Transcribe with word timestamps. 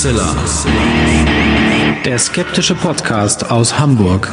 Hoaxilla. 0.00 0.34
Der 2.06 2.18
skeptische 2.18 2.74
Podcast 2.74 3.50
aus 3.50 3.78
Hamburg. 3.78 4.32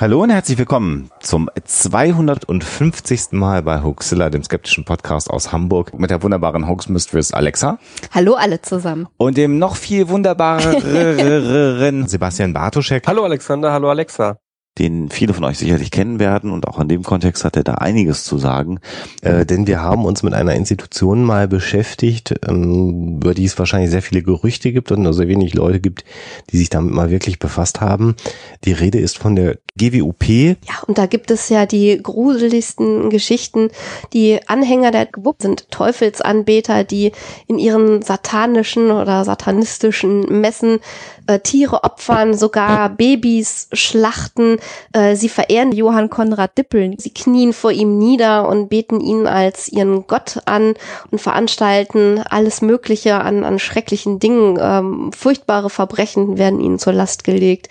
Hallo 0.00 0.24
und 0.24 0.30
herzlich 0.30 0.58
willkommen 0.58 1.10
zum 1.20 1.48
250. 1.64 3.30
Mal 3.30 3.62
bei 3.62 3.84
Hoaxilla, 3.84 4.30
dem 4.30 4.42
skeptischen 4.42 4.84
Podcast 4.84 5.30
aus 5.30 5.52
Hamburg 5.52 5.96
mit 5.96 6.10
der 6.10 6.24
wunderbaren 6.24 6.66
Hoax 6.66 6.88
Mistress 6.88 7.32
Alexa 7.32 7.78
Hallo 8.12 8.34
alle 8.34 8.62
zusammen. 8.62 9.06
und 9.16 9.36
dem 9.36 9.60
noch 9.60 9.76
viel 9.76 10.08
wunderbareren 10.08 12.04
Sebastian 12.08 12.52
Bartoschek, 12.52 13.06
Hallo 13.06 13.22
Alexander, 13.22 13.70
hallo 13.70 13.90
Alexa. 13.90 14.38
Den 14.78 15.08
viele 15.08 15.34
von 15.34 15.44
euch 15.44 15.58
sicherlich 15.58 15.90
kennen 15.92 16.18
werden 16.18 16.50
und 16.50 16.66
auch 16.66 16.80
in 16.80 16.88
dem 16.88 17.04
Kontext 17.04 17.44
hat 17.44 17.56
er 17.56 17.62
da 17.62 17.74
einiges 17.74 18.24
zu 18.24 18.38
sagen, 18.38 18.80
äh, 19.22 19.46
denn 19.46 19.68
wir 19.68 19.80
haben 19.80 20.04
uns 20.04 20.24
mit 20.24 20.34
einer 20.34 20.54
Institution 20.54 21.22
mal 21.22 21.46
beschäftigt, 21.46 22.34
ähm, 22.48 23.18
über 23.18 23.34
die 23.34 23.44
es 23.44 23.58
wahrscheinlich 23.58 23.90
sehr 23.90 24.02
viele 24.02 24.22
Gerüchte 24.22 24.72
gibt 24.72 24.90
und 24.90 25.02
nur 25.02 25.14
sehr 25.14 25.28
wenig 25.28 25.54
Leute 25.54 25.80
gibt, 25.80 26.04
die 26.50 26.56
sich 26.56 26.70
damit 26.70 26.92
mal 26.92 27.10
wirklich 27.10 27.38
befasst 27.38 27.80
haben. 27.80 28.16
Die 28.64 28.72
Rede 28.72 28.98
ist 28.98 29.16
von 29.16 29.36
der 29.36 29.58
GWUP. 29.76 30.28
Ja, 30.28 30.82
und 30.86 30.98
da 30.98 31.06
gibt 31.06 31.30
es 31.30 31.48
ja 31.48 31.66
die 31.66 32.00
gruseligsten 32.00 33.10
Geschichten. 33.10 33.70
Die 34.12 34.40
Anhänger 34.46 34.90
der 34.90 35.06
GWUP 35.06 35.42
sind 35.42 35.70
Teufelsanbeter, 35.70 36.84
die 36.84 37.12
in 37.46 37.58
ihren 37.58 38.02
satanischen 38.02 38.90
oder 38.90 39.24
satanistischen 39.24 40.40
Messen 40.40 40.78
äh, 41.26 41.38
Tiere 41.40 41.84
opfern, 41.84 42.34
sogar 42.34 42.88
Babys 42.90 43.68
schlachten. 43.72 44.58
Äh, 44.92 45.16
sie 45.16 45.28
verehren 45.28 45.72
Johann 45.72 46.10
Konrad 46.10 46.56
Dippel. 46.58 46.94
Sie 46.98 47.12
knien 47.12 47.52
vor 47.52 47.72
ihm 47.72 47.98
nieder 47.98 48.48
und 48.48 48.68
beten 48.68 49.00
ihn 49.00 49.26
als 49.26 49.68
ihren 49.68 50.06
Gott 50.06 50.40
an 50.44 50.74
und 51.10 51.20
veranstalten 51.20 52.22
alles 52.28 52.62
Mögliche 52.62 53.16
an, 53.16 53.44
an 53.44 53.58
schrecklichen 53.58 54.18
Dingen. 54.18 54.58
Ähm, 54.60 55.12
furchtbare 55.12 55.70
Verbrechen 55.70 56.38
werden 56.38 56.60
ihnen 56.60 56.78
zur 56.78 56.92
Last 56.92 57.24
gelegt. 57.24 57.68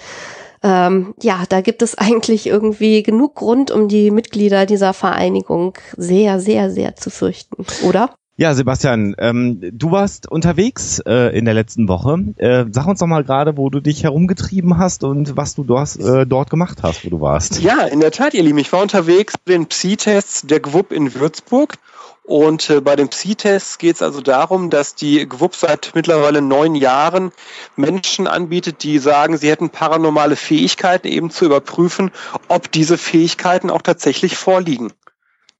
Ähm, 0.63 1.13
ja, 1.21 1.43
da 1.49 1.59
gibt 1.61 1.81
es 1.81 1.97
eigentlich 1.97 2.47
irgendwie 2.47 3.03
genug 3.03 3.35
Grund, 3.35 3.69
um 3.69 3.89
die 3.89 4.11
Mitglieder 4.11 4.65
dieser 4.65 4.93
Vereinigung 4.93 5.77
sehr, 5.97 6.39
sehr, 6.39 6.71
sehr 6.71 6.95
zu 6.95 7.09
fürchten, 7.09 7.65
oder? 7.85 8.15
Ja, 8.35 8.55
Sebastian, 8.55 9.15
ähm, 9.19 9.59
du 9.61 9.91
warst 9.91 10.29
unterwegs 10.29 10.99
äh, 11.05 11.37
in 11.37 11.45
der 11.45 11.53
letzten 11.53 11.87
Woche. 11.87 12.17
Äh, 12.37 12.65
sag 12.71 12.87
uns 12.87 12.99
doch 12.99 13.05
mal 13.05 13.23
gerade, 13.23 13.57
wo 13.57 13.69
du 13.69 13.79
dich 13.79 14.03
herumgetrieben 14.03 14.79
hast 14.79 15.03
und 15.03 15.37
was 15.37 15.53
du 15.53 15.63
dort, 15.63 15.99
äh, 15.99 16.25
dort 16.25 16.49
gemacht 16.49 16.79
hast, 16.81 17.05
wo 17.05 17.11
du 17.11 17.21
warst. 17.21 17.61
Ja, 17.61 17.83
in 17.83 17.99
der 17.99 18.09
Tat, 18.09 18.33
ihr 18.33 18.41
Lieben, 18.41 18.57
ich 18.57 18.73
war 18.73 18.81
unterwegs 18.81 19.37
bei 19.37 19.53
den 19.53 19.67
Psi-Tests 19.67 20.47
der 20.47 20.61
GWUP 20.61 20.91
in 20.91 21.13
Würzburg. 21.13 21.75
Und 22.23 22.69
äh, 22.71 22.81
bei 22.81 22.95
den 22.95 23.09
Psi-Tests 23.09 23.77
geht 23.77 23.97
es 23.97 24.01
also 24.01 24.21
darum, 24.21 24.71
dass 24.71 24.95
die 24.95 25.27
GWUP 25.27 25.55
seit 25.55 25.91
mittlerweile 25.93 26.41
neun 26.41 26.73
Jahren 26.73 27.33
Menschen 27.75 28.25
anbietet, 28.25 28.81
die 28.81 28.97
sagen, 28.97 29.37
sie 29.37 29.51
hätten 29.51 29.69
paranormale 29.69 30.37
Fähigkeiten, 30.37 31.07
eben 31.07 31.29
zu 31.29 31.45
überprüfen, 31.45 32.09
ob 32.47 32.71
diese 32.71 32.97
Fähigkeiten 32.97 33.69
auch 33.69 33.81
tatsächlich 33.83 34.37
vorliegen. 34.37 34.91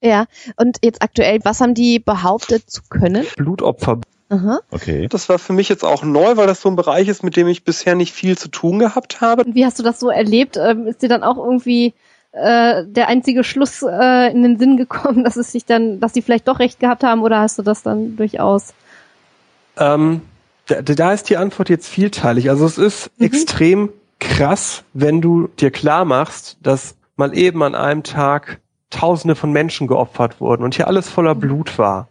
Ja, 0.04 0.26
und 0.58 0.78
jetzt 0.84 1.02
aktuell, 1.02 1.40
was 1.44 1.62
haben 1.62 1.74
die 1.74 1.98
behauptet 2.00 2.70
zu 2.70 2.82
können? 2.90 3.26
Blutopfer. 3.38 4.02
Aha. 4.30 4.60
Okay. 4.72 5.08
Das 5.08 5.30
war 5.30 5.40
für 5.40 5.54
mich 5.54 5.70
jetzt 5.70 5.86
auch 5.86 6.04
neu, 6.04 6.36
weil 6.36 6.48
das 6.48 6.60
so 6.62 6.70
ein 6.70 6.76
Bereich 6.76 7.08
ist, 7.08 7.24
mit 7.24 7.38
dem 7.38 7.48
ich 7.48 7.64
bisher 7.64 7.96
nicht 7.96 8.14
viel 8.14 8.38
zu 8.38 8.50
tun 8.50 8.80
gehabt 8.80 9.22
habe. 9.22 9.44
Und 9.44 9.56
wie 9.56 9.66
hast 9.66 9.80
du 9.80 9.84
das 9.84 10.00
so 10.00 10.10
erlebt? 10.10 10.58
Ähm, 10.58 10.88
ist 10.88 11.02
dir 11.04 11.10
dann 11.10 11.24
auch 11.24 11.38
irgendwie 11.38 11.94
äh, 12.34 12.84
der 12.86 13.08
einzige 13.08 13.44
Schluss 13.44 13.82
äh, 13.84 14.32
in 14.32 14.44
den 14.44 14.58
Sinn 14.60 14.76
gekommen, 14.76 15.24
dass 15.24 15.38
es 15.38 15.52
sich 15.52 15.66
dann, 15.66 16.00
dass 16.02 16.12
die 16.14 16.22
vielleicht 16.22 16.48
doch 16.48 16.60
recht 16.60 16.80
gehabt 16.80 17.04
haben, 17.04 17.22
oder 17.22 17.40
hast 17.40 17.58
du 17.60 17.62
das 17.62 17.84
dann 17.84 18.18
durchaus? 18.18 18.74
Ähm, 19.78 20.22
da, 20.68 20.82
da 20.82 21.14
ist 21.14 21.30
die 21.30 21.38
Antwort 21.38 21.70
jetzt 21.70 21.88
vielteilig. 21.88 22.50
Also 22.50 22.66
es 22.66 22.78
ist 22.78 23.12
Mhm. 23.18 23.26
extrem 23.26 23.90
krass, 24.20 24.84
wenn 24.94 25.22
du 25.22 25.48
dir 25.48 25.72
klar 25.72 26.06
machst, 26.06 26.58
dass 26.62 26.96
mal 27.16 27.38
eben 27.38 27.62
an 27.64 27.76
einem 27.76 28.04
Tag 28.04 28.60
Tausende 28.94 29.36
von 29.36 29.52
Menschen 29.52 29.88
geopfert 29.88 30.40
wurden 30.40 30.64
und 30.64 30.76
hier 30.76 30.88
alles 30.88 31.10
voller 31.10 31.36
Blut 31.36 31.78
war. 31.78 32.08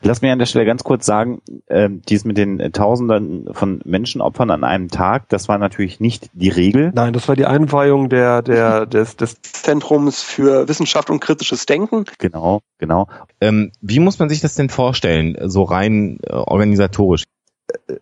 Lass 0.00 0.22
mir 0.22 0.32
an 0.32 0.38
der 0.38 0.46
Stelle 0.46 0.64
ganz 0.64 0.84
kurz 0.84 1.04
sagen, 1.04 1.40
ähm, 1.68 2.02
dies 2.08 2.24
mit 2.24 2.36
den 2.36 2.60
äh, 2.60 2.70
Tausenden 2.70 3.52
von 3.52 3.80
Menschenopfern 3.84 4.50
an 4.50 4.62
einem 4.62 4.88
Tag, 4.88 5.28
das 5.28 5.48
war 5.48 5.58
natürlich 5.58 5.98
nicht 5.98 6.30
die 6.34 6.50
Regel. 6.50 6.92
Nein, 6.94 7.12
das 7.12 7.26
war 7.26 7.34
die 7.34 7.46
Einweihung 7.46 8.08
der, 8.08 8.42
der, 8.42 8.86
des, 8.86 9.16
des 9.16 9.42
Zentrums 9.42 10.22
für 10.22 10.68
Wissenschaft 10.68 11.10
und 11.10 11.18
kritisches 11.18 11.66
Denken. 11.66 12.04
Genau, 12.18 12.60
genau. 12.78 13.08
Ähm, 13.40 13.72
wie 13.80 13.98
muss 13.98 14.20
man 14.20 14.28
sich 14.28 14.40
das 14.40 14.54
denn 14.54 14.68
vorstellen, 14.68 15.36
so 15.46 15.64
rein 15.64 16.18
äh, 16.22 16.32
organisatorisch? 16.32 17.24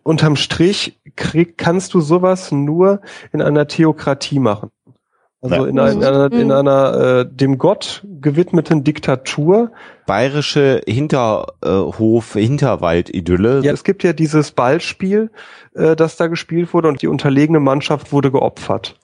Unterm 0.03 0.35
Strich 0.35 0.99
krieg, 1.15 1.57
kannst 1.57 1.93
du 1.95 1.99
sowas 1.99 2.51
nur 2.51 3.01
in 3.33 3.41
einer 3.41 3.67
Theokratie 3.67 4.39
machen. 4.39 4.69
Also 5.41 5.65
in, 5.65 5.79
ein, 5.79 5.97
in 5.97 6.03
einer, 6.03 6.31
in 6.31 6.47
Mhm. 6.47 6.51
einer 6.51 6.93
äh, 7.19 7.25
dem 7.29 7.57
Gott 7.57 8.03
gewidmeten 8.21 8.83
Diktatur. 8.83 9.71
Bayerische 10.07 10.81
Hinterhof, 10.87 12.33
Hinterwald-Idylle. 12.33 13.61
Ja, 13.63 13.71
es 13.71 13.83
gibt 13.83 14.03
ja 14.03 14.13
dieses 14.13 14.51
Ballspiel, 14.51 15.29
äh, 15.75 15.95
das 15.95 16.17
da 16.17 16.27
gespielt 16.27 16.73
wurde 16.73 16.87
und 16.87 17.01
die 17.01 17.07
unterlegene 17.07 17.59
Mannschaft 17.59 18.11
wurde 18.11 18.31
geopfert. 18.31 18.95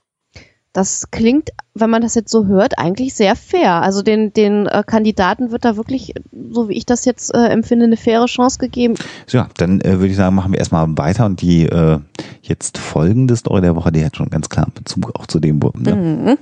Das 0.76 1.12
klingt, 1.12 1.52
wenn 1.76 1.92
man 1.92 2.02
das 2.02 2.16
jetzt 2.16 2.32
so 2.32 2.48
hört, 2.48 2.80
eigentlich 2.80 3.14
sehr 3.14 3.36
fair. 3.36 3.74
Also 3.84 4.02
den, 4.02 4.34
den 4.34 4.66
äh, 4.66 4.82
Kandidaten 4.84 5.52
wird 5.52 5.66
da 5.66 5.78
wirklich, 5.78 6.16
so 6.52 6.68
wie 6.68 6.74
ich 6.74 6.88
das 6.88 7.06
jetzt 7.06 7.32
äh, 7.32 7.46
empfinde, 7.50 7.86
eine 7.86 7.96
faire 7.96 8.26
Chance 8.26 8.58
gegeben. 8.58 8.96
So, 9.28 9.38
ja, 9.38 9.50
dann 9.58 9.82
äh, 9.82 10.00
würde 10.00 10.08
ich 10.08 10.16
sagen, 10.16 10.34
machen 10.36 10.52
wir 10.52 10.58
erstmal 10.58 10.88
weiter 10.98 11.28
und 11.28 11.42
die 11.42 11.68
äh, 11.68 12.00
jetzt 12.42 12.80
folgende 12.80 13.36
Story 13.36 13.62
der 13.62 13.76
Woche, 13.76 13.92
die 13.92 14.04
hat 14.04 14.18
schon 14.18 14.32
ganz 14.32 14.50
klar 14.50 14.68
Bezug 14.74 15.12
auch 15.20 15.28
zu 15.28 15.40
dem. 15.40 15.62
wo- 15.62 15.72
Ne? 15.78 15.96
Mhm. 15.96 16.38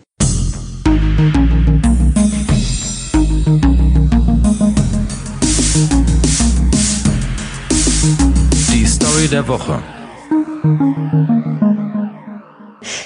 Die 8.74 8.86
Story 8.86 9.28
der 9.28 9.48
Woche. 9.48 9.80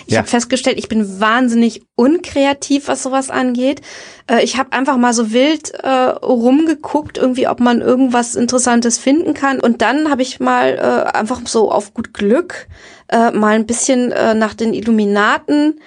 Ich 0.07 0.13
Ja. 0.13 0.19
habe 0.19 0.27
festgestellt, 0.27 0.77
ich 0.77 0.87
bin 0.87 1.19
wahnsinnig 1.19 1.83
unkreativ, 1.95 2.87
was 2.87 3.03
sowas 3.03 3.29
angeht. 3.29 3.81
Äh, 4.29 4.43
ich 4.43 4.57
habe 4.57 4.71
einfach 4.73 4.97
mal 4.97 5.13
so 5.13 5.31
wild 5.31 5.71
äh, 5.71 5.89
rumgeguckt, 5.89 7.17
irgendwie, 7.17 7.47
ob 7.47 7.59
man 7.59 7.81
irgendwas 7.81 8.35
Interessantes 8.35 8.97
finden 8.97 9.33
kann. 9.33 9.59
Und 9.59 9.81
dann 9.81 10.09
habe 10.09 10.21
ich 10.21 10.39
mal 10.39 10.75
äh, 10.77 11.17
einfach 11.17 11.41
so 11.45 11.71
auf 11.71 11.93
gut 11.93 12.13
Glück 12.13 12.67
äh, 13.07 13.31
mal 13.31 13.55
ein 13.55 13.65
bisschen 13.65 14.11
äh, 14.11 14.33
nach 14.33 14.53
den 14.53 14.73
Illuminaten 14.73 15.79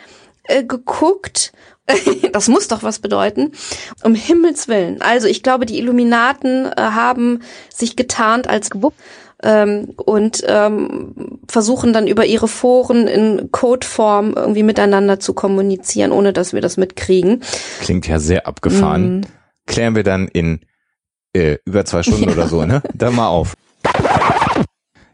äh, 0.45 0.65
geguckt. 0.65 1.53
Das 2.33 2.49
muss 2.49 2.69
doch 2.69 2.83
was 2.83 2.99
bedeuten. 2.99 3.53
Um 4.03 4.15
Himmels 4.15 4.69
Willen. 4.69 5.01
Also 5.01 5.27
ich 5.27 5.43
glaube, 5.43 5.65
die 5.65 5.79
Illuminaten 5.79 6.67
äh, 6.67 6.73
haben 6.77 7.41
sich 7.75 7.97
getarnt 7.97 8.47
als 8.47 8.69
Gewupp 8.69 8.93
ähm, 9.43 9.95
und 9.97 10.43
ähm, 10.47 11.41
versuchen 11.49 11.93
dann 11.93 12.07
über 12.07 12.27
ihre 12.27 12.49
Foren 12.49 13.07
in 13.07 13.51
Codeform 13.53 14.35
irgendwie 14.35 14.63
miteinander 14.63 15.21
zu 15.21 15.35
kommunizieren, 15.35 16.13
ohne 16.13 16.33
dass 16.33 16.53
wir 16.53 16.61
das 16.61 16.77
mitkriegen. 16.77 17.43
Klingt 17.81 18.09
ja 18.09 18.19
sehr 18.19 18.47
abgefahren. 18.47 19.21
Mm. 19.21 19.25
Klären 19.67 19.95
wir 19.95 20.03
dann 20.03 20.29
in 20.29 20.61
äh, 21.35 21.59
über 21.65 21.85
zwei 21.85 22.03
Stunden 22.03 22.31
oder 22.31 22.49
so, 22.49 22.65
ne? 22.65 22.83
Dann 22.95 23.15
mal 23.15 23.29
auf. 23.29 23.55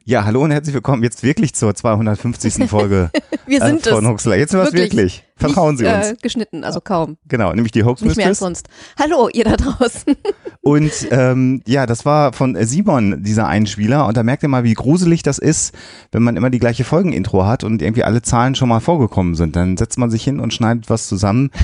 Ja, 0.05 0.25
hallo 0.25 0.43
und 0.43 0.51
herzlich 0.51 0.75
willkommen 0.75 1.03
jetzt 1.03 1.23
wirklich 1.23 1.55
zur 1.55 1.75
250. 1.75 2.69
Folge 2.69 3.11
Wir 3.47 3.63
äh, 3.63 3.67
sind 3.67 3.87
von 3.87 4.05
es. 4.05 4.11
Hoaxilla. 4.11 4.37
Jetzt 4.37 4.51
sind 4.53 4.63
wir 4.63 4.73
wirklich. 4.73 5.24
Vertrauen 5.37 5.77
Sie 5.77 5.83
Nicht, 5.83 5.95
uns. 5.95 6.07
Äh, 6.07 6.15
geschnitten, 6.23 6.63
also 6.63 6.81
kaum. 6.81 7.17
Genau, 7.27 7.53
nämlich 7.53 7.73
die 7.73 7.83
Hoax 7.83 8.03
Nicht 8.03 8.17
mehr 8.17 8.29
als 8.29 8.39
sonst. 8.39 8.69
Hallo, 8.99 9.29
ihr 9.33 9.45
da 9.45 9.57
draußen. 9.57 10.15
Und 10.63 10.93
ähm, 11.11 11.61
ja, 11.67 11.87
das 11.87 12.05
war 12.07 12.33
von 12.33 12.57
Simon, 12.65 13.23
dieser 13.25 13.49
Einspieler. 13.49 14.07
Und 14.07 14.17
da 14.17 14.23
merkt 14.23 14.45
ihr 14.45 14.49
mal, 14.49 14.63
wie 14.63 14.75
gruselig 14.75 15.25
das 15.25 15.39
ist, 15.39 15.75
wenn 16.13 16.23
man 16.23 16.37
immer 16.37 16.51
die 16.51 16.61
gleiche 16.61 16.85
Folgenintro 16.85 17.47
hat 17.47 17.65
und 17.65 17.83
irgendwie 17.83 18.05
alle 18.05 18.23
Zahlen 18.23 18.55
schon 18.55 18.69
mal 18.69 18.79
vorgekommen 18.81 19.35
sind. 19.35 19.57
Dann 19.57 19.77
setzt 19.77 19.99
man 19.99 20.09
sich 20.11 20.23
hin 20.23 20.39
und 20.39 20.55
schneidet 20.55 20.89
was 20.89 21.09
zusammen. 21.09 21.51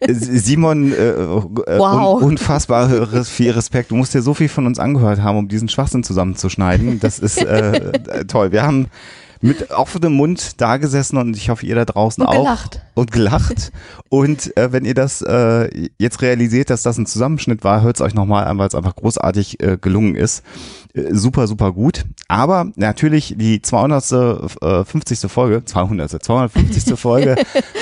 Äh, 0.00 0.14
Simon, 0.14 0.92
äh, 0.92 1.10
äh, 1.10 1.78
Wow. 1.78 2.20
un 2.22 2.30
unfassbares 2.30 3.28
viel 3.28 3.52
Respekt. 3.52 3.92
Du 3.92 3.96
musst 3.96 4.14
dir 4.14 4.22
so 4.22 4.34
viel 4.34 4.48
von 4.48 4.66
uns 4.66 4.80
angehört 4.80 5.22
haben, 5.22 5.38
um 5.38 5.46
diesen 5.48 5.68
Schwachsinn 5.68 6.02
zusammenzuschneiden. 6.02 6.98
Das 6.98 7.20
ist 7.20 7.40
äh, 7.40 7.76
äh, 7.76 8.24
toll. 8.26 8.50
Wir 8.50 8.64
haben 8.64 8.86
mit 9.42 9.70
offenem 9.72 10.14
Mund 10.14 10.60
da 10.60 10.76
gesessen 10.76 11.18
und 11.18 11.36
ich 11.36 11.50
hoffe, 11.50 11.66
ihr 11.66 11.74
da 11.74 11.84
draußen 11.84 12.22
Und 12.22 12.28
auch. 12.28 12.44
gelacht. 12.44 12.80
Und 12.94 13.10
gelacht. 13.10 13.72
und 14.08 14.56
äh, 14.56 14.72
wenn 14.72 14.84
ihr 14.84 14.94
das 14.94 15.20
äh, 15.20 15.88
jetzt 15.98 16.22
realisiert, 16.22 16.70
dass 16.70 16.82
das 16.82 16.96
ein 16.96 17.06
Zusammenschnitt 17.06 17.64
war, 17.64 17.82
hört 17.82 17.96
es 17.96 18.02
euch 18.02 18.14
nochmal 18.14 18.44
an, 18.44 18.58
weil 18.58 18.68
es 18.68 18.74
einfach 18.74 18.94
großartig 18.94 19.60
äh, 19.60 19.76
gelungen 19.80 20.14
ist. 20.14 20.44
Äh, 20.94 21.14
super, 21.14 21.46
super 21.46 21.72
gut. 21.72 22.04
Aber 22.28 22.66
natürlich 22.76 23.34
die 23.36 23.62
200. 23.62 24.12
Äh, 24.62 24.84
50. 24.84 25.30
Folge, 25.30 25.64
200. 25.64 26.22
250. 26.22 26.98
Folge 26.98 27.36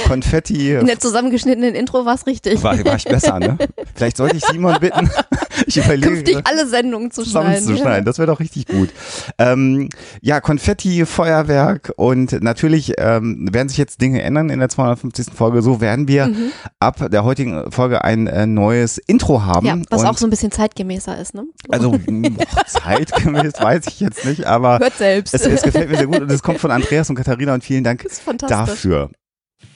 Konfetti. 0.07 0.73
In 0.75 0.87
der 0.87 0.99
zusammengeschnittenen 0.99 1.75
Intro 1.75 2.05
war 2.05 2.15
es 2.15 2.27
richtig. 2.27 2.63
War, 2.63 2.83
war 2.85 2.97
ich 2.97 3.05
besser, 3.05 3.39
ne? 3.39 3.59
Vielleicht 3.95 4.17
sollte 4.17 4.37
ich 4.37 4.45
Simon 4.45 4.77
bitten. 4.81 5.11
Ich 5.67 5.77
überlege. 5.77 6.09
Künftig 6.09 6.39
alle 6.45 6.67
Sendungen 6.67 7.11
zu 7.11 7.23
schneiden. 7.23 7.59
zusammenzuschneiden. 7.59 8.05
Das 8.07 8.17
wäre 8.19 8.29
doch 8.29 8.41
richtig 8.41 8.67
gut. 8.67 8.89
Ähm, 9.37 9.91
ja, 10.23 10.41
Konfetti, 10.41 11.05
Feuerwerk 11.05 11.93
und 11.97 12.41
natürlich 12.43 12.95
ähm, 12.97 13.47
werden 13.53 13.69
sich 13.69 13.77
jetzt 13.77 14.01
Dinge 14.01 14.23
ändern 14.23 14.49
in 14.49 14.59
der 14.59 14.71
250. 14.71 15.27
Folge. 15.35 15.61
So 15.61 15.83
werden 15.83 16.09
wir 16.09 16.29
Mhm. 16.29 16.53
ab 16.79 17.11
der 17.11 17.25
heutigen 17.25 17.71
Folge 17.71 18.03
ein 18.05 18.27
äh, 18.27 18.47
neues 18.47 18.97
Intro 18.97 19.43
haben. 19.45 19.67
Ja, 19.67 19.77
was 19.91 20.01
und 20.01 20.07
auch 20.07 20.17
so 20.17 20.27
ein 20.27 20.31
bisschen 20.31 20.51
zeitgemäßer 20.51 21.19
ist, 21.19 21.35
ne? 21.35 21.45
also 21.69 21.91
boah, 21.91 23.00
zeitgemäß 23.07 23.55
weiß 23.61 23.87
ich 23.89 24.01
jetzt 24.01 24.25
nicht, 24.25 24.45
aber 24.45 24.79
Hört 24.79 24.97
selbst. 24.97 25.35
es, 25.35 25.47
es 25.47 25.63
gefällt 25.63 25.91
mir 25.91 25.97
sehr 25.97 26.07
gut 26.07 26.21
und 26.21 26.31
es 26.31 26.43
kommt 26.43 26.59
von 26.61 26.71
Andreas 26.71 27.09
und 27.11 27.17
Katharina 27.17 27.55
und 27.55 27.65
vielen 27.65 27.85
Dank 27.85 28.07
dafür. 28.49 29.11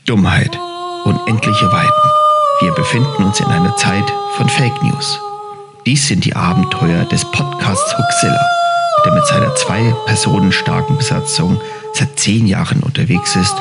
Dummheit. 0.07 0.59
Unendliche 1.05 1.71
Weiten. 1.71 2.11
Wir 2.61 2.73
befinden 2.73 3.25
uns 3.25 3.41
in 3.41 3.47
einer 3.47 3.77
Zeit 3.77 4.05
von 4.37 4.49
Fake 4.49 4.83
News. 4.83 5.21
Dies 5.87 6.09
sind 6.09 6.25
die 6.25 6.35
Abenteuer 6.35 7.05
des 7.07 7.25
Podcasts 7.31 7.99
Huxilla, 7.99 8.41
der 9.05 9.13
mit 9.13 9.27
seiner 9.27 9.55
zwei 9.55 9.95
Personen 10.07 10.51
starken 10.51 10.97
Besatzung 10.97 11.61
seit 11.93 12.19
zehn 12.19 12.47
Jahren 12.47 12.83
unterwegs 12.83 13.37
ist, 13.37 13.55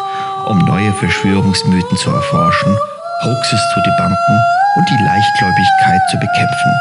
um 0.47 0.59
neue 0.59 0.93
Verschwörungsmythen 0.93 1.97
zu 1.97 2.09
erforschen, 2.11 2.77
Hoaxes 3.23 3.59
zu 3.73 3.79
debunken 3.81 4.39
und 4.77 4.89
die 4.89 5.03
Leichtgläubigkeit 5.03 6.01
zu 6.11 6.17
bekämpfen. 6.17 6.71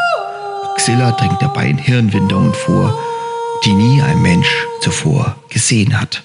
Huxilla 0.72 1.12
dringt 1.12 1.40
dabei 1.42 1.66
in 1.68 1.76
Hirnwindungen 1.76 2.54
vor, 2.54 2.98
die 3.62 3.74
nie 3.74 4.00
ein 4.00 4.22
Mensch 4.22 4.66
zuvor 4.80 5.36
gesehen 5.50 6.00
hat. 6.00 6.24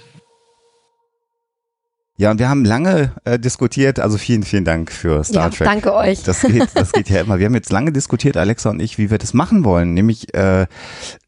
Ja, 2.17 2.31
und 2.31 2.39
wir 2.39 2.47
haben 2.49 2.63
lange 2.65 3.11
äh, 3.25 3.37
diskutiert, 3.37 3.99
also 3.99 4.17
vielen, 4.17 4.43
vielen 4.43 4.63
Dank 4.63 4.91
für 4.91 5.23
Star 5.23 5.43
Ja, 5.43 5.49
Trek. 5.49 5.67
danke 5.67 5.93
euch. 5.93 6.23
Das 6.23 6.41
geht, 6.41 6.69
das 6.73 6.93
geht 6.93 7.09
ja 7.11 7.21
immer. 7.21 7.37
Wir 7.39 7.45
haben 7.45 7.53
jetzt 7.55 7.71
lange 7.71 7.91
diskutiert, 7.91 8.37
Alexa 8.37 8.69
und 8.69 8.79
ich, 8.79 8.97
wie 8.97 9.11
wir 9.11 9.17
das 9.17 9.33
machen 9.35 9.65
wollen. 9.65 9.93
Nämlich, 9.93 10.33
äh, 10.33 10.65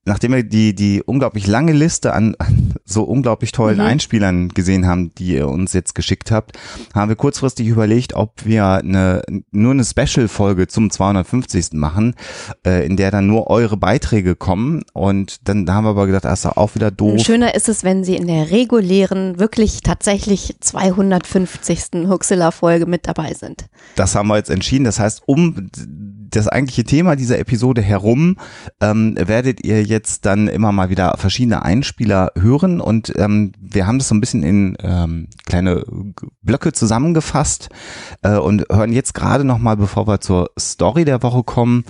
nachdem 0.09 0.33
wir 0.33 0.43
die, 0.43 0.75
die 0.75 1.01
unglaublich 1.03 1.47
lange 1.47 1.71
Liste 1.71 2.13
an, 2.13 2.35
an 2.39 2.73
so 2.85 3.03
unglaublich 3.03 3.51
tollen 3.51 3.77
Mhm. 3.77 3.85
Einspielern 3.85 4.49
gesehen 4.49 4.87
haben, 4.87 5.13
die 5.15 5.35
ihr 5.35 5.47
uns 5.47 5.73
jetzt 5.73 5.93
geschickt 5.95 6.31
habt, 6.31 6.57
haben 6.93 7.09
wir 7.09 7.15
kurzfristig 7.15 7.67
überlegt, 7.67 8.13
ob 8.13 8.45
wir 8.45 8.65
eine, 8.65 9.21
nur 9.51 9.71
eine 9.71 9.85
Special-Folge 9.85 10.67
zum 10.67 10.89
250. 10.89 11.73
machen, 11.73 12.15
äh, 12.65 12.85
in 12.85 12.97
der 12.97 13.11
dann 13.11 13.27
nur 13.27 13.47
eure 13.47 13.77
Beiträge 13.77 14.35
kommen. 14.35 14.83
Und 14.93 15.47
dann 15.47 15.65
da 15.65 15.75
haben 15.75 15.85
wir 15.85 15.91
aber 15.91 16.07
gedacht, 16.07 16.25
das 16.25 16.39
ist 16.39 16.45
auch 16.45 16.73
wieder 16.75 16.89
doof. 16.89 17.21
Schöner 17.21 17.53
ist 17.53 17.69
es, 17.69 17.83
wenn 17.83 18.03
sie 18.03 18.15
in 18.15 18.27
der 18.27 18.49
regulären, 18.49 19.39
wirklich 19.39 19.81
tatsächlich 19.83 20.55
250. 20.59 22.07
Huxilla-Folge 22.09 22.87
mit 22.87 23.07
dabei 23.07 23.33
sind. 23.33 23.65
Das 23.95 24.15
haben 24.15 24.27
wir 24.27 24.37
jetzt 24.37 24.49
entschieden. 24.49 24.85
Das 24.85 24.99
heißt, 24.99 25.21
um 25.27 25.69
das 26.29 26.47
eigentliche 26.47 26.83
Thema 26.83 27.15
dieser 27.15 27.39
Episode 27.39 27.81
herum 27.81 28.37
ähm, 28.81 29.15
werdet 29.17 29.63
ihr 29.65 29.83
jetzt 29.83 30.25
dann 30.25 30.47
immer 30.47 30.71
mal 30.71 30.89
wieder 30.89 31.15
verschiedene 31.17 31.63
Einspieler 31.63 32.31
hören 32.37 32.81
und 32.81 33.13
ähm, 33.17 33.51
wir 33.59 33.87
haben 33.87 33.99
das 33.99 34.09
so 34.09 34.15
ein 34.15 34.21
bisschen 34.21 34.43
in 34.43 34.77
ähm, 34.81 35.27
kleine 35.45 35.83
Blöcke 36.41 36.73
zusammengefasst 36.73 37.69
äh, 38.21 38.35
und 38.37 38.65
hören 38.71 38.93
jetzt 38.93 39.13
gerade 39.13 39.43
noch 39.43 39.59
mal, 39.59 39.77
bevor 39.77 40.07
wir 40.07 40.21
zur 40.21 40.51
Story 40.59 41.05
der 41.05 41.23
Woche 41.23 41.43
kommen, 41.43 41.85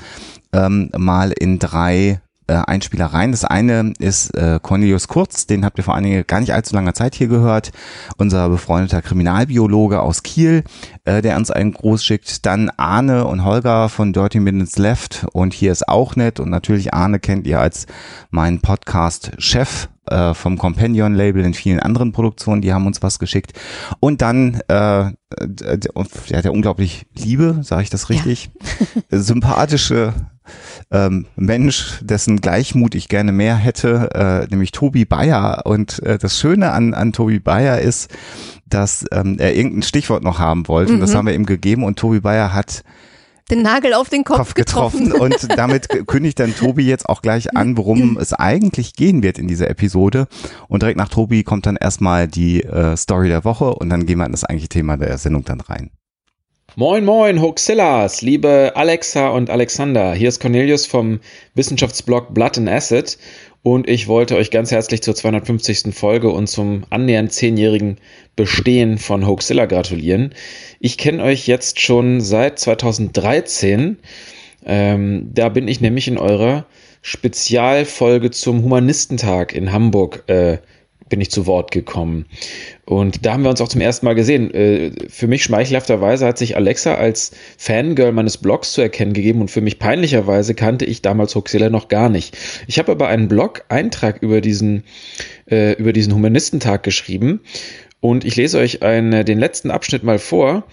ähm, 0.54 0.90
mal 0.98 1.32
in 1.32 1.60
drei 1.60 2.22
äh, 2.50 2.64
Einspieler 2.66 3.06
rein. 3.06 3.32
Das 3.32 3.46
eine 3.46 3.94
ist 4.00 4.36
äh, 4.36 4.60
Cornelius 4.62 5.08
Kurz, 5.08 5.46
den 5.46 5.64
habt 5.64 5.78
ihr 5.78 5.84
vor 5.84 5.96
einiger 5.96 6.24
gar 6.24 6.40
nicht 6.40 6.54
allzu 6.54 6.76
langer 6.76 6.96
Zeit 6.96 7.14
hier 7.14 7.28
gehört, 7.28 7.72
unser 8.18 8.50
befreundeter 8.50 9.02
Kriminalbiologe 9.02 10.02
aus 10.02 10.24
Kiel, 10.24 10.64
äh, 11.06 11.22
der 11.22 11.38
uns 11.38 11.52
einen 11.52 11.74
Gruß 11.74 12.04
schickt. 12.04 12.46
Dann 12.46 12.72
Arne 12.76 13.26
und 13.26 13.46
Holger 13.46 13.88
von 13.88 14.14
Dirty 14.14 14.40
Minutes 14.40 14.78
Left 14.78 15.28
und 15.32 15.54
hier 15.54 15.72
ist 15.72 15.88
auch 15.88 16.16
nett 16.16 16.40
und 16.40 16.50
natürlich 16.50 16.94
Arne 16.94 17.20
kennt 17.20 17.46
ihr 17.46 17.60
als 17.60 17.86
meinen 18.32 18.62
Podcast-Chef 18.62 19.88
äh, 20.10 20.34
vom 20.34 20.58
Companion-Label 20.58 21.46
in 21.46 21.54
vielen 21.54 21.80
anderen 21.80 22.12
Produktionen, 22.12 22.62
die 22.62 22.74
haben 22.74 22.88
uns 22.88 23.04
was 23.04 23.20
geschickt. 23.20 23.54
Und 24.00 24.24
dann 24.24 24.56
äh, 24.68 25.12
der, 25.40 25.78
der, 25.78 26.42
der 26.42 26.52
unglaublich 26.52 27.06
liebe, 27.16 27.60
sage 27.62 27.84
ich 27.84 27.90
das 27.92 28.10
richtig, 28.10 28.50
sympathische 29.12 30.14
ähm, 30.92 31.26
Mensch, 31.36 32.00
dessen 32.02 32.42
Gleichmut 32.42 32.96
ich 32.96 33.10
gerne 33.10 33.32
mehr 33.32 33.56
hätte, 33.56 34.10
äh, 34.14 34.48
nämlich 34.50 34.72
Tobi 34.72 35.06
Bayer. 35.06 35.62
Und 35.66 36.02
äh, 36.04 36.18
das 36.18 36.40
Schöne 36.40 36.72
an, 36.72 36.94
an 36.94 37.14
Tobi 37.14 37.40
Bayer 37.40 37.80
ist, 37.80 38.10
dass 38.68 39.06
ähm, 39.12 39.38
er 39.40 39.56
irgendein 39.56 39.84
Stichwort 39.84 40.24
noch 40.24 40.40
haben 40.40 40.68
wollte. 40.68 40.94
Und 40.94 41.00
das 41.00 41.16
haben 41.16 41.28
wir 41.28 41.34
ihm 41.34 41.46
gegeben. 41.46 41.84
Und 41.84 41.98
Tobi 41.98 42.20
Bayer 42.20 42.54
hat 42.54 42.84
Den 43.50 43.62
Nagel 43.62 43.94
auf 43.94 44.10
den 44.10 44.24
Kopf, 44.24 44.38
Kopf 44.38 44.54
getroffen. 44.54 45.12
Und 45.12 45.48
damit 45.58 45.90
kündigt 46.08 46.40
dann 46.40 46.56
Tobi 46.56 46.84
jetzt 46.84 47.10
auch 47.10 47.22
gleich 47.22 47.56
an, 47.56 47.78
worum 47.78 48.18
es 48.18 48.34
eigentlich 48.34 48.94
gehen 48.94 49.24
wird 49.24 49.40
in 49.40 49.48
dieser 49.48 49.70
Episode. 49.70 50.28
Und 50.68 50.84
direkt 50.84 50.98
nach 50.98 51.10
Tobi 51.10 51.44
kommt 51.44 51.66
dann 51.66 51.76
erstmal 51.76 52.28
die 52.28 52.64
äh, 52.64 52.96
Story 52.96 53.28
der 53.28 53.44
Woche 53.46 53.74
und 53.74 53.90
dann 53.90 54.06
gehen 54.06 54.20
wir 54.20 54.26
in 54.26 54.32
das 54.32 54.44
eigentliche 54.44 54.70
Thema 54.70 54.98
der 54.98 55.18
Sendung 55.18 55.44
dann 55.46 55.62
rein. 55.62 55.92
Moin 56.76 57.04
moin 57.04 57.42
Hoaxillas, 57.42 58.22
liebe 58.22 58.74
Alexa 58.76 59.30
und 59.30 59.50
Alexander. 59.50 60.14
Hier 60.14 60.30
ist 60.30 60.40
Cornelius 60.40 60.86
vom 60.86 61.20
Wissenschaftsblog 61.56 62.34
Blood 62.34 62.60
and 62.60 62.70
Acid 62.70 63.18
und 63.64 63.90
ich 63.90 64.08
wollte 64.08 64.36
euch 64.36 64.52
ganz 64.52 64.70
herzlich 64.70 65.02
zur 65.02 65.16
250. 65.16 65.94
Folge 65.96 66.30
und 66.30 66.48
zum 66.48 66.84
annähernd 66.92 67.34
zehnjährigen 67.34 67.98
Bestehen 68.36 69.00
von 69.00 69.26
Hoaxilla 69.26 69.66
gratulieren. 69.66 70.36
Ich 70.80 71.00
kenne 71.00 71.24
euch 71.24 71.48
jetzt 71.48 71.82
schon 71.82 72.22
seit 72.22 72.60
2013. 72.60 73.98
Ähm, 74.66 75.32
da 75.34 75.50
bin 75.50 75.68
ich 75.68 75.82
nämlich 75.82 76.08
in 76.08 76.20
eurer 76.20 76.66
Spezialfolge 77.02 78.30
zum 78.30 78.64
Humanistentag 78.64 79.54
in 79.54 79.72
Hamburg 79.72 80.24
äh, 80.28 80.60
bin 81.10 81.22
ich 81.22 81.32
zu 81.32 81.46
Wort 81.46 81.72
gekommen. 81.72 82.26
Und 82.86 83.26
da 83.26 83.34
haben 83.34 83.44
wir 83.44 83.50
uns 83.50 83.62
auch 83.62 83.68
zum 83.68 83.82
ersten 83.82 84.06
Mal 84.06 84.16
gesehen. 84.16 84.54
Äh, 84.54 84.92
Für 85.10 85.28
mich 85.28 85.44
schmeichelhafterweise 85.44 86.26
hat 86.26 86.38
sich 86.38 86.56
Alexa 86.56 86.96
als 86.96 87.32
Fangirl 87.58 88.12
meines 88.12 88.38
Blogs 88.38 88.74
zu 88.74 88.82
erkennen 88.82 89.14
gegeben 89.14 89.42
und 89.42 89.52
für 89.52 89.62
mich 89.62 89.80
peinlicherweise 89.80 90.56
kannte 90.56 90.86
ich 90.86 91.02
damals 91.02 91.36
Hoaxilla 91.36 91.70
noch 91.70 91.88
gar 91.88 92.10
nicht. 92.10 92.38
Ich 92.68 92.80
habe 92.80 92.92
aber 92.92 93.08
einen 93.08 93.28
Blog-Eintrag 93.28 94.22
über 94.22 94.42
diesen, 94.42 94.84
äh, 95.50 95.74
über 95.74 95.94
diesen 95.94 96.14
Humanistentag 96.14 96.84
geschrieben 96.84 97.42
und 98.02 98.24
ich 98.24 98.36
lese 98.36 98.60
euch 98.60 98.82
einen, 98.82 99.26
den 99.26 99.40
letzten 99.40 99.72
Abschnitt 99.72 100.04
mal 100.04 100.20
vor. 100.20 100.64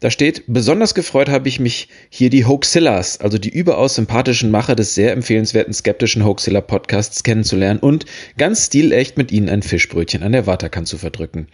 Da 0.00 0.10
steht, 0.10 0.44
besonders 0.46 0.94
gefreut 0.94 1.30
habe 1.30 1.48
ich 1.48 1.58
mich, 1.58 1.88
hier 2.10 2.28
die 2.28 2.44
Hoaxillas, 2.44 3.20
also 3.20 3.38
die 3.38 3.48
überaus 3.48 3.94
sympathischen 3.94 4.50
Macher 4.50 4.76
des 4.76 4.94
sehr 4.94 5.12
empfehlenswerten 5.12 5.72
skeptischen 5.72 6.24
Hoaxilla 6.24 6.60
Podcasts 6.60 7.22
kennenzulernen 7.22 7.80
und 7.80 8.04
ganz 8.36 8.66
stilecht 8.66 9.16
mit 9.16 9.32
ihnen 9.32 9.48
ein 9.48 9.62
Fischbrötchen 9.62 10.22
an 10.22 10.32
der 10.32 10.46
Waterkant 10.46 10.86
zu 10.86 10.98
verdrücken. 10.98 11.48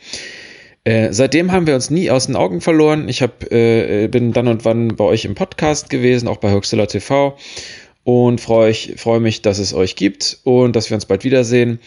Äh, 0.84 1.12
seitdem 1.12 1.52
haben 1.52 1.68
wir 1.68 1.76
uns 1.76 1.90
nie 1.90 2.10
aus 2.10 2.26
den 2.26 2.34
Augen 2.34 2.60
verloren. 2.60 3.08
Ich 3.08 3.22
hab, 3.22 3.44
äh, 3.52 4.08
bin 4.08 4.32
dann 4.32 4.48
und 4.48 4.64
wann 4.64 4.96
bei 4.96 5.04
euch 5.04 5.24
im 5.24 5.36
Podcast 5.36 5.88
gewesen, 5.88 6.26
auch 6.26 6.38
bei 6.38 6.50
Hoaxilla 6.50 6.86
TV 6.86 7.36
und 8.02 8.40
freue 8.40 8.74
freu 8.74 9.20
mich, 9.20 9.42
dass 9.42 9.60
es 9.60 9.74
euch 9.74 9.94
gibt 9.94 10.40
und 10.42 10.74
dass 10.74 10.90
wir 10.90 10.96
uns 10.96 11.06
bald 11.06 11.22
wiedersehen. 11.22 11.78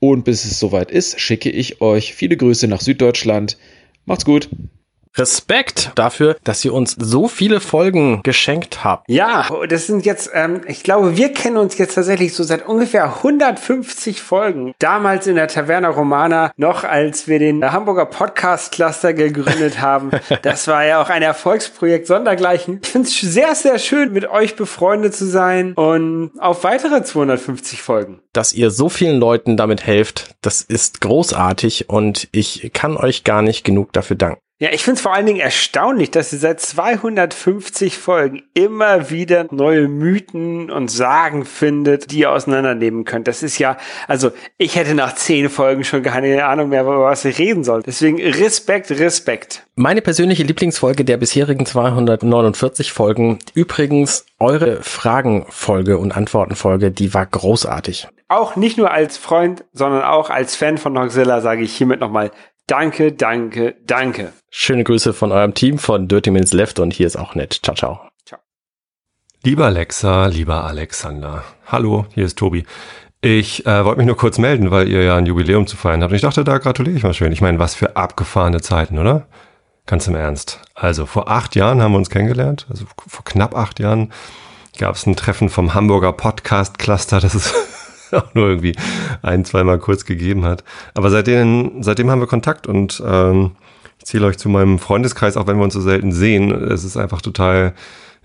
Und 0.00 0.24
bis 0.24 0.46
es 0.46 0.58
soweit 0.58 0.90
ist, 0.90 1.20
schicke 1.20 1.50
ich 1.50 1.82
euch 1.82 2.14
viele 2.14 2.36
Grüße 2.36 2.68
nach 2.68 2.80
Süddeutschland. 2.80 3.58
Macht's 4.06 4.24
gut. 4.24 4.48
Respekt 5.18 5.92
dafür, 5.94 6.36
dass 6.44 6.64
ihr 6.64 6.72
uns 6.72 6.96
so 6.98 7.28
viele 7.28 7.60
Folgen 7.60 8.20
geschenkt 8.22 8.84
habt. 8.84 9.08
Ja, 9.08 9.46
das 9.68 9.86
sind 9.86 10.06
jetzt, 10.06 10.30
ähm, 10.32 10.62
ich 10.66 10.82
glaube, 10.82 11.16
wir 11.16 11.32
kennen 11.32 11.56
uns 11.56 11.76
jetzt 11.78 11.94
tatsächlich 11.94 12.34
so 12.34 12.42
seit 12.42 12.66
ungefähr 12.66 13.04
150 13.16 14.20
Folgen. 14.20 14.72
Damals 14.78 15.26
in 15.26 15.36
der 15.36 15.48
Taverna 15.48 15.88
Romana, 15.88 16.52
noch 16.56 16.84
als 16.84 17.28
wir 17.28 17.38
den 17.38 17.70
Hamburger 17.70 18.06
Podcast 18.06 18.72
Cluster 18.72 19.12
gegründet 19.12 19.80
haben. 19.80 20.10
Das 20.42 20.66
war 20.68 20.84
ja 20.84 21.02
auch 21.02 21.10
ein 21.10 21.22
Erfolgsprojekt 21.22 22.06
sondergleichen. 22.06 22.80
Ich 22.82 22.88
finde 22.88 23.08
es 23.08 23.20
sehr, 23.20 23.54
sehr 23.54 23.78
schön, 23.78 24.12
mit 24.12 24.28
euch 24.28 24.56
befreundet 24.56 25.14
zu 25.14 25.26
sein 25.26 25.74
und 25.74 26.30
auf 26.38 26.64
weitere 26.64 27.02
250 27.02 27.82
Folgen. 27.82 28.20
Dass 28.32 28.52
ihr 28.52 28.70
so 28.70 28.88
vielen 28.88 29.18
Leuten 29.18 29.56
damit 29.56 29.86
helft, 29.86 30.36
das 30.40 30.62
ist 30.62 31.00
großartig 31.00 31.88
und 31.88 32.28
ich 32.32 32.70
kann 32.72 32.96
euch 32.96 33.24
gar 33.24 33.42
nicht 33.42 33.64
genug 33.64 33.92
dafür 33.92 34.16
danken. 34.16 34.40
Ja, 34.60 34.70
ich 34.72 34.82
finde 34.82 34.96
es 34.96 35.02
vor 35.02 35.14
allen 35.14 35.26
Dingen 35.26 35.38
erstaunlich, 35.38 36.10
dass 36.10 36.32
ihr 36.32 36.40
seit 36.40 36.58
250 36.60 37.96
Folgen 37.96 38.42
immer 38.54 39.08
wieder 39.08 39.46
neue 39.52 39.86
Mythen 39.86 40.68
und 40.68 40.90
Sagen 40.90 41.44
findet, 41.44 42.10
die 42.10 42.20
ihr 42.20 42.32
auseinandernehmen 42.32 43.04
könnt. 43.04 43.28
Das 43.28 43.44
ist 43.44 43.58
ja, 43.58 43.76
also 44.08 44.32
ich 44.56 44.74
hätte 44.74 44.96
nach 44.96 45.14
zehn 45.14 45.48
Folgen 45.48 45.84
schon 45.84 46.02
keine 46.02 46.44
Ahnung 46.44 46.70
mehr, 46.70 46.82
über 46.82 47.04
was 47.04 47.24
ich 47.24 47.38
reden 47.38 47.62
soll. 47.62 47.84
Deswegen 47.84 48.20
Respekt, 48.20 48.90
Respekt. 48.90 49.64
Meine 49.76 50.02
persönliche 50.02 50.42
Lieblingsfolge 50.42 51.04
der 51.04 51.18
bisherigen 51.18 51.64
249 51.64 52.90
Folgen, 52.90 53.38
übrigens 53.54 54.26
eure 54.40 54.82
Fragenfolge 54.82 55.98
und 55.98 56.16
Antwortenfolge, 56.16 56.90
die 56.90 57.14
war 57.14 57.26
großartig. 57.26 58.08
Auch 58.26 58.56
nicht 58.56 58.76
nur 58.76 58.90
als 58.90 59.18
Freund, 59.18 59.64
sondern 59.72 60.02
auch 60.02 60.30
als 60.30 60.56
Fan 60.56 60.78
von 60.78 60.94
Noxilla 60.94 61.40
sage 61.42 61.62
ich 61.62 61.76
hiermit 61.76 62.00
nochmal 62.00 62.32
Danke, 62.68 63.12
danke, 63.12 63.76
danke. 63.86 64.34
Schöne 64.50 64.84
Grüße 64.84 65.14
von 65.14 65.32
eurem 65.32 65.54
Team 65.54 65.78
von 65.78 66.06
Dirty 66.06 66.30
Minutes 66.30 66.52
Left 66.52 66.78
und 66.80 66.92
hier 66.92 67.06
ist 67.06 67.16
auch 67.16 67.34
nett. 67.34 67.60
Ciao, 67.62 67.74
ciao. 67.74 68.00
Ciao. 68.26 68.38
Lieber 69.42 69.64
Alexa, 69.64 70.26
lieber 70.26 70.64
Alexander. 70.64 71.44
Hallo, 71.66 72.04
hier 72.14 72.26
ist 72.26 72.36
Tobi. 72.36 72.66
Ich 73.22 73.64
äh, 73.64 73.86
wollte 73.86 73.96
mich 73.96 74.06
nur 74.06 74.18
kurz 74.18 74.36
melden, 74.36 74.70
weil 74.70 74.86
ihr 74.86 75.02
ja 75.02 75.16
ein 75.16 75.24
Jubiläum 75.24 75.66
zu 75.66 75.78
feiern 75.78 76.02
habt. 76.02 76.12
Und 76.12 76.16
ich 76.16 76.22
dachte, 76.22 76.44
da 76.44 76.58
gratuliere 76.58 76.94
ich 76.94 77.02
mal 77.02 77.14
schön. 77.14 77.32
Ich 77.32 77.40
meine, 77.40 77.58
was 77.58 77.74
für 77.74 77.96
abgefahrene 77.96 78.60
Zeiten, 78.60 78.98
oder? 78.98 79.26
Ganz 79.86 80.06
im 80.06 80.14
Ernst. 80.14 80.60
Also 80.74 81.06
vor 81.06 81.30
acht 81.30 81.56
Jahren 81.56 81.80
haben 81.80 81.92
wir 81.92 81.98
uns 81.98 82.10
kennengelernt. 82.10 82.66
Also 82.68 82.84
vor 83.06 83.24
knapp 83.24 83.56
acht 83.56 83.80
Jahren 83.80 84.12
gab 84.78 84.94
es 84.94 85.06
ein 85.06 85.16
Treffen 85.16 85.48
vom 85.48 85.72
Hamburger 85.72 86.12
Podcast 86.12 86.78
Cluster. 86.78 87.18
Das 87.18 87.34
ist 87.34 87.54
auch 88.12 88.34
nur 88.34 88.48
irgendwie 88.48 88.74
ein, 89.22 89.44
zweimal 89.44 89.78
kurz 89.78 90.04
gegeben 90.04 90.44
hat. 90.44 90.64
Aber 90.94 91.10
seitdem, 91.10 91.82
seitdem 91.82 92.10
haben 92.10 92.20
wir 92.20 92.26
Kontakt 92.26 92.66
und 92.66 93.02
ähm, 93.06 93.52
ich 93.98 94.06
zähle 94.06 94.26
euch 94.26 94.38
zu 94.38 94.48
meinem 94.48 94.78
Freundeskreis, 94.78 95.36
auch 95.36 95.46
wenn 95.46 95.56
wir 95.56 95.64
uns 95.64 95.74
so 95.74 95.80
selten 95.80 96.12
sehen. 96.12 96.50
Es 96.50 96.84
ist 96.84 96.96
einfach 96.96 97.20
total 97.20 97.74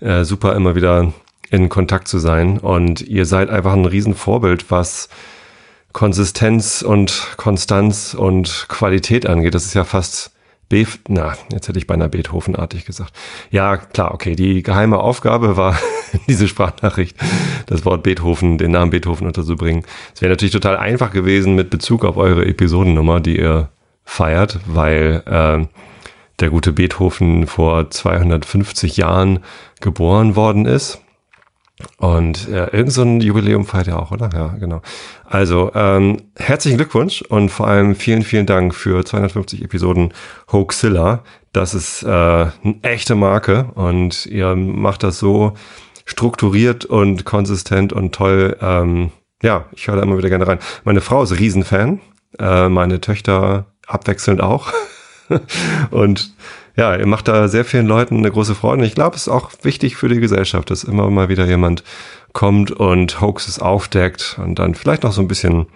äh, 0.00 0.24
super, 0.24 0.54
immer 0.54 0.74
wieder 0.74 1.12
in 1.50 1.68
Kontakt 1.68 2.08
zu 2.08 2.18
sein. 2.18 2.58
Und 2.58 3.00
ihr 3.00 3.26
seid 3.26 3.50
einfach 3.50 3.72
ein 3.72 3.84
Riesenvorbild, 3.84 4.70
was 4.70 5.08
Konsistenz 5.92 6.82
und 6.82 7.28
Konstanz 7.36 8.14
und 8.14 8.66
Qualität 8.68 9.26
angeht. 9.26 9.54
Das 9.54 9.64
ist 9.64 9.74
ja 9.74 9.84
fast 9.84 10.33
Be 10.74 10.88
na, 11.06 11.34
jetzt 11.52 11.68
hätte 11.68 11.78
ich 11.78 11.86
beinahe 11.86 12.08
Beethovenartig 12.08 12.84
gesagt. 12.84 13.12
Ja, 13.52 13.76
klar, 13.76 14.12
okay. 14.12 14.34
Die 14.34 14.64
geheime 14.64 14.98
Aufgabe 14.98 15.56
war, 15.56 15.78
diese 16.26 16.48
Sprachnachricht, 16.48 17.16
das 17.66 17.84
Wort 17.84 18.02
Beethoven, 18.02 18.58
den 18.58 18.72
Namen 18.72 18.90
Beethoven 18.90 19.28
unterzubringen. 19.28 19.84
Es 20.12 20.20
wäre 20.20 20.30
natürlich 20.30 20.52
total 20.52 20.76
einfach 20.76 21.12
gewesen 21.12 21.54
mit 21.54 21.70
Bezug 21.70 22.04
auf 22.04 22.16
eure 22.16 22.44
Episodennummer, 22.44 23.20
die 23.20 23.38
ihr 23.38 23.68
feiert, 24.04 24.58
weil 24.66 25.22
äh, 25.26 25.64
der 26.40 26.50
gute 26.50 26.72
Beethoven 26.72 27.46
vor 27.46 27.88
250 27.88 28.96
Jahren 28.96 29.44
geboren 29.80 30.34
worden 30.34 30.66
ist. 30.66 31.03
Und 31.98 32.48
ja, 32.48 32.72
irgend 32.72 32.92
so 32.92 33.02
ein 33.02 33.20
Jubiläum 33.20 33.66
feiert 33.66 33.88
er 33.88 34.00
auch, 34.00 34.12
oder? 34.12 34.30
Ja, 34.32 34.48
genau. 34.58 34.80
Also, 35.24 35.72
ähm, 35.74 36.18
herzlichen 36.36 36.76
Glückwunsch 36.76 37.22
und 37.22 37.48
vor 37.48 37.66
allem 37.66 37.96
vielen, 37.96 38.22
vielen 38.22 38.46
Dank 38.46 38.74
für 38.74 39.04
250 39.04 39.62
Episoden 39.62 40.12
Hoaxilla. 40.52 41.24
Das 41.52 41.74
ist 41.74 42.04
äh, 42.04 42.08
eine 42.08 42.52
echte 42.82 43.16
Marke 43.16 43.70
und 43.74 44.26
ihr 44.26 44.54
macht 44.54 45.02
das 45.02 45.18
so 45.18 45.54
strukturiert 46.04 46.84
und 46.84 47.24
konsistent 47.24 47.92
und 47.92 48.14
toll. 48.14 48.56
Ähm, 48.60 49.10
ja, 49.42 49.66
ich 49.72 49.88
höre 49.88 49.96
da 49.96 50.02
immer 50.02 50.18
wieder 50.18 50.28
gerne 50.28 50.46
rein. 50.46 50.58
Meine 50.84 51.00
Frau 51.00 51.22
ist 51.22 51.38
Riesenfan, 51.38 52.00
äh, 52.38 52.68
meine 52.68 53.00
Töchter 53.00 53.66
abwechselnd 53.86 54.40
auch. 54.40 54.72
und 55.90 56.34
ja, 56.76 56.96
ihr 56.96 57.06
macht 57.06 57.28
da 57.28 57.48
sehr 57.48 57.64
vielen 57.64 57.86
Leuten 57.86 58.18
eine 58.18 58.30
große 58.30 58.54
Freude. 58.54 58.82
Und 58.82 58.86
ich 58.86 58.94
glaube, 58.94 59.16
es 59.16 59.22
ist 59.22 59.28
auch 59.28 59.50
wichtig 59.62 59.96
für 59.96 60.08
die 60.08 60.20
Gesellschaft, 60.20 60.70
dass 60.70 60.84
immer 60.84 61.08
mal 61.10 61.28
wieder 61.28 61.46
jemand 61.46 61.84
kommt 62.32 62.72
und 62.72 63.20
Hoaxes 63.20 63.60
aufdeckt 63.60 64.38
und 64.42 64.58
dann 64.58 64.74
vielleicht 64.74 65.04
noch 65.04 65.12
so 65.12 65.20
ein 65.20 65.28
bisschen 65.28 65.66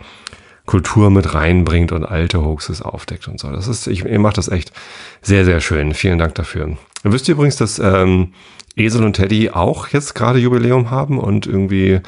Kultur 0.67 1.11
mit 1.11 1.35
reinbringt 1.35 1.93
und 1.93 2.05
alte 2.05 2.45
Hoaxes 2.45 2.83
aufdeckt 2.83 3.29
und 3.29 3.39
so. 3.41 3.51
Das 3.51 3.69
ist, 3.69 3.87
ich, 3.87 4.05
ihr 4.05 4.19
macht 4.19 4.39
das 4.39 4.49
echt 4.49 4.73
sehr, 5.23 5.45
sehr 5.45 5.61
schön. 5.61 5.95
Vielen 5.95 6.19
Dank 6.19 6.35
dafür. 6.35 6.77
Ihr 7.05 7.13
wisst 7.13 7.29
übrigens, 7.29 7.57
dass 7.57 7.79
ähm, 7.79 8.35
Esel 8.77 9.05
und 9.05 9.15
Teddy 9.15 9.51
auch 9.51 9.89
jetzt 9.89 10.15
gerade 10.15 10.39
Jubiläum 10.39 10.91
haben 10.91 11.19
und 11.19 11.47
irgendwie 11.47 12.01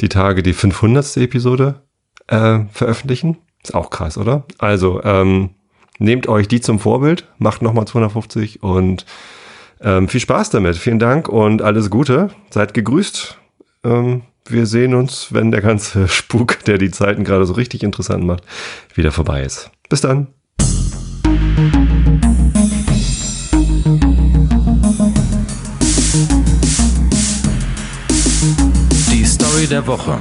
die 0.00 0.08
Tage 0.08 0.42
die 0.42 0.52
500. 0.52 1.18
Episode 1.18 1.82
äh, 2.26 2.60
veröffentlichen. 2.72 3.38
Ist 3.62 3.74
auch 3.74 3.90
krass, 3.90 4.16
oder? 4.18 4.44
Also, 4.58 5.02
ähm, 5.04 5.50
Nehmt 5.98 6.28
euch 6.28 6.46
die 6.46 6.60
zum 6.60 6.78
Vorbild, 6.78 7.26
macht 7.38 7.60
nochmal 7.60 7.86
250 7.86 8.62
und 8.62 9.04
ähm, 9.80 10.08
viel 10.08 10.20
Spaß 10.20 10.50
damit. 10.50 10.76
Vielen 10.76 11.00
Dank 11.00 11.28
und 11.28 11.60
alles 11.62 11.90
Gute. 11.90 12.30
Seid 12.50 12.72
gegrüßt. 12.72 13.36
Ähm, 13.84 14.22
wir 14.46 14.66
sehen 14.66 14.94
uns, 14.94 15.32
wenn 15.32 15.50
der 15.50 15.60
ganze 15.60 16.08
Spuk, 16.08 16.64
der 16.64 16.78
die 16.78 16.90
Zeiten 16.90 17.24
gerade 17.24 17.44
so 17.44 17.54
richtig 17.54 17.82
interessant 17.82 18.24
macht, 18.24 18.44
wieder 18.94 19.10
vorbei 19.10 19.42
ist. 19.42 19.70
Bis 19.88 20.00
dann. 20.00 20.28
Die 29.10 29.24
Story 29.24 29.66
der 29.66 29.86
Woche. 29.86 30.20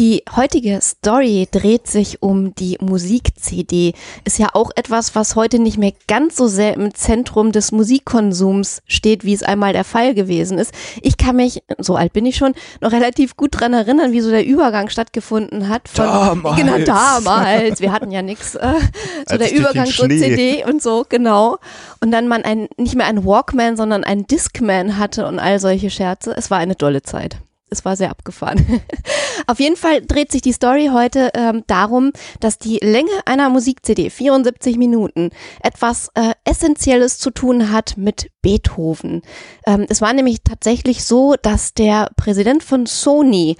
Die 0.00 0.24
heutige 0.34 0.80
Story 0.80 1.46
dreht 1.50 1.86
sich 1.86 2.22
um 2.22 2.54
die 2.54 2.78
Musik-CD. 2.80 3.92
Ist 4.24 4.38
ja 4.38 4.48
auch 4.54 4.70
etwas, 4.74 5.14
was 5.14 5.36
heute 5.36 5.58
nicht 5.58 5.76
mehr 5.76 5.92
ganz 6.08 6.36
so 6.36 6.46
sehr 6.46 6.72
im 6.72 6.94
Zentrum 6.94 7.52
des 7.52 7.70
Musikkonsums 7.70 8.80
steht, 8.86 9.26
wie 9.26 9.34
es 9.34 9.42
einmal 9.42 9.74
der 9.74 9.84
Fall 9.84 10.14
gewesen 10.14 10.56
ist. 10.56 10.72
Ich 11.02 11.18
kann 11.18 11.36
mich, 11.36 11.62
so 11.76 11.96
alt 11.96 12.14
bin 12.14 12.24
ich 12.24 12.36
schon, 12.36 12.54
noch 12.80 12.92
relativ 12.92 13.36
gut 13.36 13.60
dran 13.60 13.74
erinnern, 13.74 14.12
wie 14.12 14.22
so 14.22 14.30
der 14.30 14.46
Übergang 14.46 14.88
stattgefunden 14.88 15.68
hat. 15.68 15.86
Von, 15.86 16.06
damals. 16.06 16.56
Genau, 16.56 16.78
damals. 16.78 17.82
Wir 17.82 17.92
hatten 17.92 18.10
ja 18.10 18.22
nichts. 18.22 18.54
Äh, 18.54 18.72
so 19.26 19.34
Als 19.34 19.50
der 19.50 19.52
Übergang 19.52 19.84
zur 19.84 20.08
CD 20.08 20.64
und 20.64 20.82
so, 20.82 21.04
genau. 21.06 21.58
Und 22.00 22.10
dann 22.10 22.26
man 22.26 22.40
ein, 22.40 22.68
nicht 22.78 22.96
mehr 22.96 23.04
ein 23.04 23.26
Walkman, 23.26 23.76
sondern 23.76 24.04
ein 24.04 24.26
Discman 24.26 24.96
hatte 24.96 25.26
und 25.26 25.38
all 25.38 25.60
solche 25.60 25.90
Scherze. 25.90 26.34
Es 26.34 26.50
war 26.50 26.56
eine 26.56 26.78
tolle 26.78 27.02
Zeit 27.02 27.36
es 27.70 27.84
war 27.84 27.96
sehr 27.96 28.10
abgefahren. 28.10 28.82
Auf 29.46 29.60
jeden 29.60 29.76
Fall 29.76 30.02
dreht 30.02 30.30
sich 30.30 30.42
die 30.42 30.52
Story 30.52 30.90
heute 30.92 31.30
ähm, 31.34 31.64
darum, 31.66 32.12
dass 32.40 32.58
die 32.58 32.78
Länge 32.82 33.10
einer 33.24 33.48
Musik-CD, 33.48 34.10
74 34.10 34.76
Minuten, 34.76 35.30
etwas 35.62 36.10
äh, 36.14 36.32
Essentielles 36.44 37.18
zu 37.18 37.30
tun 37.30 37.70
hat 37.72 37.96
mit 37.96 38.30
Beethoven. 38.42 39.22
Ähm, 39.66 39.86
es 39.88 40.00
war 40.00 40.12
nämlich 40.12 40.42
tatsächlich 40.42 41.04
so, 41.04 41.34
dass 41.40 41.74
der 41.74 42.10
Präsident 42.16 42.62
von 42.62 42.86
Sony 42.86 43.56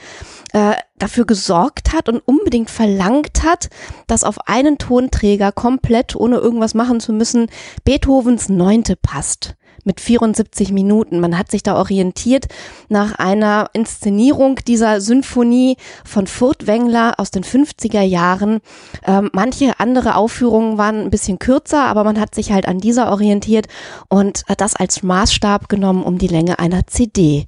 äh, 0.53 0.75
dafür 0.99 1.25
gesorgt 1.25 1.93
hat 1.93 2.09
und 2.09 2.21
unbedingt 2.21 2.71
verlangt 2.71 3.43
hat, 3.43 3.71
dass 4.07 4.25
auf 4.25 4.49
einen 4.49 4.79
Tonträger 4.79 5.53
komplett, 5.53 6.15
ohne 6.17 6.37
irgendwas 6.37 6.75
machen 6.75 7.01
zu 7.01 7.13
müssen, 7.13 7.49
Beethovens 7.85 8.49
Neunte 8.49 8.97
passt 8.97 9.57
mit 9.85 10.01
74 10.01 10.73
Minuten. 10.73 11.21
Man 11.21 11.37
hat 11.37 11.51
sich 11.51 11.63
da 11.63 11.77
orientiert 11.77 12.47
nach 12.89 13.15
einer 13.15 13.71
Inszenierung 13.73 14.57
dieser 14.67 15.01
Symphonie 15.01 15.77
von 16.05 16.27
Furtwängler 16.27 17.15
aus 17.19 17.31
den 17.31 17.45
50er 17.45 18.03
Jahren. 18.03 18.61
Ähm, 19.07 19.31
manche 19.33 19.79
andere 19.79 20.15
Aufführungen 20.15 20.79
waren 20.79 21.01
ein 21.01 21.11
bisschen 21.11 21.39
kürzer, 21.39 21.85
aber 21.85 22.05
man 22.05 22.21
hat 22.21 22.35
sich 22.35 22.53
halt 22.53 22.67
an 22.67 22.79
dieser 22.79 23.11
orientiert 23.11 23.67
und 24.09 24.43
das 24.57 24.77
als 24.77 25.03
Maßstab 25.03 25.69
genommen, 25.69 26.03
um 26.03 26.19
die 26.19 26.29
Länge 26.29 26.59
einer 26.59 26.87
CD 26.87 27.47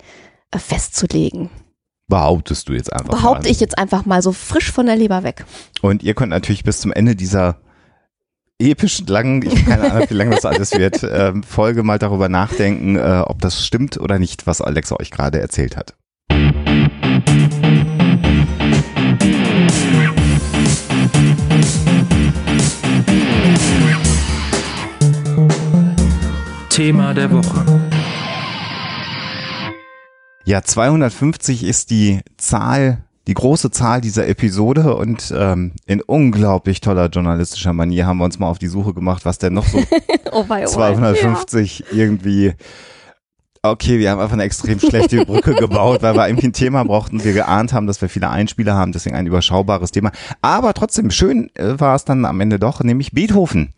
äh, 0.51 0.59
festzulegen. 0.59 1.51
Behauptest 2.09 2.69
du 2.69 2.75
jetzt 2.75 2.93
einfach 2.93 3.11
Behaupte 3.11 3.45
mal. 3.45 3.51
ich 3.51 3.61
jetzt 3.61 3.79
einfach 3.79 4.05
mal 4.05 4.23
so 4.23 4.33
frisch 4.33 4.71
von 4.71 4.87
der 4.87 4.97
Leber 4.97 5.23
weg. 5.23 5.47
Und 5.81 6.03
ihr 6.03 6.15
könnt 6.15 6.31
natürlich 6.31 6.63
bis 6.63 6.81
zum 6.81 6.93
Ende 6.93 7.17
dieser 7.17 7.59
episch 8.71 9.03
lang, 9.07 9.43
ich 9.43 9.51
habe 9.51 9.63
keine 9.63 9.93
Ahnung, 9.93 10.07
wie 10.09 10.15
lange 10.15 10.35
das 10.35 10.45
alles 10.45 10.73
wird, 10.73 11.03
äh, 11.03 11.33
Folge 11.47 11.83
mal 11.83 11.99
darüber 11.99 12.29
nachdenken, 12.29 12.97
äh, 12.97 13.23
ob 13.27 13.41
das 13.41 13.67
stimmt 13.67 13.99
oder 13.99 14.19
nicht, 14.19 14.47
was 14.47 14.61
Alexa 14.61 14.97
euch 14.99 15.11
gerade 15.11 15.41
erzählt 15.41 15.77
hat. 15.77 15.95
Thema 26.69 27.13
der 27.13 27.31
Woche. 27.31 27.65
Ja, 30.45 30.63
250 30.63 31.65
ist 31.65 31.91
die 31.91 32.21
Zahl 32.39 33.05
die 33.27 33.35
große 33.35 33.71
Zahl 33.71 34.01
dieser 34.01 34.27
Episode 34.27 34.97
und 34.97 35.33
ähm, 35.37 35.73
in 35.87 36.01
unglaublich 36.01 36.81
toller 36.81 37.07
journalistischer 37.09 37.73
Manier 37.73 38.07
haben 38.07 38.19
wir 38.19 38.25
uns 38.25 38.39
mal 38.39 38.49
auf 38.49 38.59
die 38.59 38.67
Suche 38.67 38.95
gemacht, 38.95 39.25
was 39.25 39.39
denn 39.39 39.55
noch 39.55 39.67
so 39.67 39.79
oh 40.33 40.45
wei, 40.49 40.65
oh 40.67 40.71
250 40.71 41.79
ja. 41.79 41.87
irgendwie 41.93 42.55
Okay, 43.65 44.01
wir 44.01 44.11
haben 44.11 44.19
einfach 44.19 44.33
eine 44.33 44.43
extrem 44.43 44.81
schlechte 44.81 45.25
Brücke 45.25 45.55
gebaut, 45.55 46.03
weil 46.03 46.17
wir 46.17 46.27
irgendwie 46.27 46.49
ein 46.49 46.53
Thema 46.53 46.83
brauchten, 46.83 47.23
wir 47.23 47.33
geahnt 47.33 47.73
haben, 47.73 47.87
dass 47.87 48.03
wir 48.03 48.09
viele 48.09 48.29
Einspieler 48.29 48.75
haben, 48.75 48.91
deswegen 48.91 49.15
ein 49.15 49.29
überschaubares 49.29 49.93
Thema. 49.93 50.11
Aber 50.41 50.75
trotzdem, 50.75 51.13
schön 51.13 51.49
äh, 51.55 51.79
war 51.79 51.95
es 51.95 52.05
dann 52.05 52.25
am 52.25 52.41
Ende 52.41 52.59
doch, 52.59 52.83
nämlich 52.83 53.13
Beethoven. 53.13 53.73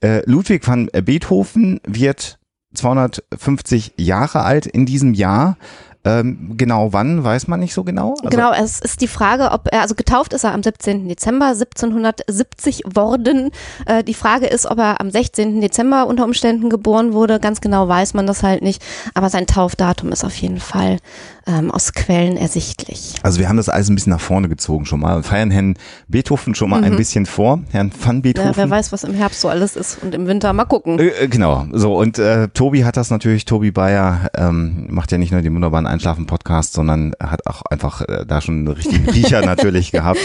Äh, 0.00 0.22
Ludwig 0.26 0.64
van 0.64 0.88
Beethoven 0.92 1.80
wird 1.84 2.38
250 2.74 3.94
Jahre 3.96 4.42
alt 4.42 4.66
in 4.66 4.86
diesem 4.86 5.12
Jahr. 5.12 5.56
Ähm, 6.06 6.54
genau 6.56 6.92
wann, 6.92 7.24
weiß 7.24 7.48
man 7.48 7.58
nicht 7.58 7.74
so 7.74 7.82
genau. 7.82 8.10
Also 8.10 8.28
genau, 8.28 8.52
es 8.52 8.78
ist 8.80 9.00
die 9.00 9.08
Frage, 9.08 9.50
ob 9.50 9.68
er, 9.72 9.80
also 9.82 9.96
getauft 9.96 10.32
ist 10.32 10.44
er 10.44 10.54
am 10.54 10.62
17. 10.62 11.08
Dezember 11.08 11.46
1770 11.46 12.84
worden. 12.94 13.50
Äh, 13.86 14.04
die 14.04 14.14
Frage 14.14 14.46
ist, 14.46 14.66
ob 14.66 14.78
er 14.78 15.00
am 15.00 15.10
16. 15.10 15.60
Dezember 15.60 16.06
unter 16.06 16.24
Umständen 16.24 16.70
geboren 16.70 17.12
wurde. 17.12 17.40
Ganz 17.40 17.60
genau 17.60 17.88
weiß 17.88 18.14
man 18.14 18.28
das 18.28 18.44
halt 18.44 18.62
nicht. 18.62 18.80
Aber 19.14 19.30
sein 19.30 19.48
Taufdatum 19.48 20.12
ist 20.12 20.24
auf 20.24 20.36
jeden 20.36 20.60
Fall 20.60 20.98
ähm, 21.46 21.70
aus 21.70 21.92
Quellen 21.92 22.36
ersichtlich. 22.36 23.14
Also 23.22 23.38
wir 23.38 23.48
haben 23.48 23.56
das 23.56 23.68
alles 23.68 23.88
ein 23.88 23.94
bisschen 23.94 24.12
nach 24.12 24.20
vorne 24.20 24.48
gezogen 24.48 24.84
schon 24.84 25.00
mal 25.00 25.16
und 25.16 25.24
feiern 25.24 25.50
Herrn 25.50 25.74
Beethoven 26.08 26.54
schon 26.54 26.70
mal 26.70 26.78
mhm. 26.78 26.84
ein 26.84 26.96
bisschen 26.96 27.26
vor, 27.26 27.60
Herrn 27.70 27.92
van 27.98 28.22
Beethoven. 28.22 28.50
Ja, 28.50 28.56
wer 28.56 28.70
weiß, 28.70 28.92
was 28.92 29.04
im 29.04 29.14
Herbst 29.14 29.40
so 29.40 29.48
alles 29.48 29.76
ist 29.76 30.02
und 30.02 30.14
im 30.14 30.26
Winter 30.26 30.52
mal 30.52 30.64
gucken. 30.64 30.98
Äh, 30.98 31.08
äh 31.08 31.28
genau, 31.28 31.66
so 31.72 31.96
und 31.96 32.18
äh, 32.18 32.48
Tobi 32.48 32.84
hat 32.84 32.96
das 32.96 33.10
natürlich, 33.10 33.44
Tobi 33.44 33.70
Bayer 33.70 34.30
ähm, 34.36 34.86
macht 34.90 35.12
ja 35.12 35.18
nicht 35.18 35.32
nur 35.32 35.42
den 35.42 35.54
wunderbaren 35.54 35.86
Einschlafen-Podcast, 35.86 36.72
sondern 36.72 37.12
hat 37.20 37.46
auch 37.46 37.62
einfach 37.62 38.02
äh, 38.02 38.24
da 38.26 38.40
schon 38.40 38.58
einen 38.58 38.68
richtigen 38.68 39.08
Riecher 39.10 39.42
natürlich 39.42 39.92
gehabt 39.92 40.20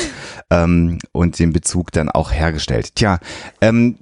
ähm, 0.50 0.98
und 1.12 1.38
den 1.38 1.54
Bezug 1.54 1.92
dann 1.92 2.10
auch 2.10 2.32
hergestellt. 2.32 2.96
Tja, 2.96 3.20
ähm, 3.62 3.98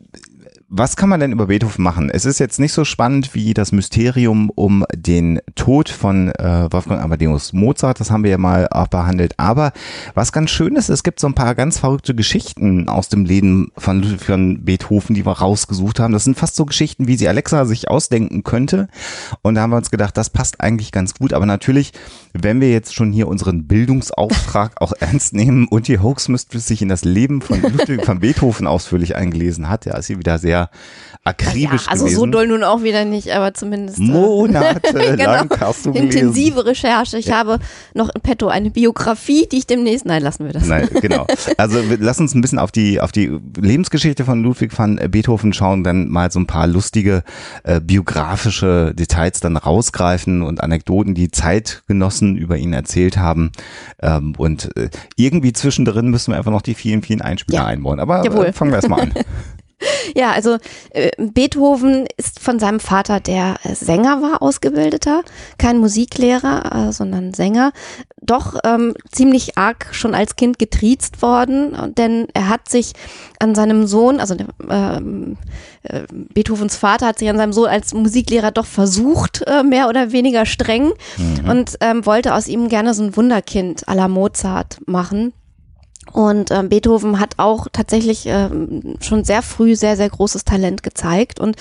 was 0.72 0.96
kann 0.96 1.10
man 1.10 1.20
denn 1.20 1.32
über 1.32 1.48
Beethoven 1.48 1.84
machen? 1.84 2.12
Es 2.12 2.26
ist 2.26 2.38
jetzt 2.40 2.60
nicht 2.60 2.74
so 2.74 2.86
spannend 2.86 3.34
wie 3.34 3.56
das 3.56 3.72
Mysterium 3.72 4.52
um 4.52 4.86
den 4.96 5.40
Tod 5.56 5.90
von 5.90 6.30
äh, 6.30 6.72
Wolfgang 6.72 7.02
Amadeus 7.02 7.54
Mozart. 7.54 8.00
Das 8.00 8.12
haben 8.12 8.24
wir 8.24 8.30
ja 8.30 8.38
mal 8.38 8.68
auch 8.70 8.88
behandelt. 8.88 9.34
Aber 9.38 9.72
was 10.14 10.32
ganz 10.32 10.52
schön 10.52 10.76
ist, 10.76 10.90
es 10.90 11.02
gibt 11.02 11.20
so 11.20 11.26
ein 11.26 11.34
paar 11.34 11.56
ganz 11.56 11.80
verrückte 11.80 12.14
Geschichten 12.14 12.88
aus 12.88 13.10
dem 13.10 13.26
Leben 13.26 13.72
von 13.78 14.00
Ludwig 14.00 14.22
von 14.22 14.64
Beethoven, 14.64 15.16
die 15.16 15.26
wir 15.26 15.32
rausgesucht 15.32 16.00
haben. 16.00 16.14
Das 16.14 16.24
sind 16.24 16.38
fast 16.38 16.56
so 16.56 16.66
Geschichten, 16.66 17.08
wie 17.08 17.18
sie 17.18 17.28
Alexa 17.28 17.66
sich 17.66 17.90
ausdenken 17.90 18.44
könnte. 18.44 18.90
Und 19.42 19.56
da 19.56 19.62
haben 19.62 19.72
wir 19.72 19.78
uns 19.78 19.90
gedacht, 19.90 20.18
das 20.18 20.30
passt 20.30 20.62
eigentlich 20.62 20.92
ganz 20.92 21.16
gut. 21.16 21.34
Aber 21.34 21.48
natürlich, 21.48 21.94
wenn 22.34 22.62
wir 22.62 22.72
jetzt 22.72 22.94
schon 22.94 23.12
hier 23.12 23.28
unseren 23.28 23.66
Bildungsauftrag 23.66 24.74
auch 24.82 24.94
ernst 25.00 25.34
nehmen 25.34 25.68
und 25.68 25.88
die 25.88 25.98
Hoax-Mistress 25.98 26.68
sich 26.68 26.84
in 26.84 26.90
das 26.90 27.04
Leben 27.04 27.42
von 27.42 27.60
Ludwig 27.60 28.06
von 28.06 28.20
Beethoven 28.20 28.68
ausführlich 28.68 29.16
eingelesen 29.16 29.68
hat, 29.68 29.86
ja, 29.86 29.98
ist 29.98 30.06
sie 30.06 30.20
wieder 30.20 30.38
sehr 30.38 30.59
sehr 30.60 30.70
akribisch 31.26 31.86
ja, 31.86 31.92
also 31.92 32.06
gewesen. 32.06 32.20
so 32.20 32.26
doll 32.26 32.48
nun 32.48 32.64
auch 32.64 32.82
wieder 32.82 33.04
nicht, 33.04 33.32
aber 33.32 33.54
zumindest 33.54 34.00
äh, 34.00 34.04
monatelang 34.04 35.18
genau, 35.18 35.60
hast 35.60 35.86
du 35.86 35.92
gelesen. 35.92 36.18
intensive 36.18 36.66
Recherche. 36.66 37.18
Ich 37.18 37.28
ja. 37.28 37.38
habe 37.38 37.60
noch 37.94 38.10
in 38.10 38.22
petto 38.22 38.48
eine 38.48 38.72
Biografie, 38.72 39.46
die 39.52 39.58
ich 39.58 39.68
demnächst, 39.68 40.06
nein, 40.06 40.24
lassen 40.24 40.46
wir 40.46 40.54
das. 40.54 40.66
Nein, 40.66 40.88
genau. 41.02 41.28
Also 41.58 41.80
lass 42.00 42.20
uns 42.20 42.34
ein 42.34 42.42
bisschen 42.42 42.58
auf 42.58 42.72
die 42.72 43.02
auf 43.02 43.12
die 43.12 43.38
Lebensgeschichte 43.60 44.24
von 44.24 44.42
Ludwig 44.42 44.78
van 44.78 44.96
Beethoven 45.10 45.52
schauen, 45.52 45.84
dann 45.84 46.08
mal 46.08 46.32
so 46.32 46.40
ein 46.40 46.48
paar 46.48 46.68
lustige 46.68 47.24
äh, 47.64 47.82
biografische 47.82 48.94
Details 48.96 49.42
dann 49.42 49.58
rausgreifen 49.58 50.42
und 50.42 50.64
Anekdoten, 50.64 51.16
die 51.16 51.32
Zeitgenossen 51.32 52.38
über 52.38 52.58
ihn 52.58 52.74
erzählt 52.74 53.18
haben. 53.18 53.52
Ähm, 54.02 54.34
und 54.38 54.76
äh, 54.78 54.90
irgendwie 55.18 55.54
zwischendrin 55.54 56.08
müssen 56.10 56.32
wir 56.32 56.38
einfach 56.38 56.52
noch 56.52 56.62
die 56.62 56.76
vielen, 56.76 57.02
vielen 57.02 57.22
Einspieler 57.22 57.60
ja. 57.60 57.66
einbauen. 57.66 58.00
Aber 58.00 58.26
äh, 58.26 58.54
fangen 58.54 58.72
wir 58.72 58.78
erstmal 58.78 59.02
an. 59.02 59.14
Ja, 60.16 60.32
also 60.32 60.58
äh, 60.92 61.12
Beethoven 61.18 62.08
ist 62.18 62.40
von 62.40 62.60
seinem 62.60 62.80
Vater, 62.80 63.20
der 63.20 63.56
äh, 63.64 63.76
Sänger 63.76 64.22
war, 64.22 64.42
ausgebildeter, 64.42 65.24
kein 65.58 65.78
Musiklehrer, 65.78 66.88
äh, 66.90 66.92
sondern 66.92 67.34
Sänger, 67.34 67.72
doch 68.22 68.60
ähm, 68.64 68.94
ziemlich 69.12 69.58
arg 69.58 69.88
schon 69.92 70.16
als 70.16 70.36
Kind 70.36 70.60
getriezt 70.60 71.22
worden, 71.22 71.94
denn 71.96 72.28
er 72.34 72.50
hat 72.50 72.70
sich 72.70 72.94
an 73.40 73.56
seinem 73.56 73.88
Sohn, 73.88 74.20
also 74.20 74.36
ähm, 74.70 75.38
äh, 75.84 76.02
Beethovens 76.12 76.76
Vater 76.76 77.08
hat 77.08 77.20
sich 77.20 77.30
an 77.30 77.38
seinem 77.38 77.54
Sohn 77.54 77.70
als 77.70 77.94
Musiklehrer 77.94 78.52
doch 78.52 78.66
versucht, 78.66 79.44
äh, 79.48 79.64
mehr 79.64 79.88
oder 79.90 80.12
weniger 80.12 80.46
streng, 80.46 80.92
mhm. 81.18 81.50
und 81.50 81.78
ähm, 81.82 82.06
wollte 82.06 82.34
aus 82.34 82.48
ihm 82.48 82.70
gerne 82.70 82.94
so 82.94 83.04
ein 83.04 83.16
Wunderkind 83.16 83.88
à 83.88 83.96
la 83.96 84.08
Mozart 84.08 84.80
machen. 84.86 85.34
Und 86.12 86.52
ähm, 86.52 86.70
Beethoven 86.70 87.20
hat 87.20 87.36
auch 87.38 87.68
tatsächlich 87.72 88.26
ähm, 88.26 88.96
schon 89.00 89.24
sehr 89.24 89.42
früh 89.42 89.76
sehr, 89.76 89.96
sehr 89.96 90.10
großes 90.10 90.44
Talent 90.44 90.84
gezeigt 90.84 91.40
und 91.40 91.56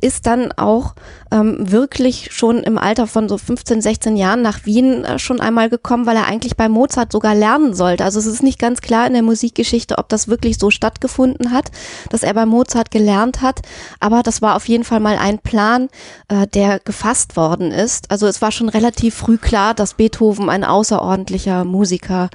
ist 0.00 0.26
dann 0.26 0.52
auch 0.52 0.94
ähm, 1.30 1.70
wirklich 1.70 2.28
schon 2.32 2.58
im 2.58 2.78
Alter 2.78 3.06
von 3.06 3.28
so 3.28 3.38
15, 3.38 3.80
16 3.80 4.16
Jahren 4.16 4.42
nach 4.42 4.66
Wien 4.66 5.04
äh, 5.04 5.18
schon 5.18 5.40
einmal 5.40 5.70
gekommen, 5.70 6.06
weil 6.06 6.16
er 6.16 6.26
eigentlich 6.26 6.56
bei 6.56 6.68
Mozart 6.68 7.12
sogar 7.12 7.34
lernen 7.34 7.74
sollte. 7.74 8.04
Also 8.04 8.18
es 8.18 8.26
ist 8.26 8.42
nicht 8.42 8.58
ganz 8.58 8.80
klar 8.80 9.06
in 9.06 9.14
der 9.14 9.22
Musikgeschichte, 9.22 9.98
ob 9.98 10.08
das 10.08 10.28
wirklich 10.28 10.58
so 10.58 10.70
stattgefunden 10.70 11.52
hat, 11.52 11.70
dass 12.10 12.22
er 12.22 12.34
bei 12.34 12.46
Mozart 12.46 12.90
gelernt 12.90 13.40
hat. 13.40 13.60
Aber 14.00 14.22
das 14.22 14.42
war 14.42 14.56
auf 14.56 14.68
jeden 14.68 14.84
Fall 14.84 15.00
mal 15.00 15.16
ein 15.16 15.38
Plan, 15.38 15.88
äh, 16.28 16.46
der 16.46 16.80
gefasst 16.80 17.36
worden 17.36 17.70
ist. 17.70 18.10
Also 18.10 18.26
es 18.26 18.42
war 18.42 18.52
schon 18.52 18.68
relativ 18.68 19.14
früh 19.14 19.38
klar, 19.38 19.74
dass 19.74 19.94
Beethoven 19.94 20.50
ein 20.50 20.64
außerordentlicher 20.64 21.64
Musiker 21.64 22.28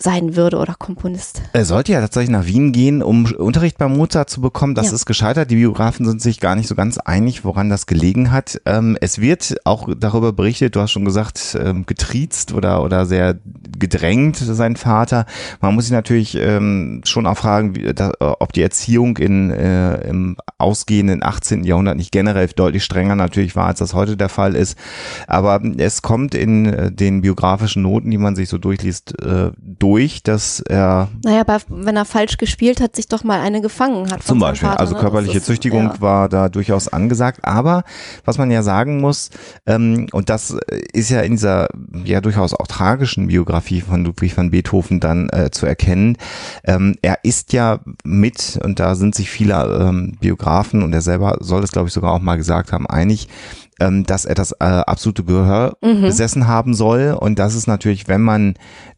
sein 0.00 0.36
würde 0.36 0.58
oder 0.58 0.74
Komponist. 0.74 1.42
Er 1.52 1.64
sollte 1.64 1.90
ja 1.90 2.00
tatsächlich 2.00 2.30
nach 2.30 2.46
Wien 2.46 2.70
gehen, 2.70 3.02
um 3.02 3.26
Unterricht 3.26 3.78
bei 3.78 3.88
Mozart 3.88 4.30
zu 4.30 4.40
bekommen. 4.40 4.76
Das 4.76 4.86
ja. 4.86 4.92
ist 4.92 5.06
gescheitert. 5.06 5.50
Die 5.50 5.56
Biografen 5.56 6.06
sind 6.06 6.22
sich 6.22 6.38
gar 6.38 6.54
nicht 6.54 6.68
so 6.68 6.76
ganz 6.76 6.98
einig, 6.98 7.44
woran 7.44 7.68
das 7.68 7.86
gelegen 7.86 8.30
hat. 8.30 8.60
Ähm, 8.64 8.96
es 9.00 9.20
wird 9.20 9.56
auch 9.64 9.88
darüber 9.98 10.32
berichtet, 10.32 10.76
du 10.76 10.80
hast 10.80 10.92
schon 10.92 11.04
gesagt, 11.04 11.58
ähm, 11.60 11.84
getriezt 11.84 12.52
oder, 12.52 12.84
oder 12.84 13.06
sehr 13.06 13.38
gedrängt, 13.78 14.36
sein 14.36 14.76
Vater. 14.76 15.26
Man 15.60 15.74
muss 15.74 15.84
sich 15.84 15.92
natürlich 15.92 16.36
ähm, 16.36 17.00
schon 17.04 17.26
auch 17.26 17.36
fragen, 17.36 17.74
ob 18.18 18.52
die 18.52 18.62
Erziehung 18.62 19.16
in, 19.16 19.50
äh, 19.50 20.08
im 20.08 20.36
ausgehenden 20.58 21.24
18. 21.24 21.64
Jahrhundert 21.64 21.96
nicht 21.96 22.12
generell 22.12 22.48
deutlich 22.48 22.84
strenger 22.84 23.16
natürlich 23.16 23.56
war, 23.56 23.66
als 23.66 23.80
das 23.80 23.94
heute 23.94 24.16
der 24.16 24.28
Fall 24.28 24.54
ist. 24.54 24.78
Aber 25.26 25.60
es 25.78 26.02
kommt 26.02 26.34
in 26.34 26.66
äh, 26.66 26.92
den 26.92 27.22
biografischen 27.22 27.82
Noten, 27.82 28.10
die 28.10 28.18
man 28.18 28.36
sich 28.36 28.48
so 28.48 28.58
durchliest, 28.58 29.20
äh, 29.22 29.50
durch, 29.88 30.22
dass 30.22 30.60
er. 30.60 31.08
Naja, 31.24 31.40
aber 31.40 31.60
wenn 31.68 31.96
er 31.96 32.04
falsch 32.04 32.36
gespielt 32.36 32.80
hat, 32.80 32.94
sich 32.94 33.08
doch 33.08 33.24
mal 33.24 33.40
eine 33.40 33.62
gefangen 33.62 34.10
hat. 34.10 34.22
Zum 34.22 34.38
Beispiel. 34.38 34.68
Vater, 34.68 34.80
also 34.80 34.94
ne? 34.94 35.00
körperliche 35.00 35.42
Züchtigung 35.42 35.84
ja. 35.84 36.00
war 36.00 36.28
da 36.28 36.48
durchaus 36.48 36.88
angesagt. 36.88 37.40
Aber 37.42 37.84
was 38.24 38.36
man 38.36 38.50
ja 38.50 38.62
sagen 38.62 39.00
muss, 39.00 39.30
ähm, 39.66 40.06
und 40.12 40.28
das 40.28 40.56
ist 40.92 41.08
ja 41.08 41.20
in 41.20 41.32
dieser 41.32 41.68
ja 42.04 42.20
durchaus 42.20 42.52
auch 42.52 42.66
tragischen 42.66 43.28
Biografie 43.28 43.80
von 43.80 44.04
Ludwig 44.04 44.36
van 44.36 44.50
Beethoven 44.50 45.00
dann 45.00 45.30
äh, 45.30 45.50
zu 45.50 45.64
erkennen, 45.64 46.18
ähm, 46.64 46.96
er 47.00 47.20
ist 47.22 47.54
ja 47.54 47.80
mit, 48.04 48.58
und 48.62 48.80
da 48.80 48.94
sind 48.94 49.14
sich 49.14 49.30
viele 49.30 49.54
ähm, 49.80 50.18
Biografen 50.20 50.82
und 50.82 50.92
er 50.92 51.00
selber 51.00 51.38
soll 51.40 51.64
es, 51.64 51.72
glaube 51.72 51.88
ich, 51.88 51.94
sogar 51.94 52.12
auch 52.12 52.20
mal 52.20 52.36
gesagt 52.36 52.72
haben, 52.72 52.86
einig, 52.86 53.28
ähm, 53.80 54.04
dass 54.04 54.24
er 54.24 54.34
das 54.34 54.52
äh, 54.52 54.64
absolute 54.64 55.24
Gehör 55.24 55.76
mhm. 55.82 56.02
besessen 56.02 56.46
haben 56.46 56.74
soll. 56.74 57.16
Und 57.18 57.38
das 57.38 57.54
ist 57.54 57.66
natürlich, 57.66 58.08
wenn 58.08 58.22
man 58.22 58.54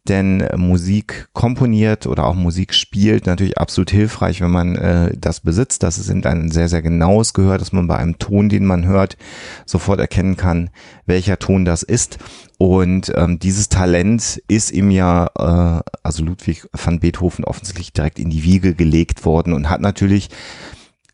denn 0.07 0.47
Musik 0.55 1.27
komponiert 1.33 2.07
oder 2.07 2.25
auch 2.25 2.33
Musik 2.33 2.73
spielt, 2.73 3.27
natürlich 3.27 3.59
absolut 3.59 3.91
hilfreich, 3.91 4.41
wenn 4.41 4.49
man 4.49 4.75
äh, 4.75 5.15
das 5.17 5.41
besitzt. 5.41 5.83
Das 5.83 5.99
ist 5.99 6.09
eben 6.09 6.23
ein 6.25 6.49
sehr, 6.49 6.69
sehr 6.69 6.81
genaues 6.81 7.33
Gehör, 7.33 7.57
dass 7.57 7.71
man 7.71 7.87
bei 7.87 7.97
einem 7.97 8.17
Ton, 8.17 8.49
den 8.49 8.65
man 8.65 8.85
hört, 8.85 9.17
sofort 9.65 9.99
erkennen 9.99 10.37
kann, 10.37 10.71
welcher 11.05 11.37
Ton 11.37 11.65
das 11.65 11.83
ist. 11.83 12.17
Und 12.57 13.11
ähm, 13.15 13.39
dieses 13.39 13.69
Talent 13.69 14.41
ist 14.47 14.71
ihm 14.71 14.91
ja, 14.91 15.29
äh, 15.37 15.83
also 16.03 16.23
Ludwig 16.23 16.67
van 16.71 16.99
Beethoven 16.99 17.45
offensichtlich 17.45 17.93
direkt 17.93 18.19
in 18.19 18.29
die 18.29 18.43
Wiege 18.43 18.75
gelegt 18.75 19.25
worden 19.25 19.53
und 19.53 19.69
hat 19.69 19.81
natürlich 19.81 20.29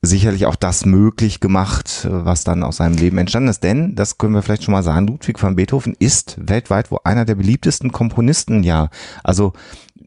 sicherlich 0.02 0.46
auch 0.46 0.56
das 0.56 0.86
möglich 0.86 1.40
gemacht, 1.40 2.08
was 2.10 2.44
dann 2.44 2.64
aus 2.64 2.78
seinem 2.78 2.98
Leben 2.98 3.18
entstanden 3.18 3.50
ist. 3.50 3.64
Denn, 3.64 3.96
das 3.96 4.18
können 4.18 4.34
wir 4.34 4.42
vielleicht 4.42 4.64
schon 4.64 4.74
mal 4.74 4.84
sagen, 4.84 5.08
Ludwig 5.08 5.42
van 5.42 5.56
Beethoven 5.56 5.96
ist 6.00 6.38
weltweit 6.40 6.92
wohl 6.92 7.00
einer 7.04 7.26
der 7.26 7.36
beliebtesten 7.36 7.92
Komponisten, 7.92 8.64
ja. 8.64 8.90
Also 9.24 9.54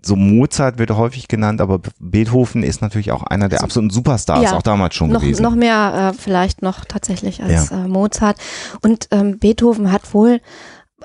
so 0.02 0.16
Mozart 0.16 0.78
wird 0.78 0.90
häufig 0.92 1.28
genannt, 1.28 1.60
aber 1.60 1.80
Beethoven 1.98 2.62
ist 2.62 2.80
natürlich 2.80 3.12
auch 3.12 3.22
einer 3.24 3.48
der 3.48 3.62
absoluten 3.62 3.90
Superstars, 3.90 4.42
ja, 4.42 4.56
auch 4.56 4.62
damals 4.62 4.94
schon 4.94 5.10
noch, 5.10 5.20
gewesen. 5.20 5.42
Noch 5.42 5.54
mehr 5.54 6.12
äh, 6.14 6.18
vielleicht 6.18 6.62
noch 6.62 6.84
tatsächlich 6.84 7.42
als 7.42 7.70
ja. 7.70 7.84
äh, 7.84 7.88
Mozart. 7.88 8.38
Und 8.82 9.08
ähm, 9.10 9.38
Beethoven 9.38 9.92
hat 9.92 10.14
wohl, 10.14 10.40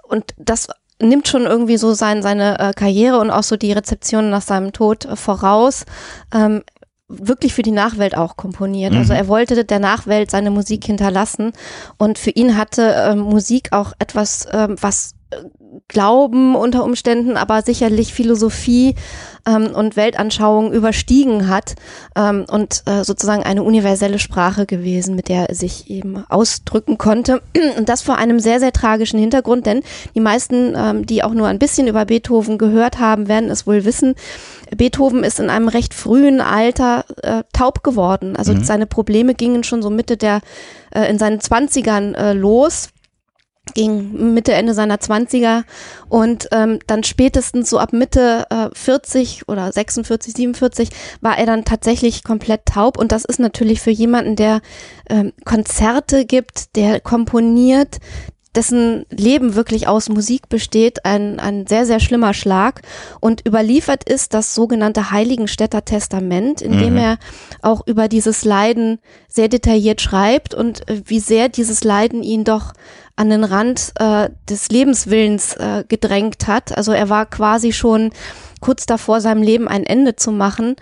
und 0.07 0.33
das 0.37 0.67
nimmt 1.01 1.27
schon 1.27 1.43
irgendwie 1.43 1.77
so 1.77 1.93
sein, 1.93 2.21
seine 2.21 2.59
äh, 2.59 2.73
Karriere 2.73 3.19
und 3.19 3.29
auch 3.31 3.43
so 3.43 3.57
die 3.57 3.73
Rezeption 3.73 4.29
nach 4.29 4.41
seinem 4.41 4.71
Tod 4.71 5.05
äh, 5.05 5.15
voraus. 5.15 5.85
Ähm, 6.33 6.63
wirklich 7.07 7.53
für 7.53 7.61
die 7.61 7.71
Nachwelt 7.71 8.17
auch 8.17 8.35
komponiert. 8.35 8.93
Also 8.93 8.95
mhm. 8.95 9.01
Also 9.01 9.13
er 9.13 9.27
wollte 9.27 9.63
der 9.63 9.79
Nachwelt 9.79 10.31
seine 10.31 10.51
Musik 10.51 10.85
hinterlassen 10.85 11.53
und 11.97 12.17
für 12.17 12.31
ihn 12.31 12.57
hatte 12.57 12.93
äh, 12.93 13.15
Musik 13.15 13.71
auch 13.71 13.93
etwas, 13.99 14.45
äh, 14.45 14.67
was 14.69 15.13
Glauben 15.87 16.55
unter 16.55 16.83
Umständen, 16.83 17.35
aber 17.35 17.61
sicherlich 17.61 18.13
Philosophie 18.13 18.95
ähm, 19.45 19.67
und 19.75 19.95
Weltanschauung 19.95 20.71
überstiegen 20.71 21.47
hat 21.49 21.75
ähm, 22.15 22.45
und 22.49 22.83
äh, 22.85 23.03
sozusagen 23.03 23.43
eine 23.43 23.63
universelle 23.63 24.17
Sprache 24.19 24.65
gewesen, 24.65 25.15
mit 25.15 25.29
der 25.29 25.49
er 25.49 25.55
sich 25.55 25.89
eben 25.89 26.23
ausdrücken 26.29 26.97
konnte. 26.97 27.41
Und 27.77 27.89
das 27.89 28.01
vor 28.01 28.17
einem 28.17 28.39
sehr, 28.39 28.59
sehr 28.59 28.71
tragischen 28.71 29.19
Hintergrund, 29.19 29.65
denn 29.65 29.81
die 30.15 30.19
meisten, 30.21 30.73
ähm, 30.75 31.05
die 31.05 31.23
auch 31.23 31.33
nur 31.33 31.47
ein 31.47 31.59
bisschen 31.59 31.87
über 31.87 32.05
Beethoven 32.05 32.57
gehört 32.57 32.99
haben, 32.99 33.27
werden 33.27 33.49
es 33.49 33.67
wohl 33.67 33.83
wissen. 33.85 34.15
Beethoven 34.75 35.23
ist 35.23 35.39
in 35.39 35.49
einem 35.49 35.67
recht 35.67 35.93
frühen 35.93 36.41
Alter 36.41 37.05
äh, 37.21 37.43
taub 37.53 37.83
geworden. 37.83 38.35
Also 38.35 38.53
Mhm. 38.53 38.63
seine 38.63 38.85
Probleme 38.85 39.35
gingen 39.35 39.63
schon 39.63 39.81
so 39.81 39.89
Mitte 39.89 40.17
der, 40.17 40.41
äh, 40.91 41.09
in 41.09 41.19
seinen 41.19 41.39
Zwanzigern 41.41 42.15
äh, 42.15 42.33
los 42.33 42.89
ging 43.73 44.33
Mitte, 44.33 44.53
Ende 44.53 44.73
seiner 44.73 44.97
20er 44.97 45.63
und 46.07 46.47
ähm, 46.51 46.79
dann 46.87 47.03
spätestens 47.03 47.69
so 47.69 47.79
ab 47.79 47.93
Mitte 47.93 48.45
äh, 48.49 48.69
40 48.73 49.47
oder 49.47 49.71
46, 49.71 50.33
47 50.33 50.89
war 51.21 51.37
er 51.37 51.45
dann 51.45 51.65
tatsächlich 51.65 52.23
komplett 52.23 52.65
taub 52.65 52.97
und 52.97 53.11
das 53.11 53.25
ist 53.25 53.39
natürlich 53.39 53.81
für 53.81 53.91
jemanden, 53.91 54.35
der 54.35 54.61
ähm, 55.09 55.33
Konzerte 55.43 56.25
gibt, 56.25 56.75
der 56.75 56.99
komponiert, 56.99 57.99
dessen 58.55 59.05
Leben 59.09 59.55
wirklich 59.55 59.87
aus 59.87 60.09
Musik 60.09 60.49
besteht, 60.49 61.05
ein, 61.05 61.39
ein 61.39 61.67
sehr, 61.67 61.85
sehr 61.85 61.99
schlimmer 61.99 62.33
Schlag. 62.33 62.81
Und 63.19 63.45
überliefert 63.45 64.03
ist 64.03 64.33
das 64.33 64.55
sogenannte 64.55 65.11
Heiligenstädter 65.11 65.83
Testament, 65.83 66.61
in 66.61 66.77
dem 66.77 66.93
Mhm. 66.93 66.99
er 66.99 67.17
auch 67.61 67.85
über 67.85 68.07
dieses 68.07 68.45
Leiden 68.45 68.99
sehr 69.27 69.49
detailliert 69.49 70.01
schreibt 70.01 70.53
und 70.53 70.87
äh, 70.89 71.01
wie 71.05 71.19
sehr 71.19 71.49
dieses 71.49 71.83
Leiden 71.83 72.23
ihn 72.23 72.43
doch 72.43 72.73
an 73.15 73.29
den 73.29 73.43
Rand 73.43 73.93
äh, 73.99 74.29
des 74.49 74.69
Lebenswillens 74.69 75.55
äh, 75.55 75.83
gedrängt 75.87 76.47
hat. 76.47 76.77
Also 76.77 76.91
er 76.91 77.09
war 77.09 77.25
quasi 77.25 77.71
schon 77.71 78.11
kurz 78.61 78.85
davor, 78.85 79.21
seinem 79.21 79.43
Leben 79.43 79.67
ein 79.67 79.85
Ende 79.85 80.15
zu 80.15 80.31
machen. 80.31 80.75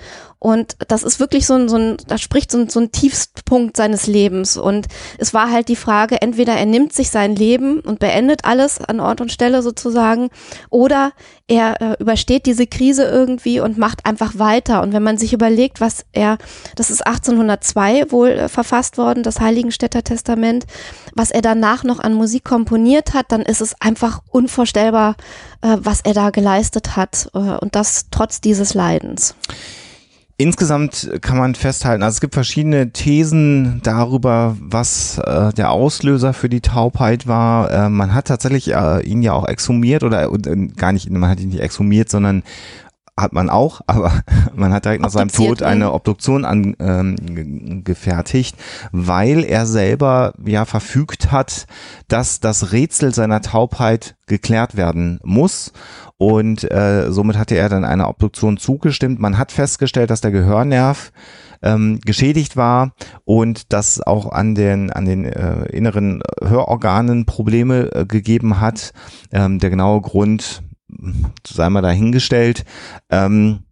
Und 0.43 0.75
das 0.89 1.03
ist 1.03 1.21
wirklich 1.21 1.45
so 1.45 1.53
ein, 1.53 1.69
so 1.69 1.77
ein 1.77 1.95
da 2.05 2.17
spricht 2.17 2.51
so 2.51 2.57
ein, 2.57 2.67
so 2.67 2.81
ein 2.81 2.91
Tiefstpunkt 2.91 3.77
seines 3.77 4.07
Lebens. 4.07 4.57
Und 4.57 4.87
es 5.17 5.33
war 5.33 5.49
halt 5.49 5.69
die 5.69 5.77
Frage, 5.77 6.21
entweder 6.21 6.53
er 6.53 6.65
nimmt 6.65 6.91
sich 6.91 7.11
sein 7.11 7.33
Leben 7.33 7.79
und 7.79 7.99
beendet 7.99 8.43
alles 8.43 8.81
an 8.81 8.99
Ort 8.99 9.21
und 9.21 9.31
Stelle 9.31 9.61
sozusagen, 9.61 10.29
oder 10.69 11.13
er 11.47 11.81
äh, 11.81 11.95
übersteht 11.97 12.45
diese 12.45 12.67
Krise 12.67 13.05
irgendwie 13.05 13.61
und 13.61 13.77
macht 13.77 14.05
einfach 14.05 14.37
weiter. 14.37 14.81
Und 14.81 14.91
wenn 14.91 15.03
man 15.03 15.17
sich 15.17 15.31
überlegt, 15.31 15.79
was 15.79 16.05
er, 16.11 16.37
das 16.75 16.89
ist 16.89 17.07
1802 17.07 18.11
wohl 18.11 18.29
äh, 18.31 18.49
verfasst 18.49 18.97
worden, 18.97 19.23
das 19.23 19.39
Heiligenstädter 19.39 20.03
Testament, 20.03 20.65
was 21.15 21.31
er 21.31 21.41
danach 21.41 21.85
noch 21.85 21.99
an 21.99 22.13
Musik 22.13 22.43
komponiert 22.43 23.13
hat, 23.13 23.31
dann 23.31 23.43
ist 23.43 23.61
es 23.61 23.79
einfach 23.79 24.21
unvorstellbar, 24.29 25.15
äh, 25.63 25.77
was 25.79 26.01
er 26.01 26.13
da 26.13 26.29
geleistet 26.29 26.95
hat. 26.95 27.29
Äh, 27.33 27.39
und 27.39 27.75
das 27.75 28.05
trotz 28.11 28.41
dieses 28.41 28.73
Leidens. 28.73 29.35
Insgesamt 30.35 31.11
kann 31.21 31.37
man 31.37 31.53
festhalten, 31.53 32.01
also 32.01 32.15
es 32.15 32.21
gibt 32.21 32.33
verschiedene 32.33 32.89
Thesen 32.89 33.81
darüber, 33.83 34.57
was 34.59 35.19
äh, 35.19 35.53
der 35.53 35.71
Auslöser 35.71 36.33
für 36.33 36.49
die 36.49 36.59
Taubheit 36.59 37.27
war. 37.27 37.71
Äh, 37.71 37.89
man 37.89 38.15
hat 38.15 38.27
tatsächlich 38.27 38.73
äh, 38.73 39.01
ihn 39.05 39.21
ja 39.21 39.33
auch 39.33 39.47
exhumiert 39.47 40.03
oder 40.03 40.29
gar 40.75 40.91
nicht, 40.91 41.09
man 41.09 41.29
hat 41.29 41.39
ihn 41.39 41.49
nicht 41.49 41.61
exhumiert, 41.61 42.09
sondern 42.09 42.41
hat 43.17 43.33
man 43.33 43.49
auch, 43.49 43.81
aber 43.87 44.11
man 44.55 44.73
hat 44.73 44.85
direkt 44.85 45.01
nach 45.01 45.09
seinem 45.09 45.29
Tod 45.29 45.61
eine. 45.61 45.93
Obduktion 45.93 46.45
angefertigt, 46.45 47.83
gefertigt, 47.83 48.55
weil 48.91 49.43
er 49.43 49.65
selber 49.65 50.33
ja 50.45 50.65
verfügt 50.65 51.31
hat, 51.31 51.67
dass 52.07 52.39
das 52.39 52.71
Rätsel 52.71 53.13
seiner 53.13 53.41
Taubheit 53.41 54.15
geklärt 54.27 54.75
werden 54.75 55.19
muss. 55.23 55.73
Und 56.17 56.69
äh, 56.71 57.11
somit 57.11 57.37
hatte 57.37 57.55
er 57.55 57.69
dann 57.69 57.85
einer 57.85 58.09
Obduktion 58.09 58.57
zugestimmt. 58.57 59.19
Man 59.19 59.37
hat 59.37 59.51
festgestellt, 59.51 60.09
dass 60.09 60.21
der 60.21 60.31
Gehörnerv 60.31 61.11
ähm, 61.61 61.99
geschädigt 62.05 62.55
war 62.55 62.93
und 63.25 63.73
dass 63.73 64.01
auch 64.01 64.31
an 64.31 64.55
den 64.55 64.91
an 64.91 65.05
den 65.05 65.25
äh, 65.25 65.65
inneren 65.65 66.21
Hörorganen 66.41 67.25
Probleme 67.25 67.89
äh, 67.93 68.05
gegeben 68.05 68.59
hat. 68.59 68.93
Ähm, 69.31 69.59
der 69.59 69.69
genaue 69.69 70.01
Grund 70.01 70.63
sei 71.45 71.69
mal 71.69 71.81
dahingestellt. 71.81 72.65
Ähm, 73.09 73.63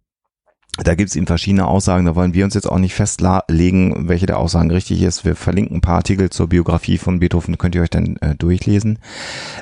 da 0.78 0.94
gibt 0.94 1.10
es 1.10 1.16
eben 1.16 1.26
verschiedene 1.26 1.66
Aussagen, 1.66 2.06
da 2.06 2.16
wollen 2.16 2.32
wir 2.32 2.46
uns 2.46 2.54
jetzt 2.54 2.66
auch 2.66 2.78
nicht 2.78 2.94
festlegen, 2.94 4.08
welche 4.08 4.24
der 4.24 4.38
Aussagen 4.38 4.70
richtig 4.70 5.02
ist. 5.02 5.22
Wir 5.22 5.36
verlinken 5.36 5.76
ein 5.76 5.80
paar 5.82 5.96
Artikel 5.96 6.30
zur 6.30 6.48
Biografie 6.48 6.96
von 6.96 7.20
Beethoven, 7.20 7.58
könnt 7.58 7.74
ihr 7.74 7.82
euch 7.82 7.90
dann 7.90 8.16
äh, 8.22 8.34
durchlesen. 8.34 8.98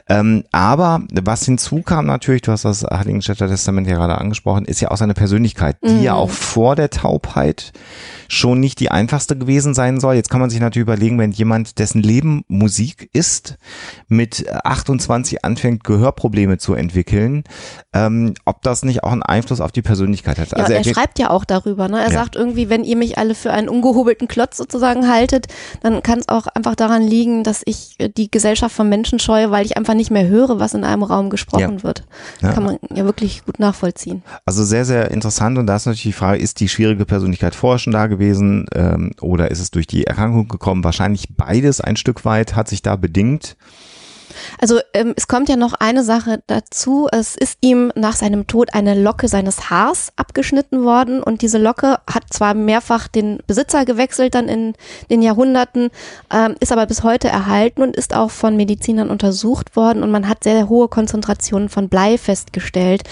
Ähm, 0.08 0.44
aber 0.52 1.02
was 1.20 1.44
hinzukam 1.44 2.06
natürlich, 2.06 2.42
du 2.42 2.52
hast 2.52 2.64
das 2.64 2.84
Heiligenstädter 2.84 3.48
Testament 3.48 3.88
ja 3.88 3.96
gerade 3.96 4.18
angesprochen, 4.18 4.64
ist 4.66 4.80
ja 4.80 4.92
auch 4.92 4.96
seine 4.96 5.14
Persönlichkeit, 5.14 5.78
die 5.84 5.94
Mhm. 5.94 6.02
ja 6.02 6.14
auch 6.14 6.30
vor 6.30 6.76
der 6.76 6.90
Taubheit 6.90 7.72
schon 8.28 8.60
nicht 8.60 8.78
die 8.78 8.92
einfachste 8.92 9.36
gewesen 9.36 9.74
sein 9.74 9.98
soll. 9.98 10.14
Jetzt 10.14 10.30
kann 10.30 10.40
man 10.40 10.50
sich 10.50 10.60
natürlich 10.60 10.84
überlegen, 10.86 11.18
wenn 11.18 11.32
jemand, 11.32 11.80
dessen 11.80 12.00
Leben 12.00 12.44
Musik 12.46 13.10
ist, 13.12 13.58
mit 14.06 14.48
28 14.64 15.44
anfängt, 15.44 15.82
Gehörprobleme 15.82 16.58
zu 16.58 16.74
entwickeln, 16.74 17.42
ähm, 17.92 18.34
ob 18.44 18.62
das 18.62 18.84
nicht 18.84 19.02
auch 19.02 19.10
einen 19.10 19.24
Einfluss 19.24 19.60
auf 19.60 19.72
die 19.72 19.82
Persönlichkeit 19.82 20.38
hat. 20.38 20.52
Ja, 20.52 20.58
Also 20.58 20.72
er 20.74 20.84
schreibt 21.00 21.18
ja 21.18 21.30
auch 21.30 21.44
darüber. 21.44 21.88
Ne? 21.88 21.98
Er 21.98 22.04
Ja. 22.10 22.10
sagt 22.12 22.36
irgendwie, 22.36 22.68
wenn 22.68 22.84
ihr 22.84 22.96
mich 22.96 23.16
alle 23.16 23.34
für 23.34 23.52
einen 23.52 23.68
ungehobelten 23.68 24.28
Klotz 24.28 24.56
sozusagen 24.56 25.08
haltet, 25.08 25.46
dann 25.82 26.02
kann 26.02 26.18
es 26.18 26.28
auch 26.28 26.46
einfach 26.48 26.74
daran 26.74 27.02
liegen, 27.02 27.42
dass 27.42 27.62
ich 27.64 27.94
äh, 27.98 28.08
die 28.10 28.30
Gesellschaft 28.30 28.74
von 28.74 28.88
Menschen 28.88 29.18
scheue, 29.18 29.50
weil 29.50 29.64
ich 29.64 29.76
einfach 29.76 29.94
nicht 29.94 30.10
mehr 30.10 30.26
höre, 30.28 30.60
was 30.60 30.74
in 30.74 30.84
einem 30.84 31.02
Raum 31.02 31.30
gesprochen 31.30 31.78
Ja. 31.78 31.82
wird. 31.82 32.04
Ja. 32.42 32.52
Kann 32.52 32.64
man 32.64 32.78
ja 32.94 33.04
wirklich 33.04 33.44
gut 33.46 33.58
nachvollziehen. 33.58 34.22
Also 34.44 34.62
sehr, 34.64 34.84
sehr 34.84 35.10
interessant 35.10 35.56
und 35.58 35.66
da 35.66 35.76
ist 35.76 35.86
natürlich 35.86 36.02
die 36.02 36.12
Frage, 36.12 36.40
ist 36.42 36.60
die 36.60 36.68
schwierige 36.68 37.06
Persönlichkeit 37.06 37.54
vorher 37.54 37.78
schon 37.78 37.92
da 37.92 38.06
gewesen 38.06 38.66
ähm, 38.74 39.12
oder 39.20 39.50
ist 39.50 39.60
es 39.60 39.70
durch 39.70 39.86
die 39.86 40.04
Erkrankung 40.06 40.48
gekommen? 40.48 40.84
Wahrscheinlich 40.84 41.28
beides 41.36 41.80
ein 41.80 41.96
Stück 41.96 42.24
weit 42.24 42.56
hat 42.56 42.68
sich 42.68 42.82
da 42.82 42.96
bedingt. 42.96 43.56
Also 44.60 44.80
ähm, 44.94 45.14
es 45.16 45.28
kommt 45.28 45.48
ja 45.48 45.56
noch 45.56 45.74
eine 45.74 46.04
Sache 46.04 46.42
dazu. 46.46 47.08
Es 47.10 47.36
ist 47.36 47.58
ihm 47.60 47.92
nach 47.94 48.16
seinem 48.16 48.46
Tod 48.46 48.74
eine 48.74 49.00
Locke 49.00 49.28
seines 49.28 49.70
Haars 49.70 50.12
abgeschnitten 50.16 50.84
worden 50.84 51.22
und 51.22 51.42
diese 51.42 51.58
Locke 51.58 51.98
hat 52.06 52.24
zwar 52.30 52.54
mehrfach 52.54 53.08
den 53.08 53.38
Besitzer 53.46 53.84
gewechselt 53.84 54.34
dann 54.34 54.48
in 54.48 54.74
den 55.10 55.22
Jahrhunderten, 55.22 55.90
ähm, 56.32 56.56
ist 56.60 56.72
aber 56.72 56.86
bis 56.86 57.02
heute 57.02 57.28
erhalten 57.28 57.82
und 57.82 57.96
ist 57.96 58.14
auch 58.14 58.30
von 58.30 58.56
Medizinern 58.56 59.10
untersucht 59.10 59.76
worden 59.76 60.02
und 60.02 60.10
man 60.10 60.28
hat 60.28 60.44
sehr, 60.44 60.54
sehr 60.54 60.68
hohe 60.68 60.88
Konzentrationen 60.88 61.68
von 61.68 61.88
Blei 61.88 62.18
festgestellt. 62.18 63.02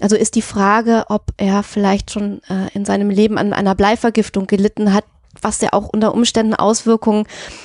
Also 0.00 0.16
ist 0.16 0.34
die 0.34 0.42
Frage, 0.42 1.04
ob 1.08 1.32
er 1.36 1.62
vielleicht 1.62 2.10
schon 2.10 2.40
äh, 2.48 2.68
in 2.74 2.84
seinem 2.84 3.10
Leben 3.10 3.38
an 3.38 3.52
einer 3.52 3.74
Bleivergiftung 3.74 4.46
gelitten 4.46 4.92
hat, 4.92 5.04
was 5.42 5.60
ja 5.60 5.70
auch 5.72 5.88
unter 5.88 6.14
Umständen 6.14 6.54
Auswirkungen 6.54 7.24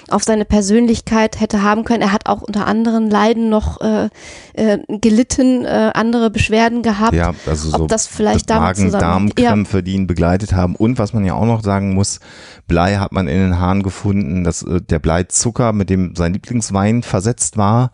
auf 0.09 0.23
seine 0.23 0.45
Persönlichkeit 0.45 1.39
hätte 1.39 1.63
haben 1.63 1.83
können. 1.83 2.01
Er 2.01 2.11
hat 2.11 2.27
auch 2.27 2.41
unter 2.41 2.67
anderen 2.67 3.09
Leiden 3.09 3.49
noch 3.49 3.81
äh, 3.81 4.09
äh, 4.53 4.79
gelitten, 4.87 5.65
äh, 5.65 5.91
andere 5.93 6.29
Beschwerden 6.29 6.81
gehabt. 6.81 7.13
Ja, 7.13 7.33
also 7.45 7.69
so 7.69 7.83
Ob 7.83 7.87
das 7.87 8.07
vielleicht 8.07 8.49
damit. 8.49 8.77
Magen-Darm-Krämpfe, 8.77 9.83
die 9.83 9.93
ihn 9.93 10.07
begleitet 10.07 10.53
haben. 10.53 10.75
Und 10.75 10.99
was 10.99 11.13
man 11.13 11.25
ja 11.25 11.33
auch 11.33 11.45
noch 11.45 11.63
sagen 11.63 11.93
muss, 11.93 12.19
Blei 12.67 12.95
hat 12.95 13.11
man 13.11 13.27
in 13.27 13.39
den 13.39 13.59
Haaren 13.59 13.83
gefunden, 13.83 14.43
dass 14.43 14.63
äh, 14.63 14.81
der 14.81 14.99
Bleizucker, 14.99 15.73
mit 15.73 15.89
dem 15.89 16.15
sein 16.15 16.33
Lieblingswein 16.33 17.03
versetzt 17.03 17.57
war, 17.57 17.91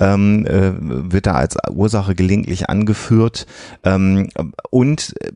ähm, 0.00 0.44
äh, 0.46 0.72
wird 1.12 1.26
da 1.26 1.34
als 1.34 1.56
Ursache 1.70 2.14
gelegentlich 2.14 2.68
angeführt. 2.68 3.46
Ähm, 3.84 4.28
und 4.70 5.14
äh, 5.20 5.30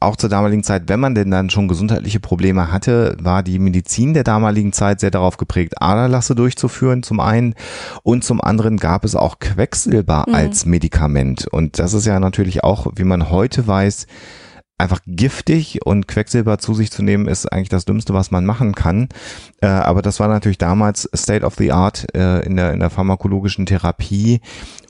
auch 0.00 0.16
zur 0.16 0.28
damaligen 0.28 0.64
Zeit, 0.64 0.88
wenn 0.88 1.00
man 1.00 1.14
denn 1.14 1.30
dann 1.30 1.50
schon 1.50 1.68
gesundheitliche 1.68 2.20
Probleme 2.20 2.72
hatte, 2.72 3.16
war 3.20 3.42
die 3.42 3.58
Medizin 3.58 4.14
der 4.14 4.24
damaligen 4.24 4.72
Zeit 4.72 5.00
sehr 5.00 5.10
darauf 5.10 5.36
geprägt, 5.36 5.80
Aderlasse 5.80 6.34
durchzuführen, 6.34 7.02
zum 7.02 7.20
einen. 7.20 7.54
Und 8.02 8.24
zum 8.24 8.40
anderen 8.40 8.78
gab 8.78 9.04
es 9.04 9.14
auch 9.14 9.38
Quecksilber 9.38 10.24
Mhm. 10.26 10.34
als 10.34 10.66
Medikament. 10.66 11.46
Und 11.46 11.78
das 11.78 11.94
ist 11.94 12.06
ja 12.06 12.18
natürlich 12.18 12.64
auch, 12.64 12.88
wie 12.96 13.04
man 13.04 13.30
heute 13.30 13.66
weiß, 13.66 14.06
einfach 14.80 15.00
giftig 15.06 15.80
und 15.84 16.08
Quecksilber 16.08 16.58
zu 16.58 16.74
sich 16.74 16.90
zu 16.90 17.02
nehmen, 17.02 17.28
ist 17.28 17.46
eigentlich 17.46 17.68
das 17.68 17.84
Dümmste, 17.84 18.14
was 18.14 18.30
man 18.30 18.44
machen 18.44 18.74
kann. 18.74 19.08
Äh, 19.60 19.66
aber 19.66 20.02
das 20.02 20.18
war 20.20 20.28
natürlich 20.28 20.58
damals 20.58 21.08
State 21.14 21.44
of 21.44 21.54
the 21.56 21.72
Art 21.72 22.06
äh, 22.14 22.44
in, 22.44 22.56
der, 22.56 22.72
in 22.72 22.80
der 22.80 22.90
pharmakologischen 22.90 23.66
Therapie. 23.66 24.40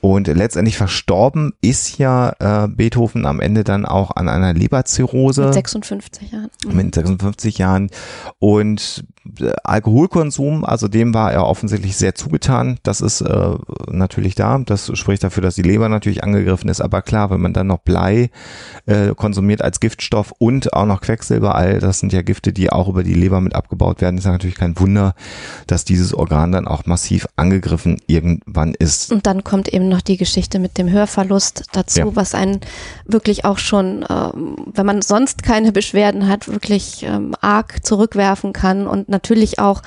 Und 0.00 0.28
letztendlich 0.28 0.76
verstorben 0.78 1.52
ist 1.60 1.98
ja 1.98 2.34
äh, 2.38 2.68
Beethoven 2.68 3.26
am 3.26 3.40
Ende 3.40 3.64
dann 3.64 3.84
auch 3.84 4.10
an 4.12 4.28
einer 4.28 4.54
Leberzirrhose 4.54 5.46
Mit 5.46 5.54
56 5.54 6.32
Jahren. 6.32 6.50
Mhm. 6.66 6.76
mit 6.76 6.94
56 6.94 7.58
Jahren. 7.58 7.90
Und 8.38 9.04
äh, 9.40 9.52
Alkoholkonsum, 9.62 10.64
also 10.64 10.88
dem 10.88 11.12
war 11.12 11.32
er 11.32 11.46
offensichtlich 11.46 11.96
sehr 11.96 12.14
zugetan. 12.14 12.78
Das 12.82 13.02
ist 13.02 13.20
äh, 13.20 13.54
natürlich 13.88 14.34
da. 14.34 14.58
Das 14.58 14.90
spricht 14.96 15.22
dafür, 15.22 15.42
dass 15.42 15.54
die 15.54 15.62
Leber 15.62 15.88
natürlich 15.88 16.24
angegriffen 16.24 16.70
ist. 16.70 16.80
Aber 16.80 17.02
klar, 17.02 17.30
wenn 17.30 17.40
man 17.40 17.52
dann 17.52 17.66
noch 17.66 17.80
Blei 17.80 18.30
äh, 18.86 19.14
konsumiert 19.14 19.60
als 19.62 19.80
Giftstoff 19.80 20.32
und 20.38 20.72
auch 20.72 20.86
noch 20.86 21.02
Quecksilber, 21.02 21.54
all 21.54 21.78
das 21.78 22.00
sind 22.00 22.12
ja 22.12 22.22
Gifte, 22.22 22.52
die 22.54 22.70
auch 22.70 22.88
über 22.88 23.02
die 23.02 23.14
Leber 23.14 23.40
mit 23.40 23.54
abgebaut 23.54 24.00
werden, 24.00 24.16
ist 24.16 24.24
ja 24.24 24.32
natürlich 24.32 24.56
kein 24.56 24.78
Wunder, 24.78 25.14
dass 25.66 25.84
dieses 25.84 26.14
Organ 26.14 26.52
dann 26.52 26.66
auch 26.66 26.86
massiv 26.86 27.26
angegriffen 27.36 28.00
irgendwann 28.06 28.74
ist. 28.74 29.12
Und 29.12 29.26
dann 29.26 29.44
kommt 29.44 29.68
eben 29.68 29.89
noch 29.90 30.00
die 30.00 30.16
Geschichte 30.16 30.58
mit 30.58 30.78
dem 30.78 30.88
Hörverlust 30.90 31.64
dazu, 31.72 31.98
Ja. 32.00 32.16
was 32.16 32.34
einen 32.34 32.60
wirklich 33.04 33.44
auch 33.44 33.58
schon, 33.58 34.04
ähm, 34.08 34.56
wenn 34.72 34.86
man 34.86 35.02
sonst 35.02 35.42
keine 35.42 35.72
Beschwerden 35.72 36.26
hat, 36.28 36.48
wirklich 36.48 37.02
ähm, 37.02 37.34
arg 37.42 37.84
zurückwerfen 37.84 38.54
kann 38.54 38.86
und 38.86 39.08
natürlich 39.10 39.58
auch 39.58 39.82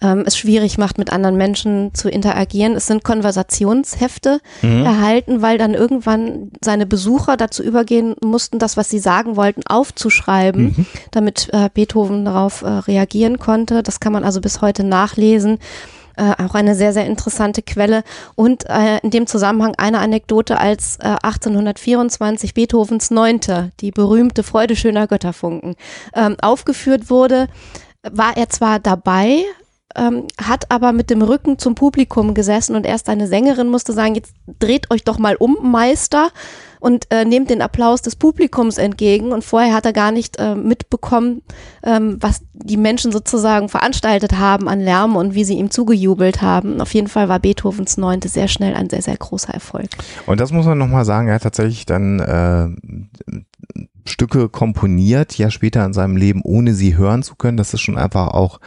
ähm, 0.00 0.22
es 0.26 0.38
schwierig 0.38 0.78
macht, 0.78 0.96
mit 0.96 1.12
anderen 1.12 1.36
Menschen 1.36 1.92
zu 1.92 2.08
interagieren. 2.08 2.72
Es 2.74 2.86
sind 2.86 3.04
Konversationshefte 3.04 4.40
Mhm. 4.62 4.84
erhalten, 4.84 5.42
weil 5.42 5.58
dann 5.58 5.74
irgendwann 5.74 6.50
seine 6.64 6.86
Besucher 6.86 7.36
dazu 7.36 7.62
übergehen 7.62 8.14
mussten, 8.22 8.58
das, 8.58 8.76
was 8.76 8.88
sie 8.88 8.98
sagen 8.98 9.36
wollten, 9.36 9.62
aufzuschreiben, 9.66 10.74
Mhm. 10.76 10.86
damit 11.10 11.48
äh, 11.52 11.68
Beethoven 11.72 12.24
darauf 12.24 12.62
äh, 12.62 12.68
reagieren 12.68 13.38
konnte. 13.38 13.82
Das 13.82 14.00
kann 14.00 14.12
man 14.12 14.24
also 14.24 14.40
bis 14.40 14.60
heute 14.60 14.84
nachlesen. 14.84 15.58
Äh, 16.18 16.34
auch 16.42 16.54
eine 16.54 16.74
sehr, 16.74 16.92
sehr 16.92 17.06
interessante 17.06 17.62
Quelle. 17.62 18.02
Und 18.34 18.68
äh, 18.68 18.98
in 19.04 19.10
dem 19.10 19.28
Zusammenhang 19.28 19.74
eine 19.78 20.00
Anekdote, 20.00 20.58
als 20.58 20.96
äh, 20.96 21.16
1824 21.22 22.54
Beethovens 22.54 23.12
Neunte, 23.12 23.70
die 23.78 23.92
berühmte 23.92 24.42
Freude 24.42 24.74
schöner 24.74 25.06
Götterfunken, 25.06 25.76
ähm, 26.14 26.36
aufgeführt 26.42 27.08
wurde, 27.08 27.46
war 28.02 28.36
er 28.36 28.48
zwar 28.48 28.80
dabei, 28.80 29.44
ähm, 29.94 30.26
hat 30.42 30.72
aber 30.72 30.92
mit 30.92 31.08
dem 31.10 31.22
Rücken 31.22 31.56
zum 31.56 31.76
Publikum 31.76 32.34
gesessen 32.34 32.74
und 32.74 32.84
erst 32.84 33.08
eine 33.08 33.28
Sängerin 33.28 33.68
musste 33.68 33.92
sagen, 33.92 34.16
jetzt 34.16 34.32
dreht 34.58 34.90
euch 34.90 35.04
doch 35.04 35.18
mal 35.18 35.36
um, 35.36 35.70
Meister, 35.70 36.30
und 36.80 37.06
äh, 37.10 37.24
nehmt 37.24 37.50
den 37.50 37.62
Applaus 37.62 38.02
des 38.02 38.16
Publikums 38.16 38.78
entgegen. 38.78 39.32
Und 39.32 39.44
vorher 39.44 39.74
hat 39.74 39.86
er 39.86 39.92
gar 39.92 40.12
nicht 40.12 40.38
äh, 40.38 40.54
mitbekommen, 40.54 41.42
ähm, 41.82 42.18
was 42.20 42.40
die 42.52 42.76
Menschen 42.76 43.12
sozusagen 43.12 43.68
veranstaltet 43.68 44.38
haben 44.38 44.68
an 44.68 44.80
Lärm 44.80 45.16
und 45.16 45.34
wie 45.34 45.44
sie 45.44 45.58
ihm 45.58 45.70
zugejubelt 45.70 46.42
haben. 46.42 46.80
Auf 46.80 46.94
jeden 46.94 47.08
Fall 47.08 47.28
war 47.28 47.40
Beethovens 47.40 47.96
Neunte 47.96 48.28
sehr 48.28 48.48
schnell 48.48 48.74
ein 48.74 48.90
sehr, 48.90 49.02
sehr 49.02 49.16
großer 49.16 49.52
Erfolg. 49.52 49.88
Und 50.26 50.40
das 50.40 50.52
muss 50.52 50.66
man 50.66 50.78
nochmal 50.78 51.04
sagen, 51.04 51.28
er 51.28 51.34
hat 51.34 51.42
tatsächlich 51.42 51.86
dann 51.86 52.20
äh, 52.20 53.44
Stücke 54.04 54.48
komponiert, 54.48 55.36
ja 55.36 55.50
später 55.50 55.84
in 55.84 55.92
seinem 55.92 56.16
Leben, 56.16 56.42
ohne 56.42 56.74
sie 56.74 56.96
hören 56.96 57.22
zu 57.22 57.34
können. 57.36 57.56
Das 57.56 57.74
ist 57.74 57.80
schon 57.80 57.98
einfach 57.98 58.28
auch 58.28 58.60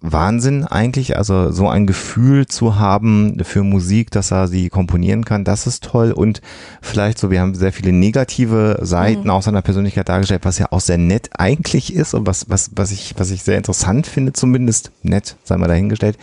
Wahnsinn 0.00 0.64
eigentlich, 0.64 1.16
also 1.16 1.50
so 1.50 1.68
ein 1.68 1.86
Gefühl 1.86 2.46
zu 2.46 2.78
haben 2.78 3.42
für 3.44 3.62
Musik, 3.62 4.10
dass 4.10 4.30
er 4.30 4.46
sie 4.46 4.68
komponieren 4.68 5.24
kann, 5.24 5.44
das 5.44 5.66
ist 5.66 5.84
toll 5.84 6.12
und 6.12 6.42
vielleicht 6.82 7.18
so, 7.18 7.30
wir 7.30 7.40
haben 7.40 7.54
sehr 7.54 7.72
viele 7.72 7.92
negative 7.92 8.78
Seiten 8.82 9.24
Mhm. 9.24 9.30
aus 9.30 9.46
seiner 9.46 9.62
Persönlichkeit 9.62 10.08
dargestellt, 10.08 10.44
was 10.44 10.58
ja 10.58 10.66
auch 10.70 10.80
sehr 10.80 10.98
nett 10.98 11.30
eigentlich 11.38 11.94
ist 11.94 12.12
und 12.14 12.26
was, 12.26 12.50
was, 12.50 12.70
was 12.76 12.92
ich, 12.92 13.14
was 13.16 13.30
ich 13.30 13.42
sehr 13.42 13.56
interessant 13.56 14.06
finde, 14.06 14.34
zumindest 14.34 14.92
nett, 15.02 15.36
sei 15.44 15.56
mal 15.56 15.66
dahingestellt. 15.66 16.18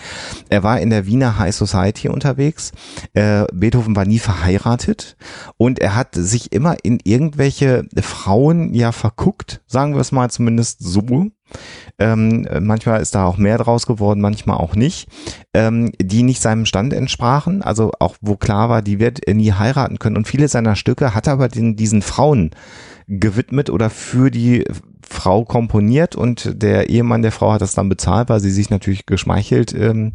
Er 0.50 0.62
war 0.64 0.80
in 0.80 0.92
der 0.92 1.08
Wiener 1.08 1.40
High 1.40 1.56
Society 1.56 2.10
unterwegs, 2.10 2.72
äh, 3.14 3.46
Beethoven 3.52 3.96
war 3.96 4.06
nie 4.06 4.20
verheiratet 4.20 5.18
und 5.58 5.80
er 5.80 5.96
hat 5.96 6.10
sich 6.14 6.52
immer 6.52 6.78
in 6.84 7.00
irgendwelche 7.04 7.88
Frauen 8.00 8.74
ja 8.74 8.92
verguckt, 8.92 9.62
sagen 9.76 9.94
wir 9.94 10.00
es 10.00 10.14
mal 10.14 10.30
zumindest 10.30 10.82
so. 10.82 11.28
Ähm, 12.00 12.48
äh, 12.48 12.62
manchmal 12.62 13.02
ist 13.02 13.14
da 13.14 13.26
auch 13.26 13.36
mehr 13.36 13.58
draus 13.58 13.86
geworden, 13.86 14.22
manchmal 14.22 14.56
auch 14.56 14.74
nicht, 14.74 15.10
ähm, 15.54 15.92
die 16.02 16.24
nicht 16.24 16.42
seinem 16.42 16.66
Stand 16.66 16.94
entsprachen, 16.94 17.62
also 17.62 17.92
auch 18.00 18.16
wo 18.22 18.38
klar 18.38 18.70
war, 18.70 18.82
die 18.82 19.00
wird 19.00 19.28
er 19.28 19.34
nie 19.34 19.52
heiraten 19.52 20.00
können. 20.00 20.16
Und 20.16 20.30
viele 20.30 20.48
seiner 20.48 20.78
Stücke 20.78 21.14
hat 21.14 21.28
er 21.28 21.34
aber 21.34 21.50
den, 21.50 21.76
diesen 21.76 22.02
Frauen 22.02 22.52
gewidmet 23.08 23.70
oder 23.70 23.90
für 23.90 24.32
die 24.32 24.64
Frau 25.02 25.44
komponiert 25.44 26.16
und 26.16 26.64
der 26.64 26.90
Ehemann 26.90 27.22
der 27.22 27.34
Frau 27.34 27.52
hat 27.52 27.62
das 27.62 27.76
dann 27.76 27.90
bezahlt, 27.90 28.30
weil 28.30 28.40
sie 28.40 28.52
sich 28.52 28.70
natürlich 28.70 29.06
geschmeichelt 29.06 29.74
ähm, 29.74 30.14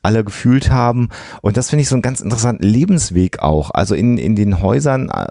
alle 0.00 0.24
gefühlt 0.24 0.70
haben. 0.70 1.10
Und 1.42 1.58
das 1.58 1.68
finde 1.68 1.82
ich 1.82 1.88
so 1.88 1.96
einen 1.96 2.02
ganz 2.02 2.20
interessanten 2.20 2.64
Lebensweg 2.64 3.40
auch. 3.40 3.70
Also 3.72 3.94
in, 3.94 4.16
in 4.16 4.36
den 4.36 4.62
Häusern 4.62 5.10
äh, 5.10 5.26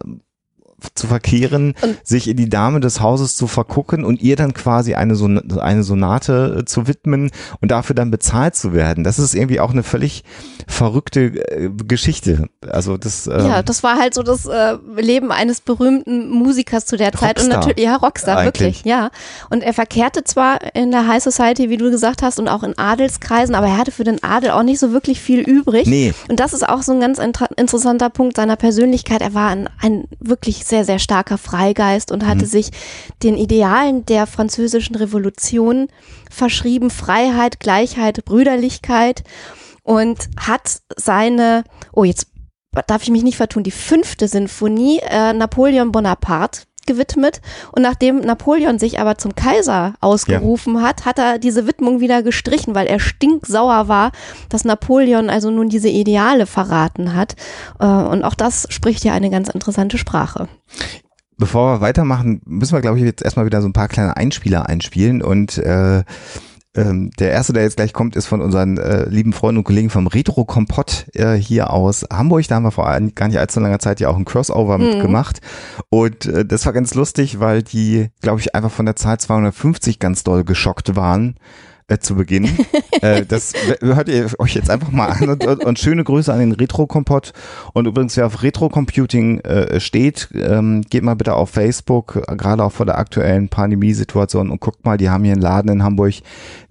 zu 0.96 1.08
verkehren, 1.08 1.76
Und- 1.82 1.98
sich 2.04 2.28
in 2.28 2.38
die 2.38 2.50
Dame 2.50 2.80
des 2.80 3.02
Hauses 3.02 3.36
zu 3.36 3.48
vergucken 3.48 4.04
und 4.04 4.22
ihr 4.22 4.36
dann 4.36 4.54
quasi 4.54 4.96
eine, 4.96 5.16
Son 5.16 5.52
eine 5.60 5.84
Sonate 5.84 6.58
äh, 6.60 6.66
zu 6.66 6.88
widmen 6.88 7.32
und 7.62 7.72
dafür 7.72 7.96
dann 7.96 8.12
bezahlt 8.12 8.56
zu 8.56 8.74
werden. 8.74 9.04
Das 9.04 9.20
ist 9.20 9.36
irgendwie 9.36 9.60
auch 9.60 9.72
eine 9.72 9.84
völlig 9.84 10.24
verrückte 10.68 11.22
äh, 11.52 11.70
Geschichte. 11.88 12.48
Also 12.68 12.98
das, 12.98 13.28
ähm, 13.28 13.46
ja, 13.48 13.62
das 13.64 13.84
war 13.84 13.98
halt 13.98 14.14
so 14.14 14.24
das 14.24 14.46
äh, 14.46 14.78
Leben 14.98 15.32
eines 15.32 15.62
berühmten 15.62 16.30
Musikers 16.30 16.86
zu 16.86 16.98
der 16.98 17.12
Zeit 17.12 17.40
und 17.40 17.46
Rockstar. 17.48 17.60
natürlich 17.60 17.86
ja 17.86 17.96
Rockstar 17.96 18.38
Eigentlich. 18.38 18.46
wirklich, 18.78 18.86
ja. 18.86 19.10
Und 19.50 19.64
er 19.64 19.74
verkehrte 19.74 20.24
zwar 20.24 20.76
in 20.76 20.92
der 20.92 21.08
High 21.08 21.24
Society, 21.24 21.70
wie 21.70 21.78
du 21.78 21.92
gesagt 21.92 22.22
hast, 22.22 22.40
und 22.40 22.48
auch 22.48 22.64
in 22.64 22.78
Adelskreisen, 22.78 23.56
aber 23.56 23.68
er 23.68 23.78
hatte 23.78 23.92
für 23.92 24.04
den 24.04 24.24
Adel 24.24 24.52
auch 24.52 24.64
nicht 24.64 24.80
so 24.80 24.92
wirklich 24.92 25.20
viel 25.20 25.40
übrig. 25.42 25.88
Nee. 25.88 26.14
Und 26.30 26.40
das 26.40 26.54
ist 26.54 26.68
auch 26.68 26.82
so 26.84 26.92
ein 26.94 27.00
ganz 27.00 27.20
inter 27.20 27.50
interessanter 27.58 28.10
Punkt 28.10 28.36
seiner 28.38 28.56
Persönlichkeit. 28.56 29.22
Er 29.22 29.34
war 29.34 29.50
ein, 29.50 29.70
ein 29.82 30.06
wirklich 30.20 30.66
sehr, 30.72 30.86
sehr 30.86 30.98
starker 30.98 31.38
Freigeist 31.38 32.12
und 32.12 32.26
hatte 32.26 32.48
sich 32.48 32.72
den 33.22 33.38
Idealen 33.38 34.04
der 34.08 34.26
französischen 34.26 34.96
Revolution 34.96 35.90
verschrieben. 36.32 36.90
Freiheit, 36.90 37.60
Gleichheit, 37.60 38.26
Brüderlichkeit 38.26 39.24
und 39.84 40.30
hat 40.40 40.82
seine, 40.98 41.64
oh 41.94 42.04
jetzt 42.04 42.28
darf 42.88 43.04
ich 43.04 43.10
mich 43.12 43.24
nicht 43.24 43.38
vertun, 43.38 43.64
die 43.64 43.72
fünfte 43.72 44.28
Sinfonie 44.28 45.00
äh, 45.04 45.34
Napoleon 45.34 45.92
Bonaparte 45.92 46.64
gewidmet. 46.92 47.42
Und 47.72 47.82
nachdem 47.82 48.20
Napoleon 48.20 48.80
sich 48.80 49.00
aber 49.00 49.18
zum 49.18 49.36
Kaiser 49.36 49.94
ausgerufen 50.02 50.82
hat, 50.82 51.06
hat 51.06 51.20
er 51.20 51.40
diese 51.40 51.68
Widmung 51.68 52.00
wieder 52.00 52.24
gestrichen, 52.24 52.76
weil 52.76 52.88
er 52.88 53.00
stinksauer 53.00 53.88
war, 53.88 54.12
dass 54.50 54.66
Napoleon 54.66 55.30
also 55.30 55.52
nun 55.52 55.70
diese 55.70 55.90
Ideale 55.90 56.46
verraten 56.46 57.16
hat. 57.16 57.36
Äh, 57.80 57.86
und 57.86 58.24
auch 58.24 58.36
das 58.36 58.68
spricht 58.70 59.04
ja 59.04 59.14
eine 59.14 59.30
ganz 59.30 59.50
interessante 59.50 59.98
Sprache. 59.98 60.48
Bevor 61.38 61.74
wir 61.74 61.82
weitermachen, 61.82 62.42
müssen 62.46 62.74
wir, 62.74 62.82
glaube 62.82 63.00
ich, 63.00 63.04
jetzt 63.04 63.24
erstmal 63.24 63.46
wieder 63.46 63.62
so 63.62 63.68
ein 63.68 63.74
paar 63.74 63.88
kleine 63.88 64.16
Einspieler 64.16 64.68
einspielen. 64.68 65.24
Und 65.24 65.58
äh, 65.58 66.04
ähm, 66.76 67.12
der 67.20 67.32
erste, 67.32 67.54
der 67.54 67.64
jetzt 67.64 67.76
gleich 67.76 67.92
kommt, 67.94 68.16
ist 68.16 68.28
von 68.28 68.42
unseren 68.42 68.78
äh, 68.78 69.08
lieben 69.10 69.34
Freunden 69.34 69.60
und 69.60 69.64
Kollegen 69.66 69.90
vom 69.90 70.08
Retro 70.08 70.46
Kompott 70.46 71.08
äh, 71.14 71.34
hier 71.34 71.72
aus 71.72 72.06
Hamburg. 72.12 72.48
Da 72.48 72.56
haben 72.56 72.64
wir 72.64 72.72
vor 72.72 72.88
ein, 72.88 73.14
gar 73.14 73.28
nicht 73.28 73.40
allzu 73.40 73.60
langer 73.60 73.80
Zeit 73.80 74.00
ja 74.00 74.10
auch 74.10 74.16
ein 74.18 74.26
Crossover 74.26 74.78
Mhm. 74.78 74.86
mitgemacht. 74.86 75.42
Und 75.90 76.26
äh, 76.28 76.46
das 76.46 76.66
war 76.66 76.74
ganz 76.74 76.94
lustig, 76.94 77.40
weil 77.40 77.62
die, 77.64 78.10
glaube 78.22 78.40
ich, 78.40 78.56
einfach 78.56 78.72
von 78.72 78.86
der 78.86 78.96
Zahl 78.96 79.20
250 79.20 80.00
ganz 80.00 80.24
doll 80.24 80.44
geschockt 80.44 80.96
waren 80.96 81.36
äh, 81.92 82.00
zu 82.00 82.16
Beginn. 82.16 82.50
äh, 83.02 83.26
das 83.26 83.54
hört 83.82 84.08
ihr 84.08 84.28
euch 84.40 84.56
jetzt 84.56 84.70
einfach 84.70 84.92
mal 84.92 85.08
an 85.08 85.30
und, 85.30 85.46
und, 85.46 85.80
schöne 85.80 86.04
Grüße 86.04 86.32
an 86.32 86.40
den 86.40 86.52
Retro-Kompott. 86.54 87.34
Und 87.74 87.86
übrigens, 87.86 88.16
wer 88.18 88.26
auf 88.26 88.44
Retro-Computing 88.44 89.40
äh, 89.42 89.80
steht, 89.80 90.30
ähm, 90.34 90.82
geht 90.90 91.04
mal 91.04 91.16
bitte 91.16 91.34
auf 91.34 91.50
Facebook, 91.50 92.22
äh, 92.28 92.36
gerade 92.36 92.64
auch 92.64 92.72
vor 92.72 92.86
der 92.86 92.98
aktuellen 92.98 93.50
Pandemiesituation 93.50 94.50
und 94.50 94.62
guckt 94.62 94.86
mal, 94.86 94.98
die 94.98 95.10
haben 95.10 95.24
hier 95.24 95.34
einen 95.34 95.42
Laden 95.42 95.72
in 95.72 95.84
Hamburg, 95.84 96.14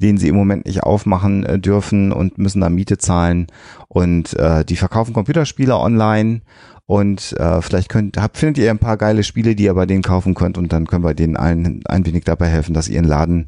den 0.00 0.16
sie 0.16 0.28
im 0.28 0.37
Moment 0.37 0.66
nicht 0.66 0.83
aufmachen 0.83 1.44
äh, 1.44 1.59
dürfen 1.59 2.12
und 2.12 2.38
müssen 2.38 2.61
da 2.61 2.70
Miete 2.70 2.98
zahlen. 2.98 3.46
Und 3.88 4.35
äh, 4.35 4.64
die 4.64 4.76
verkaufen 4.76 5.12
Computerspiele 5.12 5.76
online. 5.76 6.40
Und 6.87 7.37
äh, 7.38 7.62
vielleicht 7.62 7.88
könnt, 7.88 8.16
habt, 8.16 8.37
findet 8.37 8.59
ihr 8.59 8.68
ein 8.68 8.80
paar 8.80 8.96
geile 8.96 9.22
Spiele, 9.22 9.54
die 9.54 9.62
ihr 9.62 9.74
bei 9.74 9.87
denen 9.87 10.02
kaufen 10.02 10.35
könnt 10.35 10.59
und 10.59 10.72
dann 10.72 10.88
können 10.88 11.04
wir 11.04 11.14
denen 11.14 11.37
allen 11.37 11.85
ein 11.87 12.04
wenig 12.04 12.24
dabei 12.24 12.48
helfen, 12.48 12.74
dass 12.74 12.88
ihren 12.88 13.04
Laden 13.04 13.46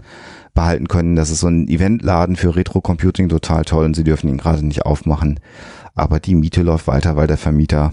behalten 0.55 0.89
können. 0.89 1.17
Das 1.17 1.31
ist 1.31 1.41
so 1.41 1.49
ein 1.49 1.69
Eventladen 1.69 2.37
für 2.37 2.55
Retro-Computing, 2.55 3.29
total 3.29 3.65
toll 3.65 3.85
und 3.85 3.95
sie 3.95 4.05
dürfen 4.05 4.29
ihn 4.29 4.39
gerade 4.39 4.65
nicht 4.65 4.85
aufmachen. 4.85 5.41
Aber 5.95 6.21
die 6.21 6.35
Miete 6.35 6.63
läuft 6.63 6.87
weiter, 6.87 7.17
weil 7.17 7.27
der 7.27 7.39
Vermieter 7.39 7.93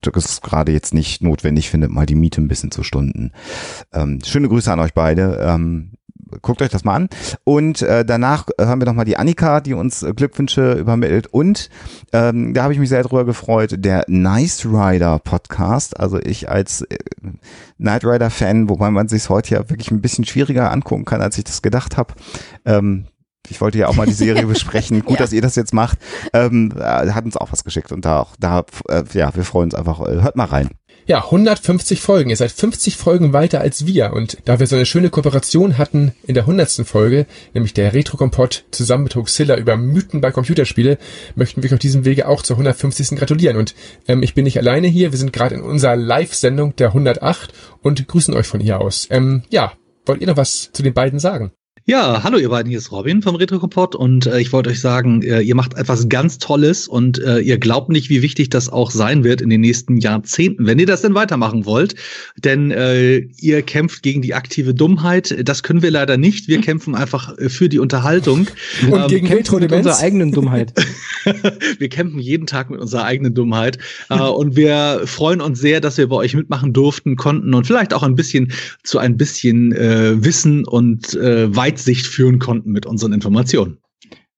das 0.00 0.40
gerade 0.40 0.72
jetzt 0.72 0.94
nicht 0.94 1.22
notwendig 1.22 1.68
findet, 1.68 1.90
mal 1.90 2.06
die 2.06 2.14
Miete 2.14 2.40
ein 2.40 2.48
bisschen 2.48 2.70
zu 2.70 2.82
stunden. 2.82 3.32
Ähm, 3.92 4.20
schöne 4.24 4.48
Grüße 4.48 4.72
an 4.72 4.80
euch 4.80 4.94
beide. 4.94 5.38
Ähm, 5.42 5.92
guckt 6.42 6.62
euch 6.62 6.70
das 6.70 6.84
mal 6.84 6.94
an. 6.94 7.08
Und 7.44 7.82
äh, 7.82 8.04
danach 8.04 8.46
hören 8.58 8.80
wir 8.80 8.86
nochmal 8.86 9.04
die 9.04 9.16
Annika, 9.16 9.60
die 9.60 9.74
uns 9.74 10.02
äh, 10.02 10.12
Glückwünsche 10.12 10.72
übermittelt. 10.72 11.26
Und 11.28 11.70
ähm, 12.12 12.54
da 12.54 12.62
habe 12.62 12.72
ich 12.72 12.78
mich 12.78 12.88
sehr 12.88 13.02
drüber 13.02 13.24
gefreut, 13.24 13.74
der 13.78 14.04
Nice 14.08 14.66
Rider 14.66 15.18
Podcast. 15.18 15.98
Also 15.98 16.18
ich 16.18 16.48
als 16.48 16.82
äh, 16.82 16.98
Knight 17.78 18.04
Rider 18.04 18.30
Fan, 18.30 18.68
wobei 18.68 18.90
man 18.90 19.08
sich 19.08 19.28
heute 19.28 19.54
ja 19.54 19.70
wirklich 19.70 19.90
ein 19.90 20.00
bisschen 20.00 20.24
schwieriger 20.24 20.70
angucken 20.70 21.04
kann, 21.04 21.22
als 21.22 21.38
ich 21.38 21.44
das 21.44 21.62
gedacht 21.62 21.96
habe. 21.96 22.14
Ähm, 22.64 23.06
Ich 23.48 23.60
wollte 23.60 23.78
ja 23.78 23.88
auch 23.88 23.96
mal 23.96 24.06
die 24.06 24.12
Serie 24.12 24.46
besprechen. 24.46 25.00
Gut, 25.04 25.18
Ja. 25.18 25.24
dass 25.24 25.32
ihr 25.32 25.42
das 25.42 25.56
jetzt 25.56 25.72
macht. 25.74 25.98
Ähm, 26.32 26.72
äh, 26.76 26.82
hat 27.10 27.24
uns 27.24 27.36
auch 27.36 27.50
was 27.52 27.64
geschickt 27.64 27.90
und 27.92 28.04
da 28.04 28.20
auch, 28.20 28.36
da, 28.38 28.64
äh, 28.88 29.02
ja, 29.12 29.34
wir 29.34 29.44
freuen 29.44 29.64
uns 29.66 29.74
einfach. 29.74 30.00
Äh, 30.00 30.20
hört 30.22 30.36
mal 30.36 30.44
rein. 30.44 30.68
Ja, 31.06 31.24
150 31.24 32.00
Folgen. 32.02 32.30
Ihr 32.30 32.36
seid 32.36 32.52
50 32.52 32.96
Folgen 32.96 33.32
weiter 33.32 33.60
als 33.60 33.86
wir. 33.86 34.12
Und 34.12 34.38
da 34.44 34.60
wir 34.60 34.66
so 34.68 34.76
eine 34.76 34.86
schöne 34.86 35.10
Kooperation 35.10 35.78
hatten 35.78 36.12
in 36.24 36.34
der 36.34 36.44
100. 36.44 36.86
Folge, 36.86 37.26
nämlich 37.54 37.74
der 37.74 37.94
Retro-Kompott 37.94 38.64
zusammen 38.70 39.04
mit 39.04 39.16
Hoaxilla 39.16 39.56
über 39.56 39.76
Mythen 39.76 40.20
bei 40.20 40.30
Computerspiele, 40.30 40.98
möchten 41.34 41.62
wir 41.62 41.68
euch 41.70 41.74
auf 41.74 41.80
diesem 41.80 42.04
Wege 42.04 42.28
auch 42.28 42.42
zur 42.42 42.56
150. 42.56 43.18
gratulieren. 43.18 43.56
Und 43.56 43.74
ähm, 44.06 44.22
ich 44.22 44.34
bin 44.34 44.44
nicht 44.44 44.58
alleine 44.58 44.86
hier. 44.86 45.10
Wir 45.10 45.18
sind 45.18 45.32
gerade 45.32 45.56
in 45.56 45.62
unserer 45.62 45.96
Live-Sendung 45.96 46.76
der 46.76 46.88
108 46.88 47.52
und 47.82 48.06
grüßen 48.06 48.34
euch 48.34 48.46
von 48.46 48.60
hier 48.60 48.80
aus. 48.80 49.08
Ähm, 49.10 49.42
ja, 49.50 49.72
wollt 50.06 50.20
ihr 50.20 50.26
noch 50.28 50.36
was 50.36 50.70
zu 50.72 50.82
den 50.84 50.94
beiden 50.94 51.18
sagen? 51.18 51.50
Ja, 51.90 52.22
hallo 52.22 52.38
ihr 52.38 52.50
beiden, 52.50 52.70
hier 52.70 52.78
ist 52.78 52.92
Robin 52.92 53.20
vom 53.20 53.34
Retrokompott 53.34 53.96
und 53.96 54.26
äh, 54.26 54.38
ich 54.40 54.52
wollte 54.52 54.70
euch 54.70 54.80
sagen, 54.80 55.22
äh, 55.22 55.40
ihr 55.40 55.56
macht 55.56 55.74
etwas 55.74 56.08
ganz 56.08 56.38
Tolles 56.38 56.86
und 56.86 57.18
äh, 57.18 57.40
ihr 57.40 57.58
glaubt 57.58 57.88
nicht, 57.88 58.08
wie 58.10 58.22
wichtig 58.22 58.48
das 58.48 58.68
auch 58.68 58.92
sein 58.92 59.24
wird 59.24 59.40
in 59.40 59.50
den 59.50 59.60
nächsten 59.60 59.96
Jahrzehnten, 59.96 60.66
wenn 60.66 60.78
ihr 60.78 60.86
das 60.86 61.02
denn 61.02 61.16
weitermachen 61.16 61.66
wollt. 61.66 61.96
Denn 62.36 62.70
äh, 62.70 63.26
ihr 63.38 63.62
kämpft 63.62 64.04
gegen 64.04 64.22
die 64.22 64.34
aktive 64.34 64.72
Dummheit. 64.72 65.36
Das 65.42 65.64
können 65.64 65.82
wir 65.82 65.90
leider 65.90 66.16
nicht. 66.16 66.46
Wir 66.46 66.60
kämpfen 66.60 66.94
einfach 66.94 67.36
äh, 67.38 67.48
für 67.48 67.68
die 67.68 67.80
Unterhaltung. 67.80 68.46
Und 68.88 69.08
gegen 69.08 69.26
kämpfen 69.26 69.58
mit 69.58 69.72
unserer 69.72 69.98
eigenen 69.98 70.30
Dummheit. 70.30 70.72
wir 71.80 71.88
kämpfen 71.88 72.20
jeden 72.20 72.46
Tag 72.46 72.70
mit 72.70 72.78
unserer 72.78 73.02
eigenen 73.02 73.34
Dummheit. 73.34 73.78
äh, 74.10 74.20
und 74.20 74.54
wir 74.54 75.02
freuen 75.06 75.40
uns 75.40 75.58
sehr, 75.58 75.80
dass 75.80 75.98
wir 75.98 76.08
bei 76.08 76.16
euch 76.16 76.34
mitmachen 76.34 76.72
durften, 76.72 77.16
konnten 77.16 77.52
und 77.52 77.66
vielleicht 77.66 77.92
auch 77.94 78.04
ein 78.04 78.14
bisschen 78.14 78.52
zu 78.84 79.00
ein 79.00 79.16
bisschen 79.16 79.72
äh, 79.72 80.24
Wissen 80.24 80.64
und 80.64 81.14
äh, 81.14 81.52
Weitsicht 81.80 82.06
führen 82.06 82.38
konnten 82.38 82.72
mit 82.72 82.86
unseren 82.86 83.12
Informationen. 83.12 83.78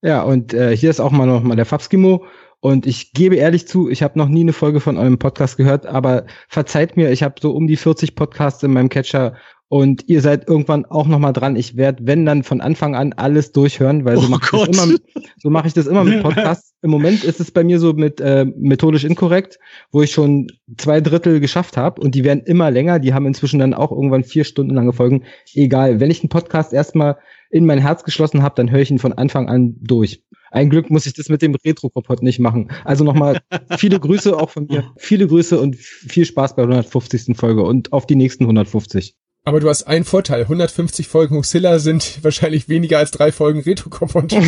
Ja, 0.01 0.23
und 0.23 0.53
äh, 0.53 0.75
hier 0.75 0.89
ist 0.89 0.99
auch 0.99 1.11
mal 1.11 1.25
noch 1.25 1.43
mal 1.43 1.55
der 1.55 1.65
Fabskimo. 1.65 2.25
Und 2.61 2.85
ich 2.85 3.11
gebe 3.11 3.35
ehrlich 3.35 3.67
zu, 3.67 3.89
ich 3.89 4.01
habe 4.01 4.17
noch 4.17 4.29
nie 4.29 4.41
eine 4.41 4.53
Folge 4.53 4.79
von 4.79 4.97
eurem 4.97 5.19
Podcast 5.19 5.57
gehört, 5.57 5.85
aber 5.85 6.25
verzeiht 6.47 6.95
mir, 6.95 7.11
ich 7.11 7.21
habe 7.21 7.35
so 7.41 7.51
um 7.51 7.67
die 7.67 7.75
40 7.75 8.15
Podcasts 8.15 8.63
in 8.63 8.71
meinem 8.71 8.87
Catcher 8.87 9.35
und 9.73 10.03
ihr 10.07 10.21
seid 10.21 10.47
irgendwann 10.47 10.85
auch 10.85 11.07
noch 11.07 11.17
mal 11.17 11.33
dran. 11.33 11.55
Ich 11.55 11.75
werde, 11.75 12.05
wenn 12.05 12.27
dann 12.27 12.43
von 12.43 12.61
Anfang 12.61 12.93
an 12.95 13.13
alles 13.13 13.51
durchhören, 13.53 14.05
weil 14.05 14.17
so 14.17 14.27
Oh 14.27 14.29
mache 14.29 14.43
ich, 14.45 14.51
Gott. 14.51 14.69
das 14.69 14.85
immer- 14.85 14.97
so 15.41 15.49
mach 15.49 15.65
ich 15.65 15.73
das 15.73 15.87
immer 15.87 16.03
mit 16.03 16.21
Podcasts. 16.21 16.75
Im 16.83 16.91
Moment 16.91 17.23
ist 17.23 17.39
es 17.39 17.49
bei 17.49 17.63
mir 17.63 17.79
so 17.79 17.93
mit 17.93 18.21
äh, 18.21 18.45
methodisch 18.55 19.03
inkorrekt, 19.03 19.57
wo 19.91 20.03
ich 20.03 20.11
schon 20.11 20.45
zwei 20.77 21.01
Drittel 21.01 21.39
geschafft 21.39 21.75
habe 21.75 21.99
und 22.01 22.13
die 22.13 22.23
werden 22.23 22.43
immer 22.45 22.69
länger. 22.69 22.99
Die 22.99 23.15
haben 23.15 23.25
inzwischen 23.25 23.57
dann 23.57 23.73
auch 23.73 23.91
irgendwann 23.91 24.23
vier 24.23 24.43
Stunden 24.43 24.75
lange 24.75 24.93
Folgen. 24.93 25.23
Egal, 25.55 25.99
wenn 25.99 26.11
ich 26.11 26.21
einen 26.21 26.29
Podcast 26.29 26.71
erstmal 26.71 27.17
in 27.49 27.65
mein 27.65 27.79
Herz 27.79 28.03
geschlossen 28.03 28.43
habe, 28.43 28.53
dann 28.55 28.69
höre 28.69 28.81
ich 28.81 28.91
ihn 28.91 28.99
von 28.99 29.13
Anfang 29.13 29.49
an 29.49 29.75
durch. 29.81 30.23
Ein 30.51 30.69
Glück 30.69 30.91
muss 30.91 31.07
ich 31.07 31.13
das 31.15 31.29
mit 31.29 31.41
dem 31.41 31.55
Retro-Kompott 31.55 32.21
nicht 32.21 32.37
machen. 32.37 32.69
Also 32.85 33.03
nochmal 33.03 33.39
viele 33.77 33.99
Grüße 33.99 34.37
auch 34.37 34.51
von 34.51 34.67
mir. 34.67 34.83
Viele 34.97 35.25
Grüße 35.25 35.59
und 35.59 35.75
viel 35.75 36.25
Spaß 36.25 36.55
bei 36.55 36.61
der 36.61 36.69
150. 36.75 37.35
Folge 37.35 37.63
und 37.63 37.91
auf 37.91 38.05
die 38.05 38.15
nächsten 38.15 38.43
150. 38.43 39.15
Aber 39.45 39.59
du 39.59 39.67
hast 39.69 39.83
einen 39.83 40.05
Vorteil. 40.05 40.43
150 40.43 41.07
Folgen 41.07 41.35
Hoaxilla 41.35 41.79
sind 41.79 42.23
wahrscheinlich 42.23 42.69
weniger 42.69 42.97
als 42.99 43.11
drei 43.11 43.31
Folgen 43.31 43.61
Retro-Kompott. 43.61 44.33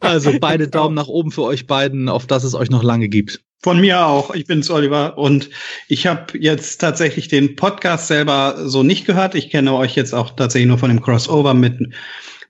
Also 0.00 0.32
beide 0.38 0.68
Daumen 0.68 0.94
nach 0.94 1.08
oben 1.08 1.30
für 1.30 1.42
euch 1.44 1.66
beiden, 1.66 2.10
auf 2.10 2.26
dass 2.26 2.44
es 2.44 2.54
euch 2.54 2.68
noch 2.68 2.82
lange 2.82 3.08
gibt. 3.08 3.40
Von 3.62 3.80
mir 3.80 4.06
auch. 4.06 4.34
Ich 4.34 4.46
bin's 4.46 4.70
Oliver 4.70 5.16
und 5.16 5.48
ich 5.88 6.06
habe 6.06 6.38
jetzt 6.38 6.78
tatsächlich 6.78 7.28
den 7.28 7.56
Podcast 7.56 8.08
selber 8.08 8.56
so 8.66 8.82
nicht 8.82 9.06
gehört. 9.06 9.34
Ich 9.34 9.48
kenne 9.48 9.72
euch 9.72 9.96
jetzt 9.96 10.14
auch 10.14 10.36
tatsächlich 10.36 10.68
nur 10.68 10.76
von 10.76 10.90
dem 10.90 11.00
Crossover 11.00 11.54
mit 11.54 11.94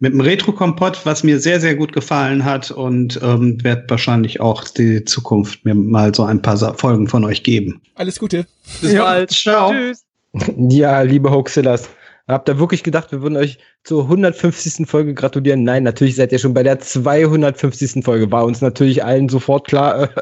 mit 0.01 0.13
dem 0.13 0.21
Retro-Kompott, 0.21 1.07
was 1.07 1.23
mir 1.23 1.39
sehr, 1.39 1.61
sehr 1.61 1.77
gut 1.77 1.93
gefallen 1.93 2.45
hat 2.45 2.73
und 2.73 3.21
ähm, 3.23 3.63
werde 3.63 3.85
wahrscheinlich 3.89 4.41
auch 4.41 4.65
die 4.65 5.05
Zukunft 5.05 5.65
mir 5.65 5.75
mal 5.77 6.13
so 6.13 6.25
ein 6.25 6.43
paar 6.43 6.77
Folgen 6.77 7.09
von 7.09 7.25
euch 7.25 7.45
geben. 7.45 7.81
Alles 7.95 8.19
Gute. 8.19 8.47
Bis 8.81 8.93
Ja, 8.93 9.05
bald. 9.05 9.31
ciao. 9.31 9.71
Tschüss. 9.71 10.05
Ja, 10.57 11.01
liebe 11.03 11.31
Hoaxillas, 11.31 11.89
habt 12.29 12.49
ihr 12.49 12.59
wirklich 12.59 12.83
gedacht, 12.83 13.13
wir 13.13 13.23
würden 13.23 13.37
euch 13.37 13.59
zur 13.85 14.05
150. 14.05 14.87
Folge 14.89 15.13
gratulieren? 15.15 15.63
Nein, 15.63 15.83
natürlich 15.83 16.17
seid 16.17 16.33
ihr 16.33 16.39
schon 16.39 16.55
bei 16.55 16.63
der 16.63 16.81
250. 16.81 18.03
Folge. 18.05 18.33
War 18.33 18.45
uns 18.45 18.63
natürlich 18.63 19.05
allen 19.05 19.29
sofort 19.29 19.67
klar. 19.69 20.09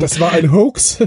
Das 0.00 0.18
war 0.18 0.32
ein 0.32 0.50
Hoax. 0.50 0.98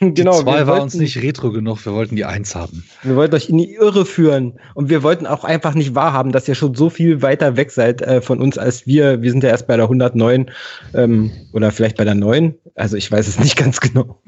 genau. 0.00 0.40
Zwei 0.40 0.58
wir 0.60 0.66
war 0.66 0.74
wollten- 0.74 0.82
uns 0.84 0.94
nicht 0.94 1.22
retro 1.22 1.52
genug, 1.52 1.84
wir 1.84 1.92
wollten 1.92 2.16
die 2.16 2.24
Eins 2.24 2.54
haben. 2.54 2.84
Wir 3.02 3.16
wollten 3.16 3.34
euch 3.34 3.48
in 3.50 3.58
die 3.58 3.74
Irre 3.74 4.06
führen 4.06 4.54
und 4.74 4.88
wir 4.88 5.02
wollten 5.02 5.26
auch 5.26 5.44
einfach 5.44 5.74
nicht 5.74 5.94
wahrhaben, 5.94 6.32
dass 6.32 6.48
ihr 6.48 6.54
schon 6.54 6.74
so 6.74 6.88
viel 6.90 7.20
weiter 7.22 7.56
weg 7.56 7.70
seid 7.70 8.00
äh, 8.02 8.20
von 8.22 8.40
uns 8.40 8.56
als 8.58 8.86
wir. 8.86 9.20
Wir 9.22 9.30
sind 9.30 9.42
ja 9.44 9.50
erst 9.50 9.66
bei 9.66 9.76
der 9.76 9.84
109 9.84 10.50
ähm, 10.94 11.30
oder 11.52 11.70
vielleicht 11.70 11.96
bei 11.98 12.04
der 12.04 12.14
9. 12.14 12.54
Also 12.74 12.96
ich 12.96 13.10
weiß 13.12 13.28
es 13.28 13.38
nicht 13.38 13.56
ganz 13.56 13.80
genau. 13.80 14.22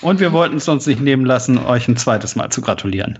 Und 0.00 0.20
wir 0.20 0.32
wollten 0.32 0.56
es 0.56 0.68
uns 0.68 0.86
nicht 0.86 1.00
nehmen 1.00 1.24
lassen, 1.26 1.58
euch 1.58 1.86
ein 1.86 1.96
zweites 1.96 2.34
Mal 2.34 2.50
zu 2.50 2.60
gratulieren. 2.62 3.18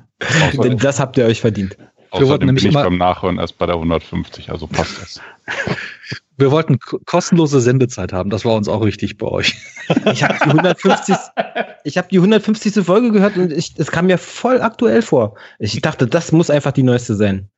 Denn 0.63 0.79
das 0.79 0.99
habt 1.01 1.19
ihr 1.19 1.27
euch 1.27 1.41
verdient. 1.41 1.77
Wollten 2.21 2.25
Außerdem 2.27 2.47
nämlich 2.47 2.63
bin 2.65 2.71
ich 2.71 2.75
immer- 2.77 2.85
beim 2.85 2.99
Nachhören 2.99 3.39
erst 3.39 3.59
bei 3.59 3.67
der 3.67 3.77
150, 3.77 4.51
also 4.51 4.67
passt 4.67 5.01
das. 5.03 5.21
Wir 6.37 6.51
wollten 6.51 6.81
ko- 6.81 6.99
kostenlose 7.07 7.61
Sendezeit 7.61 8.13
haben, 8.13 8.29
das 8.29 8.45
war 8.45 8.55
uns 8.55 8.67
auch 8.67 8.85
wichtig 8.85 9.19
bei 9.19 9.29
euch. 9.29 9.55
Ich 10.13 10.25
habe 10.25 10.35
die 10.45 10.51
150. 10.51 11.17
ich 11.85 11.97
habe 11.97 12.09
die 12.11 12.17
150. 12.19 12.85
Folge 12.85 13.13
gehört 13.13 13.37
und 13.37 13.53
ich, 13.53 13.75
es 13.77 13.93
kam 13.93 14.07
mir 14.07 14.19
voll 14.19 14.61
aktuell 14.61 15.03
vor. 15.03 15.37
Ich 15.61 15.81
dachte, 15.81 16.09
das 16.09 16.33
muss 16.33 16.51
einfach 16.51 16.73
die 16.73 16.83
neueste 16.83 17.15
sein, 17.15 17.49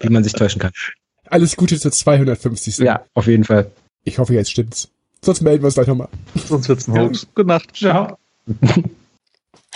wie 0.00 0.10
man 0.10 0.22
sich 0.22 0.34
täuschen 0.34 0.60
kann. 0.60 0.72
Alles 1.30 1.56
Gute 1.56 1.80
zur 1.80 1.92
250. 1.92 2.76
Ja, 2.78 3.04
auf 3.14 3.26
jeden 3.26 3.44
Fall. 3.44 3.70
Ich 4.04 4.18
hoffe, 4.18 4.34
jetzt 4.34 4.50
stimmt's. 4.50 4.88
Sonst 5.22 5.40
melden 5.40 5.62
wir 5.62 5.66
uns 5.66 5.74
gleich 5.74 5.86
nochmal. 5.86 6.08
Sonst 6.46 6.68
wird's 6.68 6.86
ein 6.88 6.98
Hoax. 7.00 7.26
Gute 7.34 7.48
Nacht. 7.48 7.74
Ciao. 7.74 8.18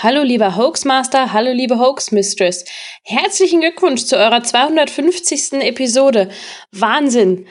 Hallo 0.02 0.22
lieber 0.22 0.56
Hoaxmaster, 0.56 1.34
hallo 1.34 1.52
liebe 1.52 1.78
Hoax-Mistress. 1.78 2.64
Herzlichen 3.04 3.60
Glückwunsch 3.60 4.06
zu 4.06 4.16
eurer 4.16 4.42
250. 4.42 5.52
Episode. 5.60 6.30
Wahnsinn. 6.72 7.46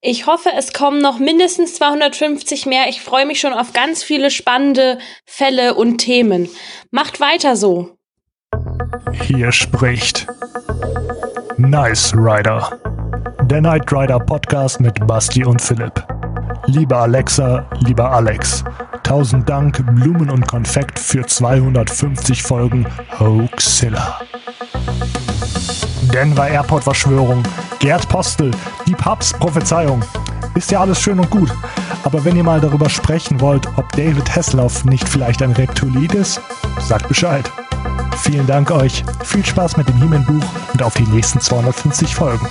Ich 0.00 0.24
hoffe, 0.24 0.48
es 0.56 0.72
kommen 0.72 1.02
noch 1.02 1.18
mindestens 1.18 1.74
250 1.74 2.64
mehr. 2.64 2.88
Ich 2.88 3.02
freue 3.02 3.26
mich 3.26 3.38
schon 3.38 3.52
auf 3.52 3.74
ganz 3.74 4.02
viele 4.02 4.30
spannende 4.30 4.98
Fälle 5.26 5.74
und 5.74 5.98
Themen. 5.98 6.48
Macht 6.90 7.20
weiter 7.20 7.54
so. 7.54 7.90
Hier 9.26 9.52
spricht 9.52 10.26
Nice 11.58 12.14
Rider. 12.14 12.80
Der 13.42 13.60
Night 13.60 13.92
Rider 13.92 14.20
Podcast 14.20 14.80
mit 14.80 15.06
Basti 15.06 15.44
und 15.44 15.60
Philipp. 15.60 16.02
Liebe 16.72 16.96
Alexa, 16.96 17.66
lieber 17.80 18.12
Alex, 18.12 18.62
tausend 19.02 19.48
Dank, 19.48 19.84
Blumen 19.92 20.30
und 20.30 20.46
Konfekt 20.46 21.00
für 21.00 21.26
250 21.26 22.44
Folgen 22.44 22.86
Hoaxilla. 23.18 24.20
Denver 26.14 26.46
Airport 26.46 26.84
Verschwörung, 26.84 27.42
Gerd 27.80 28.08
Postel, 28.08 28.52
die 28.86 28.94
Papst-Prophezeiung. 28.94 30.04
Ist 30.54 30.70
ja 30.70 30.80
alles 30.80 31.00
schön 31.00 31.18
und 31.18 31.28
gut. 31.28 31.52
Aber 32.04 32.24
wenn 32.24 32.36
ihr 32.36 32.44
mal 32.44 32.60
darüber 32.60 32.88
sprechen 32.88 33.40
wollt, 33.40 33.66
ob 33.76 33.90
David 33.90 34.36
Hasselhoff 34.36 34.84
nicht 34.84 35.08
vielleicht 35.08 35.42
ein 35.42 35.50
Reptiloid 35.50 36.14
ist, 36.14 36.40
sagt 36.78 37.08
Bescheid. 37.08 37.50
Vielen 38.18 38.46
Dank 38.46 38.70
euch, 38.70 39.04
viel 39.24 39.44
Spaß 39.44 39.76
mit 39.76 39.88
dem 39.88 39.96
He-Man-Buch 39.96 40.44
und 40.72 40.82
auf 40.84 40.94
die 40.94 41.08
nächsten 41.08 41.40
250 41.40 42.14
Folgen. 42.14 42.46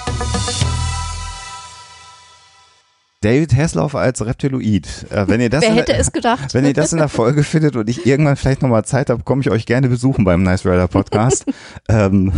David 3.22 3.54
Hasselhoff 3.54 3.96
als 3.96 4.26
Reptiloid. 4.26 5.08
Äh, 5.10 5.28
wenn 5.28 5.42
ihr 5.42 5.50
das 5.50 5.62
Wer 5.62 5.70
in 5.70 5.76
der- 5.76 5.84
hätte 5.84 5.96
es 5.98 6.12
gedacht? 6.14 6.54
Wenn 6.54 6.66
ihr 6.66 6.74
das 6.74 6.94
in 6.94 7.00
der 7.00 7.10
Folge 7.10 7.44
findet 7.44 7.76
und 7.76 7.90
ich 7.90 8.06
irgendwann 8.06 8.38
vielleicht 8.38 8.62
nochmal 8.62 8.86
Zeit 8.86 9.10
habe, 9.10 9.24
komme 9.24 9.42
ich 9.42 9.50
euch 9.50 9.66
gerne 9.66 9.90
besuchen 9.90 10.24
beim 10.24 10.42
Nice 10.44 10.66
Rider 10.66 10.88
Podcast. 10.88 11.46
ähm, 11.90 12.32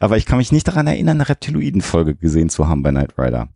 aber 0.00 0.16
ich 0.16 0.26
kann 0.26 0.38
mich 0.38 0.52
nicht 0.52 0.66
daran 0.68 0.86
erinnern, 0.86 1.16
eine 1.20 1.28
Reptiloiden-Folge 1.28 2.14
gesehen 2.14 2.48
zu 2.48 2.68
haben 2.68 2.82
bei 2.82 2.90
Knight 2.90 3.14
Rider. 3.18 3.48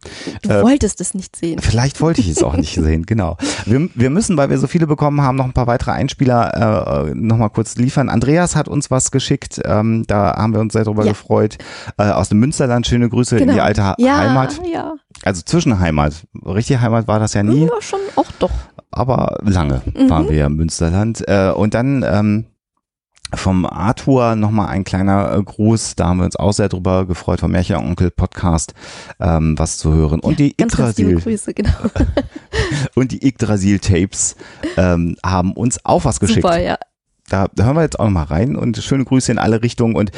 Du 0.43 0.51
Äh, 0.51 0.63
wolltest 0.63 1.01
es 1.01 1.15
nicht 1.15 1.37
sehen. 1.37 1.59
Vielleicht 1.61 2.01
wollte 2.01 2.21
ich 2.21 2.29
es 2.29 2.43
auch 2.43 2.57
nicht 2.57 2.75
sehen, 2.81 3.07
genau. 3.07 3.37
Wir, 3.67 3.89
wir 3.95 4.11
müssen, 4.11 4.37
weil 4.37 4.51
wir 4.51 4.59
so 4.59 4.67
viele 4.67 4.87
bekommen 4.87 5.21
haben, 5.23 5.37
noch 5.37 5.45
ein 5.45 5.53
paar 5.53 5.67
weitere 5.67 5.93
Einspieler 5.93 7.09
äh, 7.09 7.15
nochmal 7.15 7.51
kurz 7.51 7.77
liefern. 7.77 8.09
Andreas 8.09 8.57
hat 8.57 8.69
uns 8.69 8.91
was 8.91 9.11
geschickt, 9.11 9.61
ähm, 9.65 10.05
da 10.07 10.35
haben 10.37 10.53
wir 10.53 10.61
uns 10.61 10.73
sehr 10.73 10.85
drüber 10.85 11.05
Ja. 11.05 11.13
gefreut. 11.13 11.59
Äh, 11.97 12.05
aus 12.11 12.29
dem 12.29 12.39
Münsterland, 12.41 12.87
schöne 12.87 13.09
Grüße 13.09 13.39
in 13.39 13.51
die 13.53 13.61
alte 13.61 13.85
Ha- 13.85 13.95
ja, 13.99 14.19
Heimat. 14.19 14.61
Ja, 14.73 14.95
Also 15.25 15.43
Zwischenheimat. 15.43 16.27
Richtige 16.45 16.81
Heimat 16.81 17.09
war 17.09 17.19
das 17.19 17.35
ja 17.35 17.43
nie, 17.43 17.67
ja, 17.67 17.71
schon 17.81 18.01
auch 18.17 18.31
doch. 18.39 18.51
aber 18.91 19.39
lange 19.43 19.83
Mhm. 19.95 20.11
waren 20.11 20.29
wir 20.29 20.37
ja 20.37 20.47
im 20.47 20.57
Münsterland. 20.57 21.23
Äh, 21.29 21.51
und 21.51 21.75
dann 21.75 22.05
ähm, 22.09 22.47
vom 23.35 23.67
Arthur 23.67 24.37
nochmal 24.37 24.69
ein 24.69 24.85
kleiner 24.85 25.35
äh, 25.35 25.43
Gruß, 25.43 25.97
da 25.97 26.09
haben 26.09 26.19
wir 26.19 26.25
uns 26.25 26.37
auch 26.37 26.53
sehr 26.53 26.69
drüber 26.69 27.07
gefreut, 27.07 27.41
vom 27.41 27.53
Märchenonkel 27.53 28.11
Podcast 28.11 28.75
ähm, 29.21 29.59
was 29.59 29.79
zu 29.79 29.93
hören. 29.93 30.21
Und 30.21 30.39
die 30.39 30.57
ganz 30.57 30.77
liebe 30.77 30.89
Yggdrasil 30.89 31.21
Grüße, 31.21 31.55
genau. 31.55 31.71
und 32.95 33.13
die 33.13 33.27
Yggdrasil-Tapes 33.27 34.37
ähm, 34.77 35.17
haben 35.25 35.53
uns 35.53 35.85
auch 35.85 36.05
was 36.05 36.21
geschickt. 36.21 36.43
Super, 36.43 36.59
ja. 36.59 36.79
Da, 37.29 37.49
da 37.55 37.65
hören 37.65 37.77
wir 37.77 37.83
jetzt 37.83 38.01
auch 38.01 38.05
noch 38.05 38.13
mal 38.13 38.23
rein 38.23 38.57
und 38.57 38.79
schöne 38.79 39.05
Grüße 39.05 39.31
in 39.31 39.39
alle 39.39 39.63
Richtungen 39.63 39.97
und 39.97 40.11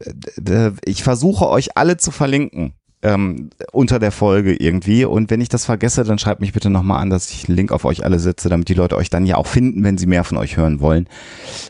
äh, 0.00 0.72
ich 0.84 1.02
versuche 1.02 1.48
euch 1.48 1.76
alle 1.76 1.98
zu 1.98 2.10
verlinken. 2.10 2.72
Ähm, 3.02 3.50
unter 3.72 3.98
der 3.98 4.12
Folge 4.12 4.54
irgendwie. 4.54 5.04
Und 5.04 5.30
wenn 5.30 5.40
ich 5.40 5.48
das 5.48 5.64
vergesse, 5.64 6.04
dann 6.04 6.18
schreibt 6.18 6.40
mich 6.40 6.52
bitte 6.52 6.70
nochmal 6.70 7.02
an, 7.02 7.10
dass 7.10 7.30
ich 7.30 7.48
einen 7.48 7.56
Link 7.56 7.72
auf 7.72 7.84
euch 7.84 8.04
alle 8.04 8.18
setze, 8.18 8.48
damit 8.48 8.68
die 8.68 8.74
Leute 8.74 8.96
euch 8.96 9.10
dann 9.10 9.26
ja 9.26 9.36
auch 9.36 9.46
finden, 9.46 9.84
wenn 9.84 9.98
sie 9.98 10.06
mehr 10.06 10.24
von 10.24 10.38
euch 10.38 10.56
hören 10.56 10.80
wollen. 10.80 11.08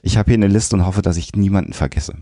Ich 0.03 0.17
habe 0.17 0.31
hier 0.31 0.39
eine 0.39 0.49
Liste 0.49 0.77
und 0.77 0.87
hoffe, 0.87 1.03
dass 1.03 1.17
ich 1.17 1.35
niemanden 1.35 1.73
vergesse. 1.73 2.15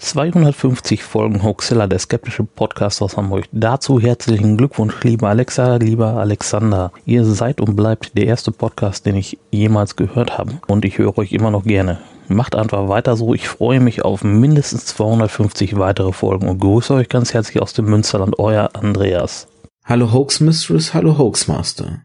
250 0.00 1.04
Folgen 1.04 1.42
Hoaxilla, 1.42 1.86
der 1.86 1.98
skeptische 1.98 2.42
Podcast 2.42 3.02
aus 3.02 3.18
Hamburg. 3.18 3.44
Dazu 3.52 4.00
herzlichen 4.00 4.56
Glückwunsch, 4.56 4.94
lieber 5.04 5.28
Alexa, 5.28 5.76
lieber 5.76 6.14
Alexander. 6.14 6.90
Ihr 7.04 7.24
seid 7.24 7.60
und 7.60 7.76
bleibt 7.76 8.16
der 8.16 8.24
erste 8.24 8.50
Podcast, 8.50 9.04
den 9.04 9.16
ich 9.16 9.38
jemals 9.50 9.96
gehört 9.96 10.38
habe. 10.38 10.58
Und 10.66 10.86
ich 10.86 10.96
höre 10.98 11.18
euch 11.18 11.32
immer 11.32 11.50
noch 11.50 11.64
gerne. 11.64 11.98
Macht 12.28 12.54
einfach 12.54 12.88
weiter 12.88 13.16
so. 13.16 13.34
Ich 13.34 13.48
freue 13.48 13.80
mich 13.80 14.02
auf 14.02 14.24
mindestens 14.24 14.86
250 14.86 15.78
weitere 15.78 16.12
Folgen 16.12 16.48
und 16.48 16.60
grüße 16.60 16.94
euch 16.94 17.08
ganz 17.08 17.34
herzlich 17.34 17.60
aus 17.60 17.74
dem 17.74 17.84
Münsterland, 17.84 18.38
euer 18.38 18.70
Andreas. 18.72 19.48
Hallo 19.84 20.12
Hoax 20.12 20.40
Mistress, 20.40 20.94
hallo 20.94 21.18
Hoaxmaster. 21.18 22.02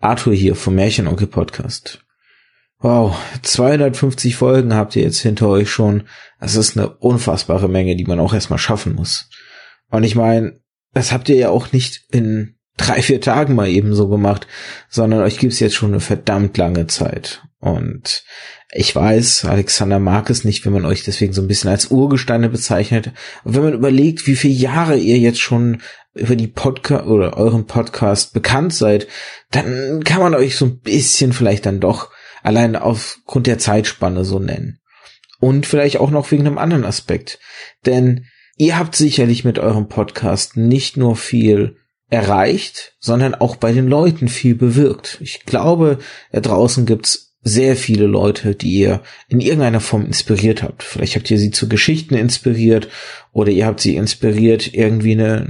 Arthur 0.00 0.32
hier 0.32 0.54
vom 0.54 0.76
Märchenonkel 0.76 1.26
Podcast. 1.26 2.04
Wow, 2.80 3.16
250 3.42 4.36
Folgen 4.36 4.72
habt 4.72 4.94
ihr 4.94 5.02
jetzt 5.02 5.20
hinter 5.20 5.48
euch 5.48 5.68
schon. 5.68 6.04
Das 6.40 6.54
ist 6.54 6.76
eine 6.76 6.88
unfassbare 6.88 7.68
Menge, 7.68 7.96
die 7.96 8.04
man 8.04 8.20
auch 8.20 8.32
erstmal 8.32 8.60
schaffen 8.60 8.94
muss. 8.94 9.28
Und 9.90 10.04
ich 10.04 10.14
meine, 10.14 10.60
das 10.94 11.10
habt 11.10 11.28
ihr 11.28 11.36
ja 11.36 11.48
auch 11.50 11.72
nicht 11.72 12.04
in 12.12 12.54
drei, 12.76 13.02
vier 13.02 13.20
Tagen 13.20 13.56
mal 13.56 13.68
eben 13.68 13.94
so 13.94 14.08
gemacht, 14.08 14.46
sondern 14.88 15.22
euch 15.22 15.38
gibt's 15.38 15.58
jetzt 15.58 15.74
schon 15.74 15.90
eine 15.90 16.00
verdammt 16.00 16.56
lange 16.56 16.86
Zeit. 16.86 17.42
Und 17.58 18.22
ich 18.70 18.94
weiß, 18.94 19.46
Alexander 19.46 19.98
mag 19.98 20.30
es 20.30 20.44
nicht, 20.44 20.64
wenn 20.64 20.72
man 20.72 20.84
euch 20.84 21.02
deswegen 21.02 21.32
so 21.32 21.42
ein 21.42 21.48
bisschen 21.48 21.70
als 21.70 21.86
Urgesteine 21.86 22.48
bezeichnet. 22.48 23.10
Aber 23.42 23.54
wenn 23.54 23.64
man 23.64 23.72
überlegt, 23.72 24.28
wie 24.28 24.36
viele 24.36 24.54
Jahre 24.54 24.96
ihr 24.96 25.18
jetzt 25.18 25.40
schon 25.40 25.82
über 26.14 26.36
die 26.36 26.46
Podcast 26.46 27.06
oder 27.06 27.36
euren 27.36 27.66
Podcast 27.66 28.32
bekannt 28.32 28.72
seid, 28.72 29.08
dann 29.50 30.04
kann 30.04 30.20
man 30.20 30.36
euch 30.36 30.54
so 30.54 30.66
ein 30.66 30.78
bisschen 30.78 31.32
vielleicht 31.32 31.66
dann 31.66 31.80
doch 31.80 32.10
allein 32.42 32.76
aufgrund 32.76 33.46
der 33.46 33.58
Zeitspanne 33.58 34.24
so 34.24 34.38
nennen. 34.38 34.80
Und 35.40 35.66
vielleicht 35.66 35.98
auch 35.98 36.10
noch 36.10 36.30
wegen 36.30 36.46
einem 36.46 36.58
anderen 36.58 36.84
Aspekt. 36.84 37.38
Denn 37.86 38.26
ihr 38.56 38.78
habt 38.78 38.96
sicherlich 38.96 39.44
mit 39.44 39.58
eurem 39.58 39.88
Podcast 39.88 40.56
nicht 40.56 40.96
nur 40.96 41.16
viel 41.16 41.76
erreicht, 42.10 42.96
sondern 43.00 43.34
auch 43.34 43.56
bei 43.56 43.72
den 43.72 43.86
Leuten 43.86 44.28
viel 44.28 44.54
bewirkt. 44.54 45.18
Ich 45.20 45.44
glaube, 45.44 45.98
da 46.32 46.40
draußen 46.40 46.86
gibt's 46.86 47.28
sehr 47.42 47.76
viele 47.76 48.06
Leute, 48.06 48.54
die 48.54 48.72
ihr 48.72 49.02
in 49.28 49.40
irgendeiner 49.40 49.80
Form 49.80 50.04
inspiriert 50.04 50.62
habt. 50.62 50.82
Vielleicht 50.82 51.16
habt 51.16 51.30
ihr 51.30 51.38
sie 51.38 51.50
zu 51.50 51.68
Geschichten 51.68 52.14
inspiriert 52.14 52.88
oder 53.32 53.50
ihr 53.50 53.66
habt 53.66 53.80
sie 53.80 53.96
inspiriert, 53.96 54.74
irgendwie 54.74 55.12
eine, 55.12 55.46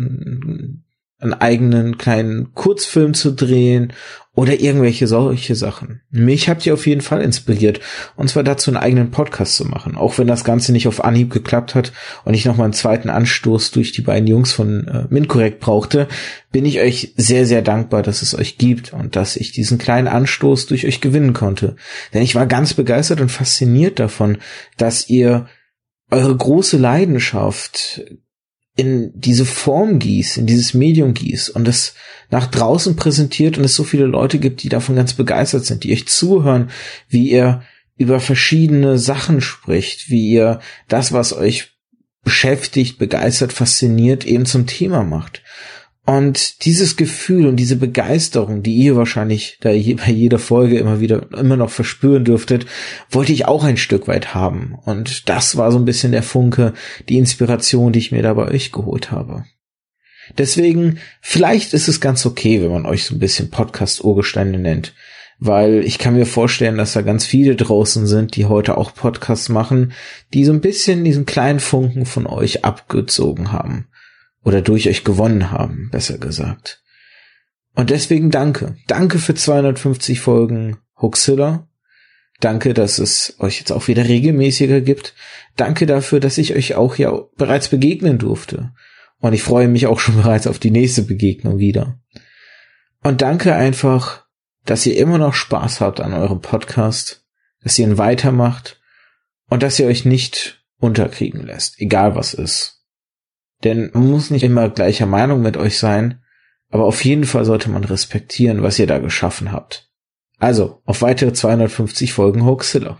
einen 1.21 1.35
eigenen 1.35 1.99
kleinen 1.99 2.55
Kurzfilm 2.55 3.15
zu 3.15 3.33
drehen 3.33 3.93
oder 4.39 4.61
irgendwelche 4.61 5.09
solche 5.09 5.57
Sachen. 5.57 6.01
Mich 6.11 6.49
habt 6.49 6.65
ihr 6.65 6.73
auf 6.73 6.87
jeden 6.87 7.01
Fall 7.01 7.23
inspiriert, 7.23 7.81
und 8.15 8.31
zwar 8.31 8.45
dazu 8.45 8.71
einen 8.71 8.77
eigenen 8.77 9.11
Podcast 9.11 9.57
zu 9.57 9.65
machen. 9.65 9.97
Auch 9.97 10.17
wenn 10.17 10.29
das 10.29 10.45
Ganze 10.45 10.71
nicht 10.71 10.87
auf 10.87 11.03
Anhieb 11.03 11.33
geklappt 11.33 11.75
hat 11.75 11.93
und 12.25 12.35
ich 12.35 12.45
nochmal 12.45 12.67
einen 12.67 12.73
zweiten 12.73 13.11
Anstoß 13.11 13.73
durch 13.73 13.91
die 13.91 14.03
beiden 14.03 14.29
Jungs 14.29 14.53
von 14.53 14.87
äh, 14.87 15.07
Minkorrekt 15.11 15.59
brauchte, 15.59 16.07
bin 16.53 16.67
ich 16.67 16.79
euch 16.79 17.15
sehr, 17.17 17.47
sehr 17.47 17.63
dankbar, 17.63 18.05
dass 18.05 18.23
es 18.23 18.39
euch 18.39 18.59
gibt 18.59 18.93
und 18.93 19.17
dass 19.17 19.35
ich 19.35 19.51
diesen 19.51 19.77
kleinen 19.77 20.07
Anstoß 20.07 20.67
durch 20.67 20.87
euch 20.87 21.01
gewinnen 21.01 21.33
konnte. 21.33 21.75
Denn 22.15 22.23
ich 22.23 22.37
war 22.37 22.47
ganz 22.47 22.75
begeistert 22.75 23.21
und 23.21 23.31
fasziniert 23.31 23.99
davon, 23.99 24.39
dass 24.77 25.09
ihr 25.09 25.49
eure 26.13 26.37
große 26.37 26.77
Leidenschaft 26.77 28.03
in 28.79 29.11
diese 29.13 29.45
Form 29.45 29.99
gießt, 29.99 30.39
in 30.39 30.47
dieses 30.47 30.73
Medium 30.73 31.13
gießt 31.13 31.51
und 31.51 31.67
es 31.67 31.95
nach 32.31 32.47
draußen 32.47 32.95
präsentiert 32.95 33.59
und 33.59 33.65
es 33.65 33.75
so 33.75 33.83
viele 33.83 34.07
Leute 34.07 34.39
gibt, 34.39 34.63
die 34.63 34.69
davon 34.69 34.95
ganz 34.95 35.15
begeistert 35.15 35.65
sind, 35.65 35.83
die 35.83 35.93
euch 35.93 36.07
zuhören, 36.07 36.71
wie 37.09 37.29
ihr 37.29 37.63
über 37.97 38.21
verschiedene 38.21 38.97
Sachen 38.97 39.41
spricht, 39.41 40.11
wie 40.11 40.31
ihr 40.31 40.61
das, 40.87 41.13
was 41.13 41.33
euch 41.33 41.73
beschäftigt, 42.23 42.99
begeistert, 42.99 43.53
fasziniert, 43.53 44.25
eben 44.25 44.47
zum 44.47 44.69
Thema 44.69 45.03
macht. 45.03 45.43
Und 46.09 46.65
dieses 46.65 46.97
Gefühl 46.97 47.47
und 47.47 47.57
diese 47.57 47.77
Begeisterung, 47.77 48.63
die 48.63 48.75
ihr 48.77 48.97
wahrscheinlich 48.97 49.59
da 49.61 49.69
je, 49.69 49.93
bei 49.93 50.11
jeder 50.11 50.39
Folge 50.39 50.79
immer 50.79 51.01
wieder, 51.01 51.29
immer 51.37 51.59
noch 51.59 51.69
verspüren 51.69 52.25
dürftet, 52.25 52.65
wollte 53.11 53.35
ich 53.35 53.45
auch 53.45 53.63
ein 53.63 53.77
Stück 53.77 54.09
weit 54.09 54.35
haben. 54.35 54.75
Und 54.87 55.29
das 55.29 55.59
war 55.59 55.71
so 55.71 55.77
ein 55.77 55.85
bisschen 55.85 56.13
der 56.13 56.23
Funke, 56.23 56.73
die 57.11 57.19
Inspiration, 57.19 57.93
die 57.93 57.99
ich 57.99 58.11
mir 58.11 58.23
da 58.23 58.33
bei 58.33 58.49
euch 58.49 58.73
geholt 58.73 59.11
habe. 59.11 59.45
Deswegen, 60.39 60.99
vielleicht 61.21 61.75
ist 61.75 61.89
es 61.89 62.01
ganz 62.01 62.25
okay, 62.25 62.63
wenn 62.63 62.73
man 62.73 62.87
euch 62.87 63.05
so 63.05 63.15
ein 63.15 63.21
bisschen 63.21 63.51
Podcast-Urgesteine 63.51 64.59
nennt. 64.59 64.95
Weil 65.39 65.85
ich 65.85 65.99
kann 65.99 66.17
mir 66.17 66.25
vorstellen, 66.25 66.79
dass 66.79 66.95
da 66.95 67.03
ganz 67.03 67.27
viele 67.27 67.55
draußen 67.55 68.07
sind, 68.07 68.35
die 68.35 68.47
heute 68.47 68.79
auch 68.79 68.95
Podcasts 68.95 69.51
machen, 69.51 69.93
die 70.33 70.47
so 70.47 70.55
ein 70.55 70.63
bisschen 70.63 71.05
diesen 71.05 71.27
kleinen 71.27 71.61
Funken 71.61 72.07
von 72.07 72.27
euch 72.27 72.65
abgezogen 72.65 73.53
haben 73.53 73.89
oder 74.49 74.63
durch 74.63 74.89
euch 74.89 75.05
gewonnen 75.05 75.51
haben, 75.51 75.91
besser 75.93 76.17
gesagt. 76.17 76.83
Und 77.75 77.91
deswegen 77.91 78.31
danke. 78.31 78.77
Danke 78.87 79.19
für 79.19 79.35
250 79.35 80.21
Folgen 80.21 80.79
Hoaxilla. 80.99 81.69
Danke, 82.41 82.73
dass 82.73 82.99
es 82.99 83.37
euch 83.41 83.59
jetzt 83.59 83.73
auch 83.73 83.89
wieder 83.89 84.09
regelmäßiger 84.09 84.81
gibt. 84.81 85.13
Danke 85.57 85.85
dafür, 85.85 86.19
dass 86.19 86.39
ich 86.39 86.55
euch 86.55 86.77
auch 86.77 86.97
ja 86.97 87.13
bereits 87.37 87.69
begegnen 87.69 88.17
durfte. 88.17 88.73
Und 89.19 89.35
ich 89.35 89.43
freue 89.43 89.69
mich 89.69 89.87
auch 89.87 90.01
schon 90.01 90.17
bereits 90.23 90.47
auf 90.47 90.59
die 90.59 90.71
nächste 90.71 91.03
Begegnung 91.03 91.59
wieder. 91.59 92.01
Und 93.03 93.21
danke 93.21 93.55
einfach, 93.55 94.25
dass 94.65 94.87
ihr 94.87 94.97
immer 94.97 95.19
noch 95.19 95.35
Spaß 95.35 95.83
habt 95.83 96.01
an 96.01 96.15
eurem 96.15 96.41
Podcast, 96.41 97.27
dass 97.63 97.79
ihr 97.79 97.87
ihn 97.87 97.99
weitermacht 97.99 98.81
und 99.51 99.63
dass 99.63 99.79
ihr 99.79 99.87
euch 99.87 100.07
nicht 100.07 100.65
unterkriegen 100.79 101.43
lässt, 101.43 101.79
egal 101.83 102.15
was 102.15 102.33
ist. 102.33 102.78
Denn 103.65 103.91
man 103.93 104.11
muss 104.11 104.31
nicht 104.31 104.45
immer 104.45 104.69
gleicher 104.69 105.07
Meinung 105.07 105.43
mit 105.43 105.57
euch 105.57 105.79
sein, 105.79 106.21
aber 106.71 106.85
auf 106.85 107.05
jeden 107.05 107.25
Fall 107.25 107.45
sollte 107.45 107.71
man 107.71 107.85
respektieren, 107.85 108.63
was 108.63 108.79
ihr 108.79 108.87
da 108.87 108.99
geschaffen 108.99 109.53
habt. 109.53 109.89
Also, 110.39 110.81
auf 110.85 111.03
weitere 111.03 111.33
250 111.33 112.13
Folgen 112.13 112.45
Hoaxilla. 112.45 112.99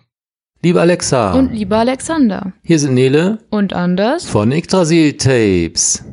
Liebe 0.61 0.81
Alexa. 0.81 1.35
Und 1.35 1.53
lieber 1.53 1.79
Alexander. 1.79 2.53
Hier 2.65 2.81
sind 2.81 2.95
Nele. 2.95 3.39
Und 3.51 3.75
Anders. 3.75 4.25
Von 4.25 4.51
Yggdrasil 4.51 5.13
Tapes. 5.13 6.05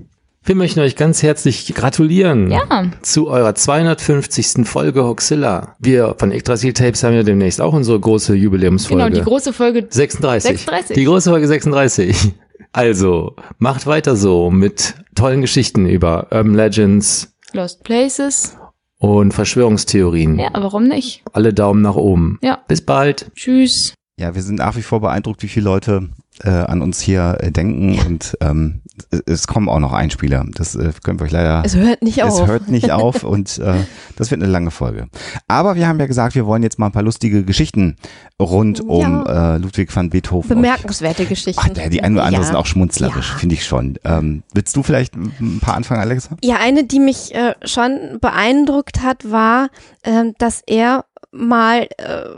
Wir 0.44 0.54
möchten 0.54 0.80
euch 0.82 0.96
ganz 0.96 1.24
herzlich 1.24 1.74
gratulieren. 1.74 2.52
Ja. 2.52 2.92
Zu 3.02 3.28
eurer 3.28 3.56
250. 3.56 4.68
Folge 4.68 5.04
Hoxilla. 5.04 5.76
Wir 5.80 6.14
von 6.20 6.32
Yggdrasil 6.32 6.74
Tapes 6.74 7.04
haben 7.04 7.16
ja 7.16 7.24
demnächst 7.24 7.60
auch 7.60 7.74
unsere 7.74 8.00
große 8.00 8.36
Jubiläumsfolge. 8.36 9.04
Genau, 9.06 9.16
die 9.16 9.28
große 9.28 9.52
Folge 9.54 9.88
36. 9.90 10.52
36. 10.60 10.96
Die 10.96 11.04
große 11.06 11.32
Folge 11.32 11.48
36. 11.48 12.36
Also, 12.76 13.38
macht 13.58 13.88
weiter 13.88 14.18
so 14.18 14.52
mit 14.52 14.96
tollen 15.16 15.40
Geschichten 15.40 15.86
über 15.86 16.28
Urban 16.30 16.56
Legends. 16.56 17.34
Lost 17.54 17.86
Places. 17.86 18.58
Und 18.98 19.34
Verschwörungstheorien. 19.34 20.38
Ja, 20.38 20.50
warum 20.54 20.90
nicht? 20.90 21.24
Alle 21.32 21.54
Daumen 21.54 21.82
nach 21.82 21.96
oben. 21.96 22.38
Ja. 22.42 22.60
Bis 22.68 22.82
bald. 22.82 23.32
Tschüss. 23.34 23.94
Ja, 24.18 24.34
wir 24.34 24.42
sind 24.42 24.56
nach 24.56 24.78
wie 24.78 24.82
vor 24.82 25.02
beeindruckt, 25.02 25.44
wie 25.44 25.50
viele 25.50 25.66
Leute 25.66 26.08
äh, 26.42 26.50
an 26.50 26.82
uns 26.82 27.02
hier 27.02 27.38
äh, 27.42 27.52
denken 27.52 28.00
und 28.08 28.38
ähm, 28.40 28.82
es, 29.26 29.46
kommen 29.46 29.68
auch 29.68 29.80
noch 29.80 29.92
Einspieler. 29.92 30.46
Das 30.56 30.74
äh, 30.76 30.94
können 31.04 31.20
wir 31.20 31.26
euch 31.26 31.32
leider. 31.34 31.64
Es 31.66 31.76
hört 31.76 32.02
nicht 32.02 32.24
auf. 32.24 32.40
Es 32.42 32.48
hört 32.48 32.70
nicht 32.70 32.92
auf 32.92 33.24
und 33.26 33.58
äh, 33.58 33.74
das 34.16 34.32
wird 34.32 34.42
eine 34.42 34.50
lange 34.50 34.72
Folge. 34.72 35.08
Aber 35.50 35.76
wir 35.76 35.90
haben 35.90 36.00
ja 36.00 36.06
gesagt, 36.08 36.34
wir 36.36 36.46
wollen 36.46 36.64
jetzt 36.64 36.80
mal 36.80 36.86
ein 36.86 36.92
paar 36.94 37.04
lustige 37.04 37.44
Geschichten 37.44 37.98
rund 38.42 38.80
Ja. 38.80 38.86
um 38.86 39.26
äh, 39.26 39.58
Ludwig 39.58 39.94
van 39.94 40.10
Beethoven. 40.10 40.48
Bemerkenswerte 40.48 41.26
Geschichten. 41.26 41.62
Ach, 41.62 41.90
die 41.90 42.02
ein 42.02 42.14
oder 42.14 42.24
andere 42.24 42.44
Ja. 42.44 42.48
sind 42.48 42.56
auch 42.56 42.66
schmunzlerisch, 42.68 43.34
finde 43.34 43.56
ich 43.56 43.66
schon. 43.66 43.98
Ähm, 44.06 44.44
willst 44.54 44.78
du 44.78 44.84
vielleicht 44.84 45.16
ein 45.16 45.60
paar 45.62 45.76
anfangen, 45.76 46.00
Alexa? 46.00 46.38
Ja, 46.42 46.56
eine, 46.62 46.86
die 46.86 47.00
mich 47.00 47.36
äh, 47.36 47.54
schon 47.66 48.18
beeindruckt 48.22 49.02
hat, 49.02 49.30
war, 49.30 49.68
ähm, 50.06 50.34
dass 50.38 50.62
er 50.66 51.04
mal 51.36 51.88
äh, 51.98 52.30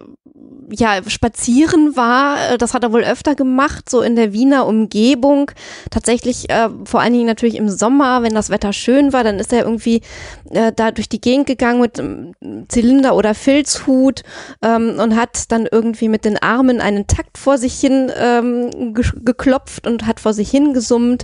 ja 0.70 1.00
spazieren 1.08 1.96
war. 1.96 2.52
Äh, 2.52 2.58
Das 2.58 2.74
hat 2.74 2.84
er 2.84 2.92
wohl 2.92 3.04
öfter 3.04 3.36
gemacht, 3.36 3.90
so 3.90 4.02
in 4.02 4.16
der 4.16 4.34
Wiener 4.34 4.66
Umgebung. 4.66 5.52
Tatsächlich 5.90 6.50
äh, 6.50 6.70
vor 6.86 7.02
allen 7.02 7.14
Dingen 7.14 7.26
natürlich 7.26 7.56
im 7.56 7.70
Sommer, 7.70 8.24
wenn 8.24 8.34
das 8.34 8.50
Wetter 8.50 8.74
schön 8.74 9.14
war, 9.14 9.24
dann 9.24 9.40
ist 9.40 9.54
er 9.54 9.64
irgendwie 9.64 10.02
äh, 10.52 10.72
da 10.76 10.92
durch 10.92 11.10
die 11.10 11.22
Gegend 11.22 11.48
gegangen 11.48 11.82
mit 11.82 12.00
einem 12.00 12.34
Zylinder 12.68 13.16
oder 13.16 13.34
Filzhut 13.34 14.24
ähm, 14.62 15.00
und 15.00 15.16
hat 15.16 15.52
dann 15.52 15.68
irgendwie 15.72 16.10
mit 16.10 16.26
den 16.26 16.38
Armen 16.38 16.82
einen 16.82 17.08
Takt 17.08 17.38
vor 17.38 17.58
sich 17.58 17.80
hin 17.80 18.12
ähm, 18.16 18.94
ge 18.94 19.06
geklopft 19.24 19.88
und 19.88 20.06
hat 20.06 20.20
vor 20.20 20.34
sich 20.34 20.50
hin 20.50 20.74
gesummt. 20.74 21.24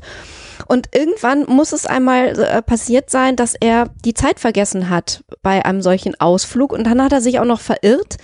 Und 0.68 0.90
irgendwann 0.96 1.46
muss 1.48 1.74
es 1.74 1.86
einmal 1.86 2.40
äh, 2.40 2.62
passiert 2.62 3.10
sein, 3.10 3.36
dass 3.36 3.56
er 3.60 3.90
die 4.06 4.14
Zeit 4.14 4.40
vergessen 4.40 4.90
hat 4.90 5.24
bei 5.44 5.64
einem 5.64 5.84
solchen 5.84 6.20
Ausflug. 6.20 6.74
Und 6.74 6.86
dann 6.86 7.02
hat 7.04 7.12
er 7.12 7.22
sich 7.22 7.40
auch 7.40 7.46
noch 7.46 7.60
verirrt 7.60 8.18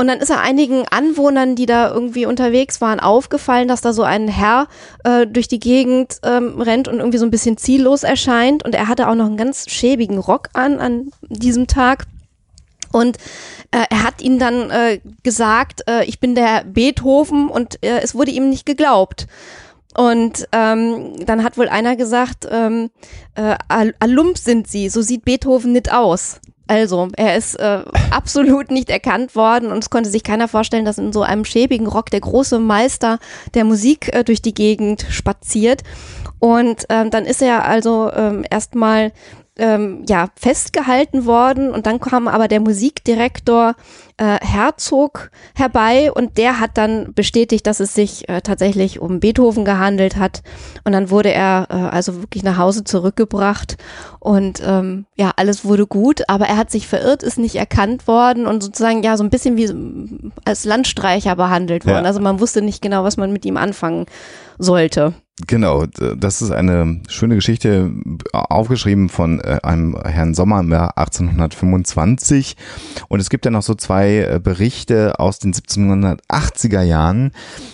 Und 0.00 0.06
dann 0.06 0.20
ist 0.20 0.30
er 0.30 0.40
einigen 0.40 0.86
Anwohnern, 0.86 1.56
die 1.56 1.66
da 1.66 1.90
irgendwie 1.90 2.24
unterwegs 2.24 2.80
waren, 2.80 3.00
aufgefallen, 3.00 3.66
dass 3.66 3.80
da 3.80 3.92
so 3.92 4.04
ein 4.04 4.28
Herr 4.28 4.68
äh, 5.02 5.26
durch 5.26 5.48
die 5.48 5.58
Gegend 5.58 6.18
ähm, 6.22 6.60
rennt 6.60 6.86
und 6.86 6.98
irgendwie 7.00 7.18
so 7.18 7.26
ein 7.26 7.32
bisschen 7.32 7.56
ziellos 7.56 8.04
erscheint. 8.04 8.64
Und 8.64 8.76
er 8.76 8.86
hatte 8.86 9.08
auch 9.08 9.16
noch 9.16 9.26
einen 9.26 9.36
ganz 9.36 9.68
schäbigen 9.68 10.18
Rock 10.18 10.50
an 10.52 10.78
an 10.78 11.10
diesem 11.28 11.66
Tag. 11.66 12.04
Und 12.92 13.16
äh, 13.72 13.84
er 13.90 14.04
hat 14.04 14.22
ihnen 14.22 14.38
dann 14.38 14.70
äh, 14.70 15.00
gesagt, 15.24 15.82
äh, 15.88 16.04
ich 16.04 16.20
bin 16.20 16.36
der 16.36 16.62
Beethoven 16.64 17.48
und 17.48 17.82
äh, 17.82 17.98
es 17.98 18.14
wurde 18.14 18.30
ihm 18.30 18.50
nicht 18.50 18.66
geglaubt. 18.66 19.26
Und 19.94 20.46
ähm, 20.52 21.24
dann 21.24 21.42
hat 21.42 21.56
wohl 21.58 21.68
einer 21.68 21.96
gesagt, 21.96 22.46
ähm, 22.50 22.90
äh, 23.34 23.56
Al- 23.68 23.94
Alump 23.98 24.38
sind 24.38 24.68
sie, 24.68 24.88
so 24.88 25.02
sieht 25.02 25.24
Beethoven 25.24 25.72
nicht 25.72 25.92
aus. 25.92 26.40
Also, 26.66 27.08
er 27.16 27.36
ist 27.36 27.54
äh, 27.54 27.82
absolut 28.10 28.70
nicht 28.70 28.90
erkannt 28.90 29.34
worden 29.34 29.72
und 29.72 29.78
es 29.78 29.90
konnte 29.90 30.10
sich 30.10 30.22
keiner 30.22 30.48
vorstellen, 30.48 30.84
dass 30.84 30.98
in 30.98 31.12
so 31.12 31.22
einem 31.22 31.44
schäbigen 31.44 31.86
Rock 31.86 32.10
der 32.10 32.20
große 32.20 32.58
Meister 32.58 33.18
der 33.54 33.64
Musik 33.64 34.14
äh, 34.14 34.22
durch 34.22 34.42
die 34.42 34.54
Gegend 34.54 35.06
spaziert. 35.08 35.82
Und 36.38 36.84
ähm, 36.90 37.10
dann 37.10 37.24
ist 37.24 37.42
er 37.42 37.64
also 37.64 38.12
ähm, 38.12 38.44
erstmal 38.48 39.12
ähm, 39.58 40.04
ja 40.08 40.28
festgehalten 40.36 41.26
worden 41.26 41.70
und 41.70 41.86
dann 41.86 42.00
kam 42.00 42.28
aber 42.28 42.48
der 42.48 42.60
Musikdirektor 42.60 43.74
äh, 44.16 44.38
Herzog 44.40 45.30
herbei 45.54 46.12
und 46.12 46.38
der 46.38 46.60
hat 46.60 46.78
dann 46.78 47.12
bestätigt, 47.14 47.66
dass 47.66 47.80
es 47.80 47.94
sich 47.94 48.28
äh, 48.28 48.40
tatsächlich 48.40 49.00
um 49.00 49.20
Beethoven 49.20 49.64
gehandelt 49.64 50.16
hat 50.16 50.42
und 50.84 50.92
dann 50.92 51.10
wurde 51.10 51.32
er 51.32 51.66
äh, 51.70 51.74
also 51.74 52.20
wirklich 52.22 52.42
nach 52.42 52.58
Hause 52.58 52.84
zurückgebracht 52.84 53.76
und 54.20 54.62
ähm, 54.64 55.06
ja 55.16 55.32
alles 55.36 55.64
wurde 55.64 55.86
gut, 55.86 56.28
aber 56.28 56.46
er 56.46 56.56
hat 56.56 56.70
sich 56.70 56.86
verirrt, 56.88 57.22
ist 57.22 57.38
nicht 57.38 57.56
erkannt 57.56 58.06
worden 58.06 58.46
und 58.46 58.62
sozusagen 58.62 59.02
ja 59.02 59.16
so 59.16 59.24
ein 59.24 59.30
bisschen 59.30 59.56
wie 59.56 60.32
als 60.44 60.64
Landstreicher 60.64 61.36
behandelt 61.36 61.86
worden. 61.86 62.04
Ja. 62.04 62.08
Also 62.08 62.20
man 62.20 62.40
wusste 62.40 62.62
nicht 62.62 62.82
genau, 62.82 63.04
was 63.04 63.16
man 63.16 63.32
mit 63.32 63.44
ihm 63.44 63.56
anfangen 63.56 64.06
sollte. 64.58 65.14
Genau, 65.46 65.86
das 65.86 66.42
ist 66.42 66.50
eine 66.50 67.00
schöne 67.08 67.36
Geschichte, 67.36 67.92
aufgeschrieben 68.32 69.08
von 69.08 69.40
äh, 69.40 69.60
einem 69.62 69.96
Herrn 70.02 70.34
Sommer 70.34 70.58
im 70.58 70.72
Jahr 70.72 70.98
1825. 70.98 72.56
Und 73.06 73.20
es 73.20 73.30
gibt 73.30 73.44
ja 73.44 73.52
noch 73.52 73.62
so 73.62 73.76
zwei 73.76 74.18
äh, 74.18 74.40
Berichte 74.42 75.20
aus 75.20 75.38
den 75.38 75.54
1780er 75.54 76.82
Jahren, 76.82 77.30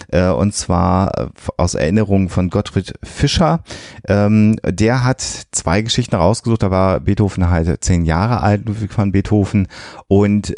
äh, 0.08 0.28
und 0.28 0.52
zwar 0.52 1.30
aus 1.56 1.74
Erinnerungen 1.74 2.28
von 2.28 2.50
Gottfried 2.50 2.94
Fischer. 3.02 3.60
Ähm, 4.06 4.56
der 4.62 5.02
hat 5.02 5.22
zwei 5.22 5.80
Geschichten 5.80 6.16
rausgesucht, 6.16 6.62
da 6.62 6.70
war 6.70 7.00
Beethoven 7.00 7.48
halt 7.48 7.82
zehn 7.82 8.04
Jahre 8.04 8.42
alt, 8.42 8.66
Ludwig 8.66 8.96
van 8.96 9.12
Beethoven. 9.12 9.68
Und 10.06 10.54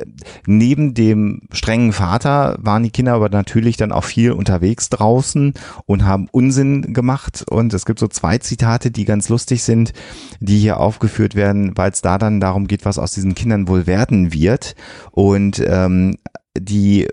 neben 0.47 0.95
dem 0.95 1.43
strengen 1.53 1.93
Vater 1.93 2.57
waren 2.59 2.83
die 2.83 2.91
Kinder 2.91 3.15
aber 3.15 3.29
natürlich 3.29 3.77
dann 3.77 3.93
auch 3.93 4.05
viel 4.05 4.33
unterwegs 4.33 4.89
draußen 4.89 5.55
und 5.85 6.05
haben 6.05 6.29
Unsinn 6.33 6.96
gemacht. 6.97 7.45
Und 7.49 7.73
es 7.73 7.87
gibt 7.87 8.01
so 8.01 8.09
zwei 8.09 8.39
Zitate, 8.39 8.91
die 8.91 9.05
ganz 9.05 9.29
lustig 9.29 9.63
sind, 9.63 9.93
die 10.41 10.59
hier 10.59 10.81
aufgeführt 10.81 11.37
werden, 11.37 11.77
weil 11.77 11.93
es 11.93 12.03
da 12.03 12.19
dann 12.19 12.41
darum 12.41 12.67
geht, 12.67 12.85
was 12.85 12.99
aus 12.99 13.13
diesen 13.13 13.37
Kindern 13.37 13.69
wohl 13.69 13.87
werden 13.87 14.33
wird. 14.33 14.75
Und 15.13 15.63
ähm, 15.65 16.17
die 16.59 17.07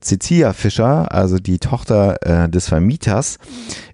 Cecilia 0.00 0.52
Fischer, 0.52 1.12
also 1.12 1.38
die 1.38 1.58
Tochter 1.58 2.18
äh, 2.22 2.48
des 2.48 2.68
Vermieters, 2.68 3.38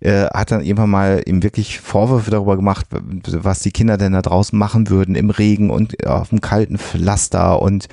äh, 0.01 0.27
hat 0.27 0.51
dann 0.51 0.63
irgendwann 0.63 0.91
mal 0.91 1.23
ihm 1.27 1.43
wirklich 1.43 1.81
Vorwürfe 1.81 2.31
darüber 2.31 2.57
gemacht, 2.57 2.87
was 2.91 3.61
die 3.61 3.71
Kinder 3.71 3.97
denn 3.97 4.13
da 4.13 4.23
draußen 4.23 4.59
machen 4.59 4.91
würden 4.91 5.15
im 5.15 5.31
Regen 5.31 5.71
und 5.71 6.07
auf 6.07 6.31
dem 6.31 6.41
kalten 6.41 6.79
Pflaster 6.79 7.63
und 7.63 7.87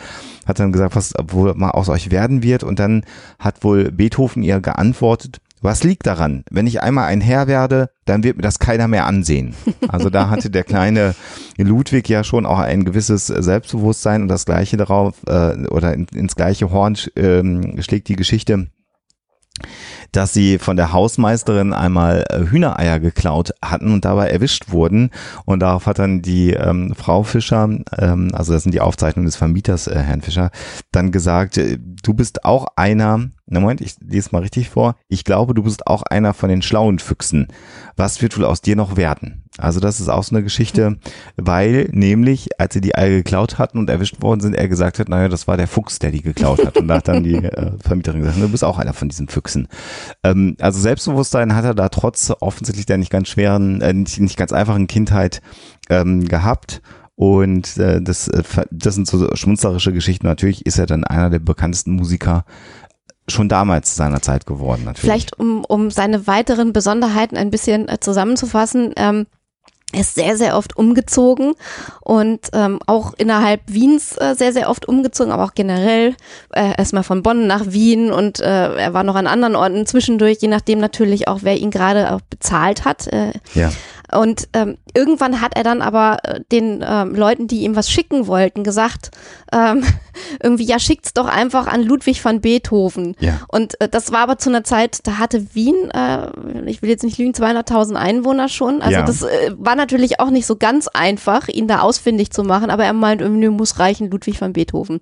hat 0.45 0.59
dann 0.59 0.71
gesagt, 0.71 0.95
was 0.95 1.13
wohl 1.29 1.53
mal 1.55 1.71
aus 1.71 1.89
euch 1.89 2.11
werden 2.11 2.43
wird. 2.43 2.63
Und 2.63 2.79
dann 2.79 3.05
hat 3.39 3.63
wohl 3.63 3.91
Beethoven 3.91 4.43
ihr 4.43 4.59
geantwortet, 4.59 5.39
was 5.63 5.83
liegt 5.83 6.05
daran? 6.05 6.43
Wenn 6.51 6.67
ich 6.67 6.81
einmal 6.81 7.05
ein 7.05 7.21
Herr 7.21 7.47
werde, 7.47 7.89
dann 8.05 8.23
wird 8.23 8.35
mir 8.35 8.43
das 8.43 8.59
keiner 8.59 8.87
mehr 8.87 9.05
ansehen. 9.05 9.55
Also 9.87 10.09
da 10.09 10.29
hatte 10.29 10.49
der 10.49 10.63
kleine 10.63 11.13
Ludwig 11.57 12.09
ja 12.09 12.23
schon 12.23 12.45
auch 12.45 12.57
ein 12.57 12.83
gewisses 12.83 13.27
Selbstbewusstsein 13.27 14.23
und 14.23 14.27
das 14.27 14.45
gleiche 14.45 14.75
darauf 14.75 15.15
äh, 15.27 15.67
oder 15.67 15.93
in, 15.93 16.07
ins 16.13 16.35
gleiche 16.35 16.71
Horn 16.71 16.97
ähm, 17.15 17.79
schlägt 17.81 18.07
die 18.07 18.15
Geschichte 18.15 18.67
dass 20.13 20.33
sie 20.33 20.59
von 20.59 20.77
der 20.77 20.93
Hausmeisterin 20.93 21.73
einmal 21.73 22.23
äh, 22.29 22.49
Hühnereier 22.49 22.99
geklaut 22.99 23.51
hatten 23.61 23.93
und 23.93 24.05
dabei 24.05 24.29
erwischt 24.29 24.71
wurden. 24.71 25.09
Und 25.45 25.59
darauf 25.59 25.85
hat 25.85 25.99
dann 25.99 26.21
die 26.21 26.51
ähm, 26.51 26.93
Frau 26.95 27.23
Fischer, 27.23 27.69
ähm, 27.97 28.29
also 28.33 28.53
das 28.53 28.63
sind 28.63 28.73
die 28.73 28.81
Aufzeichnungen 28.81 29.25
des 29.25 29.35
Vermieters, 29.35 29.87
äh, 29.87 29.99
Herrn 29.99 30.21
Fischer, 30.21 30.51
dann 30.91 31.11
gesagt, 31.11 31.57
äh, 31.57 31.77
du 31.79 32.13
bist 32.13 32.45
auch 32.45 32.67
einer, 32.75 33.29
na 33.47 33.59
Moment, 33.59 33.81
ich 33.81 33.95
lese 33.99 34.29
mal 34.31 34.41
richtig 34.41 34.69
vor, 34.69 34.95
ich 35.07 35.23
glaube, 35.23 35.53
du 35.53 35.63
bist 35.63 35.87
auch 35.87 36.03
einer 36.03 36.33
von 36.33 36.49
den 36.49 36.61
schlauen 36.61 36.99
Füchsen. 36.99 37.47
Was 37.95 38.21
wird 38.21 38.37
wohl 38.37 38.45
aus 38.45 38.61
dir 38.61 38.75
noch 38.75 38.95
werden? 38.95 39.42
Also 39.59 39.79
das 39.79 39.99
ist 39.99 40.09
auch 40.09 40.23
so 40.23 40.35
eine 40.35 40.43
Geschichte, 40.43 40.97
weil 41.37 41.87
nämlich, 41.91 42.59
als 42.59 42.73
sie 42.73 42.81
die 42.81 42.95
Eier 42.95 43.09
geklaut 43.09 43.59
hatten 43.59 43.77
und 43.77 43.89
erwischt 43.89 44.21
worden 44.21 44.41
sind, 44.41 44.55
er 44.55 44.67
gesagt 44.67 44.97
hat, 44.97 45.09
naja, 45.09 45.29
das 45.29 45.47
war 45.47 45.57
der 45.57 45.67
Fuchs, 45.67 45.99
der 45.99 46.09
die 46.09 46.23
geklaut 46.23 46.65
hat. 46.65 46.77
Und 46.77 46.87
da 46.87 46.95
hat 46.95 47.07
dann 47.07 47.23
die 47.23 47.35
äh, 47.35 47.71
Vermieterin 47.79 48.21
gesagt, 48.21 48.41
du 48.41 48.49
bist 48.49 48.63
auch 48.63 48.79
einer 48.79 48.93
von 48.93 49.09
diesen 49.09 49.27
Füchsen. 49.27 49.67
Ähm, 50.23 50.57
also 50.59 50.79
Selbstbewusstsein 50.79 51.55
hat 51.55 51.65
er 51.65 51.75
da 51.75 51.89
trotz 51.89 52.33
offensichtlich 52.39 52.87
der 52.87 52.97
nicht 52.97 53.11
ganz 53.11 53.27
schweren, 53.27 53.81
äh, 53.81 53.93
nicht, 53.93 54.19
nicht 54.19 54.37
ganz 54.37 54.53
einfachen 54.53 54.87
Kindheit 54.87 55.41
ähm, 55.89 56.27
gehabt. 56.27 56.81
Und 57.15 57.77
äh, 57.77 58.01
das, 58.01 58.27
äh, 58.29 58.43
das 58.71 58.95
sind 58.95 59.07
so 59.07 59.35
schmunzlerische 59.35 59.93
Geschichten. 59.93 60.25
Natürlich 60.25 60.65
ist 60.65 60.79
er 60.79 60.87
dann 60.87 61.03
einer 61.03 61.29
der 61.29 61.39
bekanntesten 61.39 61.91
Musiker 61.91 62.43
schon 63.27 63.49
damals 63.49 63.95
seiner 63.95 64.21
Zeit 64.21 64.47
geworden. 64.47 64.83
Natürlich. 64.85 65.01
Vielleicht 65.01 65.39
um, 65.39 65.63
um 65.63 65.91
seine 65.91 66.25
weiteren 66.25 66.73
Besonderheiten 66.73 67.37
ein 67.37 67.51
bisschen 67.51 67.87
äh, 67.87 67.99
zusammenzufassen. 67.99 68.93
Ähm, 68.97 69.27
ist 69.93 70.15
sehr, 70.15 70.37
sehr 70.37 70.57
oft 70.57 70.77
umgezogen 70.77 71.53
und 72.01 72.39
ähm, 72.53 72.79
auch 72.87 73.13
innerhalb 73.17 73.61
Wiens 73.67 74.17
äh, 74.17 74.35
sehr, 74.35 74.53
sehr 74.53 74.69
oft 74.69 74.87
umgezogen, 74.87 75.31
aber 75.31 75.43
auch 75.43 75.53
generell 75.53 76.15
äh, 76.53 76.77
erstmal 76.77 77.03
von 77.03 77.23
Bonn 77.23 77.47
nach 77.47 77.65
Wien 77.67 78.11
und 78.11 78.39
äh, 78.39 78.75
er 78.75 78.93
war 78.93 79.03
noch 79.03 79.15
an 79.15 79.27
anderen 79.27 79.55
Orten 79.55 79.85
zwischendurch, 79.85 80.37
je 80.41 80.47
nachdem 80.47 80.79
natürlich 80.79 81.27
auch, 81.27 81.39
wer 81.41 81.57
ihn 81.57 81.71
gerade 81.71 82.13
auch 82.13 82.21
bezahlt 82.21 82.85
hat. 82.85 83.07
Äh, 83.07 83.33
ja. 83.53 83.71
Und 84.15 84.47
ähm, 84.53 84.77
irgendwann 84.93 85.41
hat 85.41 85.55
er 85.55 85.63
dann 85.63 85.81
aber 85.81 86.19
äh, 86.23 86.39
den 86.51 86.83
ähm, 86.87 87.15
Leuten, 87.15 87.47
die 87.47 87.63
ihm 87.63 87.75
was 87.75 87.89
schicken 87.89 88.27
wollten, 88.27 88.63
gesagt, 88.63 89.11
ähm, 89.51 89.83
irgendwie, 90.41 90.65
ja, 90.65 90.79
schickt's 90.79 91.13
doch 91.13 91.27
einfach 91.27 91.67
an 91.67 91.81
Ludwig 91.83 92.23
van 92.23 92.41
Beethoven. 92.41 93.15
Ja. 93.19 93.41
Und 93.47 93.79
äh, 93.81 93.89
das 93.89 94.11
war 94.11 94.19
aber 94.19 94.37
zu 94.37 94.49
einer 94.49 94.63
Zeit, 94.63 94.99
da 95.03 95.17
hatte 95.17 95.55
Wien, 95.55 95.89
äh, 95.91 96.27
ich 96.69 96.81
will 96.81 96.89
jetzt 96.89 97.03
nicht 97.03 97.17
lügen, 97.17 97.33
200.000 97.33 97.95
Einwohner 97.95 98.49
schon. 98.49 98.81
Also 98.81 98.93
Ja. 98.93 99.03
das 99.03 99.23
äh, 99.23 99.51
war 99.57 99.75
natürlich 99.75 100.19
auch 100.19 100.29
nicht 100.29 100.45
so 100.45 100.55
ganz 100.55 100.87
einfach, 100.87 101.47
ihn 101.47 101.67
da 101.67 101.79
ausfindig 101.79 102.31
zu 102.31 102.43
machen, 102.43 102.69
aber 102.69 102.85
er 102.85 102.93
meint, 102.93 103.21
irgendwie 103.21 103.49
muss 103.49 103.79
reichen, 103.79 104.09
Ludwig 104.11 104.39
van 104.39 104.53
Beethoven. 104.53 104.99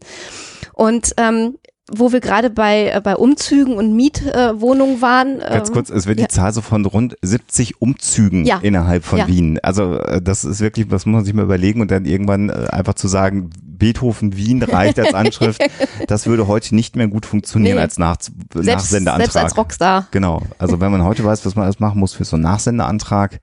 Und 0.73 1.13
ähm, 1.17 1.57
wo 1.93 2.11
wir 2.11 2.19
gerade 2.21 2.49
bei, 2.49 2.89
äh, 2.89 3.01
bei 3.03 3.15
Umzügen 3.15 3.75
und 3.75 3.93
Mietwohnungen 3.95 4.97
äh, 4.97 5.01
waren. 5.01 5.39
Ganz 5.39 5.69
ähm, 5.69 5.73
kurz, 5.73 5.89
es 5.89 6.05
wird 6.07 6.19
ja. 6.19 6.27
die 6.27 6.33
Zahl 6.33 6.53
so 6.53 6.61
von 6.61 6.85
rund 6.85 7.15
70 7.21 7.81
Umzügen 7.81 8.45
Ja. 8.45 8.59
innerhalb 8.61 9.03
von 9.03 9.19
Ja. 9.19 9.27
Wien. 9.27 9.59
Also 9.63 9.97
äh, 9.99 10.21
das 10.21 10.43
ist 10.43 10.61
wirklich, 10.61 10.87
das 10.87 11.05
muss 11.05 11.15
man 11.17 11.25
sich 11.25 11.33
mal 11.33 11.43
überlegen 11.43 11.81
und 11.81 11.91
dann 11.91 12.05
irgendwann 12.05 12.49
äh, 12.49 12.67
einfach 12.71 12.93
zu 12.93 13.07
sagen, 13.07 13.49
Beethoven 13.63 14.37
Wien 14.37 14.61
reicht 14.61 14.99
als 14.99 15.13
Anschrift, 15.15 15.61
das 16.07 16.27
würde 16.27 16.47
heute 16.47 16.75
nicht 16.75 16.95
mehr 16.95 17.07
gut 17.07 17.25
funktionieren 17.25 17.77
Nee. 17.77 17.81
als 17.81 17.97
Nach 17.97 18.17
Selbst- 18.21 18.53
Nachsendeantrag. 18.53 19.31
selbst 19.31 19.37
als 19.37 19.57
Rockstar. 19.57 20.07
Genau. 20.11 20.43
Also 20.59 20.79
wenn 20.79 20.91
man 20.91 21.03
heute 21.03 21.23
weiß, 21.25 21.45
was 21.45 21.55
man 21.55 21.63
alles 21.65 21.79
machen 21.79 21.99
muss 21.99 22.13
für 22.13 22.23
so 22.23 22.35
einen 22.35 22.43
Nachsendeantrag, 22.43 23.41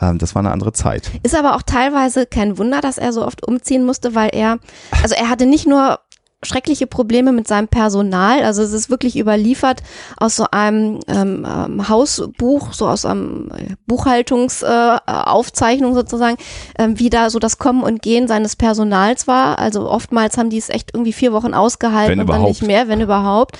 ähm, 0.00 0.16
das 0.18 0.34
war 0.34 0.40
eine 0.40 0.50
andere 0.50 0.72
Zeit. 0.72 1.10
Ist 1.22 1.34
aber 1.36 1.54
auch 1.56 1.62
teilweise 1.62 2.24
kein 2.26 2.56
Wunder, 2.58 2.80
dass 2.80 2.96
er 2.98 3.12
so 3.12 3.24
oft 3.24 3.46
umziehen 3.46 3.84
musste, 3.84 4.14
weil 4.14 4.30
er, 4.32 4.58
also 5.02 5.14
er 5.14 5.28
hatte 5.28 5.44
nicht 5.46 5.66
nur 5.66 5.98
schreckliche 6.46 6.86
Probleme 6.86 7.32
mit 7.32 7.46
seinem 7.46 7.68
Personal. 7.68 8.42
Also 8.42 8.62
es 8.62 8.72
ist 8.72 8.88
wirklich 8.90 9.18
überliefert 9.18 9.82
aus 10.16 10.36
so 10.36 10.46
einem 10.50 11.00
ähm, 11.08 11.46
ähm, 11.46 11.88
Hausbuch, 11.88 12.72
so 12.72 12.88
aus 12.88 13.04
einem 13.04 13.50
Buchhaltungsaufzeichnung 13.86 15.00
äh, 15.06 15.28
Aufzeichnung 15.28 15.94
sozusagen, 15.94 16.36
ähm, 16.78 16.98
wie 16.98 17.10
da 17.10 17.30
so 17.30 17.38
das 17.38 17.58
Kommen 17.58 17.82
und 17.82 18.02
Gehen 18.02 18.28
seines 18.28 18.56
Personals 18.56 19.26
war. 19.26 19.58
Also 19.58 19.90
oftmals 19.90 20.38
haben 20.38 20.50
die 20.50 20.58
es 20.58 20.68
echt 20.68 20.90
irgendwie 20.94 21.12
vier 21.12 21.32
Wochen 21.32 21.54
ausgehalten 21.54 22.12
Wenn 22.12 22.20
und 22.20 22.28
dann 22.28 22.36
überhaupt. 22.40 22.60
nicht 22.60 22.66
mehr, 22.66 22.88
wenn 22.88 23.00
überhaupt. 23.00 23.58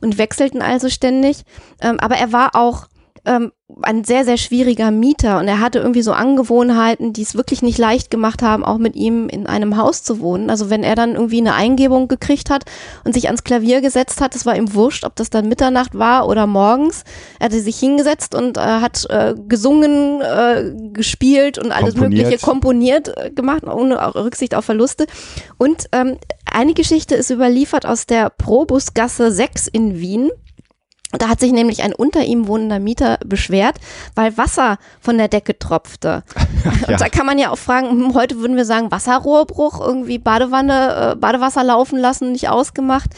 Und 0.00 0.16
wechselten 0.16 0.62
also 0.62 0.88
ständig. 0.88 1.44
Ähm, 1.80 2.00
aber 2.00 2.16
er 2.16 2.32
war 2.32 2.54
auch 2.54 2.86
ähm, 3.24 3.52
ein 3.82 4.04
sehr, 4.04 4.24
sehr 4.24 4.36
schwieriger 4.36 4.90
Mieter 4.90 5.38
und 5.38 5.48
er 5.48 5.60
hatte 5.60 5.78
irgendwie 5.78 6.02
so 6.02 6.12
Angewohnheiten, 6.12 7.12
die 7.12 7.22
es 7.22 7.34
wirklich 7.34 7.62
nicht 7.62 7.78
leicht 7.78 8.10
gemacht 8.10 8.42
haben, 8.42 8.64
auch 8.64 8.78
mit 8.78 8.96
ihm 8.96 9.28
in 9.28 9.46
einem 9.46 9.76
Haus 9.76 10.02
zu 10.02 10.20
wohnen. 10.20 10.50
Also 10.50 10.70
wenn 10.70 10.82
er 10.82 10.94
dann 10.94 11.14
irgendwie 11.14 11.38
eine 11.38 11.54
Eingebung 11.54 12.08
gekriegt 12.08 12.50
hat 12.50 12.64
und 13.04 13.14
sich 13.14 13.26
ans 13.26 13.44
Klavier 13.44 13.80
gesetzt 13.80 14.20
hat, 14.20 14.34
das 14.34 14.44
war 14.46 14.56
ihm 14.56 14.74
wurscht, 14.74 15.04
ob 15.04 15.16
das 15.16 15.30
dann 15.30 15.48
Mitternacht 15.48 15.96
war 15.96 16.28
oder 16.28 16.46
morgens. 16.46 17.04
Er 17.38 17.46
hatte 17.46 17.60
sich 17.60 17.78
hingesetzt 17.78 18.34
und 18.34 18.56
äh, 18.56 18.60
hat 18.60 19.06
äh, 19.08 19.34
gesungen, 19.48 20.20
äh, 20.20 20.72
gespielt 20.92 21.58
und 21.58 21.72
alles 21.72 21.94
Komponiert. 21.94 22.24
Mögliche 22.24 22.44
komponiert 22.44 23.16
äh, 23.16 23.30
gemacht, 23.30 23.62
ohne 23.64 24.04
auch 24.06 24.14
Rücksicht 24.14 24.54
auf 24.54 24.64
Verluste. 24.64 25.06
Und 25.58 25.86
ähm, 25.92 26.16
Eine 26.50 26.74
Geschichte 26.74 27.14
ist 27.14 27.30
überliefert 27.30 27.86
aus 27.86 28.06
der 28.06 28.30
Probusgasse 28.30 29.30
6 29.30 29.68
in 29.68 30.00
Wien. 30.00 30.30
Da 31.12 31.28
hat 31.28 31.40
sich 31.40 31.50
nämlich 31.52 31.82
ein 31.82 31.92
unter 31.92 32.22
ihm 32.22 32.46
wohnender 32.46 32.78
Mieter 32.78 33.18
beschwert, 33.24 33.76
weil 34.14 34.36
Wasser 34.36 34.78
von 35.00 35.18
der 35.18 35.26
Decke 35.26 35.58
tropfte. 35.58 36.22
Und 36.86 37.00
da 37.00 37.08
kann 37.08 37.26
man 37.26 37.38
ja 37.38 37.50
auch 37.50 37.58
fragen, 37.58 37.90
hm, 37.90 38.14
heute 38.14 38.38
würden 38.38 38.56
wir 38.56 38.64
sagen 38.64 38.92
Wasserrohrbruch, 38.92 39.80
irgendwie 39.80 40.18
Badewanne, 40.18 41.12
äh, 41.12 41.16
Badewasser 41.16 41.64
laufen 41.64 41.98
lassen, 41.98 42.30
nicht 42.30 42.48
ausgemacht. 42.48 43.10